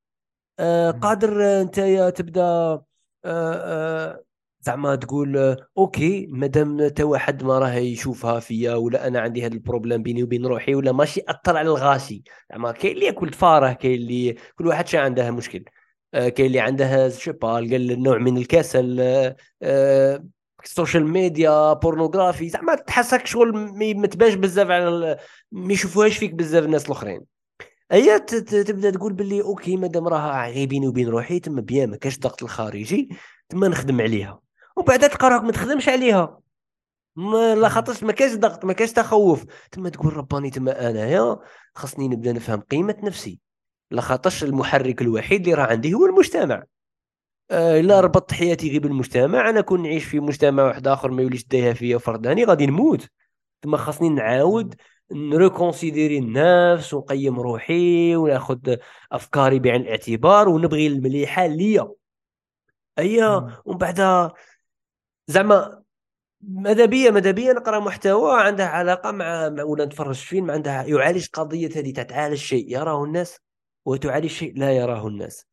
آه. 0.59 0.91
قادر 0.91 1.43
آه، 1.43 1.61
أنت 1.61 1.77
يا 1.77 2.09
تبدأ 2.09 2.41
آه 2.41 2.85
آه 3.25 4.23
زعما 4.61 4.95
تقول 4.95 5.37
آه، 5.37 5.57
okay 5.77 6.27
مادام 6.27 6.87
تا 6.87 7.03
واحد 7.03 7.43
ما 7.43 7.59
راه 7.59 7.73
يشوفها 7.73 8.39
فيا 8.39 8.75
ولا 8.75 9.07
أنا 9.07 9.19
عندي 9.19 9.45
هذا 9.45 9.53
ال 9.53 9.59
problème 9.59 10.03
بيني 10.03 10.23
وبين 10.23 10.45
روحي 10.45 10.75
ولا 10.75 10.91
ماشي 10.91 11.21
أثر 11.27 11.57
على 11.57 11.69
الغاشي. 11.69 12.23
زعما 12.51 12.71
كاين 12.71 12.93
اللي 12.93 13.05
ياكل 13.05 13.29
تفارة 13.29 13.73
كاين 13.73 14.01
اللي 14.01 14.35
كل 14.55 14.67
واحد 14.67 14.87
شا 14.87 14.99
عنده 14.99 15.31
مشكل. 15.31 15.59
آه، 15.67 15.71
كاين 16.13 16.47
اللي 16.47 16.59
عندها 16.59 17.09
شوبا 17.09 17.47
قال 17.47 18.03
نوع 18.03 18.17
من 18.17 18.37
الكسل 18.37 18.97
آه، 19.01 19.35
آه، 19.61 20.23
ال 20.63 20.69
social 20.69 21.07
media 21.07 21.73
pornographie 21.73 22.49
زعما 22.49 22.75
تحسك 22.75 23.25
شغل 23.25 23.53
ما 23.97 24.07
تبانش 24.07 24.33
بزاف 24.33 24.69
على 24.69 25.17
ما 25.51 25.73
يشوفوهاش 25.73 26.17
فيك 26.17 26.33
بزاف 26.33 26.63
الناس 26.65 26.85
الأخرين. 26.85 27.21
هي 27.91 28.19
تبدأ 28.19 28.89
تقول 28.91 29.13
باللي 29.13 29.41
okay 29.41 29.77
مادام 29.77 30.07
راها 30.07 30.49
غير 30.49 30.67
بيني 30.67 30.87
وبين 30.87 31.07
روحي 31.07 31.39
تما 31.39 31.61
bien 31.61 31.89
ما 31.89 31.97
كاش 31.97 32.15
الضغط 32.15 32.43
الخارجي 32.43 33.09
تما 33.49 33.67
نخدم 33.67 34.01
عليها. 34.01 34.39
ومن 34.75 34.85
بعد 34.85 35.09
تلقى 35.09 35.29
راك 35.29 35.43
ما 35.43 35.51
تخدمش 35.51 35.89
عليها. 35.89 36.39
ما 37.15 37.55
لا 37.55 37.69
خاطرش 37.69 38.03
ما 38.03 38.11
كاش 38.11 38.35
ضغط 38.35 38.65
ما 38.65 38.73
كاش 38.73 38.91
تخوف. 38.91 39.45
تما 39.71 39.89
تقول 39.89 40.17
رباني 40.17 40.49
تما 40.49 40.89
أنايا 40.89 41.39
خاصني 41.75 42.07
نبدأ 42.07 42.31
نفهم 42.33 42.59
قيمة 42.59 42.95
نفسي. 43.03 43.39
لا 43.91 44.01
خاطرش 44.01 44.43
المحرك 44.43 45.01
الوحيد 45.01 45.41
اللي 45.41 45.53
راه 45.53 45.63
عندي 45.63 45.93
هو 45.93 46.05
المجتمع. 46.05 46.63
آه، 47.51 47.79
إلا 47.79 47.99
ربطت 48.01 48.33
حياتي 48.33 48.69
غير 48.69 48.81
بالمجتمع 48.81 49.49
أنا 49.49 49.61
كون 49.61 49.83
نعيش 49.83 50.05
في 50.05 50.19
مجتمع 50.19 50.63
واحد 50.63 50.87
آخر 50.87 51.11
ما 51.11 51.21
يوليش 51.21 51.45
دايها 51.45 51.73
فيا 51.73 51.97
فرداني 51.97 52.45
غادي 52.45 52.65
نموت. 52.65 53.07
تما 53.61 53.77
خاصني 53.77 54.09
نعاود 54.09 54.75
نريكونسيديري 55.11 56.17
النفس 56.17 56.93
ونقيم 56.93 57.39
روحي 57.39 58.15
وناخذ 58.15 58.75
أفكاري 59.11 59.59
بعين 59.59 59.81
الاعتبار 59.81 60.49
ونبغي 60.49 60.87
المليحة 60.87 61.45
ليا. 61.47 61.91
أيا. 62.99 63.61
ومن 63.65 63.77
بعد 63.77 64.31
زعما 65.27 65.83
ماذا 66.41 66.85
بيا؟ 66.85 67.11
ماذا 67.11 67.31
بيا؟ 67.31 67.53
نقرأ 67.53 67.79
محتوى 67.79 68.41
عنده 68.41 68.65
علاقة 68.65 69.11
مع 69.11 69.47
ولا 69.63 69.85
نتفرج 69.85 70.15
فيلم 70.15 70.51
عندها 70.51 70.83
يعالج 70.83 71.27
قضية 71.33 71.69
هذه 71.75 71.93
تاع 71.93 72.03
تعالج 72.03 72.37
شيء. 72.37 72.71
يراه 72.71 73.03
الناس 73.03 73.39
وتعالج 73.85 74.27
شيء 74.27 74.53
لا 74.57 74.71
يراه 74.71 75.07
الناس. 75.07 75.45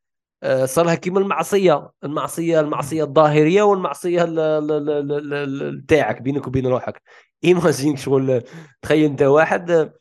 آه، 0.42 0.64
صار 0.66 0.86
لها 0.86 0.94
كيما 0.94 1.20
المعصية 1.20 1.90
المعصية 2.04 2.60
المعصية 2.60 3.02
الظاهرية 3.04 3.62
والمعصية 3.62 4.24
ال- 4.24 4.38
ال- 4.38 4.72
ال- 4.72 4.90
ال- 4.90 5.34
ال- 5.34 5.62
ال- 5.62 5.86
تاعك 5.86 6.22
بينك 6.22 6.46
وبين 6.46 6.66
روحك. 6.66 7.02
ايماجين 7.44 7.96
شغل 8.06 8.42
تخيل 8.82 9.04
انت 9.10 9.22
واحد 9.22 9.92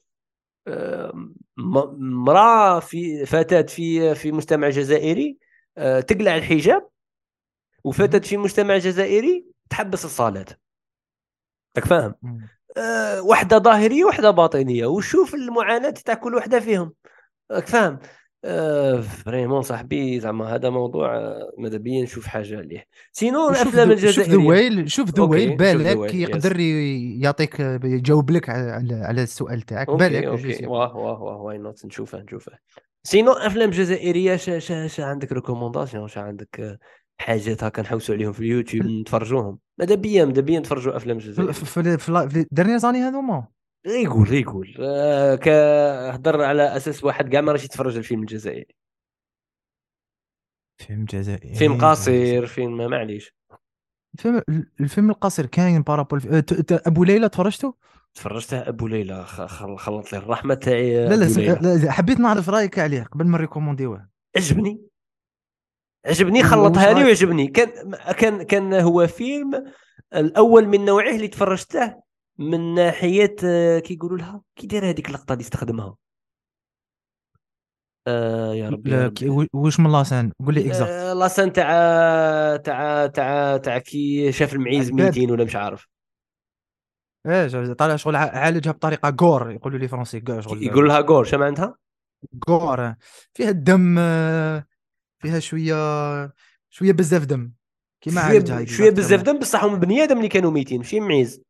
آه، 0.68 1.12
م- 1.58 2.24
مراه 2.24 2.80
في 2.80 3.26
فتاه 3.26 3.62
في 3.62 4.16
في 4.16 4.32
مجتمع 4.32 4.70
جزائري 4.70 5.38
آه، 5.78 6.00
تقلع 6.00 6.36
الحجاب 6.36 6.88
وفتاه 7.84 8.20
في 8.20 8.38
مجتمع 8.38 8.78
جزائري 8.78 9.46
تحبس 9.70 10.06
الصلاه 10.06 10.46
راك 11.78 11.86
فاهم؟ 11.86 12.16
وحدة 13.20 13.58
ظاهرية 13.58 14.04
وحدة 14.06 14.32
باطنية. 14.32 14.86
وشوف 14.86 15.36
المعاناة 15.36 15.90
تاع 15.90 16.14
كل 16.14 16.36
وحدة 16.36 16.60
فيهم. 16.60 16.94
راك 17.52 17.68
فاهم 17.68 18.00
آه 18.48 19.02
vraiment 19.02 19.62
صاحبي 19.62 20.20
زعما 20.20 20.56
هذا 20.56 20.70
موضوع 20.70 21.18
آه، 21.18 21.52
ماذا 21.58 21.78
بيا 21.78 22.04
نشوف 22.04 22.28
حاجة 22.28 22.58
عليه 22.58 22.86
sinon 23.12 23.50
الافلام 23.50 23.90
شوف 23.90 24.06
الجزائريه 24.06 24.86
شوف 24.86 25.20
okay، 25.20 25.48
شوف 25.50 25.58
بالك 25.60 25.88
ذويل، 25.96 26.16
يقدر 26.16 26.60
يعطيك 26.60 27.60
يجاوب 27.84 28.32
لك 28.32 28.50
على 28.50 28.94
على 28.94 29.24
السؤال 29.24 29.62
تاعك 29.62 29.90
بالك 29.90 30.24
okay 30.24 30.66
واه 30.66 30.98
واه 30.98 31.22
واه 31.22 31.42
واي 31.42 31.58
نوت 31.58 31.86
نشوفه 31.86 32.20
نشوفه 32.22 32.52
sinon 33.04 33.32
افلام 33.32 33.70
جزائريه 33.70 34.36
شا 34.36 34.60
شا 34.60 34.88
شا 34.88 35.04
عندك 35.04 35.32
recommandations 35.32 36.08
شا 36.08 36.22
عندك 36.22 36.60
آه، 36.60 36.78
حاجات 37.18 37.64
هكا 37.64 37.82
نحوسوا 37.82 38.16
عليهم 38.16 38.32
في 38.32 38.40
اليوتيوب 38.40 38.86
نتفرجوهم 38.86 39.60
ماذا 39.80 39.96
بيا 39.96 40.26
ماذا 40.26 40.42
بيا 40.42 40.60
نتفرجوا 40.60 40.96
افلام 40.98 41.20
في 41.20 41.28
جزائريه 41.28 41.52
في- 41.52 41.66
في 41.66 41.98
في 41.98 42.30
في 42.30 42.46
ديرني 42.52 42.80
زاني 42.80 43.00
هذوما 43.00 43.48
يقول 43.86 44.34
يقول. 44.34 44.76
آه 44.80 45.36
ك 45.36 45.48
هضر 46.16 46.44
على 46.44 46.78
أساس 46.78 47.04
واحد 47.04 47.30
كاع 47.30 47.42
ما 47.42 47.52
راش 47.52 47.66
يتفرج 47.66 47.98
الفيلم 47.98 48.22
الجزائري. 48.22 48.76
فيلم 50.78 51.06
جزائري. 51.06 51.56
فيلم 51.56 51.78
قصير 51.86 52.46
فيلم 52.46 52.90
معليش. 52.90 53.36
الفيلم 54.16 54.42
الفيلم 54.80 55.10
القصير 55.10 55.46
كاين 55.46 55.82
بارابول 55.82 56.22
أه، 56.28 56.44
أبو 56.72 57.04
ليلى 57.04 57.30
تفرجته؟ 57.30 57.76
تفرجته 58.14 58.70
أبو 58.70 58.88
ليلى 58.88 59.26
خلط 59.78 60.14
لي 60.14 60.18
الرحمة 60.18 60.54
تاعي 60.54 61.06
لا 61.06 61.16
لا. 61.16 61.76
لا 61.76 61.92
حبيت 61.92 62.20
نعرف 62.20 62.50
رأيك 62.50 62.80
عليه 62.80 63.04
قبل 63.04 63.26
ما 63.26 63.38
نريكومونديوه. 63.38 64.10
عجبني؟ 64.36 64.82
عجبني 66.06 66.44
خلطها 66.44 66.94
لي؟ 66.94 67.04
وعجبني. 67.04 67.48
كان 67.48 67.96
كان 67.96 68.44
كان 68.44 68.74
هو 68.74 69.08
فيلم 69.08 69.74
الأول 70.16 70.68
من 70.68 70.86
نوعه 70.86 71.16
اللي 71.16 71.28
تفرجته 71.28 72.05
من 72.38 72.74
ناحية 72.74 73.36
آه، 73.46 73.80
كي 73.80 73.94
يقولوا 73.94 74.18
لها 74.18 74.42
كي 74.56 74.68
داير 74.68 74.90
هذيك 74.90 75.08
اللقطة 75.08 75.34
اللي 75.34 75.42
استخدمها؟ 75.42 75.96
آه 78.08 78.54
يا 78.54 78.70
ربي 78.70 78.92
يا 78.92 79.06
ربي. 79.06 79.48
واش 79.54 79.80
من 79.80 79.92
la 79.92 80.02
scène؟ 80.02 80.32
قول 80.46 80.54
لي 80.54 80.68
exact 80.68 80.92
آه 80.92 81.14
la 81.14 81.25
scène 81.25 81.54
تاع 81.54 81.68
تاع 82.58 83.08
تاع 83.08 83.58
تاع 83.58 83.78
كي 83.78 84.32
شاف 84.32 84.54
المعيز. 84.54 84.92
ميتين 84.92 85.32
ولا 85.32 85.44
مش 85.46 85.56
عارف. 85.56 85.88
إيه 87.26 87.74
طالع 87.74 87.96
شغل 87.96 88.16
عالجها 88.16 88.72
بطريقة 88.72 89.18
gore 89.22 89.52
يقولوا 89.52 89.80
les 89.80 89.88
français 89.88 90.24
gore 90.30 90.42
شغل. 90.42 90.64
يقول 90.64 90.88
لها 90.88 91.02
جور 91.02 91.24
شنو 91.24 91.44
عندها 91.44 91.76
gore 92.50 92.86
آه. 92.86 92.98
فيها 93.34 93.50
الدم 93.50 93.96
آه، 94.00 94.66
فيها 95.22 95.40
شوية 95.40 95.76
شوية 96.70 96.92
بزاف 96.92 97.26
دم. 97.26 97.52
كيما 98.02 98.22
عالجها 98.22 98.66
شوية. 98.66 98.90
بزاف 98.90 99.22
دم 99.22 99.40
بصح 99.40 99.64
هما 99.64 99.78
بني 99.78 100.04
آدم 100.04 100.18
اللي 100.18 100.30
كانوا 100.30 100.52
ميتين 100.52 100.78
ماشي 100.78 101.00
معيز. 101.00 101.42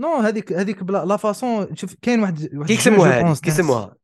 نو 0.00 0.16
هذيك 0.16 0.52
هذيك 0.52 0.84
بلا 0.84 1.04
لا 1.04 1.16
فاصون 1.16 1.76
شوف 1.76 1.94
كاين 2.02 2.20
واحد 2.20 2.48
واحد 2.54 2.68
كي 2.68 2.74
جو- 2.74 2.80
يسموها 2.80 3.08
جو 3.10 3.16
هذه؟ 3.16 3.22
بونس 3.24 3.40
كي 3.40 3.50
يسموها 3.50 3.96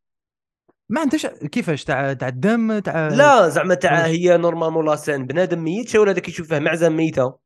ما 0.89 1.01
عندهاش 1.01 1.27
كيفاش؟ 1.27 1.85
تاع 1.85 2.13
تاع 2.13 2.29
الدم 2.29 2.79
تاع 2.79 3.09
لا 3.09 3.49
زعما 3.49 3.75
تاع؟ 3.75 4.07
هي 4.07 4.37
نورمالمون 4.37 4.87
لاسان 4.87 5.27
بنادم 5.27 5.65
ميت 5.65 5.97
ولا 5.97 6.11
هذاك 6.11 6.29
يشوفه 6.29 6.59
معزة 6.59 6.89
ميتة. 6.89 7.39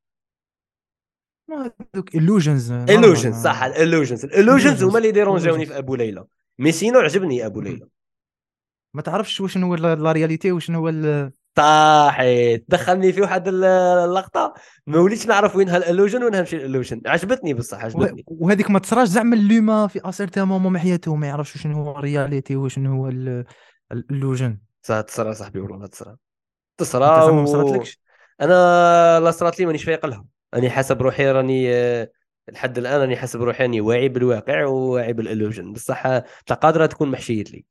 ما 1.49 1.73
هذوك 1.95 2.11
illusions. 2.11 2.91
Illusions 2.91 3.35
صح 3.45 3.63
الالوجنز 3.63 4.25
الالوجنز 4.25 4.81
Illusions. 4.81 4.87
هما 4.89 4.99
اللي 4.99 5.11
ديرونجاوني 5.13 5.65
Illusions. 5.65 5.69
في 5.69 5.79
أبو 5.79 5.95
ليلى. 5.95 6.25
mais 6.59 6.73
sinon 6.73 6.99
عجبني 6.99 7.47
أبو. 7.47 7.61
ليلى. 7.61 7.89
ما 8.95 9.03
تعرفش 9.03 9.41
واش 9.41 9.59
هو 9.59 9.75
la 9.75 9.95
la 9.95 10.13
réalité 10.13 10.53
واش 10.53 10.71
هو 10.71 10.89
صحيت 11.57 12.65
دخلني 12.69 13.13
في 13.13 13.21
واحد 13.21 13.49
ال- 13.49 13.65
اللقطة 13.65 14.55
ما 14.87 14.99
وليتش 14.99 15.27
نعرف 15.27 15.57
وينها 15.57 15.77
ال 15.77 15.82
illusion 15.82 16.25
وينها 16.25 16.39
ماشي 16.41 16.57
ال 16.57 16.62
illusion 16.62 17.01
عجبتني 17.07 17.55
بصح 17.55 17.85
عجبتني. 17.85 18.25
وه- 18.29 18.37
وهذيك 18.47 18.71
ما 18.71 18.79
تصراش 18.79 19.09
زعما 19.09 19.37
ال 19.37 19.42
l'humain 19.42 19.87
في 19.87 20.09
à 20.09 20.13
certain 20.13 20.45
moment 20.49 20.73
من 20.73 20.79
حياته 20.79 21.15
ما 21.15 21.27
يعرفش 21.27 21.59
شنو 21.63 21.83
هو 21.85 21.99
ال 21.99 22.06
réalité 22.06 22.57
وشنو 22.57 22.93
هو 22.93 23.09
ال- 23.09 23.45
ال 23.93 24.00
illusion 24.00 24.59
صح 24.83 25.01
تصرى 25.01 25.35
صاحبي 25.35 25.61
والله 25.61 25.87
تصرى 25.87 26.11
أنت 26.11 26.19
تصرى 26.79 27.07
زعما 27.07 27.43
ما 27.43 27.59
و... 27.59 27.83
أنا 28.41 29.21
لا 29.21 29.31
صرات 29.31 29.59
لي 29.61 29.67
مانيش 29.67 29.85
فايق 29.85 30.07
لها. 30.07 30.25
أني 30.55 30.71
حسب 30.71 31.03
روحي 31.03 31.31
راني 31.31 31.71
لحد 32.53 32.79
الآن 32.79 33.01
راني 33.01 33.17
حسب 33.17 33.43
روحي 33.43 33.63
راني 33.63 33.81
واعي 33.81 34.09
بالواقع 34.09 34.65
وواعي 34.65 35.13
بال 35.13 35.25
illusion 35.25 35.73
بصح 35.73 36.07
قادرة 36.61 36.87
تكون 36.87 37.11
محشيت 37.11 37.51
لي. 37.51 37.65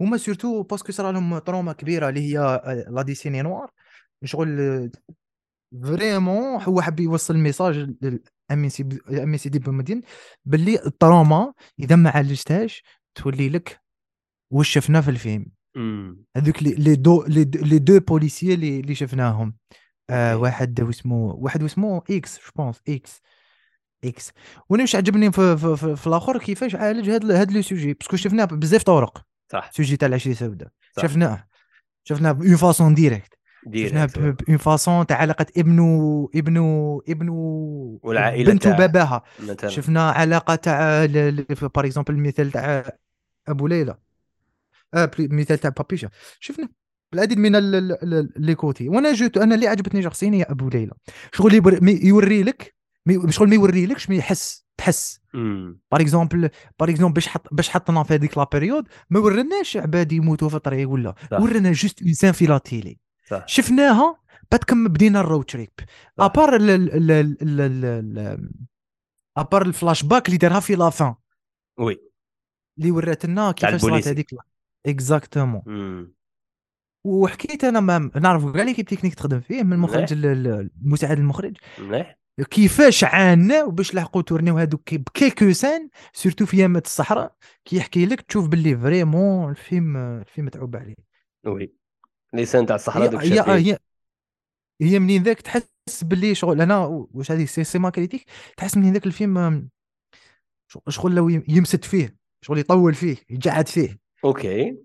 هما 0.00 0.16
surtout 0.16 0.62
parce 0.62 0.81
que 0.81 0.92
صرا 0.92 1.12
لهم 1.12 1.38
trauma 1.38 1.72
كبيرة 1.72 2.08
اللي 2.08 2.20
هي 2.20 2.38
آه، 2.38 2.84
la 2.90 3.02
décennie 3.02 3.42
noire. 3.42 3.70
شغل 4.24 4.90
vraiment 5.82 6.62
هو 6.62 6.80
حب 6.82 7.00
يوصل 7.00 7.36
message 7.36 7.94
للام 8.02 8.68
سي 9.36 9.48
دي 9.48 9.58
بومدين 9.58 10.02
باللي 10.44 10.86
ال 10.86 10.95
trauma 10.95 11.52
إذا 11.80 11.96
ما 11.96 12.10
عالجتهاش 12.10 12.82
تولي 13.14 13.48
لك 13.48 13.80
واش 14.52 14.68
شفنا 14.68 15.00
في 15.00 15.10
الفيلم. 15.10 15.46
هذوك 16.36 16.62
les 16.62 16.94
deux 16.94 17.24
les 17.28 17.44
deux- 17.44 17.64
les 17.64 17.78
deux 17.78 18.00
policiers 18.00 18.54
اللي 18.54 18.94
شفناهم. 18.94 19.56
آه. 20.10 20.36
واحد 20.36 20.80
واسمه 20.80 21.16
واحد 21.16 21.62
واسمه 21.62 22.02
إكس 22.10 22.38
جو 22.38 22.50
بونس 22.56 22.80
إكس 22.88 23.20
إكس 24.04 24.32
وأنا 24.68 24.82
واش 24.82 24.96
عجبني 24.96 25.32
في, 25.32 25.56
في, 25.56 25.76
في, 25.76 25.96
في 25.96 26.06
الآخر 26.06 26.38
كيفاش 26.38 26.74
عالج 26.74 27.10
هاد 27.10 27.30
هاد 27.30 27.52
لو 27.52 27.62
سوجي؟ 27.62 27.92
باسكو 27.94 28.16
شفناه 28.16 28.44
بزاف 28.44 28.82
طرق. 28.82 29.26
صح. 29.52 29.70
سوجي 29.72 29.96
تاع 29.96 30.08
العشيه 30.08 30.30
السوداء 30.30 30.68
صح. 30.96 31.02
شفناه. 31.02 31.46
شفناه 32.04 32.32
بون 32.32 32.56
فاسون 32.56 32.94
ديريكت. 32.94 33.38
شفناه 33.74 34.08
بون 34.48 34.56
فاسون 34.56 35.06
تاع 35.06 35.16
علاقة 35.16 35.46
ابنو 35.56 36.30
ابنو 36.34 36.98
ابنو 37.08 38.00
والعائلة 38.02 38.52
بنت 38.52 38.66
مثلا. 38.68 39.68
شفنا 39.68 40.10
علاقة 40.10 40.54
تاع 40.54 41.06
بار 41.74 41.86
اكزومبل 41.86 42.14
المثال 42.14 42.50
تاع 42.50 42.92
أبو 43.48 43.66
ليلى. 43.66 43.96
آه 44.94 45.10
مثال 45.18 45.58
تاع 45.58 45.70
بابيشا. 45.70 46.08
شفنا. 46.40 46.68
العديد 47.14 47.38
من 47.38 47.56
les 48.36 48.54
côtés. 48.54 48.88
وأنا 48.88 49.12
juste 49.12 49.36
أنا 49.38 49.54
اللي 49.54 49.68
عجبتني 49.68 50.02
شخصيا 50.02 50.30
هي 50.30 50.42
أبو 50.42 50.68
ليلى. 50.68 50.92
شغل 51.32 51.54
يوري 52.04 52.42
لك 52.42 52.74
شغل 53.28 53.48
ما 53.48 53.54
يوري 53.54 53.86
لكش 53.86 54.10
mais 54.10 54.16
يحس 54.16 54.66
تحس. 54.76 55.20
par 55.92 56.00
exemple 56.00 56.50
par 56.78 56.90
exemple 56.90 57.14
باش 57.14 57.28
حط 57.28 57.54
باش 57.54 57.68
حطنا 57.70 58.02
في 58.02 58.14
هذيك 58.14 58.38
la 58.38 58.46
période 58.52 58.88
ما 59.10 59.20
ورناش 59.20 59.76
عباد 59.76 60.12
يموتوا 60.12 60.48
في 60.48 60.54
الطريق 60.56 60.88
ولا. 60.90 61.14
ورنا 61.32 61.72
juste 61.72 62.02
انسان 62.02 62.32
في 62.32 62.46
la 62.46 62.58
télé 62.58 62.98
شفناها 63.46 64.20
بعد 64.52 64.64
كم 64.64 64.88
بدينا 64.88 65.20
ال 65.20 65.25
road 65.25 65.44
trip. 65.44 65.70
à 66.18 66.26
part 66.26 66.56
ال- 66.56 66.70
ال- 66.70 66.90
ال- 66.92 67.10
ال- 67.10 67.60
ال- 67.60 67.84
ال- 68.18 68.50
à 69.36 69.40
part 69.40 69.58
ال 69.58 69.62
flashback 69.62 70.26
اللي 70.26 70.38
دارها 70.38 70.60
في 70.60 70.74
la 70.74 70.90
fin 70.90 71.14
oui 71.78 71.96
اللي 72.78 72.90
ورات 72.90 73.26
لنا 73.26 73.52
كيفاش 73.52 73.80
صارت. 73.80 74.08
هذيك 74.08 74.26
exactement 74.86 75.62
وحكيت 77.04 77.64
أنا 77.64 77.80
ما 77.80 78.10
نعرف 78.20 78.52
كاع 78.52 78.62
l'équipe 78.62 78.84
technique 78.86 79.14
تخدم 79.14 79.40
فيه 79.40 79.62
من 79.62 79.72
المخرج 79.72 80.12
ال- 80.12 80.26
ال- 80.26 80.70
المساعد 80.84 81.18
المخرج. 81.18 81.56
مليح. 81.78 82.18
كيفاش 82.44 83.04
عاناو 83.04 83.70
باش 83.70 83.94
لحقوا 83.94 84.22
tournaw 84.22 84.58
هذوك 84.58 84.94
parce 84.94 85.23
que 85.23 85.40
ça 85.40 85.52
se 85.52 85.64
sent 85.64 85.88
surtout 86.12 86.46
في 86.46 86.56
يامات 86.58 86.86
الصحراء 86.86 87.36
كيحكي 87.64 88.06
لك 88.06 88.20
تشوف 88.20 88.48
باللي 88.48 88.76
vraiment 88.76 89.50
الفيلم 89.50 89.96
الفيلم 89.96 90.46
متعوب 90.46 90.76
عليه. 90.76 90.94
oui. 91.46 91.72
les 92.34 92.45
scènes 92.45 92.66
تاع 92.66 92.76
الصحراء 92.76 93.06
donc 93.10 93.22
هي 93.22 93.40
هي, 93.70 93.78
هي, 94.80 94.98
منين 94.98 95.22
ذاك 95.22 95.40
تحس 95.40 95.68
باللي 96.04 96.34
شغل 96.34 96.60
أنا 96.60 96.78
واش 96.86 97.30
هذه 97.32 97.44
c'est, 97.44 97.64
c'est 97.64 97.78
ma 97.78 97.90
critique 97.90 98.24
تحس 98.56 98.76
منين 98.76 98.92
ذاك 98.92 99.06
الفيلم 99.06 99.68
شغل- 100.88 101.14
لو 101.14 101.28
يم- 101.28 101.44
يمسد 101.48 101.84
فيه 101.84 102.16
شغل 102.40 102.58
يطول 102.58 102.94
فيه 102.94 103.16
يجعد 103.30 103.68
فيه. 103.68 103.98
OK. 104.24 104.76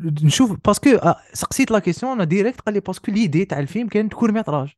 نشوف 0.00 0.52
parce 0.66 0.81
que 0.81 0.90
آه، 0.90 1.20
سقسيت 1.32 1.70
la 1.70 1.78
question 1.78 2.12
أنا 2.12 2.24
direct 2.24 2.60
قال 2.60 2.74
لي 2.74 2.80
parce 2.80 3.00
que 3.00 3.12
l'idée 3.12 3.44
تاع 3.44 3.58
الفيلم 3.58 3.88
كانت 3.88 4.14
court 4.14 4.32
métrage 4.32 4.72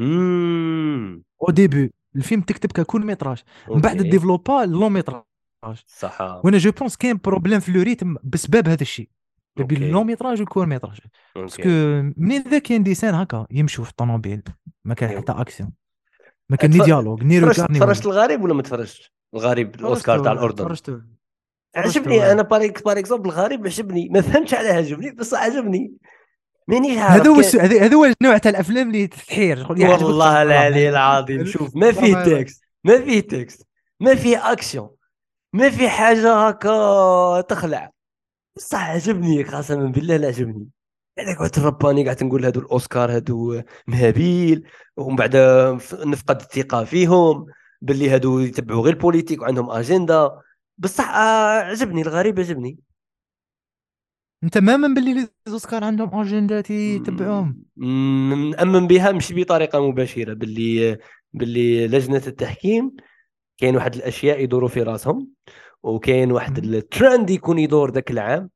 au 0.00 1.50
début 1.50 1.92
الفيلم 2.16 2.40
تكتب 2.40 2.72
ك 2.72 2.77
court 2.77 3.04
métrage 3.04 3.42
من 3.70 3.80
بعد. 3.80 4.00
développa 4.00 4.64
long 4.66 4.92
métrage 4.92 5.22
صح. 5.86 6.20
وأنا 6.44 6.58
je 6.58 6.70
pense 6.70 6.96
كاين 6.96 7.20
problème 7.24 7.60
في 7.60 7.72
le 7.72 7.82
rythme 7.82 8.16
بسبب 8.24 8.68
هذا 8.68 8.82
الشيء. 8.82 9.08
بين. 9.56 9.82
ال 9.82 9.87
long 9.87 10.06
métrage 10.06 10.40
وال 10.40 10.47
court 10.47 10.66
métrage 10.66 10.98
parce 11.36 11.56
que 11.56 11.68
منين 12.16 12.42
ذا 12.48 12.58
كاين 12.58 12.82
des 12.82 12.93
scènes 12.93 13.14
هكا؟ 13.14 13.46
يمشوا 13.50 13.84
في 13.84 13.90
الطوموبيل. 13.90 14.42
ما 14.84 14.94
كان 14.94 15.08
أيوة. 15.08 15.20
حتى 15.20 15.32
اكسيون 15.32 15.72
ما 16.48 16.56
كان 16.56 16.70
ni 16.70 16.78
dialogue 16.78 17.22
ni 17.22 17.40
تفرجت 17.40 18.06
الغريب 18.06 18.42
ولا 18.42 18.54
ما 18.54 18.62
تفرجتش؟ 18.62 19.12
الغريب 19.34 19.74
الأوسكار 19.74 20.18
تاع 20.18 20.32
الأردن. 20.32 20.64
تفرجت. 20.64 21.02
عجبني. 21.76 22.32
أنا 22.32 22.42
باريك 22.42 22.84
par 22.84 22.98
exemple 22.98 23.28
الغريب 23.28 23.66
عجبني. 23.66 24.08
ما 24.08 24.20
فهمتش 24.20 24.54
علاه 24.54 24.72
عجبني 24.72 25.10
بس 25.10 25.34
عجبني. 25.34 25.92
مانيش 26.70 26.98
عارف 26.98 27.22
هذا 27.22 27.30
هو 27.30 27.40
هذا 27.60 27.94
هو 27.94 28.04
النوع 28.04 28.38
تاع 28.38 28.50
الأفلام 28.50 28.88
اللي 28.88 29.06
تحير 29.06 29.58
يعجبك 29.58 30.06
والله 30.06 30.42
العلي. 30.42 30.88
العظيم. 30.88 31.44
شوف 31.46 31.76
ما 31.76 31.92
فيه. 31.92 32.14
texte 32.14 32.62
ما 32.84 33.00
فيه 33.00 33.20
texte 33.20 33.66
ما 34.00 34.14
فيه 34.14 34.52
أكشن 34.52 34.88
ما 35.52 35.70
فيه 35.70 35.88
حاجة 35.88 36.48
هكا 36.48 37.40
تخلع. 37.40 37.90
بصح 38.56 38.90
عجبني 38.90 39.42
قسما 39.42 39.84
بالله 39.84 40.16
لا 40.16 40.26
عجبني. 40.26 40.66
أنا 41.18 41.38
قعدت 41.38 41.58
رباني 41.58 42.06
قعدت 42.06 42.22
نقول 42.22 42.44
هادو 42.44 42.60
الأوسكار 42.60 43.16
هادو 43.16 43.62
مهابيل 43.86 44.68
ومن 44.96 45.16
بعد 45.16 45.36
نفقد 45.92 46.40
الثقة 46.40 46.84
فيهم 46.84 47.46
باللي 47.82 48.10
هادو 48.10 48.38
يتبعوا 48.38 48.82
غير 48.82 48.92
البوليتيك 48.94 49.42
وعندهم 49.42 49.70
أجندة. 49.70 50.40
بصح 50.78 51.08
آه، 51.10 51.60
عجبني 51.60 52.02
الغريب 52.02 52.40
عجبني. 52.40 52.78
انت 54.44 54.58
ما 54.58 54.76
من 54.76 54.94
باللي 54.94 55.14
لي 55.14 55.28
زوسكار 55.46 55.84
عندهم 55.84 56.20
اجندات 56.20 56.70
يتبعوهم 56.70 57.62
مم، 57.76 58.50
نأمن 58.50 58.86
بها 58.86 59.12
مش 59.12 59.32
بطريقة 59.32 59.88
مباشرة 59.88 60.32
باللي 60.34 60.98
باللي 61.32 61.88
لجنة 61.88 62.22
التحكيم 62.26 62.92
كاين 63.58 63.76
واحد 63.76 63.94
الأشياء 63.94 64.40
يدوروا 64.42 64.68
في 64.68 64.82
راسهم 64.82 65.28
وكاين 65.82 66.32
واحد. 66.32 66.58
الترند 66.58 67.30
يكون 67.30 67.58
يدور 67.58 67.90
ذاك 67.92 68.10
العام 68.10 68.50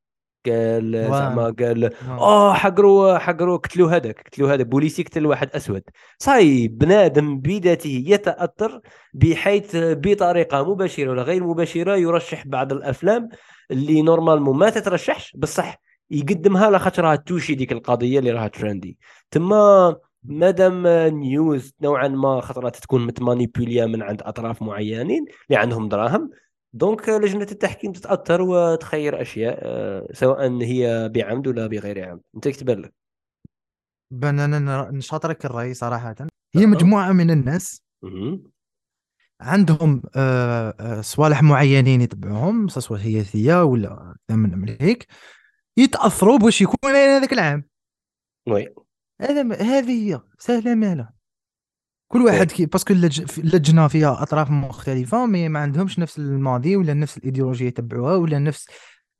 قال. 0.46 0.92
زعما 1.10 1.54
قال. 1.58 1.90
آه 2.08 2.54
حقروا 2.54 3.18
حقروا 3.18 3.56
قتلوا 3.56 3.90
هذاك 3.90 4.22
قتلوا 4.26 4.54
هذاك 4.54 4.66
بوليسي 4.66 5.02
قتل 5.02 5.26
واحد 5.26 5.50
أسود 5.50 5.82
صاي 6.18 6.68
بنادم 6.68 7.40
بذاته 7.40 8.04
يتأثر 8.06 8.80
بحيث 9.14 9.70
بطريقة 9.76 10.70
مباشرة 10.72 11.10
ولا 11.10 11.22
غير 11.22 11.44
مباشرة 11.44 11.96
يرشح 11.96 12.46
بعض 12.46 12.72
الأفلام 12.72 13.28
اللي 13.70 14.02
normalement 14.02 14.58
ما 14.58 14.70
تترشحش 14.70 15.36
بصح 15.36 15.80
يقدمها 16.10 16.70
لاخاطر 16.70 17.04
راها 17.04 17.16
touchi 17.16 17.54
ديك 17.54 17.72
القضية 17.72 18.18
اللي 18.18 18.30
راها 18.30 18.48
trendy 18.48 18.98
تما 19.30 19.96
مادام 20.24 20.86
نيوز 21.18 21.74
نوعا 21.82 22.08
ما 22.08 22.40
خطرات 22.40 22.76
تكون 22.76 23.06
متمانيبوليا 23.06 23.86
من 23.86 24.02
عند 24.02 24.22
أطراف 24.22 24.62
معينين 24.62 25.24
اللي 25.50 25.60
عندهم 25.60 25.88
دراهم 25.88 26.30
دونك 26.74 27.08
لجنة 27.08 27.46
التحكيم 27.50 27.92
تتأثر 27.92 28.42
وتخير 28.42 29.20
أشياء 29.20 29.58
آه، 29.62 30.08
سواء 30.12 30.62
هي 30.62 31.08
بعمد 31.08 31.46
ولا 31.46 31.66
بغير 31.66 32.08
عمد. 32.08 32.20
أنت 32.34 32.48
كتبان 32.48 32.78
لك؟ 32.78 32.94
بان 34.10 34.40
أنا 34.40 34.90
نشاطرك 34.90 35.44
الراي 35.44 35.74
صراحة. 35.74 36.14
هي. 36.54 36.66
مجموعة 36.66 37.12
من 37.12 37.30
الناس. 37.30 37.82
عندهم 39.40 40.02
آه، 40.16 40.74
آه، 40.80 41.00
صوالح 41.00 41.42
معينين 41.42 42.00
يتبعوهم 42.00 42.68
سواء 42.68 43.00
سياسية 43.00 43.64
ولا 43.64 44.14
من 44.30 44.58
من 44.58 44.76
هيك 44.80 45.06
يتأثروا 45.76 46.38
باش 46.38 46.62
يكون 46.62 46.90
هذاك 46.90 47.32
العام. 47.32 47.68
oui. 48.48 48.74
هذا 49.20 49.54
هذه 49.62 50.14
هي. 50.14 50.20
سهلة 50.38 50.74
مالا 50.74 51.13
كل 52.08 52.22
واحد 52.22 52.52
كي 52.52 52.66
parce 52.66 52.84
que 52.84 52.94
اللجنة 53.38 53.88
فيها 53.88 54.22
أطراف 54.22 54.50
مختلفة 54.50 55.26
mais 55.26 55.48
ما 55.48 55.58
عندهمش 55.60 55.98
نفس 55.98 56.18
الماضي 56.18 56.76
ولا 56.76 56.94
نفس 56.94 57.16
الإيديولوجية 57.16 57.66
يتبعوها 57.66 58.16
ولا 58.16 58.38
نفس 58.38 58.66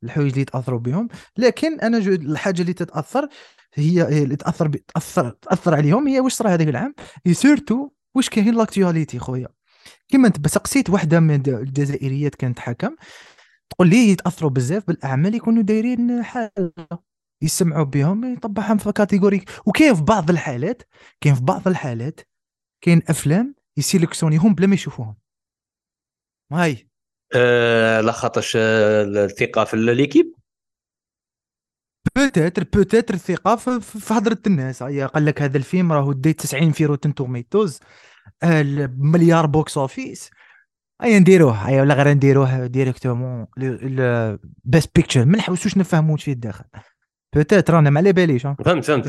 الحوايج 0.03 0.29
اللي 0.29 0.41
يتأثروا 0.41 0.79
بهم. 0.79 1.07
لكن 1.37 1.79
أنا 1.79 1.99
جو 1.99 2.11
الحاجة 2.13 2.61
اللي 2.61 2.73
تتأثر 2.73 3.27
هي 3.73 4.23
اللي 4.23 4.35
تأثر 4.35 4.67
تاثر 4.67 5.29
تأثر 5.29 5.75
عليهم 5.75 6.07
هي 6.07 6.19
واش 6.19 6.33
صرا 6.33 6.49
هذاك 6.49 6.67
العام؟ 6.67 6.95
surtout 7.31 7.89
واش 8.15 8.29
كاين 8.29 8.55
l'actualité 8.55 9.19
خويا. 9.19 9.47
كيما 10.07 10.27
انت 10.27 10.47
سقسيت 10.47 10.89
واحدة 10.89 11.19
من 11.19 11.35
الجزائريات 11.47 12.35
كانت 12.35 12.59
حكم 12.59 12.95
تقول 13.69 13.89
لي 13.89 14.09
يتأثروا 14.09 14.49
بزاف 14.49 14.87
بالأعمال 14.87 15.35
يكونوا 15.35 15.63
دايرين 15.63 16.23
حاجة 16.23 16.51
يسمعوا 17.41 17.83
بهم 17.83 18.33
يطبعهم 18.33 18.77
في 18.77 18.91
catégorie 18.91 19.45
وكاين 19.65 19.95
في 19.95 20.01
بعض 20.01 20.29
الحالات 20.29 20.83
كاين 21.21 21.35
في 21.35 21.41
بعض 21.41 21.67
الحالات 21.67 22.19
كاين 22.85 23.01
أفلام 23.09 23.55
يsélectionniهم 23.77 24.55
بلا 24.55 24.67
ما 24.67 24.73
يشوفوهم. 24.73 25.15
هاي. 26.51 26.89
آه 27.35 28.01
لا 28.01 28.11
خاطرش 28.11 28.57
آه، 28.59 29.03
الثقة 29.03 29.63
في 29.63 29.77
l'équipe 29.77 30.35
peut-être 32.15 32.63
peut-être 32.73 33.13
الثقة 33.13 33.55
في, 33.55 34.13
هضره 34.13 34.37
الناس. 34.47 34.83
قال 34.83 35.25
لك 35.25 35.41
هذا 35.41 35.57
الفيلم 35.57 35.91
راهو 35.91 36.11
دي 36.11 36.33
90 36.33 36.71
في 36.71 36.85
Rotten 36.85 37.13
Tomatoes. 37.13 37.79
مليار 38.97 39.45
box 39.45 39.77
office. 39.77 40.29
هيا 41.01 41.19
نديروه. 41.19 41.53
هيا 41.53 41.81
ولا 41.81 41.93
غير 41.93 42.07
نديروه 42.07 42.67
directement 42.67 43.47
best 44.63 44.91
picture 44.95 45.25
ما 45.25 45.37
نحوسوش 45.37 45.77
نفهموش 45.77 46.23
فيه 46.23 46.33
الداخل. 46.33 46.65
peut-être 47.35 47.79
أنا 47.79 47.89
ما 47.89 47.99
على 47.99 48.13
باليش. 48.13 48.41
فهمت 48.65 48.85
فهمت. 48.85 49.07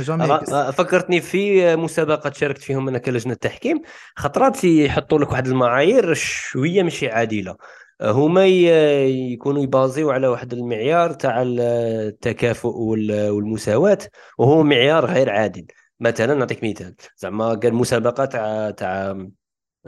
فكرتني 0.74 1.20
في 1.20 1.76
مسابقات 1.76 2.36
شاركت 2.36 2.62
فيهم 2.62 2.88
أنا 2.88 2.98
كلجنة 2.98 3.34
تحكيم 3.34 3.82
خطرات 4.16 4.64
يحطوا 4.64 5.18
لك 5.18 5.30
واحد 5.32 5.46
المعايير 5.46 6.14
شوية 6.14 6.82
ماشي 6.82 7.08
عادلة. 7.08 7.56
هما 8.02 8.46
يكونوا 8.46 9.62
يbasiو 9.62 10.10
على 10.10 10.26
واحد 10.26 10.52
المعيار 10.52 11.12
تاع 11.12 11.42
التكافؤ 11.46 12.68
وال- 12.78 13.30
والمساواة 13.30 13.98
وهو 14.38 14.62
معيار 14.62 15.06
غير 15.06 15.30
عادل. 15.30 15.66
مثلا 16.00 16.34
نعطيك 16.34 16.64
مثال. 16.64 16.94
زعما 17.16 17.48
قال 17.54 17.74
مسابقة 17.74 18.24
تاع 18.24 18.70
تاع 18.70 19.26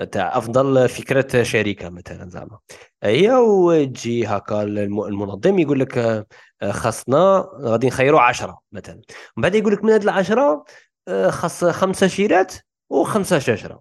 تاع 0.04 0.38
أفضل 0.38 0.88
فكرة 0.88 1.42
شركه 1.42 1.88
مثلا 1.88 2.30
زعما. 2.30 2.58
هي 3.02 3.32
وتجي 3.32 4.26
هكا 4.26 4.62
الم- 4.62 5.04
المنظم 5.04 5.58
يقول 5.58 5.80
لك 5.80 5.98
آه، 5.98 6.26
خاصنا 6.70 7.48
غادي 7.60 7.86
نخيروا 7.86 8.20
عشرة 8.20 8.58
مثلا. 8.72 8.94
ومن 9.36 9.42
بعد 9.42 9.54
يقول 9.54 9.72
لك 9.72 9.84
من 9.84 9.90
هاد 9.90 10.02
العشرة 10.02 10.64
آه، 11.08 11.30
خاص 11.30 11.64
خمسة 11.64 12.06
شيرات 12.06 12.54
وخمسة 12.90 13.38
شجرة 13.38 13.80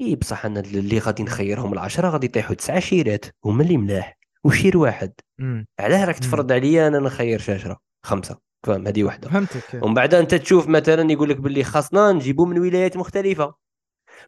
إي 0.00 0.14
بصح 0.16 0.46
أنا 0.46 0.60
اللي 0.60 0.98
غادي 0.98 1.22
نخيرهم 1.22 1.72
العشرة 1.72 2.08
غادي 2.08 2.26
يطيحوا 2.26 2.54
تسعة 2.54 2.80
شيرات 2.80 3.24
هما 3.44 3.62
اللي 3.62 3.76
ملاح 3.76 4.18
وشير 4.44 4.78
واحد. 4.78 5.12
علاه 5.80 6.04
راك. 6.04 6.18
تفرض 6.18 6.52
عليا 6.52 6.88
أنا 6.88 6.98
نخير 6.98 7.38
شجرة 7.38 7.78
خمسة. 8.02 8.38
فاهم؟ 8.66 8.86
هذه 8.86 9.04
وحدة. 9.04 9.28
فهمتك. 9.30 9.82
ومن 9.82 9.94
بعد 9.94 10.14
أنت 10.14 10.34
تشوف 10.34 10.68
مثلا 10.68 11.12
يقول 11.12 11.28
لك 11.28 11.36
باللي 11.36 11.64
خاصنا 11.64 12.12
نجيبوا 12.12 12.46
من 12.46 12.58
ولايات 12.58 12.96
مختلفة. 12.96 13.54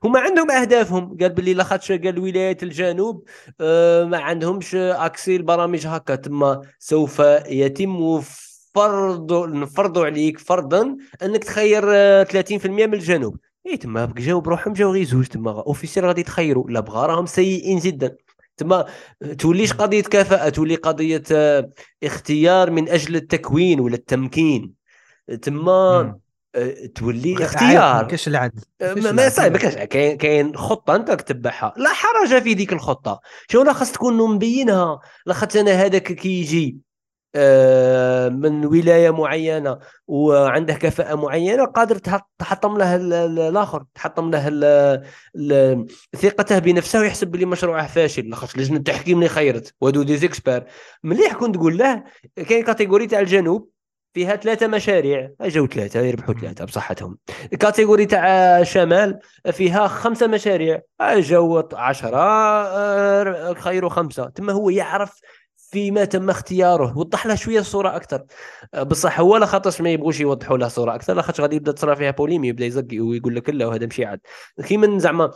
هما 0.04 0.20
عندهم 0.20 0.50
أهدافهم. 0.50 1.16
قال 1.20 1.28
باللي 1.28 1.54
لاخاطش 1.54 1.92
قال 1.92 2.18
ولايات 2.18 2.62
الجنوب 2.62 3.24
آه، 3.60 4.04
ما 4.04 4.18
عندهمش 4.18 4.74
accès 4.74 5.36
البرامج 5.36 5.86
هكا. 5.86 6.14
تما 6.14 6.60
سوف 6.78 7.22
يتم 7.48 8.20
فرض 8.74 9.32
نفرضوا 9.48 10.06
عليك 10.06 10.38
فرضا 10.38 10.96
أنك 11.22 11.44
تخير 11.44 11.84
آه، 11.88 12.22
30% 12.24 12.66
من 12.86 12.94
الجنوب. 12.94 13.36
اي 13.66 13.76
تما 13.76 14.16
جاو 14.16 14.40
بروحهم 14.40 14.72
جاو 14.72 14.92
غير 14.92 15.04
زوج. 15.04 15.26
تما 15.26 15.50
ou 15.50 15.63
bien 15.63 15.88
sûr 15.88 16.06
غادي 16.06 16.22
تخيروا 16.22 16.70
لا 16.70 16.80
بغا 16.80 17.06
راهم 17.06 17.26
سيئين 17.26 17.78
جدا. 17.78 18.16
تما 18.56 18.84
توليش 19.38 19.72
قضية 19.72 20.02
كفاءة؟ 20.02 20.48
تولي 20.48 20.74
قضية 20.74 21.22
آه، 21.32 21.70
اختيار 22.04 22.70
من 22.70 22.88
أجل 22.88 23.16
التكوين 23.16 23.80
ولا 23.80 23.94
التمكين. 23.94 24.72
تما. 25.42 25.72
آه، 25.72 26.20
تولي 26.94 27.32
عادل، 27.32 27.42
اختيار. 27.42 28.02
ما 28.02 28.08
كاش 28.08 28.28
العدل 28.28 28.62
ما 28.80 29.28
كاش 29.28 29.38
ما 29.38 29.58
كاش 29.58 29.74
كاين 29.74 30.16
كاين 30.16 30.56
خطة 30.56 30.96
أنت 30.96 31.10
تتبعها. 31.10 31.74
لا 31.76 31.88
حرج 31.92 32.42
في 32.42 32.52
ذيك 32.52 32.72
الخطة. 32.72 33.20
شو 33.50 33.62
لا 33.62 33.72
خاص 33.72 33.92
تكون 33.92 34.16
مبينها؟ 34.16 35.00
لاخاطش 35.26 35.56
أنا 35.56 35.70
هذاك 35.72 36.12
كيجي 36.12 36.76
آه، 37.34 38.28
من 38.28 38.66
ولاية 38.66 39.10
معينة 39.10 39.78
وعنده 40.06 40.74
كفاءة 40.74 41.14
معينة 41.14 41.64
قادر 41.64 41.96
تحط- 41.98 42.30
تحطم 42.38 42.78
له 42.78 42.96
ال- 42.96 43.12
ال- 43.12 43.38
الآخر 43.38 43.84
تحطم 43.94 44.30
له 44.30 45.02
ثقته 46.16 46.58
بنفسه 46.58 47.00
ويحسب 47.00 47.28
بلي 47.28 47.44
مشروعه 47.44 47.86
فاشل. 47.86 48.28
لاخاطش 48.28 48.56
لجنة 48.56 48.76
التحكيم 48.76 49.18
اللي 49.18 49.28
خيرت. 49.28 49.74
ودو 49.80 50.02
دي 50.02 50.16
زيكسبير 50.16 50.64
مليح 51.04 51.34
كنت 51.34 51.54
تقول 51.54 51.78
له 51.78 52.04
كاين 52.36 52.64
catégorie 52.64 53.06
تاع 53.06 53.20
الجنوب. 53.20 53.68
فيها 54.18 54.36
ثلاثة 54.36 54.66
مشاريع. 54.66 55.30
جاو 55.40 55.66
ثلاثة 55.66 56.00
يربحوا 56.00 56.34
مم. 56.34 56.40
ثلاثة 56.40 56.64
بصحتهم. 56.64 57.18
ال 57.52 57.58
catégorie 57.58 58.06
تاع 58.06 58.62
شمال 58.62 59.18
فيها 59.52 59.88
خمسة 59.88 60.26
مشاريع. 60.26 60.80
عشرة 61.74 62.16
آه، 62.16 63.54
خيروا 63.54 63.90
خمسة. 63.90 64.28
تما 64.28 64.52
هو 64.52 64.70
يعرف 64.70 65.20
فيما 65.56 66.04
تم 66.04 66.30
اختياره 66.30 66.98
وضح 66.98 67.26
له 67.26 67.34
شوية 67.34 67.58
الصورة 67.60 67.96
أكثر. 67.96 68.24
آه، 68.74 68.82
بصح 68.82 69.20
هو 69.20 69.36
لا 69.36 69.46
خاطرش 69.46 69.80
ما 69.80 69.90
يبغوش 69.90 70.20
يوضحوا 70.20 70.58
له 70.58 70.68
صورة 70.68 70.94
أكثر 70.94 71.14
لا 71.14 71.22
خاطرش 71.22 71.40
غادي 71.40 71.56
يبدأ 71.56 71.72
تصرا 71.72 71.94
فيها 71.94 72.10
polémique 72.10 72.48
يبدأ 72.48 72.64
يزقي 72.64 73.00
ويقول 73.00 73.36
لك 73.36 73.50
لا 73.50 73.66
وهذا 73.66 73.86
مشي 73.86 74.04
عاد. 74.04 74.20
كيما 74.64 74.98
زعما 74.98 75.30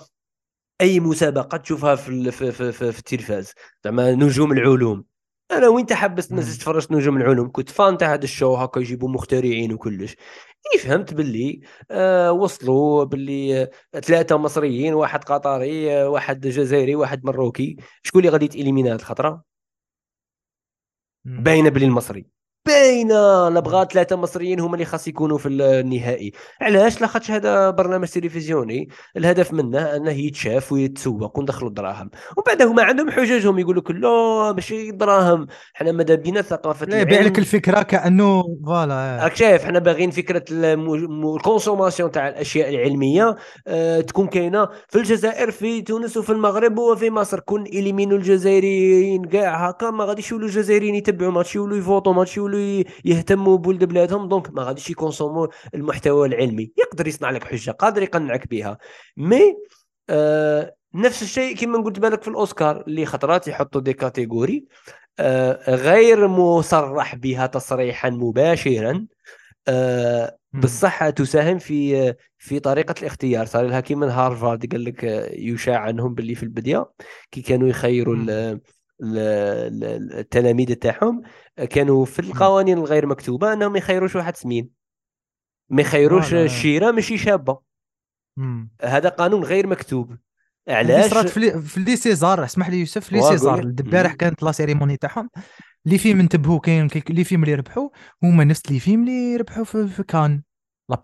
أي 0.80 1.00
مسابقة 1.00 1.58
تشوفها 1.58 1.94
في 1.94 2.30
في 2.30 2.52
في, 2.52 2.72
في, 2.72 2.92
في 2.92 2.98
التلفاز. 2.98 3.52
زعما 3.84 4.12
نجوم 4.12 4.52
العلوم. 4.52 5.11
أنا 5.50 5.68
وين 5.68 5.86
تحبست 5.86 6.32
مم. 6.32 6.38
نزلت 6.38 6.60
تفرجت 6.60 6.92
نجوم 6.92 7.16
العلوم؟ 7.16 7.52
كنت 7.52 7.68
فان 7.70 7.96
تاع 7.96 8.14
هذا 8.14 8.24
الشو 8.24 8.54
هكا 8.54 8.80
يجيبوا 8.80 9.08
مخترعين 9.08 9.72
وكلش. 9.72 10.16
اي 10.74 10.78
فهمت 10.78 11.14
باللي 11.14 11.60
آه 11.90 12.32
وصلوا 12.32 13.04
باللي 13.04 13.62
آه 13.62 13.70
ثلاثة 14.00 14.36
مصريين 14.36 14.94
واحد 14.94 15.24
قطري 15.24 15.92
آه 16.02 16.08
واحد 16.08 16.40
جزائري 16.40 16.94
واحد 16.94 17.24
مروكي. 17.24 17.76
شكون 18.02 18.20
اللي 18.20 18.32
غادي 18.32 18.44
يتإليمينا 18.44 18.92
هاد 18.92 18.98
الخطرة. 18.98 19.42
باينة 21.24 21.70
باللي 21.70 21.86
المصري. 21.86 22.26
باينه 22.66 23.48
لا 23.48 23.60
بغا 23.60 23.84
ثلاثة 23.84 24.16
مصريين 24.16 24.60
هما 24.60 24.74
اللي 24.74 24.84
خاص 24.84 25.08
يكونوا 25.08 25.38
في 25.38 25.48
النهائي. 25.48 26.32
علاش؟ 26.60 27.00
لاخاطش 27.00 27.30
هذا 27.30 27.70
برنامج 27.70 28.08
تلفزيوني. 28.08 28.88
الهدف 29.16 29.52
منه 29.52 29.96
أنه 29.96 30.10
يتشاف 30.10 30.72
ويتسوق 30.72 31.38
وندخلوا 31.38 31.68
الدراهم. 31.68 32.10
وبعد 32.36 32.62
هما 32.62 32.82
عندهم 32.82 33.10
حججهم 33.10 33.58
يقولوا 33.58 33.82
لك 33.82 33.90
لا 33.90 34.52
ماشي 34.52 34.90
دراهم 34.90 35.46
حنا 35.74 35.92
ماذا 35.92 36.14
بينا؟ 36.14 36.42
ثقافة 36.42 36.86
لا 36.86 37.00
يبيع. 37.00 37.20
لك 37.20 37.38
الفكرة 37.38 37.82
كأنه 37.82 38.42
voilà 38.66 39.18
راك 39.22 39.36
شايف 39.36 39.64
حنا 39.64 39.78
باغيين 39.78 40.10
فكرة 40.10 40.44
ال 40.50 40.62
consommation 40.62 42.10
تاع 42.10 42.28
الأشياء 42.28 42.68
العلمية 42.70 43.36
آه، 43.66 44.00
تكون 44.00 44.26
كاينة 44.26 44.68
في 44.88 44.98
الجزائر 44.98 45.50
في 45.50 45.82
تونس 45.82 46.16
وفي 46.16 46.32
المغرب 46.32 46.78
وفي 46.78 47.10
مصر. 47.10 47.40
كون 47.40 47.66
éliminaw 47.66 48.16
الجزائريين 48.16 49.24
كاع 49.24 49.68
هكا 49.68 49.90
ما 49.90 50.04
غاديش 50.04 50.32
يولوا 50.32 50.48
الجزائريين 50.48 50.94
يتبعوا 50.94 51.32
ما 51.32 51.38
غاديش 51.38 51.54
يولوا 51.54 51.76
يفوتوا 51.78 52.12
ما 52.12 52.18
غاديش 52.18 52.36
يولوا 52.36 52.51
ي- 52.58 52.84
يهتموا 53.04 53.56
بولد 53.58 53.84
بلادهم 53.84 54.28
donc 54.28 54.50
ما 54.50 54.62
غاديش 54.62 54.90
يconsommiوا 54.90 55.46
المحتوى 55.74 56.28
العلمي. 56.28 56.72
يقدر 56.78 57.06
يصنع 57.08 57.30
لك 57.30 57.44
حجة 57.44 57.70
قادر 57.70 58.02
يقنعك 58.02 58.48
بها. 58.48 58.78
mais 59.16 59.56
آه 60.10 60.74
نفس 60.94 61.22
الشيء 61.22 61.56
كما 61.56 61.78
قلت 61.82 61.98
بالك 61.98 62.22
في 62.22 62.28
الأوسكار 62.28 62.80
اللي 62.80 63.06
خطرات 63.06 63.48
يحطوا 63.48 63.80
des 63.80 63.92
catégories 63.92 64.64
آه 65.18 65.74
غير 65.74 66.28
مصرح 66.28 67.14
بها 67.14 67.46
تصريحا 67.46 68.10
مباشرا. 68.10 69.06
آه. 69.68 70.36
بالصحة 70.52 71.10
تساهم 71.10 71.58
في 71.58 72.14
في 72.38 72.60
طريقة 72.60 72.94
الاختيار. 73.00 73.46
صار 73.46 73.66
لها 73.66 73.80
كي 73.80 73.94
من 73.94 74.08
هارفارد 74.08 74.72
قال 74.72 74.84
لك 74.84 75.04
آه، 75.04 75.30
يشاع 75.34 75.78
عنهم 75.78 76.14
باللي 76.14 76.34
في 76.34 76.42
البداية. 76.42 76.90
كي 77.30 77.42
كانوا 77.42 77.68
يخيروا 77.68 78.16
التلاميذ 79.02 80.74
تاعهم 80.74 81.22
كانوا 81.70 82.04
في 82.04 82.18
القوانين 82.18 82.78
الغير 82.78 83.06
مكتوبة 83.06 83.52
أنهم 83.52 83.72
ما 83.72 83.78
يخيروش 83.78 84.16
واحد 84.16 84.36
سمين 84.36 84.70
ما 85.70 85.82
يخيروش 85.82 86.30
فوالا. 86.30 86.46
شيرة 86.46 86.90
ماشي 86.90 87.18
شابة 87.18 87.58
مم. 88.36 88.70
هذا 88.82 89.08
قانون 89.08 89.44
غير 89.44 89.66
مكتوب 89.66 90.16
علاش 90.68 91.10
صرات 91.10 91.28
في 91.28 91.60
في 91.60 91.80
les 91.80 91.96
César 91.96 92.44
اسمح 92.44 92.70
لي 92.70 92.80
يوسف 92.80 93.04
في 93.04 93.14
les 93.14 93.22
César. 93.22 93.58
البارح. 93.58 94.14
كانت 94.14 94.42
la 94.42 94.52
cérémonie 94.52 94.96
تاعهم 94.96 95.30
les 95.86 95.98
films 95.98 96.20
انتبهوا 96.20 96.58
كاين 96.58 96.88
كاين 96.88 97.04
les 97.16 97.24
films 97.24 97.42
اللي 97.42 97.54
ربحوا 97.54 97.88
هما 98.22 98.44
نفس 98.44 98.62
les 98.70 98.80
films 98.80 99.02
اللي 99.02 99.36
ربحوا 99.36 99.64
في, 99.64 99.86
في 99.86 100.02
كان 100.02 100.42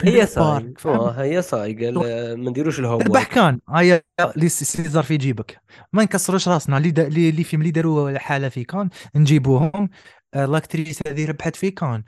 هي 0.02 0.26
فهمت؟ 0.26 0.86
واه 0.86 1.10
هي 1.10 1.38
آه، 1.38 2.34
ما 2.34 2.50
نديروش 2.50 2.80
l'homme 2.80 3.02
ربح 3.02 3.24
كان 3.34 3.60
هيا 3.70 4.02
les 4.36 4.48
César 4.48 5.02
في 5.02 5.16
جيبك. 5.16 5.60
ما 5.92 6.02
نكسروش 6.02 6.48
راسنا. 6.48 6.78
اللي 6.78 6.90
دا 6.90 7.09
les 7.09 7.30
les 7.30 7.44
films 7.44 7.62
اللي 7.62 7.70
داروا 7.72 8.18
حاله 8.18 8.48
في 8.48 8.64
كان 8.64 8.88
نجيبوهم. 9.16 9.88
آه، 10.34 10.46
l'actrice 10.46 11.00
هذه 11.06 11.26
ربحت 11.26 11.56
في 11.56 11.70
كان. 11.70 12.02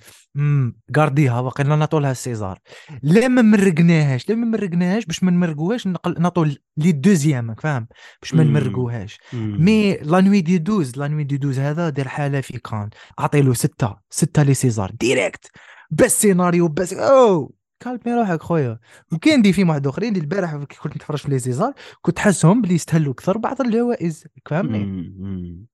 gardیها 0.97 1.41
باقي 1.43 1.65
لنا 1.65 1.77
نعطوا 1.77 2.01
لها 2.01 2.11
ال 2.11 2.18
César. 2.18 2.59
لا 3.03 3.29
ما 3.29 3.43
مرقناهاش 3.43 4.29
لا 4.29 4.35
ما 4.35 4.47
مرقناهاش 4.47 5.05
باش 5.07 5.23
ما 5.25 5.31
نمرقوهاش 5.31 5.87
نقل- 5.87 6.17
نعطوا 6.23 6.47
les 6.77 6.93
deuxièmes 6.93 7.55
فاهم 7.55 7.89
باش 8.23 8.35
ما. 8.35 8.45
نمرقوهاش. 8.45 9.19
mais 9.33 9.95
La 9.97 10.21
Nuit 10.21 10.41
du 10.41 10.59
12 10.59 10.97
La 10.99 11.09
Nuit 11.09 11.25
du 11.25 11.37
12 11.37 11.59
هذا 11.59 11.89
دار 11.89 12.09
حالة 12.09 12.41
في 12.41 12.59
كان. 12.59 12.91
اعطي 13.19 13.43
له 13.43 13.55
ستة 13.55 13.97
ستة 14.11 14.43
les 14.43 14.55
César. 14.55 14.91
Direct. 15.01 15.51
best 15.91 16.21
scénario 16.21 16.69
best 16.69 16.93
أو! 16.93 17.55
كالمي 17.81 18.21
روحك 18.21 18.43
خويا. 18.43 18.79
وكاين 19.13 19.43
des 19.43 19.53
films 19.53 19.69
واحد 19.69 19.87
آخرين 19.87 20.09
اللي 20.09 20.21
البارح 20.21 20.57
كي 20.57 20.79
كنت 20.79 20.97
نتفرج 20.97 21.19
في 21.19 21.31
les 21.31 21.39
César 21.39 21.73
كنت 22.03 22.19
حاسهم 22.19 22.63
بلي 22.63 22.75
يستهلوا 22.75 23.13
أكثر 23.13 23.39
بعض 23.39 23.61
الجوائز. 23.61 24.25
فهمني 24.49 25.67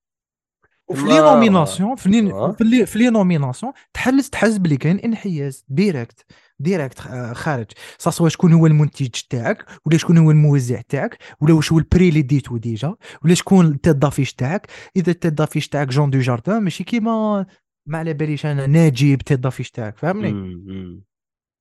وفي 0.88 1.06
les 1.06 1.20
nominations 1.20 1.96
في 1.96 2.08
les 2.08 2.32
آه. 2.32 2.52
في 2.52 2.64
les 2.64 2.86
في 2.86 2.98
les 2.98 3.10
nominations 3.10 3.72
تحس 3.94 4.30
تحس 4.30 4.56
بلي 4.56 4.76
كاين 4.76 4.98
انحياز 4.98 5.64
direct 5.68 6.26
direct 6.58 7.06
آه، 7.06 7.32
خارج. 7.32 7.66
سواء 7.98 8.28
شكون 8.28 8.52
هو 8.52 8.66
المنتج 8.66 9.08
تاعك 9.30 9.64
ولا 9.86 9.96
شكون 9.96 10.18
هو 10.18 10.30
الموزع 10.30 10.80
تاعك 10.80 11.18
ولا 11.40 11.54
واش 11.54 11.72
هو 11.72 11.78
ال 11.78 11.84
prix 11.84 12.08
اللي 12.08 12.22
ديتو 12.22 12.56
déjà 12.56 12.94
ولا 13.24 13.34
شكون 13.34 13.66
ال 13.66 13.72
tête 13.72 13.96
d'affiche 13.96 14.34
تاعك. 14.34 14.66
إذا 14.96 15.10
ال 15.12 15.16
tête 15.16 15.32
d'affiche 15.32 15.68
تاعك 15.68 15.88
Jean 15.88 16.10
Dujardin 16.10 16.62
ماشي 16.62 16.84
كيما 16.84 17.46
ما 17.86 17.98
على 17.98 18.12
باليش 18.12 18.46
أنا 18.46 18.66
ناجي 18.66 19.16
tête 19.16 19.38
d'affiche 19.40 19.70
تاعك. 19.70 19.98
فهمني. 19.98 21.05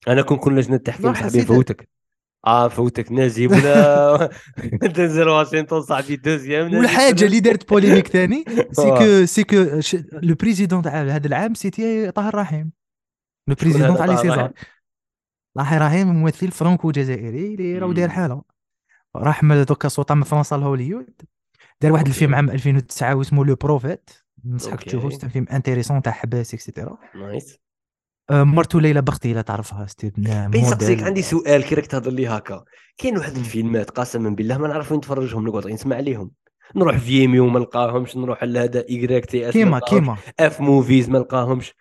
أنا 0.07 0.22
كون 0.22 0.38
كون 0.38 0.56
لجنه 0.56 0.77
تحكيم 0.77 1.14
صح، 1.14 1.19
صاحبي 1.19 1.41
نفوتك 1.41 1.90
آه 2.48 2.68
نفوتك 2.68 3.12
نجيب 3.11 3.52
ولا 3.52 4.30
دنزل 4.95 5.30
واشنطن 5.30 5.82
صاحبي 5.82 6.15
deuxième 6.16 6.74
والحاجة 6.73 7.26
اللي 7.26 7.40
دارت 7.40 7.69
polémique 7.70 8.07
ثاني 8.07 8.45
c'est 8.72 8.91
آه. 8.91 8.99
Que 8.99 9.26
c'est 9.26 9.44
que 9.44 9.80
le 10.14 10.36
président 10.36 10.82
تاع 10.82 11.02
هذا 11.02 11.27
العام 11.27 11.53
c'était 11.53 12.12
طه 12.11 12.30
الرحيم 12.30 12.72
le 13.48 13.56
président 13.62 13.98
تاع 13.98 14.06
les 14.06 14.18
César؟ 14.18 14.53
طاهر 15.57 15.78
رحيم 15.78 16.07
ممثل 16.07 16.52
franco 16.52 16.91
جزائري 16.91 17.53
اللي 17.53 17.77
راهو 17.77 17.94
داير. 17.94 18.10
حالة 18.10 18.41
راح 19.15 19.44
من 19.44 19.64
دوك 19.64 19.88
سوطا 19.88 20.14
من 20.14 20.23
فرنسا 20.23 20.56
لهوليود 20.56 21.22
دار 21.82 21.91
واحد. 21.91 22.07
الفيلم 22.07 22.36
عام 22.36 22.49
2009 22.49 23.15
واسمه 23.15 23.45
Un 23.45 23.56
prophète 23.56 24.10
ننصحك. 24.45 24.84
تشوفه 24.84 25.10
سي 25.10 25.30
فيلم 25.30 25.45
انتيريسون 25.52 26.02
تاع 26.02 26.11
حباس 26.11 26.53
اكسيتيرا 26.53 26.98
نايس 27.15 27.65
آه، 28.30 28.43
مرتو 28.43 28.80
ليلى 28.80 29.02
بختي 29.02 29.34
لا 29.34 29.41
تعرفها 29.41 29.85
ستي 29.85 30.11
بين 30.18 30.65
سقسيك 30.65 30.89
موديل. 30.89 31.06
عندي 31.06 31.22
سؤال 31.22 31.64
كي 31.64 31.76
راك 31.76 31.85
تهضر 31.85 32.11
لي 32.11 32.27
هكا. 32.27 32.64
كاين 32.97 33.18
واحد. 33.18 33.35
الفيلمات 33.38 33.89
قسما 33.89 34.30
بالله 34.30 34.57
ما 34.57 34.68
نعرف 34.68 34.91
وين 34.91 34.97
نتفرجهم 34.97 35.47
نقعد 35.47 35.68
نسمع 35.68 35.95
عليهم 35.95 36.31
نروح 36.76 36.97
فيميو 36.97 37.47
ما 37.47 37.60
نلقاهمش 37.60 38.18
نروح 38.18 38.43
لهذا 38.43 38.85
ايكغيك 38.89 39.26
تي 39.26 39.49
اس 39.49 39.53
كيما 39.53 39.80
كيما. 39.80 40.18
اف 40.39 40.61
موفيز 40.61 41.10
ما 41.10 41.19
نلقاهمش. 41.19 41.73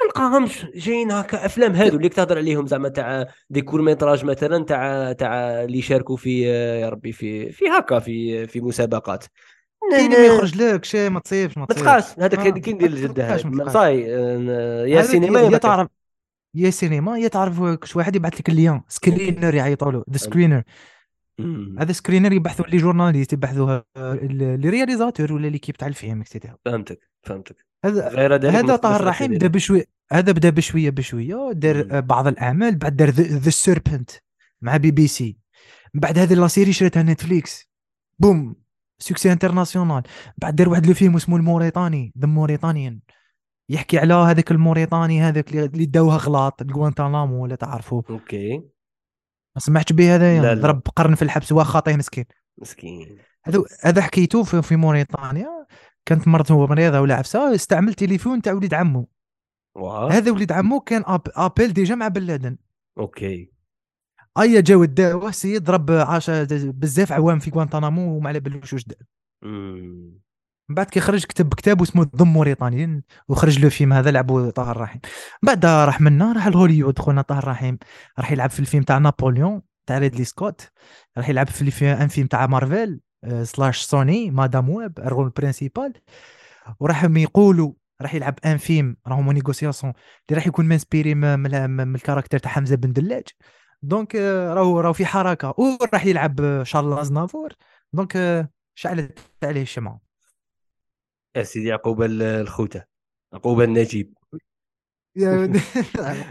ما 0.00 0.06
نلقاهمش. 0.06 0.66
جايين 0.74 1.10
هكا 1.12 1.46
أفلام 1.46 1.72
هادو 1.72 1.96
اللي 1.96 2.08
تهضر 2.08 2.38
عليهم 2.38 2.66
زعما 2.66 2.88
تاع 2.88 3.26
دي 3.50 3.62
كور 3.62 3.82
ميتراج 3.82 4.24
مثلا 4.24 4.64
تاع 4.64 5.12
تاع 5.12 5.34
اللي 5.64 5.78
يشاركوا 5.78 6.16
في 6.16 6.50
آه، 6.50 6.76
يا 6.78 6.88
ربي 6.88 7.12
في 7.12 7.52
في 7.52 7.64
هكا 7.78 7.98
في 7.98 8.46
في 8.46 8.60
مسابقات. 8.60 9.24
كاين 9.90 10.12
اللي 10.12 10.28
ما 10.28 10.34
يخرج 10.34 10.56
لك 10.62 10.84
شي 10.84 11.08
ما 11.08 11.20
تصيبش 11.20 11.58
ما 11.58 11.60
ما 11.60 11.66
تصيبش 11.66 11.82
تلقاش 11.82 12.18
هذاك 12.18 12.38
آه، 12.38 12.50
كي 12.50 12.72
ندير 12.72 12.90
ما 12.90 12.96
الجد 12.96 13.14
تلقاش، 13.14 13.30
هذاك 13.30 13.46
ما 13.46 13.50
ما 13.50 13.56
تلقاش. 13.58 13.72
صاي 13.72 14.16
آه، 14.16 14.86
يا 14.86 15.02
cinéma 15.02 15.40
يا 15.40 15.48
ما. 15.48 15.58
تعرف 15.58 15.88
يا 16.54 16.70
cinéma 16.70 17.18
يا 17.18 17.28
تعرف 17.28 17.62
كش 17.62 17.96
واحد 17.96 18.16
يبعث 18.16 18.40
لك 18.40 18.48
ال 18.48 18.59
un 18.59 18.82
screener 18.88 19.54
يعيطوا 19.54 19.92
له. 19.92 20.04
the 20.10 20.18
screener 20.18 20.62
مم. 21.38 21.76
هذا 21.78 21.92
screener 21.92 22.32
يبعثوا 22.32 22.66
les 22.66 22.76
journalistes 22.76 23.32
يبعثوا 23.32 23.80
les 23.96 24.70
réalisateurs 24.70 25.32
ولا 25.32 25.46
l'équipe 25.48 25.76
تاع 25.76 25.88
الفيلم 25.88 26.20
et 26.20 26.29
cetera 26.29 26.56
فهمتك 26.64 27.10
فهمتك. 27.22 27.66
هذا 27.84 28.08
هذا 28.08 28.62
ما 28.62 28.76
تقدرش 28.76 29.00
الرحيم 29.00 29.30
بدا 29.30 29.46
عليه. 29.46 29.48
بشوي 29.48 29.84
هذا 30.12 30.32
بدا 30.32 30.50
بشوية 30.50 30.90
بشوية 30.90 31.52
دار. 31.52 31.88
آه، 31.90 32.00
بعض 32.00 32.26
الأعمال 32.26 32.76
بعد 32.76 32.96
دار 32.96 33.10
The 33.10 33.50
Serpent 33.50 34.10
مع 34.62 34.76
بي 34.76 34.90
بي 34.90 35.06
سي. 35.06 35.38
من 35.94 36.00
بعد 36.00 36.18
هذه 36.18 36.34
la 36.34 36.48
série 36.48 36.72
شريتها 36.72 37.02
نتفليكس 37.02 37.68
بوم. 38.18 38.65
Succès 38.98 39.32
international. 39.32 40.02
بعد 40.38 40.56
دار 40.56 40.68
واحد 40.68 40.86
le 40.86 40.94
film 40.94 41.16
اسمه 41.16 41.36
الموريتاني 41.36 42.12
The 42.18 42.26
Mauritanian 42.26 43.00
يحكي 43.68 43.98
على 43.98 44.14
هذاك 44.14 44.50
الموريتاني 44.50 45.20
هذاك 45.20 45.54
اللي 45.54 45.86
داوها 45.86 46.16
غلاط 46.16 46.62
لجوانتانامو 46.62 47.42
ولا 47.42 47.54
تعرفوا 47.54 48.02
okay. 48.10 48.56
ما 49.56 49.60
سمعتش 49.60 49.92
به 49.92 50.14
هذا؟ 50.14 50.40
لا، 50.40 50.48
يعني. 50.48 50.60
ضرب 50.60 50.82
قرن 50.96 51.14
في 51.14 51.22
الحبس 51.22 51.52
هو 51.52 51.64
خاطيه 51.64 51.96
مسكين. 51.96 52.24
مسكين. 52.58 53.18
هذا 53.44 53.62
هذا 53.82 54.02
حكيته 54.02 54.42
في, 54.42 54.62
في 54.62 54.76
موريتانيا 54.76 55.66
كانت 56.06 56.28
مرته 56.28 56.66
مريضة 56.66 57.00
ولا 57.00 57.14
عفسة 57.14 57.54
استعمل 57.54 57.94
تليفون 57.94 58.42
تاع 58.42 58.52
وليد 58.52 58.74
عمو. 58.74 59.08
هذا 60.10 60.30
وليد 60.30 60.52
عمو 60.52 60.80
كان 60.80 61.02
appelle 61.06 61.72
déjà 61.72 61.94
مع 61.94 62.08
بن 62.08 62.22
لادن. 62.22 62.56
Okay. 62.98 63.55
ايا 64.38 64.60
جاو 64.60 64.84
داوه 64.84 65.28
السيد 65.28 65.64
ضرب 65.64 65.90
عاش 65.90 66.30
بزاف 66.30 67.12
عوام 67.12 67.38
في 67.38 67.50
غوانتانامو 67.50 68.16
وما 68.16 68.28
على 68.28 68.40
بالوش 68.40 68.72
واش 68.72 68.84
دار. 68.84 68.98
من 70.68 70.74
بعد 70.74 70.86
كي 70.86 71.00
خرج 71.00 71.24
كتب 71.24 71.54
كتاب 71.54 71.82
اسمه 71.82 72.04
The 72.16 72.28
Mauritanian 72.28 73.02
وخرج 73.28 73.58
له 73.58 73.68
فيلم 73.68 73.92
هذا 73.92 74.10
لعبوا 74.10 74.50
طاهر 74.50 74.70
رحيم. 74.70 75.00
بعد 75.42 75.66
راح 75.66 76.00
منا 76.00 76.32
راح 76.32 76.46
لهوليود 76.46 76.98
خونا 76.98 77.22
طه 77.22 77.38
الرحيم 77.38 77.78
راح 78.18 78.32
يلعب 78.32 78.50
في 78.50 78.60
الفيلم 78.60 78.82
تاع 78.82 78.98
نابليون 78.98 79.62
تاع 79.86 79.98
ريدلي 79.98 80.24
سكوت 80.24 80.70
راح 81.18 81.28
يلعب 81.28 81.48
في 81.48 81.62
الفيلم 81.62 81.90
un 81.90 82.08
film 82.08 82.26
تاع 82.26 82.46
مارفل 82.46 83.00
آه، 83.24 83.42
slash 83.42 83.80
سوني 83.82 84.30
مادام 84.30 84.70
ويب 84.70 84.98
ال 84.98 85.04
rôle 85.04 85.28
principal. 85.30 85.92
وراح 86.80 87.04
يقولوا 87.04 87.72
راح 88.02 88.14
يلعب 88.14 88.38
un 88.44 88.56
film 88.56 88.96
راهو 89.06 89.32
négociation 89.32 89.92
اللي 90.28 90.38
راح 90.38 90.46
يكون 90.46 90.66
m 90.66 90.72
inspiré 90.72 91.14
من, 91.14 91.38
من, 91.38 91.70
من 91.70 91.94
ال 91.94 91.98
caractère 91.98 92.38
تاع 92.38 92.50
حمزة 92.50 92.76
بن 92.76 92.92
دلاج. 92.92 93.24
donc 93.86 94.16
آه، 94.16 94.54
راهو 94.54 94.80
راهو 94.80 94.92
في 94.92 95.06
حركة. 95.06 95.54
وراح 95.58 96.06
يلعب 96.06 96.40
آه، 96.40 96.62
شارل 96.62 96.98
أزنافور. 96.98 97.52
donc 97.92 98.16
آه، 98.16 98.48
شعلت 98.74 99.18
عليه 99.42 99.62
الشمعه 99.62 100.00
يا 101.36 101.42
سيدي 101.42 101.72
عقوبة 101.72 102.06
ال- 102.06 102.22
الخوتة. 102.22 102.84
عقوبة 103.32 103.64
النجيب. 103.64 104.14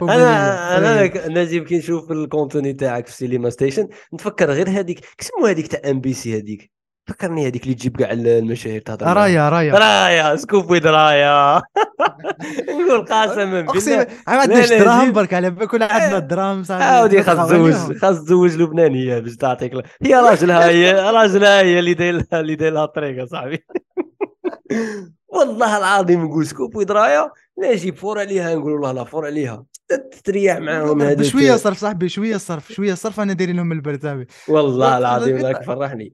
أنا 0.01 0.77
أنا 0.77 1.07
ك- 1.07 1.27
نجيب 1.27 1.63
كي 1.67 1.77
نشوف 1.77 2.11
ال 2.11 2.19
contenu 2.19 2.73
تاعك 2.73 3.07
في 3.07 3.13
سينما 3.13 3.49
ستيشن 3.49 3.89
نتفكر 4.13 4.51
غير 4.51 4.69
هذيك 4.69 4.99
كسمو 5.17 5.45
هذيك 5.45 5.67
تاع 5.67 5.91
ام 5.91 6.01
بي 6.01 6.13
سي 6.13 6.37
هذيك 6.39 6.71
فكرني 7.07 7.47
هذيك 7.47 7.63
اللي 7.63 7.73
تجيب 7.75 7.97
كاع 7.97 8.11
المشاهير 8.11 8.81
تهضر. 8.81 9.13
رايا 9.17 9.49
رايا. 9.49 9.73
رايا 9.73 10.35
سكوب 10.35 10.71
ويد 10.71 10.87
رايا. 10.87 11.61
نقول 12.69 13.01
قسما 13.05 13.59
اقسم 13.59 13.91
بالله. 13.91 14.07
ما 14.27 14.33
عندناش 14.33 14.71
لا، 14.71 14.79
دراهم. 14.79 15.11
برك؟ 15.11 15.33
على 15.33 15.49
بالك 15.49 15.73
ولا 15.73 15.93
عندنا 15.93 16.17
الدراهم 16.17 16.63
صاحبي 16.63 16.83
عاودي 16.83 17.23
خاص 17.23 17.47
تزوج. 17.47 17.97
خاص 17.97 18.19
تزوج 18.23 18.55
لبنانية 18.55 19.19
باش 19.19 19.35
تعطيك 19.35 19.73
هي 20.01 20.15
راجلها 20.15 20.69
هي 20.69 20.91
راجلها 21.17 21.61
هي 21.61 21.79
اللي 21.79 21.93
داير 21.93 22.23
اللي 22.33 22.55
داير 22.55 22.73
لها 22.73 22.83
الطريق 22.83 23.19
يا 23.19 23.25
صاحبي. 23.25 23.65
والله 25.35 25.77
العظيم 25.77 26.25
نقول 26.25 26.45
سكوب 26.47 26.75
ودرايه 26.75 27.33
نجيب 27.63 27.95
فور 27.95 28.19
عليها 28.19 28.55
نقول 28.55 28.71
والله 28.73 28.91
لا 28.91 29.03
فور 29.03 29.25
عليها. 29.25 29.65
تريح 30.23 30.57
معاهم 30.57 30.97
بشوية 30.97 31.55
صرف 31.55 31.77
صاحبي 31.77 32.09
شوية 32.09 32.37
صرف 32.37 32.71
شوية 32.71 32.93
صرف 32.93 33.19
أنا 33.19 33.33
دايرين 33.33 33.55
لهم 33.55 33.71
البرد 33.71 34.01
صاحبي. 34.03 34.27
والله 34.47 34.89
لا، 34.89 34.97
العظيم 34.97 35.37
لا، 35.37 35.47
راك 35.47 35.63
فرحني. 35.63 36.13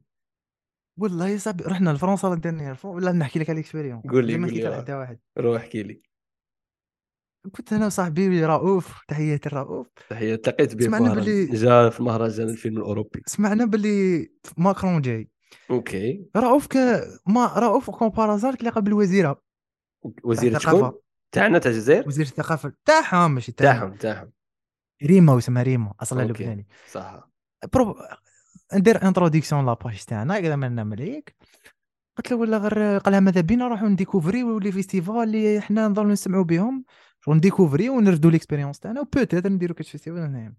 والله 0.97 1.27
يا 1.27 1.37
صاحبي 1.37 1.63
رحنا 1.63 1.89
لفرنسا 1.89 2.27
la 2.27 2.35
dernière 2.35 2.75
fois 2.75 2.95
ولا 2.95 3.11
نحكي 3.11 3.39
لك 3.39 3.49
على 3.49 3.59
ال 3.59 3.63
expérience 3.63 4.01
قول 4.01 4.27
لي، 4.27 4.33
قول 4.33 4.53
لي، 4.53 4.93
واحد. 4.95 5.19
روح 5.37 5.61
احكي 5.61 5.83
لي. 5.83 6.01
كنت 7.51 7.73
أنا 7.73 7.85
وصاحبي 7.85 8.45
رؤوف 8.45 9.01
تحياتي 9.07 9.49
لرؤوف. 9.49 9.87
تحية. 10.09 10.33
التقيت 10.33 10.75
به 10.75 10.85
سمعنا 10.85 11.13
باللي- 11.13 11.45
جا 11.45 11.89
في 11.89 12.03
مهرجان 12.03 12.49
الفيلم 12.49 12.77
الأوروبي. 12.77 13.21
سمعنا 13.25 13.65
باللي 13.65 14.31
ماكرون 14.57 15.01
جاي. 15.01 15.29
Okay. 15.69 16.25
رؤوف 16.35 16.67
ك 16.67 16.77
ما 17.27 17.45
رؤوف 17.45 17.89
comme 17.89 18.12
par 18.12 18.26
hasard 18.26 18.53
تلاقى 18.53 18.81
بالوزيره 18.81 19.41
وزير. 20.23 20.59
شكون؟ 20.59 20.91
تاعنا 21.31 21.59
تاع 21.59 21.71
الجزائر؟ 21.71 22.07
وزير 22.07 22.25
الثقافة. 22.25 22.73
تاعهم 22.85 23.31
ماشي 23.31 23.51
تاعهم 23.51 23.79
تاعهم 23.79 23.95
تاعهم. 23.97 24.31
ريما 25.03 25.33
واسمها 25.33 25.63
ريما 25.63 25.93
أصلا. 25.99 26.23
لبناني. 26.23 26.67
صح. 26.91 27.29
برو 27.73 27.95
ندير 28.73 29.07
introduction 29.07 29.65
la 29.65 29.78
page 29.78 30.03
تاعنا 30.03 30.39
كذا 30.39 30.55
من 30.55 30.75
نعمل 30.75 31.01
هيك 31.01 31.35
قلت 32.17 32.31
له 32.31 32.37
ولا 32.37 32.57
غير 32.57 32.97
قال 32.97 33.11
لها 33.11 33.19
ماذا 33.19 33.41
بينا 33.41 33.65
نروحوا 33.65 33.87
ن 33.87 33.94
découvrir 33.94 34.59
يو 34.59 34.64
les 34.64 34.71
festivals 34.71 35.23
اللي 35.23 35.61
حنا 35.61 35.87
نضلوا 35.87 36.11
نسمعوا 36.11 36.43
بهم. 36.43 36.85
ون 37.27 37.38
découvrir 37.38 37.86
يو 37.86 37.97
ونردوا 37.97 38.31
l'expérience 38.31 38.79
تاعنا 38.79 39.01
و 39.01 39.06
peut-être 39.06 39.49
نديروا 39.49 39.75
كاش 39.75 39.91
festival 39.91 40.19
هنايا. 40.19 40.55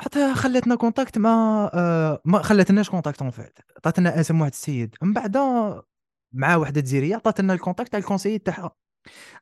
حتى 0.00 0.34
خلاتنا 0.34 0.74
contact 0.74 1.18
مع 1.18 1.70
آه 1.74 2.20
ما 2.24 2.42
خلاتناش 2.42 2.90
contact 2.90 3.22
en 3.22 3.30
fait 3.30 3.58
عطاتنا 3.76 4.20
اسم 4.20 4.40
واحد 4.40 4.52
السيد. 4.52 4.96
من 5.02 5.12
بعد 5.12 5.36
مع 6.32 6.56
وحدة 6.56 6.80
جزائرية 6.80 7.16
عطات 7.16 7.40
لنا 7.40 7.52
ال 7.54 7.59
contact 7.59 7.90
تاع 7.92 7.98
ال 7.98 8.02
conseiller 8.02 8.38
تاعها. 8.38 8.70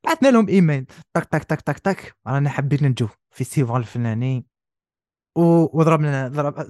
بعثنا 0.05 0.29
لهم 0.29 0.49
إيميل. 0.49 0.87
تك 1.15 1.25
تك 1.25 1.45
تك 1.45 1.61
تك 1.61 1.79
تك 1.79 2.17
رانا 2.27 2.51
حابين 2.51 2.79
نجو 2.83 3.09
فيستيفال 3.31 3.77
الفلاني. 3.77 4.47
وضربنا 5.37 6.29
ضرب 6.29 6.59
آه، 6.59 6.69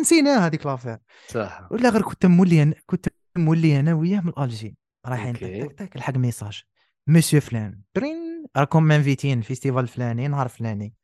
نسينا 0.00 0.46
هذيك 0.46 0.66
لافير 0.66 0.98
صح. 1.28 1.68
ولا 1.70 1.88
غير 1.88 2.02
كنت 2.02 2.26
مولي 2.26 2.62
أنا 2.62 2.74
كنت 2.86 3.08
مولي 3.36 3.80
أنا 3.80 3.94
وياه 3.94 4.20
من 4.20 4.32
الجي 4.38 4.78
رايحين 5.06 5.34
تك 5.34 5.72
تك 5.78 5.96
الحق 5.96 6.16
ميساج. 6.16 6.62
مسيو 7.06 7.40
فلان 7.40 7.80
برين 7.94 8.46
راكم 8.56 8.82
منفيتين 8.82 9.40
فيستيفال 9.40 9.82
الفلاني 9.82 10.28
نهار 10.28 10.48
فلاني. 10.48 10.94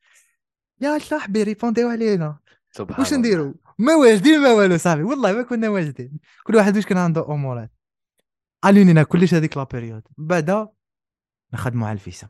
يا 0.81 0.97
صاحبي 0.97 1.43
ريبونديو 1.43 1.89
علينا. 1.89 2.39
سبحان 2.71 2.99
واش. 2.99 3.13
نديرو؟ 3.13 3.55
ما 3.79 3.95
واجدين 3.95 4.39
ما 4.39 4.51
والو 4.51 4.77
صاحبي 4.77 5.03
والله 5.03 5.33
ما 5.33 5.41
كنا 5.41 5.69
واجدين. 5.69 6.19
كل 6.43 6.55
واحد 6.55 6.75
واش 6.75 6.85
كان 6.85 6.97
عنده 6.97 7.25
أمورات. 7.29 7.71
علينا 8.63 9.03
كلش 9.03 9.33
هذيك 9.33 9.57
لا 9.57 9.63
بيريود 9.63 10.03
بعدا 10.17 10.67
نخدموا 11.53 11.87
على 11.87 11.93
الفيزا. 11.93 12.29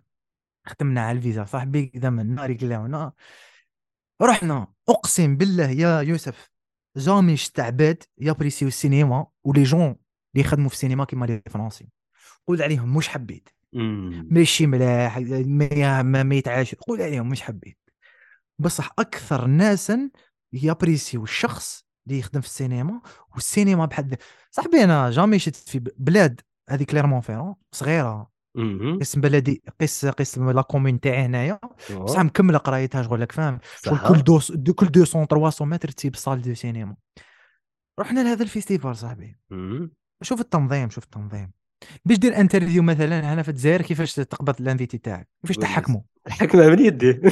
خدمنا 0.65 1.01
على 1.01 1.17
الفيزا. 1.17 1.45
صاحبي 1.45 1.85
كذا 1.85 2.09
من 2.09 2.55
كلاونا 2.55 3.13
رحنا. 4.21 4.67
أقسم 4.89 5.37
بالله 5.37 5.69
يا 5.69 6.01
يوسف 6.01 6.51
جامي 6.97 7.37
شفت 7.37 7.59
عباد 7.59 8.03
يابريسيو 8.17 8.67
السينما 8.67 9.27
ولي 9.43 9.63
جون 9.63 9.95
اللي 10.35 10.45
يخدموا 10.45 10.69
في 10.69 10.75
السينما 10.75 11.05
كيما 11.05 11.25
لي 11.25 11.41
فرونسي 11.49 11.87
قول 12.47 12.61
عليهم 12.61 12.97
مش 12.97 13.07
حبيت. 13.09 13.49
ماشي 13.73 14.67
ملاح 14.67 15.17
ما 15.17 16.23
ما, 16.23 16.35
يتعاش. 16.35 16.75
قول 16.75 17.01
عليهم 17.01 17.29
مش 17.29 17.41
حبيت. 17.41 17.77
بصح 18.59 18.93
أكثر 18.99 19.45
ناسا 19.45 20.09
يابريسيو 20.53 21.23
الشخص 21.23 21.85
اللي 22.07 22.19
يخدم 22.19 22.41
في 22.41 22.47
السينما 22.47 23.01
والسينما 23.33 23.85
بحد 23.85 24.17
صاحبي 24.51 24.83
أنا 24.83 25.09
jamais 25.11 25.39
شفت 25.39 25.55
في 25.69 25.79
بلاد 25.79 26.41
هذه 26.69 26.83
Clermont-Ferrand 26.83 27.55
صغيرة. 27.71 28.31
قيس 28.99 29.15
بلدي 29.15 29.63
قيس 29.79 30.05
قيس 30.05 30.37
la 30.37 30.61
commune 30.61 30.99
تاعي 30.99 31.25
هنايا. 31.25 31.59
بصح 31.97 32.19
مكمله 32.19 32.57
قرايتها 32.57 33.03
شغل 33.03 33.19
راك 33.19 33.31
فاهم. 33.31 33.59
كل 34.07 34.23
deux 34.23 34.73
كل 34.73 34.85
200 34.85 35.25
300 35.25 35.53
متر 35.61 35.91
تسيب 35.91 36.15
salle 36.15 36.41
de 36.41 36.53
cinéma. 36.53 36.95
رحنا 37.99 38.19
لهذا 38.19 38.43
ال 38.43 38.49
festival 38.49 38.95
صاحبي. 38.95 39.37
شوف 40.21 40.41
التنظيم 40.41 40.89
شوف 40.89 41.03
التنظيم. 41.03 41.51
باش 42.05 42.17
دير 42.17 42.37
interview 42.37 42.83
مثلا 42.83 43.33
هنا 43.33 43.43
في 43.43 43.49
الجزائر 43.49 43.81
كيفاش 43.81 44.15
تقبض 44.15 44.61
ال 44.61 44.66
invité 44.66 44.97
تاعك؟ 44.97 45.29
كيفاش 45.41 45.57
تحكموا 45.57 46.01
الحكمه 46.27 46.67
من 46.67 46.79
يدي. 46.79 47.21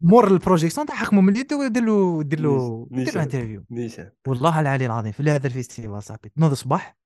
مور 0.00 0.28
ال 0.28 0.33
projection 0.33 0.86
تحكموا 0.86 1.22
من 1.22 1.32
اليد 1.32 1.52
ودير 1.52 1.84
له 1.84 2.22
دير 2.22 2.40
له. 2.40 2.88
دير 2.90 3.14
له 3.14 3.22
interview. 3.22 3.64
والله 4.26 4.60
العلي 4.60 4.86
العظيم 4.86 5.12
في 5.12 5.30
هذا 5.30 5.46
ال 5.46 5.52
festival 5.52 6.02
صاحبي. 6.02 6.28
تنوض 6.28 6.50
الصباح 6.50 6.96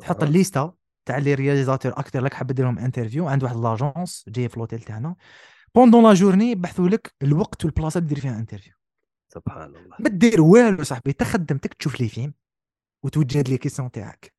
تحط. 0.00 0.22
الليستة. 0.22 0.83
تاع 1.06 1.18
les 1.18 1.34
réalisateurs 1.34 1.92
أكتر 1.92 2.24
لك 2.24 2.34
حاب 2.34 2.52
دير 2.52 2.64
لهم 2.64 2.78
interview 2.78 3.28
عند 3.28 3.42
واحد 3.42 3.56
l'agence 3.56 4.24
جاية 4.28 4.48
في 4.48 4.58
l'hôtel 4.58 4.80
تاعنا. 4.80 5.16
pendant 5.74 6.04
la 6.04 6.14
journée 6.14 6.50
يبحثوا 6.50 6.88
لك 6.88 7.14
الوقت 7.22 7.64
والبلاصه 7.64 7.98
اللي 7.98 8.08
دير 8.08 8.20
فيها 8.20 8.38
interview 8.38 8.72
سبحان 9.28 9.62
الله. 9.62 9.96
ما 10.00 10.08
دير 10.08 10.40
والو 10.40 10.82
صاحبي 10.82 11.12
تخدمتك 11.12 11.74
تشوف 11.74 12.00
les 12.00 12.08
films 12.08 12.34
وتوجه 13.02 13.42
les 13.50 13.58
questions 13.58 13.90
تاعك. 13.90 14.32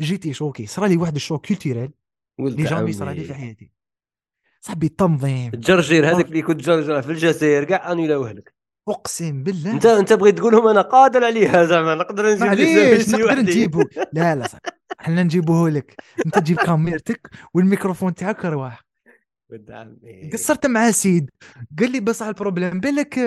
j'étais 0.00 0.32
choqué 0.32 0.66
صرا 0.66 0.86
لي 0.86 0.96
واحد 0.96 1.14
ال 1.14 1.20
choc 1.20 1.46
culturel 1.46 1.90
اللي 2.40 2.64
jamais. 2.64 2.92
صرا 2.92 3.12
لي 3.12 3.24
في 3.24 3.34
حياتي. 3.34 3.72
صاحبي 4.60 4.86
التنظيم 4.86 5.50
الجرجير 5.54 6.10
هذاك 6.10 6.26
اللي 6.26 6.42
كنت 6.42 6.60
جرجر 6.60 7.02
في 7.02 7.12
الجزائر 7.12 7.64
كاع 7.64 7.92
اني 7.92 8.06
لوهلك 8.06 8.54
أقسم 8.88 9.42
بالله. 9.42 9.72
انت 9.72 9.86
أنت 9.86 10.12
بغيت 10.12 10.38
تقولهم 10.38 10.68
أنا 10.68 10.80
قادر 10.80 11.24
عليها 11.24 11.64
زعما 11.64 11.94
نقدر 11.94 12.32
نجيب 12.32 12.44
نقدر. 13.20 13.38
نجيبو. 13.38 13.84
لا 14.12 14.34
لا 14.34 14.46
صاحبي. 14.46 14.70
حنا 15.04 15.22
نجيبوه 15.22 15.70
لك. 15.70 15.94
انت 16.26 16.38
تجيب 16.38 16.56
كاميرتك 16.66 17.30
والميكروفون 17.54 18.14
تاعك 18.14 18.44
رواح. 18.44 18.84
قصرت 20.32 20.66
مع 20.66 20.90
سيد. 20.90 21.30
قال 21.78 21.92
لي 21.92 22.00
على 22.22 22.30
البروبليم 22.30 22.80
بالك 22.80 23.18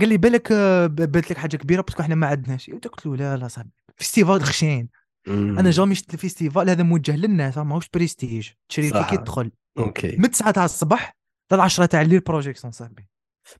قال 0.00 0.08
لي 0.08 0.16
بالك 0.16 0.52
ب- 0.52 1.12
بات 1.12 1.30
لك 1.30 1.36
حاجة 1.38 1.56
كبيرة 1.56 1.80
باسكو 1.82 2.02
إحنا 2.02 2.14
ما 2.14 2.26
عندناش. 2.26 2.70
قلت 2.70 3.06
له 3.06 3.16
لا 3.16 3.36
لا 3.36 3.48
صاحبي. 3.48 3.70
فيستيفال 3.96 4.42
خشين. 4.42 4.88
أنا 5.28 5.70
جامي 5.70 5.94
شفت 5.94 6.14
ال 6.14 6.20
festival 6.20 6.70
هذا 6.70 6.82
موجه 6.82 7.16
للناس 7.16 7.58
ماهوش 7.58 7.88
بريستيج 7.94 8.48
تشري. 8.68 8.90
ticket 8.90 9.16
تدخل 9.16 9.50
OK. 9.78 10.16
من 10.16 10.30
9 10.30 10.50
تاع 10.50 10.64
الصباح 10.64 11.16
حتى 11.50 11.62
10 11.62 11.86
تاع 11.86 12.02
الليل 12.02 12.20
projection 12.20 12.72
صاحبي. 12.72 13.08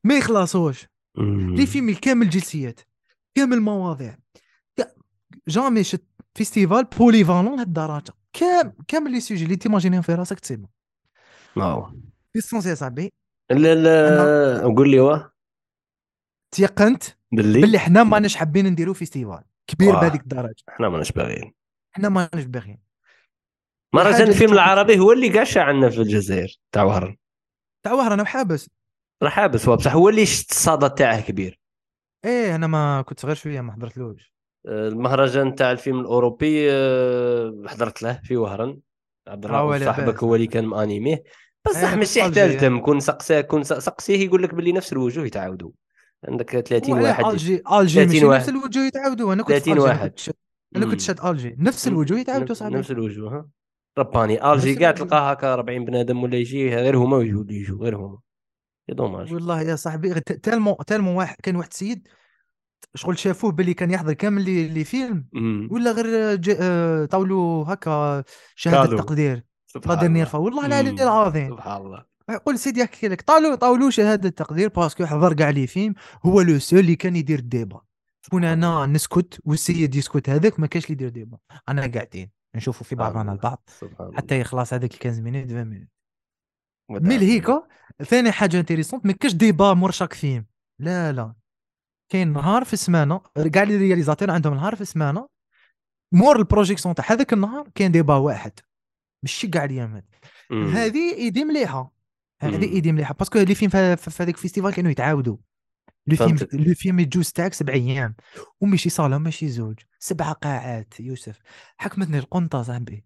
ما 0.04 0.16
يخلصوش. 0.16 0.86
les 1.18 1.66
films 1.66 1.94
كامل 1.94 2.30
جنسيات 2.30 2.80
كامل 3.34 3.60
مواضيع. 3.60 4.16
jamais 5.48 5.84
شفت 5.84 6.04
festival 6.34 6.84
polyvalent 6.84 7.56
لهالدرجه 7.56 8.12
كام 8.32 8.76
كامل 8.88 9.10
les 9.10 9.20
sujets 9.20 9.44
اللي 9.44 9.56
تـ 9.56 9.60
imaginer 9.60 9.94
هم 9.94 10.02
في 10.02 10.14
راسك 10.14 10.40
تسيبهم 10.40 10.68
waouh. 11.56 12.00
l'essentiel 12.34 12.78
صاحبي. 12.78 13.12
لا 13.50 13.74
لا 13.74 14.62
قول 14.62 14.90
لي 14.90 15.00
واه 15.00 15.32
تيقنت 16.50 17.04
باللي؟ 17.32 17.60
باللي 17.60 17.78
حنا 17.78 18.04
ماناش 18.04 18.36
حابين 18.36 18.66
نديرو 18.66 18.94
festival. 18.94 19.44
كبير. 19.66 19.92
بهذيك 19.92 20.20
الدرجة. 20.20 20.54
إحنا 20.68 20.88
ماناش 20.88 21.12
باغيين. 21.12 21.54
حنا 21.92 22.08
ماناش 22.08 22.44
باغيين. 22.44 22.78
مهرجان 23.94 24.28
الفيلم 24.28 24.52
العربي 24.52 24.98
هو 24.98 25.12
اللي 25.12 25.28
كاع 25.28 25.64
عندنا 25.64 25.90
في 25.90 25.98
الجزائر 25.98 26.56
تاع 26.72 26.82
وهران 26.82 27.16
تاع 27.82 27.92
وهر 27.92 28.14
أنا 28.14 28.22
وحابس 28.22 28.70
راه 29.22 29.28
حابس 29.28 29.68
هو 29.68 29.76
بصح 29.76 29.92
هو 29.94 30.08
اللي 30.08 30.22
الصدى 30.22 30.88
تاعه 30.88 31.20
كبير. 31.20 31.60
إيه 32.24 32.54
أنا 32.54 32.66
ما 32.66 33.02
كنت 33.02 33.20
صغير 33.20 33.34
شوية 33.34 33.60
ما 33.60 33.72
حضرتلوش. 33.72 34.33
المهرجان 34.66 35.54
تاع 35.54 35.70
الفيلم 35.72 36.00
الأوروبي 36.00 36.72
آه، 36.72 37.62
حضرت 37.66 38.02
له 38.02 38.20
في 38.24 38.36
وهران. 38.36 38.78
عبد 39.28 39.46
آه، 39.46 39.48
الرؤوف 39.48 39.70
ولا 39.70 39.84
صاحبك. 39.84 40.22
هو 40.22 40.34
اللي 40.34 40.46
كان 40.46 40.64
مـ 40.66 40.72
animer 40.72 41.10
ه. 41.10 41.22
بصح 41.66 41.88
إيه، 41.90 41.94
ماشي 41.96 42.22
حتى. 42.22 42.44
التم 42.44 42.78
quand 42.80 43.00
سقساه 43.00 43.40
كون 43.40 43.62
سقسيه 43.64 44.24
يقول 44.26 44.42
لك 44.42 44.54
باللي 44.54 44.72
نفس 44.72 44.92
الوجوه 44.92 45.26
يتعاودوا. 45.26 45.70
عندك 46.28 46.50
30 46.50 46.92
وعلاه 46.94 47.08
واحد. 47.08 47.24
آلجي 47.24 47.62
آلجي 47.72 47.94
30 47.94 48.06
ماشي 48.14 48.24
واحد. 48.24 48.40
نفس 48.40 48.48
الوجوه 48.48 48.84
يتعاودوا. 48.86 49.32
أنا 49.32 49.42
كنت 49.42 49.52
في 49.52 49.60
30 49.60 49.72
ألجي، 49.72 49.84
أنا 49.84 49.92
واحد. 49.98 50.12
أنا. 50.76 50.86
كنت 50.86 51.00
شاد 51.00 51.20
آلجي. 51.26 51.56
نفس 51.58 51.88
الوجوه 51.88 52.18
يتعاودوا 52.18 52.54
صاحبي. 52.54 52.74
نفس 52.78 52.90
الوجوه 52.90 53.32
ها. 53.36 53.48
رباني. 53.98 54.52
آلجي 54.52 54.74
كاع 54.74 54.90
الوجوه. 54.90 55.06
تلقاه 55.06 55.30
هكا 55.30 55.54
40 55.54 55.84
بنادم 55.84 56.22
ولا 56.22 56.36
يجي 56.36 56.74
غير 56.74 56.96
هما 56.96 57.22
يجوا 57.22 57.42
اللي 57.42 57.54
يجوا 57.60 57.78
غير 57.84 57.96
هما. 57.96 58.18
يا 58.88 58.94
دوماج 58.94 59.34
والله 59.34 59.62
يا 59.62 59.76
صاحبي 59.76 60.08
غير 60.12 60.18
ت- 60.18 60.32
تالمو 60.32 60.74
تالمو 60.86 61.18
واحد 61.18 61.36
كان 61.42 61.56
واحد 61.56 61.68
السيد 61.72 62.08
شغل 62.94 63.18
شافوه 63.18 63.52
باللي 63.52 63.74
كان 63.74 63.90
يحضر 63.90 64.12
كامل 64.12 64.44
لي, 64.44 64.68
لي 64.68 64.84
فيلم. 64.84 65.28
ولا 65.70 65.92
غير 65.92 66.34
جا 66.36 66.56
آه، 66.60 67.04
طاولو 67.04 67.62
هكا 67.62 68.24
شهادة. 68.56 68.96
تقدير 68.96 69.44
لا 69.86 69.94
ديرنيير 69.94 70.26
فوا 70.26 70.40
والله 70.40 70.66
العلي. 70.66 70.90
العظيم. 70.90 71.50
سبحان 71.50 71.82
الله. 71.82 72.04
يقول 72.30 72.58
سيدي 72.58 72.80
يحكي 72.80 73.08
لك 73.08 73.22
طاولو 73.22 73.54
طاولو 73.54 73.90
شهادة 73.90 74.28
تقدير 74.28 74.68
parce 74.68 74.92
que 74.92 75.06
حضر 75.06 75.32
كاع 75.32 75.50
les 75.50 75.66
films 75.66 75.94
هو 76.26 76.40
le 76.40 76.58
seul 76.58 76.78
اللي 76.78 76.96
كان 76.96 77.16
يدير 77.16 77.38
ال 77.38 77.45
débat 77.45 77.80
شكون 78.26 78.44
أنا 78.44 78.86
نسكت 78.86 79.40
والسيد 79.44 79.94
يسكت 79.94 80.28
هذاك 80.30 80.60
ما 80.60 80.66
كاش 80.66 80.84
اللي 80.84 80.92
يدير 80.92 81.08
débat. 81.08 81.38
أنا 81.68 81.86
قاعدين 81.86 82.30
نشوفوا 82.56 82.86
في 82.86 82.94
بعضنا 82.94 83.32
البعض. 83.32 83.68
حتى 84.14 84.40
يخلص 84.40 84.74
هذاك 84.74 84.92
15 84.92 85.22
minutes 85.22 85.44
20 85.46 85.64
minutes 85.64 85.88
وداع. 86.90 87.08
mais 87.08 87.18
هيكا 87.18 87.66
ثاني 88.02 88.32
حاجة 88.32 88.60
intéressante 88.60 89.06
ما 89.06 89.12
كاش 89.12 89.34
débat 89.34 89.74
مور 89.74 89.90
chaque 89.90 90.12
film. 90.12 90.46
لا 90.78 91.12
لا. 91.12 91.34
كاين 92.08 92.32
نهار 92.32 92.64
في 92.64 92.72
السمانه 92.72 93.20
كاع 93.52 93.62
les 93.62 93.76
réalisateurs 93.76 94.30
عندهم 94.30 94.54
نهار 94.54 94.74
في 94.74 94.80
السمانه 94.80 95.28
مور 96.12 96.38
ال 96.38 96.43
projection 96.43 96.94
تاع 96.94 97.04
هذاك 97.08 97.32
النهار 97.32 97.68
كاين 97.74 97.92
débat 97.92 98.16
واحد. 98.16 98.52
ماشي 99.22 99.46
كاع 99.46 99.64
الايامات 99.64 100.04
مم. 100.50 100.66
هذه 100.66 101.14
idée 101.14 101.44
مليحة. 101.44 101.94
هذه. 102.40 102.64
idée 102.64 102.92
مليحة. 102.92 103.14
parce 103.14 103.29
que 103.29 103.38
les 103.38 103.54
films 103.54 103.70
في 103.70 104.22
هذاك 104.22 104.34
ال 104.34 104.39
festival 104.39 104.74
كانوا 104.74 104.90
يتعاودوا. 104.90 105.36
le 106.06 106.16
film. 106.16 106.38
le 106.52 106.74
film 106.74 107.00
يجوز 107.00 107.32
تاعك 107.32 107.54
سبع 107.54 107.72
أيام 107.72 108.16
وماشي 108.60 108.90
صالة 108.90 109.18
ماشي 109.18 109.48
زوج. 109.48 109.78
سبع 109.98 110.32
قاعات 110.32 111.00
يوسف. 111.00 111.38
حكمتني 111.76 112.18
القنطة 112.18 112.62
صاحبي. 112.62 113.04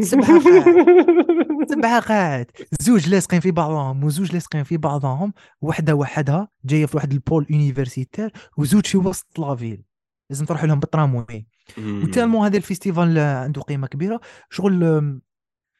سبعة 0.00 0.40
سبعة 1.72 2.00
قاعات 2.00 2.50
زوج 2.80 3.08
لاصقين 3.08 3.40
في 3.40 3.50
بعضهم 3.50 4.04
وزوج 4.04 4.32
لاصقين 4.32 4.64
في 4.64 4.76
بعضهم 4.76 5.32
وحدة 5.60 5.94
وحدها 5.94 6.48
جاية 6.64 6.86
في 6.86 6.96
واحد 6.96 7.12
ال 7.12 7.19
pôle 7.19 7.46
universitaire 7.50 8.32
وزوج 8.58 8.86
في 8.86 8.98
وسط 8.98 9.38
la 9.38 9.49
ville. 9.49 9.82
لازم 10.30 10.44
تروح 10.44 10.64
لهم 10.64 10.80
بالتراموي. 10.80 11.46
و 11.78 11.85
tellement 11.85 12.44
هذا 12.44 12.56
ال 12.56 12.63
festival 12.63 13.18
عنده 13.18 13.62
قيمة 13.62 13.86
كبيرة. 13.86 14.20
شغل 14.50 15.20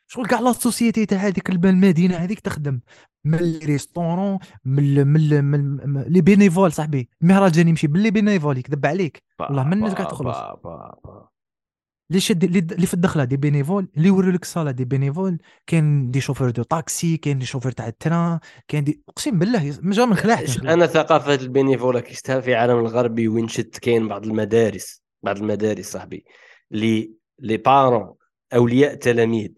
شغل 0.06 0.26
كاع 0.26 0.40
la 0.40 0.52
société 0.52 1.06
تاع 1.06 1.18
هذيك 1.18 1.50
المدينة 1.50 2.16
هذيك 2.16 2.40
تخدم 2.40 2.80
من 3.24 3.38
les 3.38 3.58
restaurants 3.58 4.38
من 4.64 5.06
من 5.06 5.44
من 5.44 5.90
من- 5.90 6.02
les 6.08 6.20
bénévoles 6.20 6.72
صاحبي. 6.72 7.08
المهرجان 7.22 7.68
يمشي 7.68 7.86
ب 7.86 7.92
les 7.92 8.10
bénévoles 8.10 8.58
يكذب 8.58 8.86
عليك. 8.86 9.22
والله 9.40 9.64
ما 9.64 9.74
الناس 9.74 9.92
قاعد 9.92 10.06
با- 10.06 10.10
تخلص. 10.12 10.36
اللي 12.10 12.20
شد 12.20 12.44
اللي 12.44 12.86
في 12.86 12.94
الدخلة 12.94 13.24
des 13.24 13.36
bénévoles 13.36 13.88
اللي 13.96 14.08
يوروا 14.08 14.32
لك 14.32 14.42
الصاله 14.42 14.70
des 14.70 14.84
bénévoles 14.84 15.38
كاين 15.66 16.10
des 16.10 16.20
chauffeurs 16.20 16.50
de 16.50 16.62
taxi 16.62 17.16
كاين 17.16 17.38
des 17.38 17.46
chauffeurs 17.46 17.72
تاع 17.72 17.86
ال 17.88 17.97
train 17.97 18.38
كاين 18.68 18.84
des 18.84 19.02
أقسم 19.08 19.38
بالله 19.38 19.70
جا 19.82 20.04
من 20.04 20.14
خلاح 20.14 20.44
أنا 20.64 20.86
ثقافة 20.86 21.34
ال 21.34 21.41
bénévolat 21.41 22.00
كي 22.00 22.14
شفتها 22.14 22.40
في 22.40 22.50
العالم 22.50 22.78
الغربي 22.78 23.28
وين 23.28 23.48
شت 23.48 23.78
كاين 23.78 24.08
بعض 24.08 24.26
المدارس 24.26 25.02
بعض 25.22 25.36
المدارس 25.36 25.92
صاحبي 25.92 26.24
les 26.70 27.12
les 27.38 27.56
parents 27.56 28.14
أولياء 28.54 28.94
تلاميذ. 28.94 29.52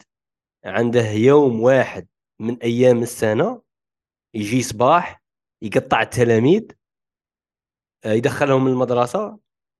عنده 0.64 1.10
يوم 1.10 1.60
واحد 1.60 2.06
من 2.38 2.56
أيام 2.56 3.02
السنة 3.02 3.62
يجي 4.34 4.62
صباح 4.62 5.22
يقطع 5.62 6.02
التلاميذ 6.02 6.62
آه، 8.04 8.12
يدخلهم 8.12 8.66
المدرسة 8.66 9.38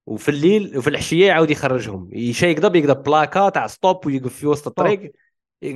وفي 0.09 0.29
الليل 0.29 0.79
وفي 0.79 0.91
العشية 0.91 1.27
يعاود 1.27 1.51
يخرجهم. 1.51 2.09
يشي 2.13 2.51
يقدر 2.51 2.77
يقدر 2.77 2.93
بلاكا 2.93 3.49
تاع 3.49 3.67
stop 3.67 4.07
ويقف 4.07 4.35
في 4.35 4.47
وسط 4.47 4.67
الطريق. 4.67 5.13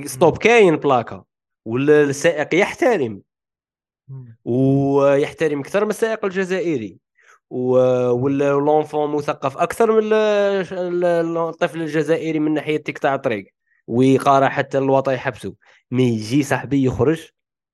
stop 0.05 0.37
كاين 0.37 0.75
بلاكا. 0.75 1.23
والسائق 1.65 2.55
يحترم. 2.55 3.21
ويحترم 4.45 5.59
أكثر 5.59 5.83
من 5.83 5.89
السائق 5.89 6.25
الجزائري. 6.25 6.97
واللونفون 7.49 9.15
مثقف 9.15 9.57
أكثر 9.57 9.91
من 9.91 10.03
ال- 10.03 10.13
ال- 10.73 11.37
الطفل 11.37 11.81
الجزائري 11.81 12.39
من 12.39 12.53
ناحية 12.53 12.77
تقطع 12.77 13.15
الطريق. 13.15 13.45
ويقارع 13.87 14.49
حتى 14.49 14.77
الوطا 14.77 15.11
يحبسوا 15.11 15.53
مي 15.91 16.03
يجي 16.03 16.43
صاحبي 16.43 16.83
يخرج. 16.83 17.29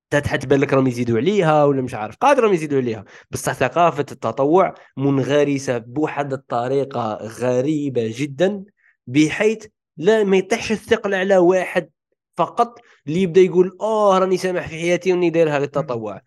تتحت 0.09 0.45
بالك 0.45 0.73
راهم 0.73 0.87
يزيدوا 0.87 1.17
عليها 1.17 1.63
ولا 1.65 1.81
مش 1.81 1.93
عارف. 1.93 2.15
قادر 2.15 2.43
راهم 2.43 2.53
يزيدوا 2.53 2.77
عليها. 2.79 3.05
بصح 3.31 3.53
ثقافة 3.53 4.05
التطوع 4.11 4.73
منغرسة 4.97 5.77
بواحد 5.77 6.33
الطريقة 6.33 7.13
غريبة 7.13 8.11
جدا 8.15 8.63
بحيث 9.07 9.65
لا 9.97 10.23
ما 10.23 10.37
يطيحش 10.37 10.71
الثقل 10.71 11.13
على 11.13 11.37
واحد 11.37 11.89
فقط 12.37 12.79
اللي 13.07 13.21
يبدأ 13.21 13.41
يقول 13.41 13.77
آه 13.81 14.19
راني 14.19 14.37
سامح 14.37 14.67
في 14.67 14.75
حياتي 14.75 15.13
وني 15.13 15.29
داير 15.29 15.49
هذا 15.49 15.63
التطوع. 15.63 16.21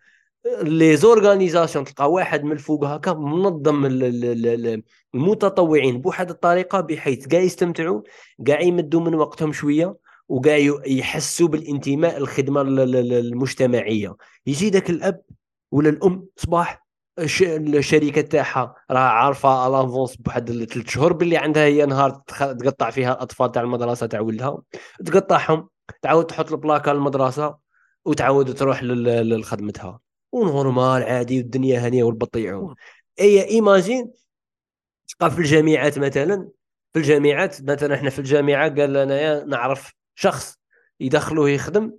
لي 0.61 0.95
زورغانيزاسيون 0.97 1.85
تلقى 1.85 2.11
واحد 2.11 2.43
من 2.43 2.51
الفوق 2.51 2.85
هكا 2.85 3.13
منظم 3.13 3.85
ال- 3.85 4.03
ال- 4.03 4.45
ال- 4.47 4.83
المتطوعين 5.15 6.01
بواحد 6.01 6.29
الطريقة 6.29 6.81
بحيث 6.81 7.27
كاع 7.27 7.39
يستمتعوا 7.39 8.01
كاع 8.45 8.61
يمدوا 8.61 9.01
من 9.01 9.15
وقتهم 9.15 9.53
شوية. 9.53 9.95
وكاع 10.33 10.57
يحسوا 10.87 11.47
بالانتماء 11.47 12.17
الخدمه 12.17 12.61
ال- 12.61 12.79
ال- 12.79 12.95
ال- 12.95 13.13
المجتمعيه 13.13 14.15
يجي 14.47 14.69
ذاك 14.69 14.89
الأب 14.89 15.21
ولا 15.71 15.89
الأم 15.89 16.25
صباح 16.37 16.85
الش- 17.19 17.43
الشركة 17.43 18.21
تاعها 18.21 18.75
راه 18.91 18.99
عارفة 18.99 19.67
الأفونس 19.67 20.15
بواحد 20.15 20.63
ثلاث 20.65 20.89
شهور 20.89 21.13
باللي 21.13 21.37
عندها 21.37 21.63
هي 21.65 21.85
نهار 21.85 22.09
تقطع 22.37 22.89
فيها 22.89 23.13
الأطفال 23.13 23.51
تاع 23.51 23.61
المدرسة 23.61 24.05
تاع 24.07 24.19
ولدها 24.19 24.61
تقطعهم 25.05 25.69
تعاود 26.01 26.25
تحط 26.25 26.51
البلاكة 26.51 26.93
للمدرسة 26.93 27.55
وتعاود 28.05 28.53
تروح 28.53 28.83
لخدمتها. 28.83 29.99
و 30.31 30.41
normal 30.41 31.03
عادي 31.03 31.37
والدنيا 31.37 31.85
هانيه 31.85 32.03
والبطيعون 32.03 32.75
et 33.19 33.47
imagine 33.49 34.11
تلقى 35.07 35.31
في 35.31 35.39
الجامعات 35.39 35.99
مثلا 35.99 36.49
في 36.93 36.99
الجامعات 36.99 37.61
مثلا 37.61 37.95
إحنا 37.95 38.09
في 38.09 38.19
الجامعة 38.19 38.69
قال 38.75 38.93
لنا 38.93 39.21
يا 39.21 39.43
نعرف 39.43 39.93
شخص 40.15 40.57
يدخلوه 40.99 41.49
يخدم 41.49 41.91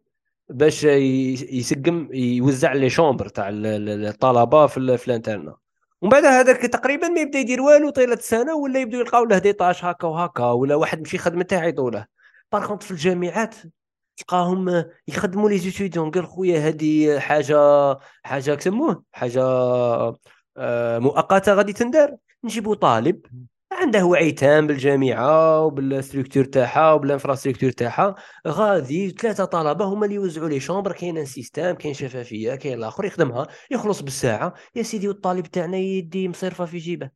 باش 0.49 0.85
يسقم 0.85 2.09
يوزع 2.12 2.73
les 2.72 2.90
chambres 2.90 3.28
تاع 3.28 3.49
ال- 3.49 3.66
ال- 3.66 4.07
الطلبة 4.07 4.66
في 4.66 4.99
في 4.99 5.09
ال 5.09 5.14
internat 5.14 5.56
ومن 6.03 6.11
بعد 6.11 6.24
هذاك 6.24 6.57
تقريبا 6.57 7.09
ما 7.09 7.20
يبدا 7.20 7.39
يدير 7.39 7.61
والو 7.61 7.91
طيلة 7.91 8.16
سنه 8.16 8.55
ولا 8.55 8.81
يبداو 8.81 9.01
يلقاو 9.01 9.24
له 9.24 9.39
détaché 9.39 9.85
هكا 9.85 10.07
وهكا 10.09 10.45
ولا 10.45 10.74
واحد 10.74 11.01
مشي 11.01 11.19
خدمته 11.19 11.55
يعيطوا 11.57 11.91
له. 11.91 12.07
par 12.52 12.66
contre 12.66 12.82
في 12.82 12.91
الجامعات 12.91 13.55
تلقاهم 14.16 14.85
يخدموا 15.09 15.51
les 15.51 15.59
étudiants 15.59 16.10
قال 16.11 16.27
خويا 16.27 16.69
هذه 16.69 17.19
حاجة 17.19 17.57
حاجة 18.23 18.55
كسموه 18.55 19.03
حاجة 19.12 19.43
آه، 20.57 20.99
مؤقتة 20.99 21.55
غادي 21.55 21.73
تندار. 21.73 22.16
نجيبوا 22.45 22.74
طالب 22.74 23.27
عنده 23.73 24.05
وعي 24.05 24.32
تام 24.32 24.66
بالجامعة 24.66 25.61
وبال 25.60 25.81
structure 25.81 26.44
تاعها 26.45 26.93
وبال 26.93 27.06
infrastructure 27.06 27.70
تاعها. 27.70 28.15
غادي 28.49 29.11
ثلاثة 29.11 29.45
طلبة 29.45 29.85
هما 29.85 30.05
اللي 30.05 30.15
يوزعوا 30.15 30.49
les 30.48 30.60
chambres 30.60 30.93
كاين 30.93 31.19
un 31.18 31.24
système 31.24 31.72
كاين 31.73 31.95
شفافية 31.95 32.55
كاين 32.55 32.78
الآخر 32.78 33.05
يخدمها 33.05 33.47
يخلص 33.70 34.03
بالساعة. 34.03 34.55
يا 34.77 34.82
سيدي 34.82 35.09
والطالب 35.09 35.47
تاعنا 35.47 35.77
يدي 35.77 36.28
مصرفة 36.28 36.65
في 36.65 36.78
جيبه. 36.78 37.11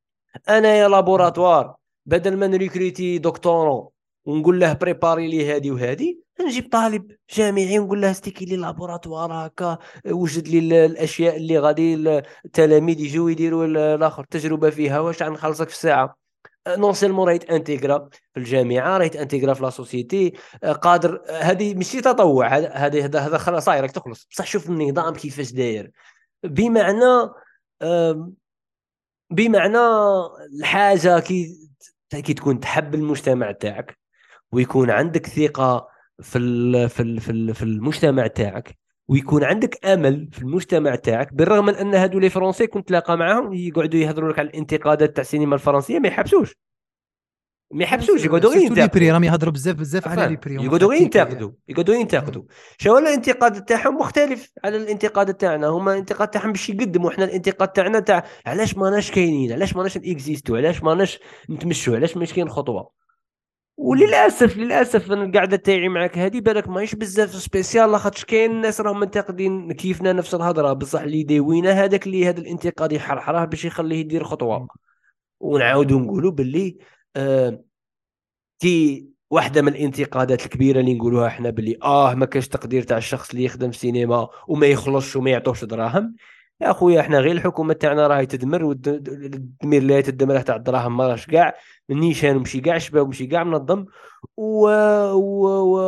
أنا 0.48 0.68
يا 0.74 0.88
laboratoire 0.88 1.74
بدل 2.06 2.36
ما 2.36 2.46
ن 2.46 2.54
recruter 2.54 3.18
doctorant 3.18 3.88
ونقول 4.24 4.60
له 4.60 4.72
préparer 4.72 5.28
لي 5.28 5.56
هذه 5.56 5.70
وهذه 5.70 6.18
نجيب 6.46 6.68
طالب 6.72 7.10
جامعي 7.36 7.78
ونقول 7.78 8.00
له 8.02 8.12
astiquer 8.12 8.44
les 8.44 8.56
laboratoires 8.56 9.32
هكا 9.32 9.78
وجد 10.06 10.48
لي 10.48 10.58
ال- 10.58 10.72
الأشياء 10.72 11.36
اللي 11.36 11.58
غادي 11.58 11.94
التلاميذ 12.44 13.00
يجوا 13.00 13.30
يديروا 13.30 13.64
ال- 13.64 13.76
الآخر. 13.76 14.24
تجربة 14.30 14.70
فيها 14.70 15.00
واش 15.00 15.22
غنخلصك 15.22 15.68
في 15.68 15.74
الساعة؟ 15.74 16.27
non 16.68 16.92
seulement 16.92 17.28
راهي 17.28 17.38
ت 17.38 17.46
intégrer 17.46 18.08
في 18.34 18.40
الجامعة 18.40 18.98
راهي 18.98 19.08
ت 19.08 19.13
intégrer 19.13 19.54
في 19.54 19.62
la 19.62 19.70
société 19.70 20.32
قادر 20.82 21.22
هذه 21.30 21.74
ماشي 21.74 22.00
تطوع 22.00 22.48
هذا 22.48 22.72
هذا 22.74 23.20
هذا 23.20 23.60
صاير 23.60 23.82
راك 23.82 23.90
تخلص. 23.90 24.28
بصح 24.30 24.46
شوف 24.46 24.70
النظام 24.70 25.14
كيفاش 25.14 25.52
داير. 25.52 25.90
بمعنى 26.42 27.30
بمعنى 29.30 29.78
الحاجة 30.58 31.20
كي 31.20 31.68
كي 32.10 32.34
تكون 32.34 32.60
تحب 32.60 32.94
المجتمع 32.94 33.52
تاعك 33.52 33.98
ويكون 34.52 34.90
عندك 34.90 35.26
ثقة 35.26 35.88
في 36.22 36.88
في 36.88 37.20
في 37.54 37.62
المجتمع 37.62 38.26
تاعك 38.26 38.78
ويكون 39.08 39.44
عندك 39.44 39.86
أمل 39.86 40.28
في 40.32 40.42
المجتمع 40.42 40.94
تاعك 40.94 41.32
بالرغم 41.32 41.66
من 41.66 41.74
أن 41.74 41.94
هذو 41.94 42.18
les 42.18 42.30
Français 42.30 42.66
كنت 42.66 42.88
تلاقى 42.88 43.16
معاهم 43.16 43.52
يقعدوا 43.52 44.00
يهضروا 44.00 44.32
لك 44.32 44.38
على 44.38 44.48
الانتقادات 44.48 45.16
تاع 45.16 45.22
السينما 45.22 45.54
الفرنسية 45.54 45.98
ما 45.98 46.08
يحبسوش. 46.08 46.56
ما 47.70 47.82
يحبسوش 47.82 48.24
يقعدوا 48.24 48.50
غير 48.50 48.62
ينتقدوا. 48.62 49.10
راهم 49.12 49.24
يهضروا 49.24 49.52
بزاف 49.52 49.76
بزاف 49.76 50.08
على 50.08 50.20
لي 50.20 50.26
فاهم؟ 50.26 50.36
بري 50.36 50.64
يقعدوا 50.64 50.90
غير 50.90 51.02
ينتقدوا 51.02 51.50
يقعدوا 51.68 51.94
ينتقدوا. 51.94 52.42
شو 52.78 52.98
الانتقاد 52.98 53.64
تاعهم؟ 53.64 53.94
مختلف 53.94 54.52
على 54.64 54.76
الانتقاد 54.76 55.34
تاعنا. 55.34 55.66
هما 55.66 55.92
الانتقاد 55.92 56.28
تاعهم 56.28 56.52
باش 56.52 56.68
يقدموا. 56.68 57.10
إحنا 57.10 57.24
الانتقاد 57.24 57.68
تاعنا 57.68 58.00
تاع 58.00 58.24
علاش 58.46 58.76
ماناش 58.76 59.10
كاينين؟ 59.10 59.52
علاش 59.52 59.76
ماناش 59.76 59.96
exist 59.96 60.46
و 60.46 60.56
علاش 60.56 60.82
ماناش 60.82 61.18
نتمشوا؟ 61.50 61.96
علاش 61.96 62.16
ماش 62.16 62.32
كاين 62.32 62.48
خطوة؟ 62.48 62.90
وللأسف 63.78 64.56
للأسف 64.56 65.12
أنا 65.12 65.24
القعده 65.24 65.56
تاعي 65.56 65.88
معك. 65.88 66.18
هذه 66.18 66.40
بالك 66.40 66.68
ماهيش 66.68 66.94
بزاف 66.94 67.30
spéciale 67.34 67.92
لاخاطش 67.92 68.24
كاين 68.24 68.50
الناس 68.50 68.80
راهم 68.80 69.00
منتقدين 69.00 69.72
كيفنا 69.72 70.12
نفس 70.12 70.34
الهضرة. 70.34 70.72
بصح 70.72 71.00
اللي 71.00 71.22
داوينا 71.22 71.70
هذاك 71.72 72.06
اللي 72.06 72.28
هذا 72.28 72.40
الانتقاد 72.40 72.92
يحرحره 72.92 73.44
باش 73.44 73.64
يخليه 73.64 73.96
يدير 73.96 74.24
خطوة. 74.24 74.68
ونعاودوا 75.40 76.00
نقولوا 76.00 76.30
باللي 76.32 76.78
آه 77.16 77.64
كي 78.60 79.08
واحدة 79.30 79.62
من 79.62 79.68
الانتقادات 79.68 80.44
الكبيرة 80.44 80.80
اللي 80.80 80.94
نقولوها 80.94 81.26
إحنا 81.26 81.50
باللي 81.50 81.78
آه 81.82 82.14
ما 82.14 82.26
كاش 82.26 82.48
تقدير 82.48 82.82
تاع 82.82 82.96
الشخص 82.98 83.30
اللي 83.30 83.44
يخدم 83.44 83.70
في 83.70 83.76
السينما 83.76 84.28
وما 84.48 84.66
يخلصش 84.66 85.16
وما 85.16 85.30
يعطوش 85.30 85.64
دراهم. 85.64 86.14
يا 86.60 86.72
خويا 86.72 87.00
إحنا 87.00 87.18
غير 87.20 87.32
الحكومة 87.32 87.74
تاعنا 87.74 88.06
راهي 88.06 88.26
تدمر 88.26 88.64
والتدمير 88.64 89.82
اللي 89.82 90.02
تدمر 90.02 90.40
تاع 90.40 90.56
الدراهم 90.56 90.96
ما 90.96 91.08
راهش 91.08 91.26
كاع 91.26 91.54
النيشان 91.90 92.36
ومشي 92.36 92.60
كاع 92.60 92.78
شباب 92.78 93.06
ومشي 93.06 93.26
كاع 93.26 93.44
منظم 93.44 93.84
و... 94.36 94.68
و... 95.12 95.46
و... 95.46 95.78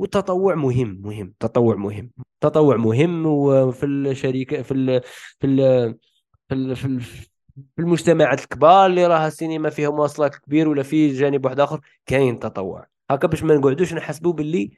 والتطوع 0.00 0.54
مهم 0.54 1.00
مهم 1.04 1.26
التطوع 1.26 1.76
مهم 1.76 2.10
التطوع 2.34 2.76
مهم 2.76 3.26
وفي 3.26 3.86
الشركة 3.86 4.62
في 4.62 4.74
ال... 4.74 5.00
في 5.40 5.46
ال... 5.46 5.94
في 6.48 6.54
ال... 6.54 6.76
في, 6.76 6.84
ال... 6.86 7.00
في 7.00 7.28
المجتمعات 7.78 8.40
الكبار 8.40 8.86
اللي 8.86 9.06
راها 9.06 9.26
السينما 9.26 9.70
فيها 9.70 9.90
مواصلات 9.90 10.34
كبير 10.36 10.68
ولا 10.68 10.82
في 10.82 11.08
جانب 11.12 11.44
واحد 11.44 11.60
آخر 11.60 11.80
كاين 12.06 12.38
تطوع. 12.38 12.86
هكا 13.10 13.28
باش 13.28 13.42
ما 13.42 13.54
نقعدوش 13.54 13.94
نحسبوا 13.94 14.32
باللي 14.32 14.70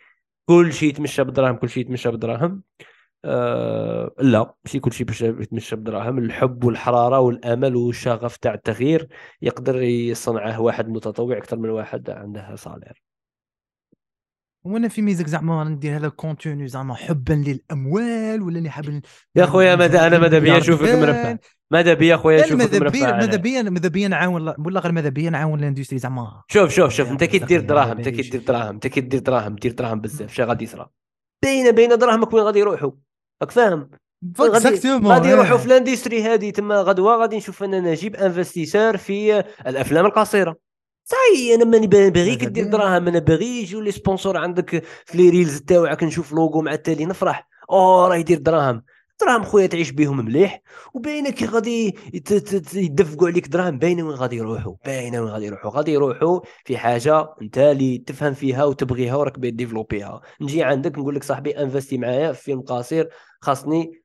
كل 0.46 0.72
شيء 0.72 0.88
يتمشى 0.88 1.24
بالدراهم 1.24 1.56
كل 1.56 1.68
شيء 1.68 1.84
يتمشى 1.84 2.10
بالدراهم 2.10 2.62
آه 3.24 4.14
لا 4.18 4.54
ماشي 4.64 4.80
كل 4.80 4.92
شيء 4.92 5.06
باش 5.06 5.22
يتمشى 5.22 5.76
بالدراهم 5.76 6.18
الحب 6.18 6.64
والحرارة 6.64 7.18
والأمل 7.18 7.76
والشغف 7.76 8.36
تاع 8.36 8.54
التغيير 8.54 9.08
يقدر 9.42 9.82
يصنعه 9.82 10.60
واحد 10.60 10.88
متطوع 10.88 11.36
أكثر 11.36 11.58
من 11.58 11.68
واحد 11.70 12.10
عنده 12.10 12.54
صالير 12.56 13.02
وأنا 14.64 14.88
في 14.88 15.02
ميزك 15.02 15.26
زعما 15.26 15.64
ندير 15.64 15.96
هذا 15.96 16.06
الكونتوني 16.06 16.68
زعما 16.68 16.94
حبا 16.94 17.32
للأموال 17.32 18.42
ولا 18.42 18.58
اللي 18.58 18.70
حاب 18.70 19.00
يا 19.36 19.46
خويا 19.46 19.76
ماذا 19.76 20.06
أنا 20.06 20.18
ماذا 20.18 20.38
بيا؟ 20.38 20.58
نشوفك 20.58 20.94
مرفه 20.94 21.38
ماذا 21.70 21.94
بيا 21.94 22.16
خويا؟ 22.16 22.46
نشوفك 22.46 22.74
مرفه 22.74 23.16
ماذا. 23.16 23.36
بيا 23.36 23.62
ماذا 23.62 23.88
بيا 23.88 24.08
نعاون 24.08 24.54
ولا 24.58 24.80
غير 24.80 24.92
ماذا 24.92 25.08
بيا 25.08 25.30
نعاون 25.30 25.58
ال 25.60 25.64
industrie 25.64 25.98
زعما. 25.98 26.42
شوف 26.48 26.70
شوف 26.70 26.92
شوف 26.92 27.10
أنت 27.10 27.24
كي 27.24 27.38
دير 27.38 27.60
دراهم 27.60 27.96
أنت 27.96 28.08
كي. 28.08 28.30
دير 28.30 28.40
دراهم 28.40 28.74
أنت 28.74 28.86
كي 28.86 29.00
دير 29.00 29.20
دراهم 29.20 29.54
دير 29.56 29.72
دراهم 29.72 30.00
بزاف 30.00 30.34
شنو 30.34 30.46
غادي 30.46 30.64
يصرى. 30.64 30.86
باينه 31.42 31.70
باينه 31.70 31.94
دراهمك 31.94 32.32
وين 32.32 32.44
غادي 32.44 32.58
يروحوا؟ 32.58 32.90
راك 33.42 33.50
فاهم؟ 33.50 33.90
غادي 35.04 35.28
يروحوا 35.28 35.56
في 35.58 35.66
ال 35.66 35.72
industrie 35.72 36.22
هذه 36.22 36.50
تما 36.50 36.80
غدوه 36.80 37.16
غادي 37.16 37.36
نشوف 37.36 37.62
أنا 37.62 37.80
نجيب 37.80 38.16
investisseur 38.16 38.96
في 38.96 39.44
الأفلام 39.66 40.06
القصيرة. 40.06 40.56
صاي 41.04 41.54
أنا 41.54 41.64
ماني 41.64 41.86
باغيك 41.86 42.44
دير. 42.44 42.64
دراهم 42.64 43.08
أنا 43.08 43.18
باغي 43.18 43.60
يجيو 43.60 43.80
les 43.80 43.90
sponsors 43.92 44.36
عندك 44.36 44.84
في 45.06 45.18
les 45.18 45.30
reels 45.30 45.60
تاوعك 45.60 46.02
نشوف 46.02 46.32
لوغو 46.32 46.62
مع 46.62 46.72
التالي 46.72 47.06
نفرح. 47.06 47.48
أوه 47.70 48.08
راه 48.08 48.16
يدير 48.16 48.38
دراهم. 48.38 48.82
دراهم 49.20 49.42
خويا 49.44 49.66
تعيش 49.66 49.90
بهم 49.90 50.16
مليح 50.24 50.60
وباينه 50.94 51.30
كي 51.30 51.46
غادي 51.46 51.96
يدفقوا 52.74 53.28
عليك 53.28 53.48
دراهم 53.48 53.78
باينه 53.78 54.02
وين 54.02 54.14
غادي 54.16 54.36
يروحوا 54.36 54.74
باينه 54.84 55.20
وين 55.20 55.30
غادي 55.30 55.46
يروحوا. 55.46 55.70
غادي 55.70 55.92
يروحوا 55.92 56.40
في 56.64 56.78
حاجة 56.78 57.34
أنت 57.42 57.58
اللي 57.58 57.98
تفهم 57.98 58.34
فيها 58.34 58.64
وتبغيها 58.64 59.16
وراك 59.16 59.38
باغي 59.38 59.50
développer 59.50 60.14
ها 60.14 60.20
نجي 60.40 60.62
عندك 60.62 60.98
نقول 60.98 61.14
لك 61.14 61.24
صاحبي 61.24 61.50
investis 61.50 61.98
معايا 61.98 62.32
في 62.32 62.42
فيلم 62.42 62.60
قصير 62.60 63.08
خاصني 63.40 64.02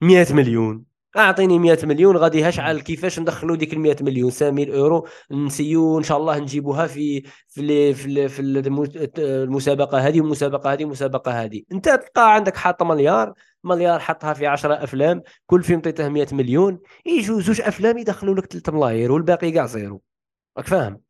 100 0.00 0.26
مليون. 0.32 0.84
أعطيني 1.16 1.58
100 1.58 1.78
مليون 1.82 2.16
غادي 2.16 2.48
هشعل 2.48 2.80
كيفاش 2.80 3.18
ندخلوا 3.20 3.56
ديك 3.56 3.72
ال 3.72 3.80
100 3.80 3.96
مليون؟ 4.00 4.30
5000 4.30 4.68
إورو 4.68 5.06
نسيو 5.30 5.98
إن 5.98 6.02
شاء 6.02 6.18
الله 6.18 6.38
نجيبوها 6.38 6.86
في 6.86 7.22
في 7.48 7.94
في 7.94 8.28
في 8.28 8.40
الم- 8.42 8.84
المسابقة 9.18 9.98
هذه 9.98 10.20
والمسابقه 10.20 10.72
هذه 10.72 10.82
والمسابقه 10.84 11.32
هذه. 11.44 11.62
أنت 11.72 11.84
تلقى 11.88 12.34
عندك 12.34 12.56
حاط 12.56 12.82
مليار 12.82 13.32
مليار 13.64 14.00
حطها 14.00 14.32
في 14.32 14.46
10 14.46 14.84
أفلام 14.84 15.22
كل 15.46 15.62
فيلم 15.62 15.78
عطيته 15.78 16.08
100 16.08 16.26
مليون. 16.32 16.78
يجوا 17.06 17.40
زوج 17.40 17.60
أفلام 17.60 17.98
يدخلوا 17.98 18.34
لك 18.34 18.46
3 18.46 18.72
ملاير 18.72 19.12
والباقي 19.12 19.50
كاع 19.50 19.66
zéro. 19.66 20.02
راك 20.58 20.66
فاهم؟ 20.66 21.00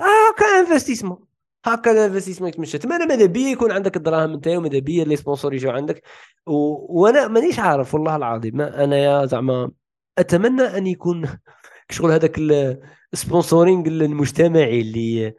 هكا 0.00 0.46
investissement. 0.60 1.18
هكا 1.64 1.90
ال 1.90 1.94
investissement 1.94 2.48
يتمشى. 2.48 2.78
تما 2.78 2.96
أنا 2.96 3.06
ماذا 3.06 3.26
بيا 3.26 3.48
يكون 3.50 3.72
عندك 3.72 3.96
الدراهم 3.96 4.32
نتايا 4.32 4.58
وماذا 4.58 4.78
بيا 4.78 5.04
les 5.04 5.16
sponsors 5.16 5.54
يجوا 5.54 5.72
عندك. 5.72 6.02
و... 6.46 6.52
وأنا 7.00 7.28
مانيش 7.28 7.58
عارف 7.58 7.94
والله 7.94 8.16
العظيم. 8.16 8.60
أنا 8.60 8.98
يا 8.98 9.26
زعما 9.26 9.70
أتمنى 10.18 10.62
أن 10.62 10.86
يكون 10.86 11.28
شغل 11.90 12.10
هذاك 12.12 12.38
ال 13.12 13.19
sponsoring 13.19 13.86
المجتمعي 13.86 14.80
اللي 14.80 15.34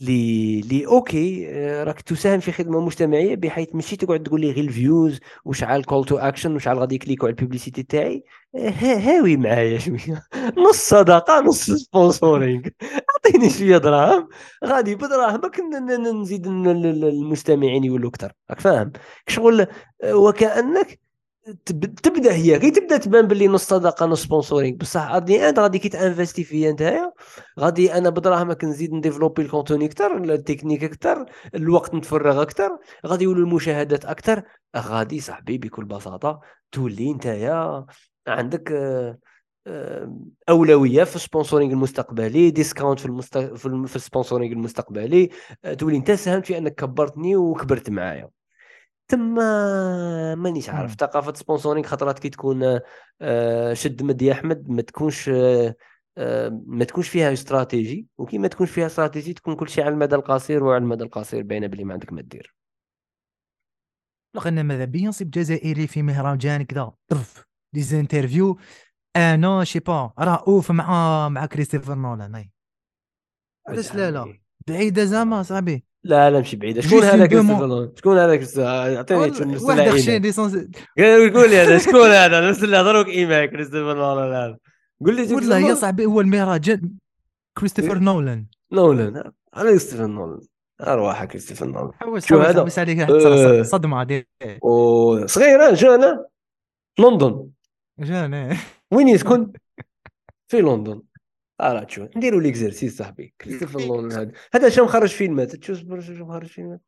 لي 0.00 0.60
لي 0.60 0.86
OK 0.86 1.46
آه، 1.50 1.84
راك 1.84 2.00
تساهم 2.00 2.40
في 2.40 2.52
خدمة 2.52 2.80
مجتمعية 2.80 3.36
بحيث 3.36 3.74
ماشي 3.74 3.96
تقعد 3.96 4.22
تقول 4.22 4.40
لي 4.40 4.50
غير 4.52 4.64
ال 4.64 4.73
views 4.73 5.20
وشعل 5.44 5.84
call 5.84 6.04
to 6.04 6.16
action 6.18 6.54
وشعل 6.56 6.78
غادي 6.78 6.94
ي 6.94 6.99
cliqu 6.99 7.21
و 7.21 7.26
على 7.26 7.30
ال 7.32 7.37
publicité 7.37 7.82
تاعي. 7.82 8.24
آه، 8.54 8.68
ها- 8.70 8.98
هاوي 9.18 9.36
معايا 9.36 9.78
شوية. 9.78 10.22
نص 10.70 10.76
صدقة 10.88 11.40
نص 11.40 11.70
sponsoring 11.70 12.62
أعطيني 13.10 13.50
شوية 13.50 13.78
دراهم. 13.78 14.28
غادي 14.64 14.94
بدراهمك 14.94 15.60
نزيد 16.20 16.46
المستمعين 16.46 17.84
يولوا 17.84 18.10
أكثر. 18.10 18.32
راك 18.50 18.60
فاهم؟ 18.60 18.92
شغل 19.28 19.66
آه، 20.02 20.14
وكأنك 20.16 21.00
تبدأ 22.02 22.32
هي. 22.34 22.56
غير 22.56 22.72
تبدأ 22.72 22.96
تبان 22.96 23.26
باللي 23.26 23.48
نص 23.48 23.64
صدقه 23.64 24.06
نص 24.06 24.22
sponsoring 24.22 24.76
بصح 24.76 25.10
at 25.10 25.25
the 25.25 25.48
end 25.48 25.58
غادي 25.60 25.78
كي 25.78 25.88
ت 25.88 25.94
investir 25.94 26.44
فيا 26.44 26.72
نتايا 26.72 27.12
غادي 27.60 27.94
أنا 27.94 28.10
بدراهمك 28.10 28.64
نزيد 28.64 28.92
ن 28.92 28.97
développer 28.97 29.42
ال 29.42 29.47
contenu 29.47 29.84
أكثر 29.86 30.16
التكنيك 30.16 30.84
أكثر 30.84 31.26
الوقت 31.54 31.94
نتفرغ 31.94 32.42
أكثر 32.42 32.78
غادي 33.06 33.24
يولوا 33.24 33.44
المشاهدات 33.44 34.04
أكثر 34.04 34.42
غادي 34.76 35.20
صاحبي 35.20 35.58
بكل 35.58 35.84
بساطة 35.84 36.40
تولي 36.72 37.12
نتايا 37.12 37.86
عندك 38.26 38.72
آه، 38.72 39.18
آه، 39.66 40.16
أولوية 40.48 41.04
في 41.04 41.16
ال 41.16 41.21
sponsoring 41.21 41.72
المستقبلي 41.72 42.50
discount 42.50 43.00
في 43.00 43.06
المست... 43.06 43.38
في, 43.38 43.66
الم... 43.66 43.86
في 43.86 43.96
ال 43.96 44.01
sponsoring 44.01 44.52
المستقبلي 44.52 45.30
آه، 45.64 45.74
تولي 45.74 45.96
أنت 45.96 46.10
ساهمت 46.10 46.46
في 46.46 46.58
أنك 46.58 46.74
كبرتني 46.74 47.36
وكبرت 47.36 47.90
معايا. 47.90 48.39
تما 49.10 50.34
مانيش 50.34 50.68
عارف. 50.68 50.94
ثقافة 50.94 51.34
sponsoring 51.34 51.86
خطرات 51.86 52.18
كي 52.18 52.28
تكون 52.28 52.80
آه، 53.20 53.74
شد 53.74 54.02
مد 54.02 54.22
يا 54.22 54.32
أحمد. 54.32 54.70
ما 54.70 54.82
تكونش 54.82 55.28
آه، 55.28 55.74
آه، 56.18 56.62
ما 56.66 56.84
تكونش 56.84 57.08
فيها 57.08 57.32
استراتيجي 57.32 58.06
وكي 58.18 58.38
ما 58.38 58.48
تكونش 58.48 58.70
فيها 58.70 58.86
استراتيجي 58.86 59.32
تكون 59.32 59.56
كل 59.56 59.68
شيء 59.68 59.84
على 59.84 59.94
المدى 59.94 60.14
القصير 60.14 60.64
وعلى 60.64 60.82
المدى 60.82 61.04
القصير 61.04 61.42
باينه 61.42 61.66
بلي 61.66 61.84
ما 61.84 61.92
عندك 61.92 62.12
ما 62.12 62.22
دير. 62.22 62.54
أنا 64.46 64.62
ماذا 64.62 64.84
بيا 64.84 65.08
نصيب 65.08 65.30
جزائري 65.30 65.86
في 65.86 66.02
مهرجان 66.02 66.62
كذا 66.62 66.92
طرف. 67.08 67.46
des 67.72 67.82
interviews 67.82 68.58
أنا 69.16 69.64
je 69.64 69.69
sais 69.69 69.78
pas 69.78 70.12
رؤوف 70.20 70.70
مع 70.70 71.28
مع 71.28 71.46
كريستوفر 71.46 71.94
نولان 71.94 72.50
علاش 73.68 73.94
لا 73.94 74.10
لا 74.10 74.38
بعيدة 74.68 75.04
زعما 75.04 75.42
صاحبي. 75.42 75.84
لا 76.04 76.30
لا 76.30 76.38
ماشي 76.38 76.56
بعيده 76.56 76.80
شكون. 76.80 77.00
كريستوفر 77.00 77.92
شكون 77.96 78.36
كريستوفر؟ 78.36 78.66
أعطيني 78.66 79.20
واحد 79.20 79.90
خشين. 79.90 80.22
ليسونس 80.22 80.54
قول 81.34 81.50
لي 81.50 81.56
هذا 81.56 81.78
شكون 81.78 82.10
هذا؟ 82.10 82.40
نرسل 82.40 82.70
له 82.70 82.82
دروك 82.82 83.08
ايميل 83.08 83.46
كريستوفر 83.46 83.94
نولان 83.94 84.32
هذا 84.32 84.56
قول 85.04 85.16
لي 85.16 85.34
والله 85.34 85.58
يا 85.58 85.74
صاحبي 85.74 86.06
هو 86.06 86.20
المهرجان 86.20 86.90
كريستوفر 87.58 87.92
إيه؟ 87.92 87.98
نولان. 87.98 88.46
نولان. 88.72 89.16
أنا 89.56 89.70
كريستوفر 89.70 90.06
نولان. 90.06 90.40
ارواح 90.80 91.24
كريستوفر 91.24 91.66
نولان. 91.66 92.20
شو 92.20 92.40
هذا؟ 92.40 92.60
حوس 92.60 92.78
عليك 92.78 92.98
آه. 93.00 93.62
صدمة 93.62 94.04
دي 94.04 94.28
وصغير 94.62 95.74
جانا 95.74 96.26
لندن. 96.98 97.46
جاني 97.98 98.56
وين 98.90 99.08
يسكن؟ 99.08 99.52
في 100.48 100.60
لندن. 100.60 101.02
ارى 101.60 101.86
تشوف 101.86 102.16
نديروا 102.16 102.40
l'exercice 102.40 102.98
صاحبي. 102.98 103.34
كريستوفر 103.40 103.80
نولان. 103.80 104.12
هذا 104.12 104.32
هذا 104.54 104.68
شو 104.68 104.84
مخرج 104.84 105.08
فيلمات 105.08 105.56
تشوف 105.56 105.78
شو 105.78 106.24
مخرج 106.24 106.46
فيلمات 106.46 106.80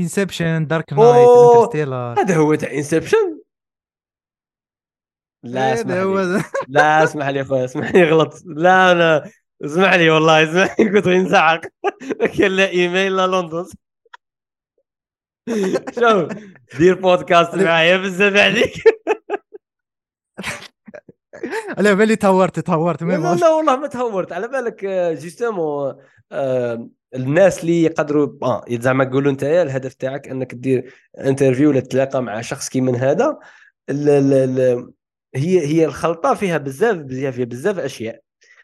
Inception 0.00 0.66
Dark 0.66 0.92
Knight. 0.92 1.28
Interstellar. 1.28 2.20
هذا 2.20 2.36
هو 2.36 2.54
تاع 2.54 2.72
Inception؟ 2.72 3.40
لا 5.42 5.74
اسمح 5.74 5.90
هذا 5.90 6.02
هو 6.02 6.20
لي. 6.20 6.42
لا 6.68 7.04
اسمح 7.04 7.26
لي 7.26 7.40
اخويا 7.40 7.64
اسمح 7.64 7.94
لي 7.94 8.10
غلط. 8.10 8.42
لا 8.46 8.92
أنا 8.92 9.30
اسمح 9.64 9.94
لي 9.94 10.10
والله 10.10 10.42
اسمح 10.42 10.80
لي 10.80 10.90
كنت 10.90 11.06
غير 11.06 11.18
نزعق 11.22 11.60
كان 12.38 12.50
لا 12.50 12.68
إيميل 12.68 13.16
لا 13.16 13.26
لندن. 13.26 13.66
شوف 16.00 16.32
دير 16.78 16.94
بودكاست 16.94 17.54
معايا 17.54 17.96
بزاف 17.96 18.36
عليك 18.36 18.72
على 21.78 21.94
بالي 21.94 22.16
تهورت 22.16 22.60
تهورت. 22.60 23.02
لا. 23.02 23.34
لا 23.34 23.48
والله 23.48 23.76
ما 23.76 23.86
تهورت. 23.86 24.32
على 24.32 24.48
بالك 24.48 24.84
آه، 24.84 25.14
justement 25.14 25.94
آه، 26.32 26.88
الناس 27.14 27.60
اللي 27.60 27.82
يقدروا 27.82 28.28
آه 28.42 28.64
زعما 28.70 29.04
يقولوا 29.04 29.32
انت 29.32 29.44
الهدف 29.44 29.94
تاعك 29.94 30.28
انك 30.28 30.54
دير 30.54 30.94
interview 31.18 31.70
ولا 31.70 31.80
تتلاقى 31.80 32.22
مع 32.22 32.40
شخص 32.40 32.68
كي 32.68 32.80
من 32.80 32.96
هذا. 32.96 33.38
ال 33.90 34.08
ال 34.08 34.32
ال 34.32 34.92
هي 35.34 35.66
هي 35.66 35.84
الخلطة 35.84 36.34
فيها 36.34 36.58
بزاف 36.58 36.96
بزاف 36.96 37.34
فيها 37.34 37.44
بزاف 37.44 37.78
أشياء. 37.78 38.20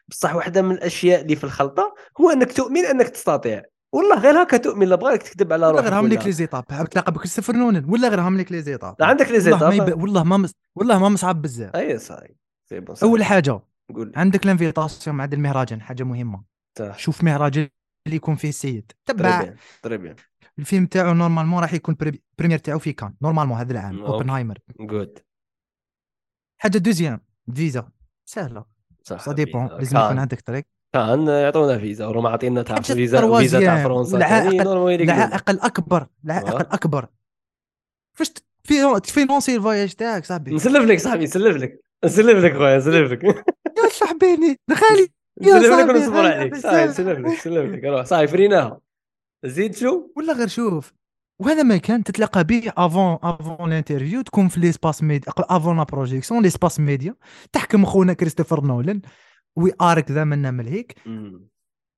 بصح 0.09 0.35
واحدة 0.35 0.63
من 0.63 0.75
الأشياء 0.75 1.21
اللي 1.21 1.37
في 1.37 1.45
الخلطة 1.45 1.95
هو 2.21 2.31
إنك 2.31 2.53
تؤمن 2.53 2.85
إنك 2.85 3.09
تستطيع. 3.09 3.63
والله 3.93 4.19
غير 4.19 4.43
هكا 4.43 4.57
تؤمن 4.57 4.89
لا 4.89 4.97
بغاك 4.97 5.23
تكذب 5.23 5.53
على 5.53 5.71
روحك 5.71 5.85
غير 5.85 6.03
لك 6.03 6.27
لي 6.27 6.33
زيتاب 6.33 6.65
حاب 6.71 6.89
تلاقى 6.89 7.13
بكريستوفر 7.13 7.53
نولان. 7.53 7.85
ولا 7.89 8.09
غير 8.09 8.21
هم 8.21 8.39
لك 8.39 8.53
les 8.53 8.63
étapes 8.63 8.95
عندك 9.01 9.29
les 9.29 9.39
والله 9.39 9.59
ما 9.59 9.71
زيتاب 9.71 9.89
يب... 9.89 10.03
والله 10.03 10.23
ما 10.25 10.37
مس... 10.37 10.53
والله 10.77 10.99
ما 10.99 11.09
مصعب 11.09 11.43
بزاف. 11.43 11.77
أي 11.77 11.99
صاي. 11.99 12.37
أول 13.03 13.25
حاجة 13.25 13.61
قول. 13.95 14.13
عندك 14.17 14.47
l'invitation 14.47 15.17
مع 15.17 15.25
المهرجان 15.25 15.81
حاجة 15.81 16.03
مهمة. 16.03 16.45
صح. 16.79 16.99
شوف 16.99 17.25
مهرجان 17.25 17.69
اللي 18.07 18.17
يكون 18.17 18.37
فيه 18.37 18.49
السيد 18.49 18.93
تبع 19.07 19.55
تري 19.83 20.15
الفيلم 20.59 20.87
تاعو 20.87 21.15
normalement 21.15 21.63
راح 21.63 21.75
يكون 21.75 21.95
pre- 22.01 22.23
première 22.39 22.59
تاعو 22.59 22.79
في 22.79 22.93
كان. 22.93 23.15
normalement 23.23 23.59
هذا 23.59 23.73
العام. 23.73 24.03
اوبنهايمر 24.03 24.59
جوت 24.81 25.19
حاجة 26.59 26.79
deuxième 26.79 27.21
فيزا. 27.55 27.89
سهلة. 28.25 28.65
صح 29.03 29.21
ça 29.25 29.33
dépend. 29.33 29.67
لازم 29.67 29.97
يكون 29.97 30.19
عندك 30.19 30.41
طريق. 30.41 30.65
كان 30.93 31.27
يعطونا 31.27 31.79
فيزا 31.79 32.07
وراهم 32.07 32.27
عاطينا 32.27 32.63
تاع 32.63 32.81
فيزا 32.81 33.39
فيزا 33.39 33.61
تاع 33.61 33.85
فرنسا 33.85 34.17
العائق-. 34.19 34.67
العائق 34.67 35.51
الاكبر 35.51 36.07
العائق. 36.25 36.55
الاكبر 36.55 37.07
فاش 38.13 38.33
تفينونسي 39.03 39.57
الفواياج 39.57 39.95
تاعك 39.95 40.25
صاحبي. 40.25 40.55
نسلف 40.55 40.85
لك 40.85 40.99
صاحبي 40.99 41.25
نسلف 41.25 41.57
لك. 41.57 41.84
نسلف 42.05 42.45
لك 42.45 42.57
خويا 42.57 42.77
نسلف 42.77 43.13
لك. 43.13 43.25
يا 43.85 43.89
صاحبيني 43.91 44.61
دخالي 44.69 45.09
يا 45.43 45.59
نسلف 45.59 45.73
لك 45.73 45.79
صاحبي، 45.79 45.99
ونصبر 45.99 46.27
عليك. 46.27 46.53
بزاف. 46.53 46.63
صاحي 46.63 46.87
نسلف 46.87 47.19
لك 47.19 47.25
نسلف 47.25 47.73
لك. 47.75 47.85
روح 47.85 48.05
صاحي 48.05 48.27
فريناها. 48.27 48.81
زيد 49.45 49.75
شو؟ 49.75 50.11
ولا 50.17 50.33
غير 50.33 50.49
شوف 50.49 50.93
وهذا 51.39 51.63
ما 51.63 51.77
كان 51.77 52.05
تتلاقى 52.05 52.45
به 52.45 52.73
افون 52.77 53.19
افون 53.23 53.69
الانترفيو 53.73 54.23
تكون 54.23 54.49
في 54.49 54.61
ليسباس 54.61 55.03
ميديا 55.03 55.33
افون 55.39 55.77
لا 55.77 55.83
بروجيكسيون 55.83 56.43
ليسباس 56.43 56.81
ميديا. 56.81 57.15
تحكم 57.53 57.85
خونا 57.85 58.13
كريستوفر 58.13 58.65
نولان 58.65 59.01
وي 59.57 59.73
ارك 59.81 60.11
ذا 60.11 60.25
منا 60.25 60.51
من 60.51 60.69
هيك 60.69 60.95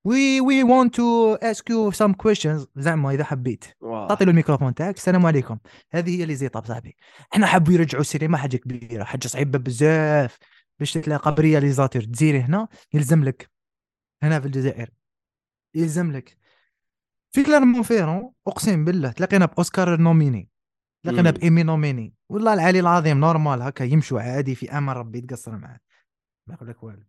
وي 0.07 0.41
وي 0.41 0.63
وونت 0.63 0.95
تو 0.95 1.35
اسك 1.35 1.71
يو 1.71 1.91
سام 1.91 2.13
كويشنز 2.13 2.67
زعما 2.77 3.11
إذا 3.11 3.25
حبيت. 3.25 3.65
تعطي 3.81 4.25
له 4.25 4.31
الميكروفون 4.31 4.75
تاعك. 4.75 4.97
السلام 4.97 5.27
عليكم. 5.27 5.59
هذه 5.93 6.21
هي 6.21 6.25
les 6.25 6.35
étapes 6.35 6.65
صاحبي. 6.65 6.97
إحنا 7.33 7.47
حبوا 7.47 7.73
يرجعوا 7.73 8.01
السينما 8.01 8.39
حاجة 8.39 8.57
كبيرة 8.57 9.05
حاجة 9.05 9.27
صعيبة 9.27 9.59
بزاف. 9.59 10.39
باش 10.79 10.93
تتلاقى 10.93 11.35
ب 11.35 11.41
réalisateur 11.41 12.03
تزيري 12.03 12.41
هنا 12.41 12.69
يلزم 12.95 13.25
لك. 13.25 13.51
هنا 14.23 14.41
في 14.41 14.47
الجزائر. 14.47 14.91
يلزم 15.75 16.13
لك. 16.13 16.37
في 17.35 17.43
كليرمون 17.43 17.83
فيران 17.83 18.33
أقسم 18.47 18.85
بالله 18.85 19.13
تلاقينا 19.13 19.47
ب 19.47 19.56
Oscar 19.56 20.01
nominee. 20.01 20.51
تلاقينا. 21.03 21.31
ب 21.31 21.37
Emmy 21.37 21.63
nominee. 21.63 22.15
والله 22.29 22.55
العلي 22.55 22.81
العظيم 22.81 23.21
normal 23.21 23.63
هكا 23.63 23.85
يمشوا 23.85 24.21
عادي 24.21 24.55
في 24.55 24.79
أمان 24.79 24.97
ربي 24.97 25.19
يتقصر 25.19 25.57
معاه. 25.57 25.81
ما 26.47 26.55
يقول 26.55 26.69
لك 26.69 26.83
والو. 26.83 27.03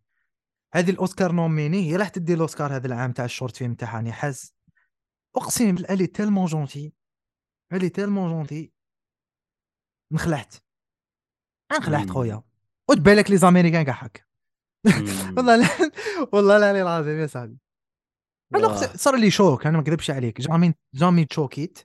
هذه 0.73 0.89
ال 0.91 0.98
Oscar 0.98 1.31
nominee 1.31 1.91
هي 1.91 1.95
راح 1.95 2.09
تدي 2.09 2.33
الأوسكار 2.33 2.75
هذا 2.75 2.87
العام 2.87 3.11
تاع 3.11 3.25
ال 3.25 3.30
short 3.30 3.55
film 3.57 3.73
تاعها 3.73 4.01
نحاس 4.01 4.53
أقسم 5.35 5.75
بالله 5.75 5.93
elle 5.93 6.07
est 6.07 6.17
tellement 6.17 6.45
gentille 6.45 6.93
elle 7.73 7.89
est 7.89 7.99
tellement 7.99 8.29
gentille 8.29 8.71
نخلعت 10.11 10.55
انخلعت 11.71 12.05
مم. 12.07 12.13
خويا. 12.13 12.43
وتبالك 12.89 13.31
les 13.31 13.37
Américains 13.37 13.83
كاع 13.83 13.93
هكا. 13.95 14.21
والله 15.37 15.55
لا 15.55 15.67
والله 16.33 16.57
العلي 16.57 16.81
العظيم 16.81 17.19
يا 17.19 17.27
صاحبي. 17.27 17.57
أنا 18.55 18.75
صار 18.97 19.15
لي 19.15 19.31
choc 19.31 19.67
أنا 19.67 19.77
ما 19.77 19.83
نكذبش 19.83 20.11
عليك. 20.11 20.41
jamais 20.41 20.73
jamais 20.93 21.25
تشوكيت 21.25 21.79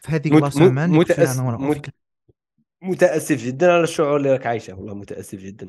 في 0.00 0.12
هذيك 0.12 0.32
مت- 0.32 0.42
لا 0.42 0.48
متأس- 1.04 1.40
مت- 1.60 1.94
متأسف 2.82 3.36
جدا 3.36 3.72
على 3.72 3.82
الشعور 3.82 4.16
اللي 4.16 4.32
راك 4.32 4.46
عايشه 4.46 4.74
والله 4.74 4.94
متأسف 4.94 5.38
جدا. 5.38 5.66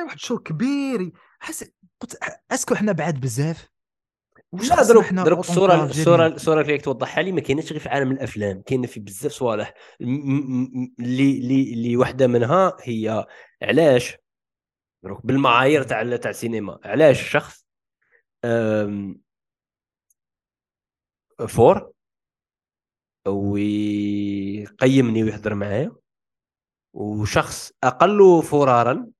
لي 0.00 0.02
واحد 0.02 0.18
choc 0.18 0.48
كبير 0.48 1.12
حس 1.40 1.70
قلت 2.00 2.18
est-ce 2.50 2.66
que 2.66 2.74
إحنا 2.74 2.92
بعاد 2.92 3.20
بزاف؟ 3.20 3.68
واش 4.52 4.68
لا 4.68 4.76
خاصنا 4.76 5.24
دروك 5.24 5.38
autant 5.38 5.50
الصورة 5.50 5.70
que 5.76 5.79
Algériens؟ 5.79 5.90
الصورة 5.90 6.26
الصورة 6.26 6.60
اللي 6.60 6.78
توضحها 6.78 7.22
لي 7.22 7.32
ما 7.32 7.40
كاينش 7.40 7.72
غير 7.72 7.80
في 7.80 7.88
عالم 7.88 8.12
الأفلام 8.12 8.62
كاين 8.62 8.86
في 8.86 9.00
بزاف 9.00 9.32
صوالح. 9.32 9.74
اللي 10.00 11.38
اللي 11.38 11.72
اللي 11.72 11.96
واحدة 11.96 12.26
منها 12.26 12.76
هي 12.82 13.26
علاش؟ 13.62 14.16
دروك 15.04 15.26
بالمعايير 15.26 15.82
تاع 15.82 16.16
تاع 16.16 16.30
السينما 16.30 16.80
علاش 16.84 17.30
شخص 17.30 17.66
fort 21.48 21.92
ويقيمني 23.28 25.22
ويهضر 25.24 25.54
معايا 25.54 25.92
وشخص 26.94 27.72
أقل 27.84 28.42
فرارا 28.42 29.10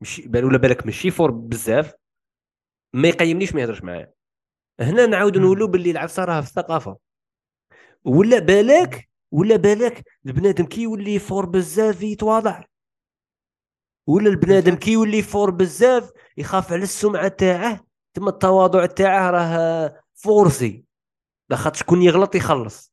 مش 0.00 0.20
بال- 0.20 0.44
ولا 0.44 0.58
بالك 0.58 0.86
ماشي 0.86 1.10
fort 1.10 1.30
بزاف 1.30 1.92
ما 2.94 3.08
يقيمنيش 3.08 3.54
ما 3.54 3.60
يهضرش 3.60 3.82
معايا. 3.82 4.12
هنا 4.80 5.06
نعاود. 5.06 5.38
نقولوا 5.38 5.68
باللي 5.68 5.90
العفسه 5.90 6.24
راه 6.24 6.40
في 6.40 6.48
الثقافة. 6.48 6.98
ولا 8.04 8.38
بالك 8.38 9.08
ولا 9.30 9.56
بالك 9.56 10.04
البنادم 10.26 10.64
كي 10.64 10.82
يولي 10.82 11.18
fort 11.18 11.46
بزاف 11.46 12.02
يتواضع. 12.02 12.64
ولا 14.06 14.28
البنادم 14.30 14.74
كي 14.74 14.92
يولي 14.92 15.22
fort 15.22 15.50
بزاف 15.50 16.10
يخاف 16.36 16.72
على 16.72 16.82
السمعة 16.82 17.28
تاعه 17.28 17.80
تما 18.14 18.28
التواضع 18.30 18.86
تاعه 18.86 19.30
راه 19.30 20.02
forcé. 20.14 20.84
لاخاطرش 21.50 21.80
شكون 21.80 22.02
يغلط 22.02 22.34
يخلص. 22.34 22.89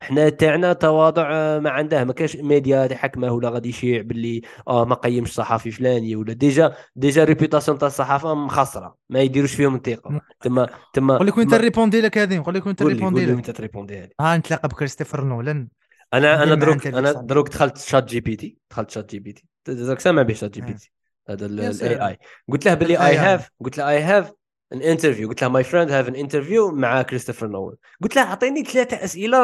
حنا 0.00 0.28
تاعنا 0.28 0.72
تواضع 0.72 1.28
آه، 1.32 1.58
ما 1.58 1.70
عنده 1.70 2.04
ما 2.04 2.12
كاش 2.12 2.36
ميديا 2.36 2.86
تحكمه 2.86 3.32
ولا 3.32 3.48
غادي 3.50 3.68
يشيع 3.68 4.02
باللي 4.02 4.42
آه 4.68 4.84
ما 4.84 4.94
قيمش 4.94 5.34
صحفي 5.34 5.70
فلاني 5.70 6.16
ولا 6.16 6.32
ديجا 6.32 6.74
ديجا 6.96 7.24
ريبيوتاسيون 7.24 7.78
تاع 7.78 7.88
الصحافة 7.88 8.34
مخسرة 8.34 8.96
ما 9.10 9.20
يديروش 9.20 9.54
فيهم 9.54 9.74
الثقة 9.74 10.20
تما 10.40 10.68
تما 10.92 11.14
نقول 11.14 11.26
لك 11.26 11.38
وين 11.38 11.46
تما- 11.48 11.56
ريبوندي 11.56 12.00
لك 12.00 12.18
هذه 12.18 12.36
نقول 12.38 12.54
لك 12.54 12.66
وين 12.66 12.74
قول 12.74 12.88
لي 12.88 12.94
ريبوندي 12.94 13.20
قول 13.20 13.26
لي 13.26 13.32
لك 13.32 13.36
وانت 13.36 13.50
تريبوندي 13.50 13.98
هذه 13.98 14.10
ها 14.20 14.36
نتلاقى 14.36 14.68
بكريستوفر 14.68 15.24
نولان 15.24 15.68
أنا 16.14 16.42
أنا 16.42 16.54
دروك 16.54 16.86
أنا. 16.86 17.12
دروك 17.12 17.48
دخلت 17.48 17.78
شات 17.78 18.04
جي 18.04 18.20
بي 18.20 18.36
تي 18.36 18.58
دخلت 18.70 18.90
شات 18.90 19.10
جي 19.10 19.18
بي 19.18 19.32
تي 19.32 19.44
دروك 19.68 20.00
سامع 20.00 20.22
به 20.22 20.34
شات 20.34 20.50
جي 20.54 20.60
بي 20.60 20.72
آه. 20.72 20.76
تي 20.76 20.92
هذا 21.30 21.46
الاي. 21.46 22.08
اي 22.08 22.18
قلت 22.48 22.66
له 22.66 22.74
باللي 22.74 22.94
ال 22.94 23.00
اي. 23.00 23.16
هاف 23.16 23.50
قلت 23.64 23.78
له 23.78 23.88
اي 23.88 24.02
هاف 24.02 24.32
ان 24.72 24.82
انترفيو 24.82 25.28
قلت 25.28 25.42
له 25.42 25.48
ماي 25.48 25.64
فريند 25.64 25.90
هاف 25.90 26.08
ان 26.08 26.14
انترفيو 26.14 26.70
مع 26.70 27.02
كريستوفر 27.02 27.46
نولان 27.46 27.76
قلت 28.02 28.16
له 28.16 28.22
أعطيني 28.22 28.64
ثلاثة 28.64 29.04
أسئلة 29.04 29.38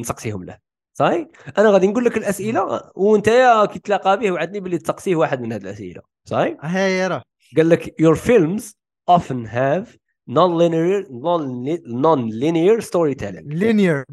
نسقسيهم 0.00 0.44
له. 0.44 0.58
صحيح؟ 0.94 1.26
أنا 1.58 1.70
غادي 1.70 1.86
نقول 1.86 2.04
لك 2.04 2.16
الأسئلة 2.16 2.90
وأنت 2.94 3.28
يا 3.28 3.64
كي 3.64 3.78
تلاقى 3.78 4.18
به 4.18 4.32
وعدني 4.32 4.60
باللي 4.60 4.78
تسقسيه 4.78 5.16
واحد 5.16 5.40
من 5.40 5.52
هذه 5.52 5.62
الأسئلة. 5.62 6.02
صحيح؟ 6.24 6.56
هاي 6.60 7.06
راه. 7.06 7.22
قال 7.56 7.68
لك 7.68 7.94
your 8.02 8.16
films 8.16 8.62
often 9.10 9.46
have 9.46 9.96
non-linear 10.30 11.06
non-linear 11.86 12.80
storytelling. 12.80 13.46
لينير 13.46 14.04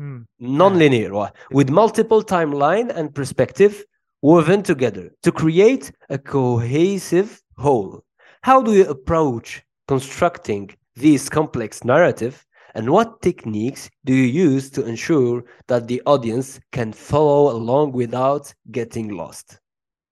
non-linear 0.42 1.12
واه. 1.12 1.34
with 1.54 1.70
multiple 1.70 2.24
timeline 2.24 2.90
and 2.90 3.14
perspective 3.14 3.74
woven 4.22 4.62
together 4.64 5.12
to 5.28 5.32
create 5.32 5.92
a 6.10 6.18
cohesive 6.18 7.42
whole. 7.58 8.04
How 8.42 8.62
do 8.62 8.72
you 8.74 8.86
approach 8.86 9.62
constructing 9.89 10.71
these 10.97 11.29
complex 11.29 11.85
narrative 11.85 12.45
and 12.75 12.91
what 12.91 13.23
techniques 13.23 13.89
do 14.05 14.13
you 14.15 14.25
use 14.51 14.71
to 14.71 14.85
ensure 14.85 15.45
that 15.69 15.87
the 15.87 16.03
audience 16.07 16.61
can 16.73 16.93
follow 16.93 17.51
along 17.57 17.93
without 17.93 18.53
getting 18.71 19.09
lost? 19.11 19.61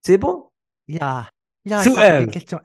C'est 0.05 0.19
bon? 0.19 0.49
يا 0.89 1.27
يا 1.67 1.83
سؤال. 1.83 2.31
كيستيون 2.31 2.61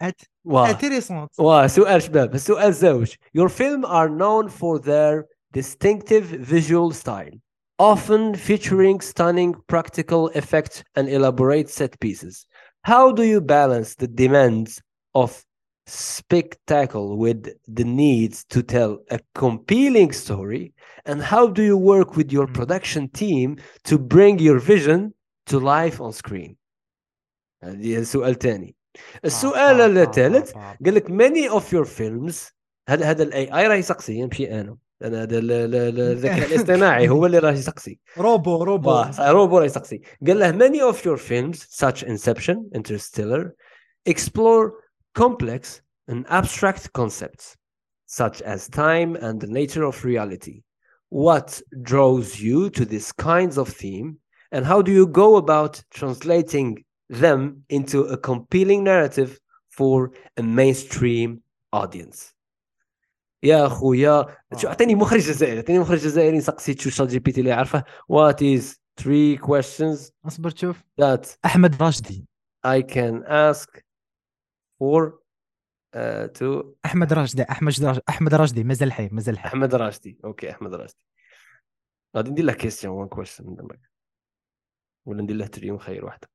واه. 0.46 0.70
انتريسونت 0.70 1.40
واه 1.40 1.68
سؤال 1.68 2.02
شباب 2.02 2.36
السؤال 2.36 2.74
زوج 2.74 3.16
Your 3.34 3.50
film 3.50 3.86
are 3.86 4.10
known 4.10 4.50
for 4.50 4.80
their 4.80 5.26
distinctive 5.54 6.26
visual 6.26 6.92
style 6.92 7.38
often 7.80 8.34
featuring 8.36 9.02
stunning 9.02 9.54
practical 9.68 10.30
effects 10.30 10.84
and 10.96 11.08
elaborate 11.10 11.70
set 11.70 12.00
pieces 12.00 12.46
how 12.84 13.12
do 13.12 13.24
you 13.24 13.40
balance 13.40 13.96
the 13.96 14.08
demands 14.08 14.82
of 15.14 15.30
spectacle 15.88 17.08
with 17.18 17.42
the 17.78 17.84
needs 18.04 18.44
to 18.54 18.60
tell 18.62 18.92
a 19.10 19.20
compelling 19.44 20.12
story 20.12 20.74
and 21.06 21.18
how 21.22 21.44
do 21.58 21.64
you 21.72 21.78
work 21.94 22.10
with 22.18 22.30
your 22.38 22.48
Mm. 22.48 22.54
production 22.60 23.04
team 23.22 23.48
to 23.90 23.96
bring 23.98 24.36
your 24.48 24.60
vision 24.74 25.00
to 25.50 25.56
life 25.60 25.98
on 26.06 26.12
screen 26.22 26.56
هذه 27.64 28.04
سؤال 28.04 28.40
ثاني 28.40 28.76
السؤال 29.26 29.98
الثالث 29.98 30.52
قال 30.86 30.96
لك 30.96 31.08
many 31.12 31.50
of 31.50 31.64
your 31.74 31.86
films 31.86 32.36
هذا 32.90 33.06
هذا 33.10 33.24
الاي 33.24 33.58
اي 33.60 33.68
راه 33.68 33.76
يسقسي 33.76 34.26
ماشي 34.26 34.62
انا 34.62 34.78
انا 35.04 35.22
هذا 35.24 35.38
ال- 35.40 35.52
ال- 35.52 35.76
ال- 35.76 36.00
الذكاء 36.00 36.48
الاصطناعي 36.48 37.10
هو 37.10 37.26
اللي 37.26 37.40
راه 37.40 37.52
يسقسي 37.52 38.00
روبو 38.18 38.64
روبو 38.64 38.90
واه، 38.90 39.32
روبو 39.32 39.58
راه 39.58 39.66
يسقسي 39.66 40.02
قال 40.28 40.40
له 40.40 40.52
many 40.52 40.94
of 40.94 40.98
your 40.98 41.18
films 41.18 41.58
such 41.86 42.04
Inception 42.04 42.58
Interstellar 42.78 43.44
explore 44.10 44.72
complex 45.16 45.82
and 46.08 46.26
abstract 46.30 46.92
concepts 46.94 47.56
such 48.06 48.42
as 48.42 48.70
time 48.70 49.16
and 49.16 49.40
the 49.40 49.48
nature 49.48 49.84
of 49.84 50.04
reality 50.06 50.62
what 51.10 51.62
draws 51.82 52.40
you 52.40 52.70
to 52.70 52.86
this 52.86 53.12
kinds 53.12 53.58
of 53.58 53.68
theme 53.70 54.18
and 54.52 54.66
how 54.66 54.82
do 54.82 54.92
you 54.92 55.08
go 55.08 55.38
about 55.38 55.82
translating 55.92 56.84
them 57.10 57.64
into 57.70 58.02
a 58.04 58.18
compelling 58.18 58.84
narrative 58.84 59.40
for 59.70 60.12
a 60.38 60.44
mainstream 60.44 61.42
audience 61.74 62.34
يا 63.44 63.68
خويا 63.68 64.26
شو 64.58 64.68
اعطيني 64.68 64.96
مخرج 64.96 65.20
جزائري 65.20 65.58
اعطيني 65.58 65.80
مخرج 65.80 66.00
جزائري 66.00 66.38
نسقسي 66.38 66.76
شو 66.80 66.90
شات 66.90 67.08
جي 67.08 67.20
بي 67.20 67.32
تي 67.32 67.40
اللي 67.40 67.52
عارفه 67.52 67.84
what 68.12 68.36
is 68.42 68.64
three 69.02 69.38
questions 69.48 70.12
اصبر 70.26 70.52
تشوف 70.52 70.84
that 71.02 71.28
احمد 71.46 71.84
راشدي 71.84 72.26
I 72.68 72.82
can 72.82 73.24
ask 73.28 73.82
for 74.83 75.13
uh, 75.97 76.29
to 76.39 76.65
أحمد 76.85 77.13
راشدي 77.13 77.43
أحمد 77.43 77.73
راشدي 77.83 78.03
أحمد 78.09 78.35
راشدي 78.35 78.65
مازال 78.65 78.93
حي 78.93 79.09
مازال 79.13 79.39
حي. 79.39 79.49
أحمد 79.49 79.75
راشدي 79.75 80.19
أوكي 80.25 80.51
أحمد 80.51 80.75
راشدي. 80.75 81.05
غادي 82.17 82.31
ندير 82.31 82.45
له 82.45 82.53
كيستيون 82.53 82.95
وان 82.95 83.09
كويستشن 83.09 83.47
من 83.47 83.55
دمك. 83.55 83.91
ولا 85.07 85.23
ندير 85.23 85.37
له 85.37 85.47
تريون 85.47 85.79
خير 85.79 86.05
واحدة 86.05 86.29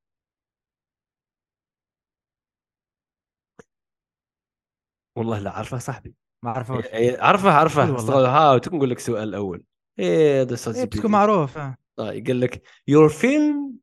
والله 5.17 5.39
لا 5.39 5.51
عارفه 5.51 5.77
صاحبي. 5.77 6.15
ما 6.43 6.51
عرفوش. 6.51 6.85
إيه، 6.85 7.17
قول 7.81 7.91
والله. 7.91 8.03
استغل- 8.03 8.25
ها 8.25 8.57
تكون 8.57 8.77
نقول 8.77 8.89
لك 8.89 8.99
سؤال 8.99 9.29
الأول 9.29 9.63
إيه 9.99 10.41
هذا 10.41 10.53
إيه، 10.79 10.85
بتكون 10.85 11.11
معروف 11.11 11.57
آه. 11.57 11.77
آه 11.99 12.11
يقول 12.13 12.41
لك 12.41 12.63
your 12.91 13.09
film 13.11 13.73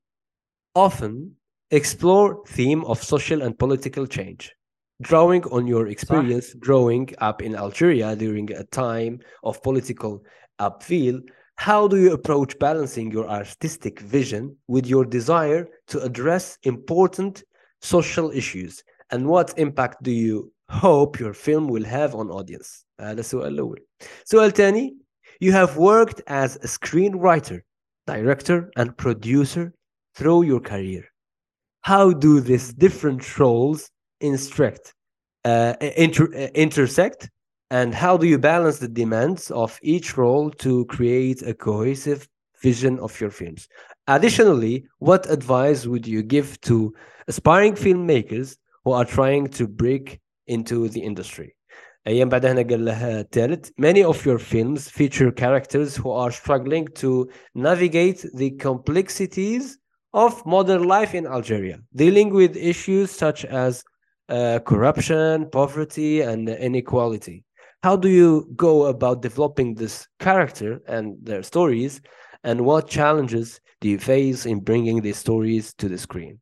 often 0.78 1.14
explore 1.73 2.43
theme 2.47 2.83
of 2.85 3.01
social 3.03 3.41
and 3.41 3.57
political 3.57 4.05
change 4.07 4.53
drawing 5.01 5.43
on 5.45 5.65
your 5.65 5.87
experience 5.87 6.53
growing 6.55 7.07
up 7.19 7.41
in 7.41 7.55
Algeria 7.55 8.15
during 8.15 8.51
a 8.51 8.63
time 8.65 9.19
of 9.43 9.61
political 9.63 10.23
upheaval 10.59 11.21
how 11.55 11.87
do 11.87 11.97
you 11.97 12.13
approach 12.13 12.57
balancing 12.59 13.11
your 13.11 13.29
artistic 13.29 13.99
vision 13.99 14.55
with 14.67 14.85
your 14.87 15.05
desire 15.05 15.67
to 15.87 16.01
address 16.01 16.57
important 16.63 17.43
social 17.81 18.31
issues 18.31 18.83
and 19.11 19.27
what 19.27 19.53
impact 19.57 20.01
do 20.03 20.11
you 20.11 20.51
hope 20.69 21.19
your 21.19 21.33
film 21.33 21.67
will 21.67 21.83
have 21.83 22.15
on 22.15 22.29
audience 22.29 22.85
هذا 22.99 23.19
السؤال 23.19 23.47
الأول 23.53 23.79
سؤال 24.25 24.51
ثاني 24.53 24.95
you 25.39 25.51
have 25.53 25.77
worked 25.77 26.21
as 26.27 26.57
a 26.57 26.67
screenwriter 26.67 27.61
director 28.05 28.71
and 28.75 28.97
producer 28.97 29.73
through 30.15 30.43
your 30.43 30.59
career. 30.59 31.05
How 31.83 32.11
do 32.11 32.39
these 32.39 32.73
different 32.73 33.39
roles 33.39 33.89
instruct, 34.21 34.93
uh, 35.45 35.73
inter- 35.95 36.33
uh, 36.35 36.47
intersect, 36.53 37.29
and 37.71 37.93
how 37.93 38.17
do 38.17 38.27
you 38.27 38.37
balance 38.37 38.79
the 38.79 38.87
demands 38.87 39.51
of 39.51 39.79
each 39.81 40.17
role 40.17 40.49
to 40.51 40.85
create 40.85 41.41
a 41.41 41.53
cohesive 41.53 42.27
vision 42.61 42.99
of 42.99 43.19
your 43.21 43.29
films? 43.29 43.67
Additionally, 44.07 44.85
what 44.99 45.29
advice 45.29 45.85
would 45.85 46.07
you 46.07 46.23
give 46.23 46.59
to 46.61 46.93
aspiring 47.27 47.73
filmmakers 47.75 48.57
who 48.83 48.91
are 48.91 49.05
trying 49.05 49.47
to 49.47 49.67
break 49.67 50.19
into 50.47 50.89
the 50.89 51.01
industry? 51.01 51.55
ايام 52.07 52.29
بعد 52.29 52.45
هنا 52.45 52.61
قال 52.61 52.85
له 52.85 53.19
الثالث 53.19 53.69
many 53.77 54.03
of 54.03 54.25
your 54.25 54.39
films 54.39 54.89
feature 54.89 55.31
characters 55.31 55.95
who 55.97 56.09
are 56.09 56.31
struggling 56.31 56.87
to 56.87 57.29
navigate 57.55 58.25
the 58.33 58.51
complexities 58.51 59.77
of 60.13 60.45
modern 60.45 60.83
life 60.83 61.13
in 61.13 61.25
Algeria 61.27 61.77
dealing 61.95 62.29
with 62.33 62.55
issues 62.55 63.11
such 63.11 63.45
as 63.45 63.83
uh, 64.29 64.59
corruption 64.65 65.49
poverty 65.49 66.21
and 66.21 66.49
inequality 66.49 67.43
how 67.83 67.95
do 67.95 68.09
you 68.09 68.31
go 68.55 68.85
about 68.85 69.21
developing 69.21 69.75
this 69.75 70.07
character 70.19 70.81
and 70.87 71.15
their 71.23 71.43
stories 71.43 72.01
and 72.43 72.61
what 72.61 72.87
challenges 72.87 73.59
do 73.81 73.89
you 73.89 73.99
face 73.99 74.45
in 74.45 74.59
bringing 74.59 75.01
these 75.01 75.17
stories 75.17 75.73
to 75.73 75.87
the 75.87 75.97
screen 75.97 76.39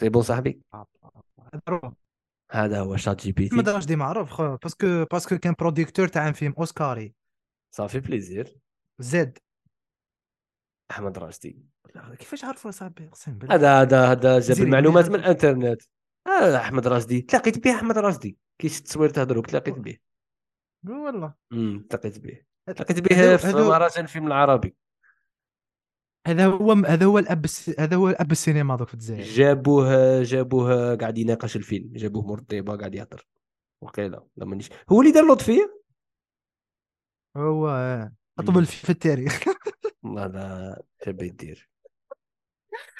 زي 0.00 0.08
بون 0.08 0.22
صاحبي 0.22 0.60
معروف. 1.68 1.94
هذا 2.50 2.80
هو 2.80 2.96
شات 2.96 3.22
جي 3.22 3.32
بي 3.32 3.48
احمد 3.48 3.64
تي 3.64 3.70
راشدي 3.70 3.96
معروف 3.96 4.30
خو 4.30 4.56
باسكو 4.56 5.04
باسكو 5.04 5.38
كان 5.38 5.54
بروديكتور 5.58 6.08
تاع 6.08 6.32
فيلم 6.32 6.54
اوسكاري 6.58 7.14
صافي 7.70 8.00
بليزير 8.00 8.58
زد 8.98 9.38
أحمد 10.93 11.17
راشدي. 11.17 11.57
كيفاش 12.19 12.45
عرفوا 12.45 12.71
صاحبي 12.71 13.07
أقسم 13.07 13.37
بالله. 13.37 13.55
هذا 13.55 13.81
هذا 13.81 14.11
هذا 14.11 14.39
جاب 14.39 14.57
المعلومات. 14.57 15.09
من 15.09 15.15
الإنترنت. 15.15 15.81
هذا 16.27 16.57
أحمد 16.57 16.87
راشدي. 16.87 17.21
تلاقيت 17.21 17.63
به 17.63 17.75
أحمد 17.75 17.97
راشدي. 17.97 18.37
كي 18.59 18.69
شفت 18.69 18.79
التصوير 18.79 19.09
تهضروا 19.09 19.43
تلاقيت 19.43 19.79
به. 19.79 19.97
والله. 20.87 21.33
امم 21.53 21.85
تلاقيت 21.89 22.19
به. 22.19 22.41
تلاقيت 22.75 22.99
به 22.99 23.37
في 23.37 23.47
مهرجان 23.53 24.03
الفيلم 24.03 24.27
العربي. 24.27 24.75
هذا 26.27 26.45
هو 26.45 26.71
هذا 26.71 27.05
هو 27.05 27.19
الأب 27.19 27.45
هذا 27.79 27.95
هو 27.95 28.09
الأب 28.09 28.31
السينما 28.31 28.75
دوك 28.75 28.87
في 28.87 28.93
الجزائر. 28.93 29.23
جابوه 29.23 30.23
جابوه 30.23 30.95
قاعد 30.95 31.17
يناقش 31.17 31.55
الفيلم. 31.55 31.93
جابوه 31.93 32.27
مور 32.27 32.39
الطيبه 32.39 32.77
قاعد 32.77 32.95
يهضر. 32.95 33.25
وقيله 33.81 34.27
لا 34.37 34.45
مانيش. 34.45 34.69
هو 34.89 35.01
اللي 35.01 35.11
دار 35.11 35.31
لطفيه 35.31 35.83
هو 37.37 37.67
أطول 38.39 38.65
في 38.65 38.89
التاريخ. 38.89 39.43
لا 40.03 40.83
تبي 40.99 41.25
يدير 41.25 41.69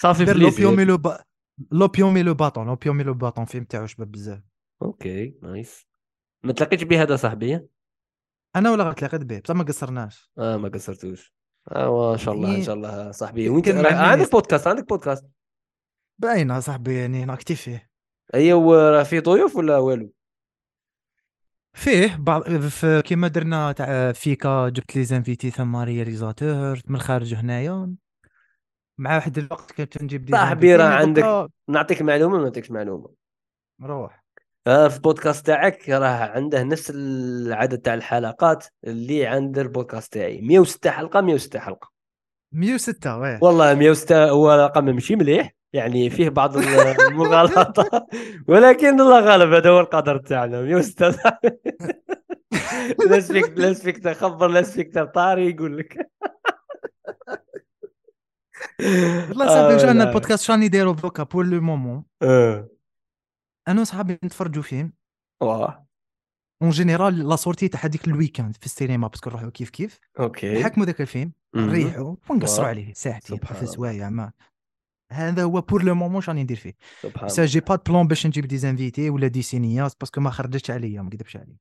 صافي 0.02 0.26
لوبيومي 0.26 0.76
بليزير 0.76 0.88
لو 0.88 0.98
با... 0.98 1.24
لوبيومي 1.72 2.24
لو 2.24 2.34
باطون 2.34 2.68
لوبيومي 2.68 3.04
لو 3.04 3.14
باطون 3.14 3.46
فيلم 3.46 3.64
تاعو 3.64 3.86
شباب 3.86 4.12
بزاف. 4.12 4.42
أوكي 4.82 5.36
نايس. 5.42 5.88
ما 6.44 6.54
تلاقيتش 6.54 6.84
به 6.84 7.02
هذا 7.02 7.16
صاحبي؟ 7.16 7.68
أنا 8.56 8.72
ولا 8.72 8.84
غير 8.84 8.94
تلاقيت 8.94 9.22
به 9.22 9.40
بصح 9.40 9.56
ما 9.56 9.64
قصرناش. 9.64 10.32
آه 10.38 10.58
ما 10.58 10.70
قصرتوش. 10.70 11.34
آه 11.72 12.12
ما 12.12 12.18
شاء 12.18 12.34
الله 12.34 12.50
إن 12.50 12.56
إيه. 12.56 12.64
شاء 12.64 12.76
الله 12.76 13.12
صاحبي. 13.12 13.48
راه 13.48 13.82
مع 13.82 14.12
عندك. 14.12 14.32
بودكاست 14.32 14.68
عندك 14.68 14.90
بودكاست. 14.90 15.26
باينة 16.20 16.60
صاحبي 16.60 16.96
يعني 16.96 17.26
inactif 17.26 17.62
فيه. 17.62 17.90
اي 18.36 18.54
وراه 18.54 19.04
فيه 19.04 19.20
ضيوف 19.20 19.56
ولا 19.56 19.78
والو؟ 19.78 20.14
فيه 21.74 22.16
بعض 22.20 22.58
في 22.58 23.02
كيما 23.02 23.28
درنا 23.28 23.72
تاع 23.72 24.12
فيكا 24.12 24.70
جبت 24.70 24.96
les 24.96 25.04
invités 25.04 25.52
ثم 25.52 25.76
réalisateur 25.76 26.80
من 26.88 26.96
الخارج 26.96 27.34
هنايا. 27.34 27.96
مع 28.98 29.16
واحد 29.16 29.38
الوقت 29.38 29.72
كنت 29.72 30.04
نجيب 30.04 30.30
صاحبي 30.32 30.76
راه 30.76 30.86
عندك 30.86 31.50
نعطيك 31.68 32.02
معلومة 32.02 32.38
ما 32.38 32.44
نعطيكش 32.44 32.72
معلومة. 32.72 33.10
روح. 33.84 34.24
آه 34.68 34.88
في 34.88 34.96
البودكاست 34.96 35.46
تاعك 35.46 35.90
راه 35.90 36.08
عنده 36.08 36.64
نفس 36.64 36.92
العدد 36.96 37.78
تاع 37.78 37.94
الحلقات 37.94 38.66
اللي 38.84 39.26
عند 39.26 39.60
البودكاست 39.60 40.14
تاعي. 40.14 40.42
106 40.42 40.90
حلقة 40.92 41.22
106 41.22 41.60
حلقة. 41.60 41.90
106 42.52 43.18
واه. 43.18 43.40
والله 43.42 43.74
106 43.74 44.30
هو 44.30 44.52
رقم 44.52 44.86
ماشي 44.86 45.16
مليح. 45.16 45.52
يعني 45.74 46.10
فيه 46.10 46.30
بعض 46.30 46.58
المغالطة. 46.58 48.08
ولكن 48.48 49.02
الله 49.02 49.20
غالب 49.20 49.54
هذا 49.54 49.70
هو 49.70 49.80
القدر 49.80 50.18
تاعنا. 50.18 50.62
106 50.62 51.16
لاس 53.10 53.32
فيك 53.32 53.58
لاس 53.58 53.82
فيك 53.84 53.98
تخبر 53.98 54.48
لاس 54.48 54.72
فيك 54.74 55.00
طاري 55.00 55.50
يقول 55.50 55.78
لك. 55.78 56.10
والله 59.30 59.48
صاحبي 59.48 59.74
واش 59.74 59.84
آه، 59.84 59.90
عندنا. 59.90 60.04
البودكاست؟ 60.04 60.44
شاني 60.44 60.66
يديروا 60.66 60.94
دوكا 60.94 61.24
بور 61.24 61.46
لو 61.46 61.62
مومون 61.62 62.04
آه. 62.22 62.70
أنا 63.68 63.82
وصحابي 63.82 64.14
نتفرجوا 64.14 64.64
فيلم. 64.64 64.94
واه 65.42 65.88
اون 66.62 66.70
جينيرال 66.70 67.30
لا 67.30 67.36
سورتي 67.36 67.68
تاع 67.68 67.80
هذيك 67.86 68.08
الويكاند 68.08 68.58
في 68.58 68.66
السينما 68.66 69.08
باسكو 69.08 69.30
نروحوا 69.30 69.50
كيف 69.50 69.70
كيف. 69.70 70.00
OK. 70.20 70.62
نحكموا 70.62 70.86
ذاك 70.86 71.02
الفيلم. 71.02 71.32
نريحوا 71.56 72.16
ونقصروا. 72.30 72.68
عليه 72.68 72.94
ساعتين 72.94 73.38
ثلاث 73.38 73.58
الله. 73.58 73.72
سوايع 73.72 74.10
ما 74.10 74.32
هذا 75.14 75.44
هو 75.44 75.62
pour 75.62 75.84
le 75.84 75.96
moment 75.96 76.22
شاني 76.22 76.44
ندير 76.44 76.58
فيه. 76.58 76.74
سبحان 77.02 77.46
j'ai 77.46 77.60
pas 77.60 77.76
plan 77.76 78.08
باش 78.08 78.28
نجيب 78.28 78.46
des 78.46 78.58
invités 78.58 79.10
ولا 79.10 79.28
des 79.28 79.42
cinéastes 79.42 79.96
parce 79.96 80.12
que 80.12 80.22
ما 80.22 80.30
خرجتش 80.30 80.72
عليا 80.72 81.02
ما 81.02 81.08
نكذبش 81.08 81.38
عليك 81.38 81.58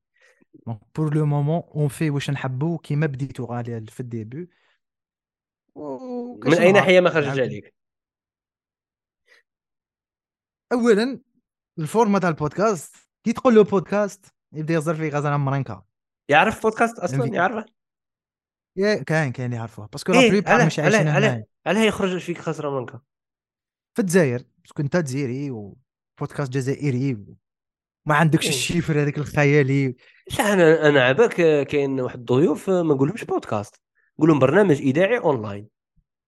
donc 0.67 0.79
pour 0.95 1.15
le 1.15 1.25
moment 1.25 1.61
on 1.75 1.87
fait 1.87 2.09
واش 2.09 2.29
نحبو 2.29 2.77
كيما 2.77 3.05
بديتو 3.05 3.45
غالي 3.45 3.85
في 3.89 3.99
ال 3.99 4.07
début 4.07 4.49
من 6.45 6.53
أي 6.53 6.71
ناحية 6.71 6.99
ما 6.99 7.09
خرجت 7.09 7.39
عليك؟ 7.39 7.73
اولا 10.73 11.19
ال 11.79 11.85
format 11.85 12.19
تاع 12.19 12.29
البودكاست 12.29 12.95
كي 13.23 13.33
تقول 13.33 13.55
له 13.55 13.63
بودكاست 13.63 14.25
يبدأ 14.53 14.73
يهزر 14.73 14.95
فيه 14.95 15.09
غزالة 15.09 15.37
مرنكا 15.37 15.83
يعرف 16.29 16.63
بودكاست 16.63 16.99
أصلا. 16.99 17.25
يعرفه؟ 17.25 17.65
يا 18.75 19.03
كاين 19.03 19.31
كاين 19.31 19.45
اللي 19.45 19.57
يعرفوا 19.57 19.85
باسكو 19.85 20.11
لا 20.11 20.29
بليبار 20.29 20.53
علاه 20.53 20.65
مش 20.65 20.79
عايشين 20.79 21.07
علاه 21.07 21.45
علاه 21.65 21.81
يخرج 21.81 22.17
فيك 22.17 22.37
خسرة 22.37 22.79
منك 22.79 23.01
في 23.93 24.01
الجزائر 24.01 24.43
باسكو 24.61 24.81
انت 24.81 24.97
جزائري 24.97 25.51
وبودكاست 25.51 26.51
جزائري 26.51 27.17
ما 28.05 28.15
عندكش 28.15 28.43
إيه. 28.43 28.49
الشيفر 28.49 29.01
هذاك 29.01 29.17
الخيالي. 29.17 29.95
لا 30.39 30.53
أنا 30.53 30.89
أنا 30.89 31.03
عباك 31.03 31.35
كاين 31.67 31.99
واحد 31.99 32.19
الضيوف 32.19 32.69
ما 32.69 32.93
نقولهمش 32.93 33.23
بودكاست 33.23 33.75
نقول 34.17 34.29
لهم 34.29 34.39
برنامج 34.39 34.81
إذاعي 34.81 35.17
اونلاين 35.17 35.67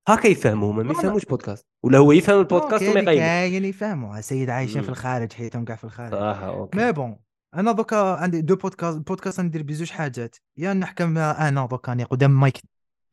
هكا 0.08 0.28
يفهموا 0.28 0.74
ما. 0.74 0.92
يفهموش 0.92 1.26
بودكاست 1.26 1.66
ولا 1.84 1.98
هو 1.98 2.12
يفهم 2.12 2.40
البودكاست 2.40 2.84
وما 2.84 3.00
يقيم 3.00 3.06
كاين 3.06 3.66
يفهموا. 3.66 4.22
سيد 4.22 4.50
عايشين 4.50 4.82
في. 4.82 4.90
الخارج 4.90 5.34
حيتهم 5.34 5.66
كاع 5.66 5.76
في 5.76 5.84
الخارج. 5.84 6.12
صراحة 6.12 6.48
أوكي. 6.48 6.78
مي 6.78 6.92
بون 6.92 7.18
أنا 7.56 7.72
دوكا 7.72 7.98
عندي 7.98 8.42
دو 8.42 8.56
بودكاست 8.56 8.98
بودكاست 8.98 9.40
ندير 9.40 9.64
بزوج 9.64 9.90
حاجات. 9.90 10.36
يا 10.58 10.74
نحكم 10.74 11.18
أنا 11.18 11.66
دوكا 11.66 12.04
قدام 12.04 12.40
مايك 12.40 12.62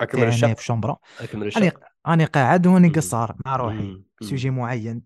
أكمل 0.00 0.28
الشق 0.28 0.52
في 0.52 0.60
الشومبرا 0.60 0.96
أكمل 1.20 1.46
الشق 1.46 1.80
راني 2.06 2.24
قاعد 2.24 2.66
وراني 2.66 2.88
مم. 2.88 2.94
قصار 2.94 3.36
مع 3.46 3.56
روحي. 3.56 4.02
سوجي 4.22 4.50
معين. 4.50 5.02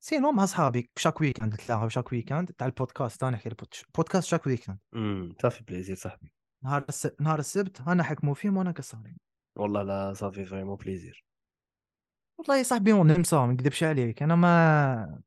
سينو 0.00 0.32
مع 0.32 0.44
صحابي 0.46 0.90
شاك 0.98 1.20
ويكاند 1.20 1.54
نتلاقاو 1.54 1.88
شاك 1.88 2.12
ويكاند 2.12 2.50
تاع 2.58 2.66
البودكاست 2.66 3.22
أنا 3.22 3.32
نحكي 3.36 3.48
البود- 3.48 3.74
بودكاست 3.96 4.28
شاك 4.28 4.46
ويكاند 4.46 4.78
مم. 4.92 5.34
صافي 5.42 5.64
بليزير 5.64 5.96
صاحبي. 5.96 6.32
نهار 6.64 6.84
الس... 6.88 7.08
نهار 7.20 7.38
السبت 7.38 7.80
أنا 7.88 8.02
حكموا 8.02 8.34
فيهم 8.34 8.56
وأنا 8.56 8.70
قصارين 8.70 9.16
والله 9.56 9.82
لا 9.82 10.12
صافي 10.12 10.44
فريمون 10.44 10.76
بليزير. 10.76 11.24
والله 12.38 12.58
يا 12.58 12.62
صاحبي 12.62 12.90
سا 13.24 13.36
ما 13.46 13.52
نكذبش 13.52 13.84
عليك 13.84 14.22
أنا 14.22 14.34
moi 14.36 15.20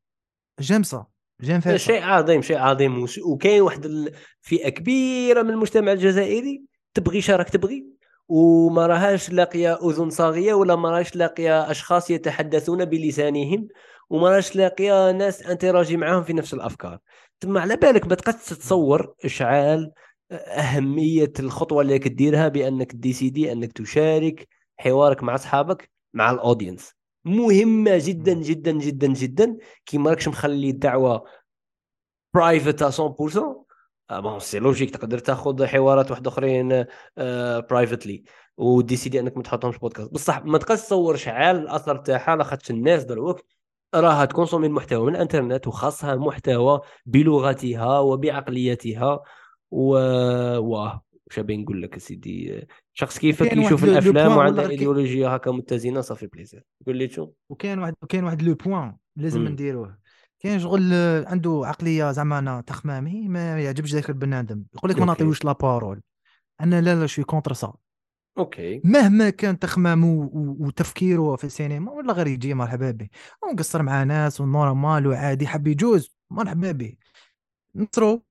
j'aime 0.59 0.83
ça 0.83 1.05
j'aime 1.41 1.59
فيها 1.59 1.77
شيء 1.77 2.03
عظيم 2.03 2.41
شيء 2.41 2.57
عظيم 2.57 3.01
وش- 3.03 3.17
وكاين 3.19 3.61
واحد 3.61 3.85
الفئه 3.85 4.69
كبيرة 4.69 5.41
من 5.41 5.49
المجتمع 5.49 5.91
الجزائري 5.91 6.65
تبغي 6.93 7.21
شارك 7.21 7.49
تبغي؟ 7.49 7.98
وما 8.29 8.87
راهاش 8.87 9.29
لاقية 9.29 9.79
أذن 9.89 10.09
صاغية 10.09 10.53
ولا 10.53 10.75
ما 10.75 10.89
راهاش 10.91 11.15
لاقية 11.15 11.71
أشخاص 11.71 12.09
يتحدثون 12.09 12.85
بلسانهم 12.85 13.67
وما 14.09 14.29
راهاش 14.29 14.55
لاقية 14.55 15.11
ناس 15.11 15.41
interagir 15.41 15.97
معاهم 15.97 16.23
في 16.23 16.33
نفس 16.33 16.53
الأفكار. 16.53 16.99
تما 17.39 17.61
على 17.61 17.75
بالك 17.75 18.07
ما 18.07 18.15
تقدش 18.15 18.45
تتصور 18.45 19.13
إشعال 19.25 19.91
أهمية 20.31 21.33
الخطوة 21.39 21.81
اللي 21.81 21.99
كديرها 21.99 22.47
بأنك 22.47 22.95
décidé 22.95 23.51
أنك 23.51 23.71
تشارك 23.71 24.47
حوارك 24.77 25.23
مع 25.23 25.35
أصحابك 25.35 25.89
مع 26.13 26.31
ال 26.31 26.37
audience. 26.37 26.93
مهمة 27.25 27.97
جدا 27.97 28.33
جدا 28.33 28.71
جدا 28.71 29.07
جدا. 29.07 29.57
كي 29.85 29.97
ما 29.97 30.09
راكش 30.09 30.27
مخلي 30.27 30.69
الدعوه 30.69 31.23
private 32.33 32.83
100% 32.83 33.68
آه، 34.09 34.19
bon 34.19 34.39
c'est 34.39 34.59
logique 34.59 34.89
تقدر 34.89 35.19
تاخذ 35.19 35.65
حوارات 35.65 36.11
واحد 36.11 36.27
آخرين 36.27 36.85
privately 37.69 38.23
و 38.57 38.66
décidé 38.66 39.19
انك 39.19 39.37
ما 39.37 39.43
تحطهمش 39.43 39.77
بودكاست 39.77 40.13
بصح 40.13 40.45
ما 40.45 40.57
تقدرش 40.57 40.79
تصور 40.79 41.15
شحال 41.15 41.55
الأثر 41.55 41.97
تاعها 41.97 42.35
لاخاطش 42.35 42.71
الناس 42.71 43.03
دروك 43.03 43.41
راها 43.95 44.25
ت 44.25 44.29
consommer 44.29 44.67
المحتوى 44.67 45.07
من 45.07 45.15
الإنترنت 45.15 45.67
وخاصها 45.67 46.15
محتوى 46.15 46.81
بلغتها 47.05 47.99
وبعقليتها. 47.99 49.19
و 49.71 49.93
واه 50.57 51.03
واش 51.27 51.39
نقول 51.39 51.81
لك 51.81 51.97
سيدي 51.97 52.67
شخص 52.93 53.19
كيفك 53.19 53.53
يشوف 53.53 53.83
الأفلام 53.83 54.37
وعنده 54.37 54.69
ايديولوجيا 54.69 55.27
هكا 55.27 55.51
متزنة 55.51 56.01
ça 56.01 56.10
fait 56.10 56.27
plaisir. 56.27 56.63
قول 56.87 56.97
لي 56.97 57.09
شو. 57.09 57.31
وكاين 57.49 57.79
واحد 57.79 57.93
كاين 58.09 58.23
واحد 58.23 58.41
le 58.41 58.53
point 58.53 58.97
لازم. 59.15 59.47
نديروه. 59.47 59.97
كاين 60.39 60.59
شغل 60.59 60.93
عنده 61.27 61.61
عقلية 61.65 62.11
زعما 62.11 62.39
أنا 62.39 62.61
تخمامي 62.61 63.27
ما 63.27 63.59
يعجبش 63.59 63.93
ذاك 63.93 64.09
البنادم. 64.09 64.63
يقول 64.75 64.91
لك 64.91 64.99
ما. 64.99 65.05
نعطيوش 65.05 65.45
la 65.45 65.51
parole 65.51 66.01
أنا 66.61 66.81
لا 66.81 66.95
لا 66.95 67.07
je 67.07 67.12
suis 67.12 67.23
contre 67.23 67.53
ça 67.53 67.73
OK. 68.37 68.81
مهما 68.83 69.29
كان 69.29 69.59
تخمامه 69.59 70.29
وتفكيره 70.33 71.35
في 71.35 71.43
السينما 71.43 71.91
ولا 71.91 72.13
غير 72.13 72.27
يجي 72.27 72.53
مرحبا 72.53 72.91
به. 72.91 73.07
ونقصر 73.43 73.83
مع 73.83 74.03
ناس 74.03 74.41
و 74.41 74.51
normal 74.51 75.07
وعادي 75.07 75.47
حب 75.47 75.67
يجوز 75.67 76.15
مرحبا 76.29 76.71
به. 76.71 76.93
نصرو 77.75 78.23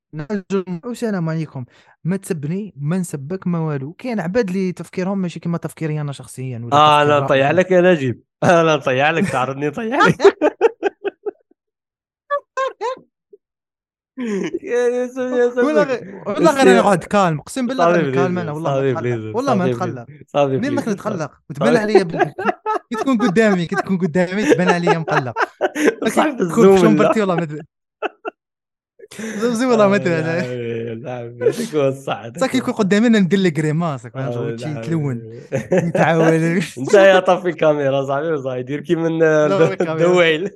والسلام 0.85 1.29
عليكم. 1.29 1.65
ما 2.05 2.17
تسبني 2.17 2.75
ما 2.77 2.99
نسبك 2.99 3.47
ما 3.47 3.59
والو. 3.59 3.93
كاين 3.93 4.21
عباد 4.21 4.49
اللي 4.49 4.73
تفكيرهم 4.73 5.19
ماشي 5.19 5.41
كيما 5.41 5.59
تفكيري 5.59 6.01
أنا 6.01 6.13
شخصيا 6.13 6.59
ولا 6.65 6.75
آه 6.77 7.03
أنا 7.03 7.21
نطيح. 7.21 7.51
لك 7.51 7.71
يا 7.71 7.81
نجيب. 7.81 8.23
أنا 8.45 8.77
نطيح 8.77 9.09
لك 9.11 9.29
تعرضني 9.29 9.67
نطيح 9.67 10.07
لك. 10.07 10.17
والله 15.57 15.83
غير 15.83 16.23
والله 16.27 16.53
غير 16.53 16.63
أنا 16.63 16.79
نقعد 16.79 17.05
كالم 17.05 17.39
اقسم 17.39 17.67
بالله 17.67 17.87
غير 17.93 18.15
كالم 18.15 18.39
أنا 18.39 18.53
والله 18.53 18.71
ما 18.93 19.33
والله 19.35 19.55
ما 19.55 19.65
منين 20.47 20.61
بليزر، 20.61 20.87
ما 20.87 20.93
نتخلق 20.93 21.41
وتبان 21.51 21.75
صافي. 21.75 21.83
عليا 21.83 22.03
بال... 22.03 22.33
كي 22.91 22.97
تكون 23.01 23.19
قدامي 23.19 23.67
كي 23.67 23.77
تكون 23.77 23.99
قدامي 23.99 24.55
تبان 24.55 24.69
عليا 24.69 24.99
مقلق 24.99 25.39
صاحب 26.09 26.37
كون 26.37 26.37
في 26.37 26.43
الزوم 26.43 26.79
شومبرتي 26.79 27.21
والله 27.21 27.35
مثل 27.35 27.61
زوزي 29.21 29.67
والله 29.67 29.89
مثل 29.89 30.11
نعم 31.03 31.39
يعطيك 31.43 31.75
الصحة 31.75 32.33
صح 32.41 32.47
كي 32.47 32.59
يكون 32.59 32.75
قدامي 32.75 33.07
أنا 33.07 33.19
ندير 33.19 33.39
لي 33.39 33.51
كريماس 33.51 34.07
آه، 34.07 34.11
فاهم 34.11 34.33
شغل 34.33 34.61
شي 34.61 34.67
نعم. 34.67 34.79
يتلون. 34.79 35.43
متعود. 35.73 36.33
انت 36.79 36.95
يا 36.95 37.21
طفي 37.21 37.49
الكاميرا 37.49 38.05
صاحبي 38.05 38.39
صاحبي 38.39 38.63
دير 38.63 38.81
كي 38.81 38.95
من 38.97 39.19
لا، 39.19 39.73
الكاميرا. 39.73 40.07
دويل 40.09 40.43
بون 40.45 40.51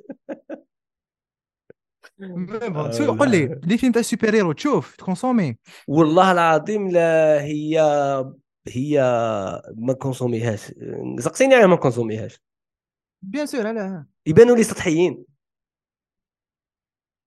شو 2.02 2.02
قول 2.19 3.31
لي 3.31 3.59
لي 3.63 3.77
فيلم 3.77 3.91
تاع 3.91 4.01
سوبر 4.01 4.35
هيرو 4.35 4.51
تشوف 4.51 4.95
تكونسومي. 4.95 5.57
والله 5.87 6.31
العظيم 6.31 6.89
لا 6.89 7.41
هي 7.41 7.79
هي 8.67 9.01
ما 9.75 9.93
كونسوميهاش 9.93 10.71
سقسيني 11.19 11.55
على 11.55 11.67
ما 11.67 11.75
consommé 11.75 12.22
هاش 12.22 12.39
bien 13.21 13.45
sûr 13.45 13.67
علاه 13.67 14.07
يبانوا 14.25 14.55
لي 14.55 14.63
سطحيين. 14.63 15.25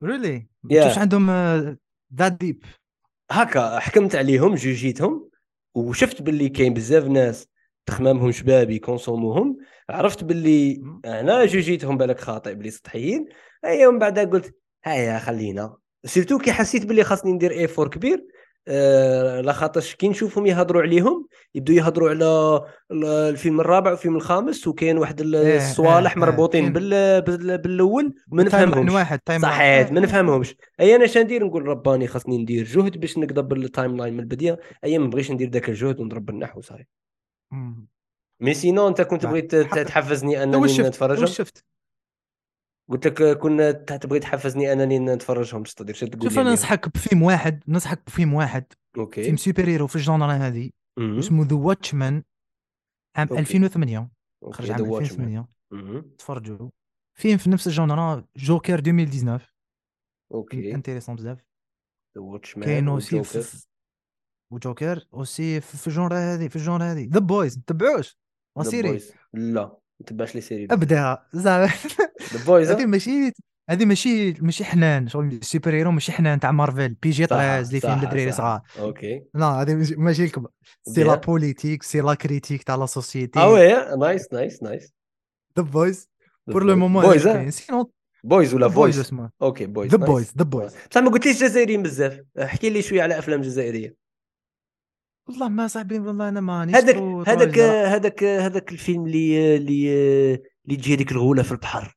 really 0.03 0.47
Yeah. 0.73 0.99
عندهم 0.99 1.31
آه، 1.31 1.79
that 2.15 2.33
deep 2.33 2.65
هكا 3.31 3.79
حكمت 3.79 4.15
عليهم 4.15 4.55
jugé 4.55 4.98
تهم 4.98 5.31
وشفت 5.75 6.23
باللي 6.23 6.49
كاين 6.49 6.75
بزاف 6.75 7.05
ناس 7.05 7.47
تخمامهم 7.87 8.33
شباب 8.33 8.71
ي 8.71 8.77
consommer 8.77 9.34
وهم. 9.34 9.59
عرفت 9.91 10.25
باللي 10.25 10.83
أنا 11.05 11.47
jugé 11.47 11.75
تهم 11.75 11.97
بالك 11.97 12.21
خاطئ 12.21 12.55
بلي 12.55 12.71
سطحيين. 12.71 13.29
اي 13.65 13.87
ومن 13.87 13.99
بعد 13.99 14.19
قلت 14.19 14.57
هيا 14.87 15.19
خلينا 15.19 15.77
surtout 16.05 16.39
كي 16.39 16.53
حسيت 16.53 16.87
باللي 16.87 17.05
خاصني 17.05 17.33
ندير 17.33 17.51
effort 17.51 17.89
كبير 17.89 18.27
آه 18.69 19.41
لا 19.41 19.53
خاطرش 19.53 19.95
كي 19.95 20.09
نشوفهم 20.09 20.47
يهضروا 20.47 20.83
عليهم 20.83 21.27
يبدوا 21.55 21.75
يهضروا 21.75 22.11
على 22.11 22.25
ال- 22.91 23.05
الفيلم 23.05 23.61
الرابع 23.61 23.91
والفيلم 23.91 24.17
الخامس 24.17 24.67
وكاين 24.67 24.99
واحد 24.99 25.21
إيه، 25.35 25.57
الصوالح 25.57 26.13
إيه، 26.13 26.19
مربوطين. 26.19 26.73
بال... 26.73 27.23
بال... 27.23 27.59
بالأول 27.59 28.15
ما 28.29 28.43
نفهمهمش 28.43 28.93
واحد. 28.93 29.21
صحيت 29.29 29.93
ما 29.93 29.99
إيه، 29.99 30.05
نفهمهمش 30.05 30.55
أي 30.81 30.97
أنا 30.97 31.07
شندير 31.07 31.45
نقول 31.45 31.67
رباني 31.67 32.07
خاصني 32.07 32.39
ندير 32.39 32.65
جهد 32.65 33.01
باش 33.01 33.19
نقدر 33.19 33.43
بال 33.43 33.97
timeline 33.97 34.15
من 34.15 34.21
البداية 34.21 34.59
أي 34.85 34.99
ما 34.99 35.07
بغيتش 35.07 35.31
ندير 35.31 35.51
ذاك 35.51 35.69
الجهد 35.69 36.01
ونضرب 36.01 36.31
النحو 36.31 36.61
صحيح 36.61 36.87
مم. 37.51 37.87
mais 38.41 38.55
sinon 38.55 38.89
أنت 38.89 39.01
كنت. 39.03 39.27
بغيت 39.27 39.55
تحفزني 39.57 40.43
أنني 40.43 40.57
واش 40.57 40.81
شفت 41.27 41.65
قلت 42.89 43.07
لك 43.07 43.39
كنا 43.39 43.73
تبغي 43.73 44.19
تحفزني 44.19 44.73
أنني 44.73 44.99
نتفرجهم 44.99 45.63
تقدر 45.63 45.95
تقول 45.95 46.23
شوف 46.23 46.39
أنا؟ 46.39 46.51
ننصحك 46.51 46.89
بفيلم 46.89 47.23
واحد 47.23 47.63
ننصحك 47.69 48.07
بفيلم 48.07 48.35
واحد 48.35 48.65
OK. 48.97 49.23
فيلم 49.23 49.37
super 49.37 49.69
hero 49.69 49.87
في 49.87 49.97
ال 49.97 50.03
genre 50.03 50.33
هذه. 50.33 50.71
اسمه 50.99 51.45
The 51.45 51.57
Watchmen 51.57 52.23
عام 53.17 53.29
OK. 53.29 53.41
2008 53.41 54.11
أوكي 54.43 54.57
خرج 54.57 54.71
عام 54.71 54.81
Watchmen 54.89 55.29
2008 55.29 55.49
مهم. 55.73 56.11
تفرجوا. 56.19 56.71
فيلم 57.19 57.39
في 57.39 57.51
نفس 57.51 57.67
ال 57.67 57.76
genre 57.76 58.25
Joker 58.37 58.79
2019 58.79 59.55
OK. 60.35 60.75
intéressant 60.75 61.15
بزاف. 61.15 61.39
ذا 62.17 62.23
واتشمان 62.23 62.67
كاين 62.67 62.89
aussi 62.89 63.23
و 64.53 64.62
Joker 64.62 65.07
aussi 65.15 65.61
في 65.61 65.77
في 65.77 65.87
ال 65.87 65.92
genre 65.92 66.19
هذه 66.19 66.49
في 66.49 66.57
ال 66.57 66.63
genre 66.63 66.93
هذه. 66.93 67.09
The 67.13 67.21
Boys 67.21 67.61
تبعوش 67.67 68.19
série 68.63 69.01
لا. 69.33 69.79
ما 70.01 70.07
تبعش 70.07 70.35
les 70.35 70.41
séries 70.41 70.65
ابدا. 70.71 71.19
زعما. 71.33 71.71
هذه 72.49 72.87
ماشي 72.87 73.33
هذه 73.71 73.85
ماشي 73.85 74.33
ماشي 74.33 74.65
حنان 74.65 75.09
شغل 75.09 75.39
super 75.43 75.75
hero 75.75 75.91
ماشي 75.91 76.13
حنان 76.13 76.41
تاع 76.41 76.53
مارفل. 76.53 76.89
PG 77.03 77.27
13 77.27 77.69
اللي 77.69 77.81
فيلم 77.81 77.95
للدراري 77.95 78.33
صغار 78.33 78.61
OK. 78.79 79.23
لا 79.35 79.47
هذه 79.47 79.95
ماشي- 79.97 80.25
الكبر 80.25 80.51
c'est 80.83 81.03
la. 81.03 81.15
politique 81.15 81.83
c'est 81.83 82.01
la 82.01 82.15
critique 82.15 82.63
تاع 82.63 82.75
la 82.75 82.87
société. 82.87 83.39
آه 83.39 83.53
oui 83.53 83.97
nice 83.97 84.33
nice 84.33 84.63
nice. 84.63 84.93
The 85.59 85.63
Boys 85.63 86.09
pour 86.47 86.65
le 86.65 86.77
moment 86.77 87.05
Boys 87.05 87.29
sinon 87.49 87.93
Boys 88.25 88.55
ولا 88.55 88.67
Boys 88.67 89.13
OK 89.43 89.67
Boys 89.67 89.91
The 89.91 89.97
Boys 89.97 90.33
The 90.39 90.45
Boys 90.45 90.75
بصح 90.91 91.01
ما 91.03 91.11
قلتليش 91.11 91.43
جزائريين 91.43 91.83
بزاف؟ 91.83 92.21
احكي 92.43 92.71
لي 92.71 92.83
شوية 92.83 93.03
على 93.03 93.19
أفلام 93.19 93.41
جزائرية. 93.41 93.95
والله 95.29 95.49
ما 95.49 95.67
صاحبي 95.67 95.99
والله 95.99 96.29
أنا 96.29 96.41
ماني 96.41 96.73
هذاك 96.73 96.97
هذاك 97.29 97.59
هذاك 97.59 98.25
هذاك 98.25 98.73
الفيلم 98.73 99.07
اللي 99.07 99.57
اللي 99.57 99.89
اللي 100.65 100.77
تجي 100.77 100.95
هذيك 100.95 101.13
الغولة 101.13 101.43
في 101.43 101.53
البحر. 101.53 101.97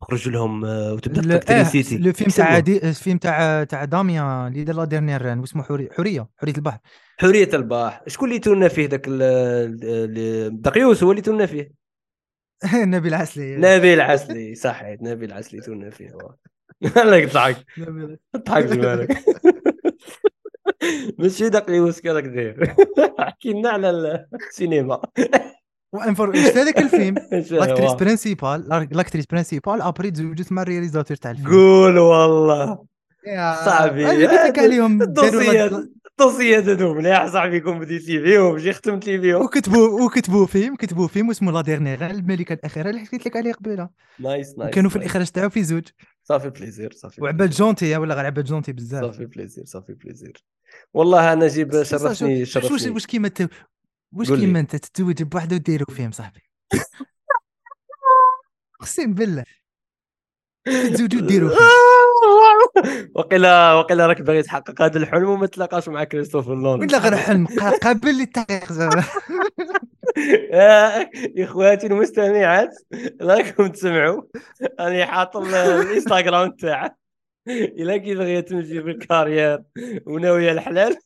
خرج 0.00 0.28
لهم 0.28 0.64
آه، 0.64 0.92
وتبدأ 0.92 1.20
ال 1.20 1.26
électricité 1.26 1.98
le 1.98 2.12
film 2.12 2.30
تاع 2.30 2.58
الفيلم 2.58 3.18
تاع 3.18 3.64
تاع 3.64 3.84
داميان 3.84 4.46
اللي 4.46 4.64
دار 4.64 4.76
La 4.76 4.84
Dernière 4.84 5.22
Reine 5.22 5.38
واسمه 5.40 5.62
حوريه 5.62 5.88
حورية 5.90 6.28
حورية 6.38 6.54
البحر. 6.56 6.78
حورية 7.20 7.48
البحر. 7.54 8.02
شكون 8.06 8.28
اللي 8.28 8.38
تونا 8.40 8.68
فيه 8.68 8.88
ذاك 8.88 9.08
دقيوس 10.52 11.02
هو 11.02 11.10
اللي 11.10 11.22
تونا 11.22 11.46
فيه؟ 11.46 11.72
نبيل 12.74 13.14
عسلي. 13.14 13.56
نبيل 13.56 14.00
عسلي 14.00 14.54
صحيت 14.54 15.02
نبيل 15.02 15.32
عسلي 15.32 15.60
تونا 15.60 15.90
فيه. 15.90 16.10
الله 17.02 17.16
يضحك 17.16 17.64
نبيل- 17.78 18.18
ضحك 18.36 18.64
ماشي 21.18 21.48
دقيوس 21.48 22.00
كراك 22.00 22.24
داير. 22.24 22.74
احكي 23.20 23.52
لنا 23.52 23.68
على 23.68 24.26
السينما. 24.50 25.00
وانفر 25.92 26.34
شفت 26.34 26.56
هذاك 26.56 26.78
الفيلم؟ 26.78 27.14
لاكتريس؟ 27.50 27.92
برينسيبال 27.92 28.88
لاكتريس 28.90 29.26
برينسيبال 29.26 29.82
ابري 29.82 30.10
تزوجت 30.10 30.52
مع 30.52 30.62
الرياليزاتور 30.62 31.16
تاع 31.16 31.30
الفيلم 31.30 31.48
قول 31.48 31.98
والله. 31.98 32.84
صاحبي، 33.64 34.26
قلت 34.26 34.58
عليهم 34.58 35.02
الدوسيات 35.02 35.72
الدوسيات 36.20 36.68
هذو 36.68 36.94
مليح 36.94 37.26
صاحبي 37.26 37.60
لي 37.60 37.98
فيهم. 37.98 38.56
جي 38.56 38.72
ختمت 38.72 39.06
لي 39.06 39.20
فيهم. 39.20 39.42
وكتبوا 39.42 40.04
وكتبوا 40.04 40.46
فيلم 40.46 40.76
كتبوا 40.76 41.08
فيلم 41.08 41.30
اسمه 41.30 41.52
لا 41.52 41.60
ديرنيير 41.60 42.06
الملكة 42.06 42.52
الأخيرة 42.52 42.90
اللي 42.90 43.00
حكيت 43.00 43.26
لك 43.26 43.36
عليه 43.36 43.52
قبيلة. 43.52 43.88
نايس 44.18 44.58
نايس 44.58 44.70
وكانوا 44.70 44.90
في. 44.90 44.96
الإخراج 44.96 45.30
تاعو 45.30 45.48
في 45.48 45.62
زوج. 45.62 45.84
صافي 46.24 46.50
بليزير 46.50 46.92
صافي 46.92 47.22
وعباد. 47.22 47.50
جونتي 47.50 47.96
ولا 47.96 48.14
غير 48.14 48.26
عباد 48.26 48.44
جونتي 48.44 48.72
بزاف. 48.72 49.04
صافي 49.04 49.24
بليزير 49.26 49.64
صافي 49.64 49.92
بليزير. 49.92 50.44
والله 50.94 51.32
أنا 51.32 51.48
جيب 51.48 51.72
صح- 51.82 51.96
صح، 51.96 52.12
شرفني 52.12 52.44
شوف 52.44 52.64
واش 52.64 52.72
شرفني. 52.72 52.90
واش 52.94 53.06
كيما 53.06 53.28
ت- 53.28 53.50
واش. 54.12 54.28
كيما 54.32 54.60
أنت 54.60 54.76
تتزوج 54.76 55.22
بواحده 55.22 55.56
وديروا 55.56 55.90
فيلم 55.94 56.10
صاحبي. 56.12 56.40
أقسم 58.80 59.14
بالله. 59.14 59.44
تتزوجوا 60.66 61.20
وديروا 61.22 61.48
فيلم 61.50 61.64
وقيلا 63.16 63.72
وقيلا 63.72 64.06
راك 64.06 64.22
باغي 64.22 64.42
تحقق 64.42 64.82
هذا 64.82 64.98
الحلم 64.98 65.28
وما 65.28 65.46
تلاقاش 65.46 65.88
مع 65.88 66.04
كريستوفر 66.04 66.54
نولان 66.54 66.80
ولا 66.88 66.98
غير 66.98 67.16
حلم 67.16 67.46
قا- 67.46 67.78
قابل 67.84 68.08
للتحقيق. 68.18 68.72
يا 70.16 71.44
إخواتي 71.44 71.86
المستمعات 71.86 72.70
راكم 73.22 73.66
تسمعوا؟ 73.66 74.22
راني 74.80 75.06
حاط 75.06 75.36
ال- 75.36 75.54
الإنستغرام 75.54 76.50
تاعه 76.50 76.96
إلا 77.48 77.96
كي 77.96 78.14
بغيت 78.14 78.48
تمشي 78.48 78.82
في 78.82 78.90
ال 78.90 78.98
carrière 78.98 79.62
وناويه 80.06 80.52
الحلال. 80.52 80.96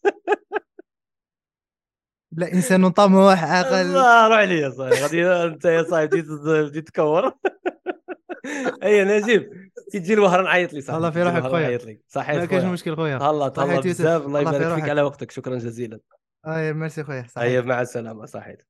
لا 2.32 2.52
إنسان 2.52 2.90
طموح 2.90 3.44
عاقل 3.44 3.74
الله 3.74 4.28
روح 4.28 4.38
عليا 4.38 4.70
صاحبي 4.70 4.94
غادي 4.94 5.26
أنت 5.26 5.64
يا 5.64 5.82
صاحبي 5.82 6.22
بديت 6.22 6.88
تكور. 6.88 7.32
أي 8.82 9.04
نجيب 9.04 9.70
كي 9.92 10.00
تجي 10.00 10.14
الوهره 10.14 10.42
نعيط 10.42 10.72
لي 10.72 10.80
صاحبي. 10.80 10.96
الله 10.96 11.10
في 11.10 11.22
روحك 11.22 11.42
خويا. 11.42 11.98
صحيح 12.08 12.36
ما 12.36 12.44
كاينش. 12.44 12.64
مشكل 12.64 12.96
خويا. 12.96 13.18
تهلا 13.18 13.48
تهلا. 13.48 13.80
بزاف. 13.80 14.26
الله 14.26 14.40
الله 14.40 14.56
يبارك 14.56 14.80
فيك. 14.80 14.90
على 14.90 15.02
وقتك. 15.02 15.30
شكرا 15.30 15.58
جزيلا. 15.58 16.00
أي 16.46 16.72
ميرسي 16.72 17.04
خويا. 17.04 17.22
صحيح. 17.22 17.44
طيب 17.44 17.66
مع 17.66 17.80
السلامة. 17.80 18.26
صحيت 18.26 18.68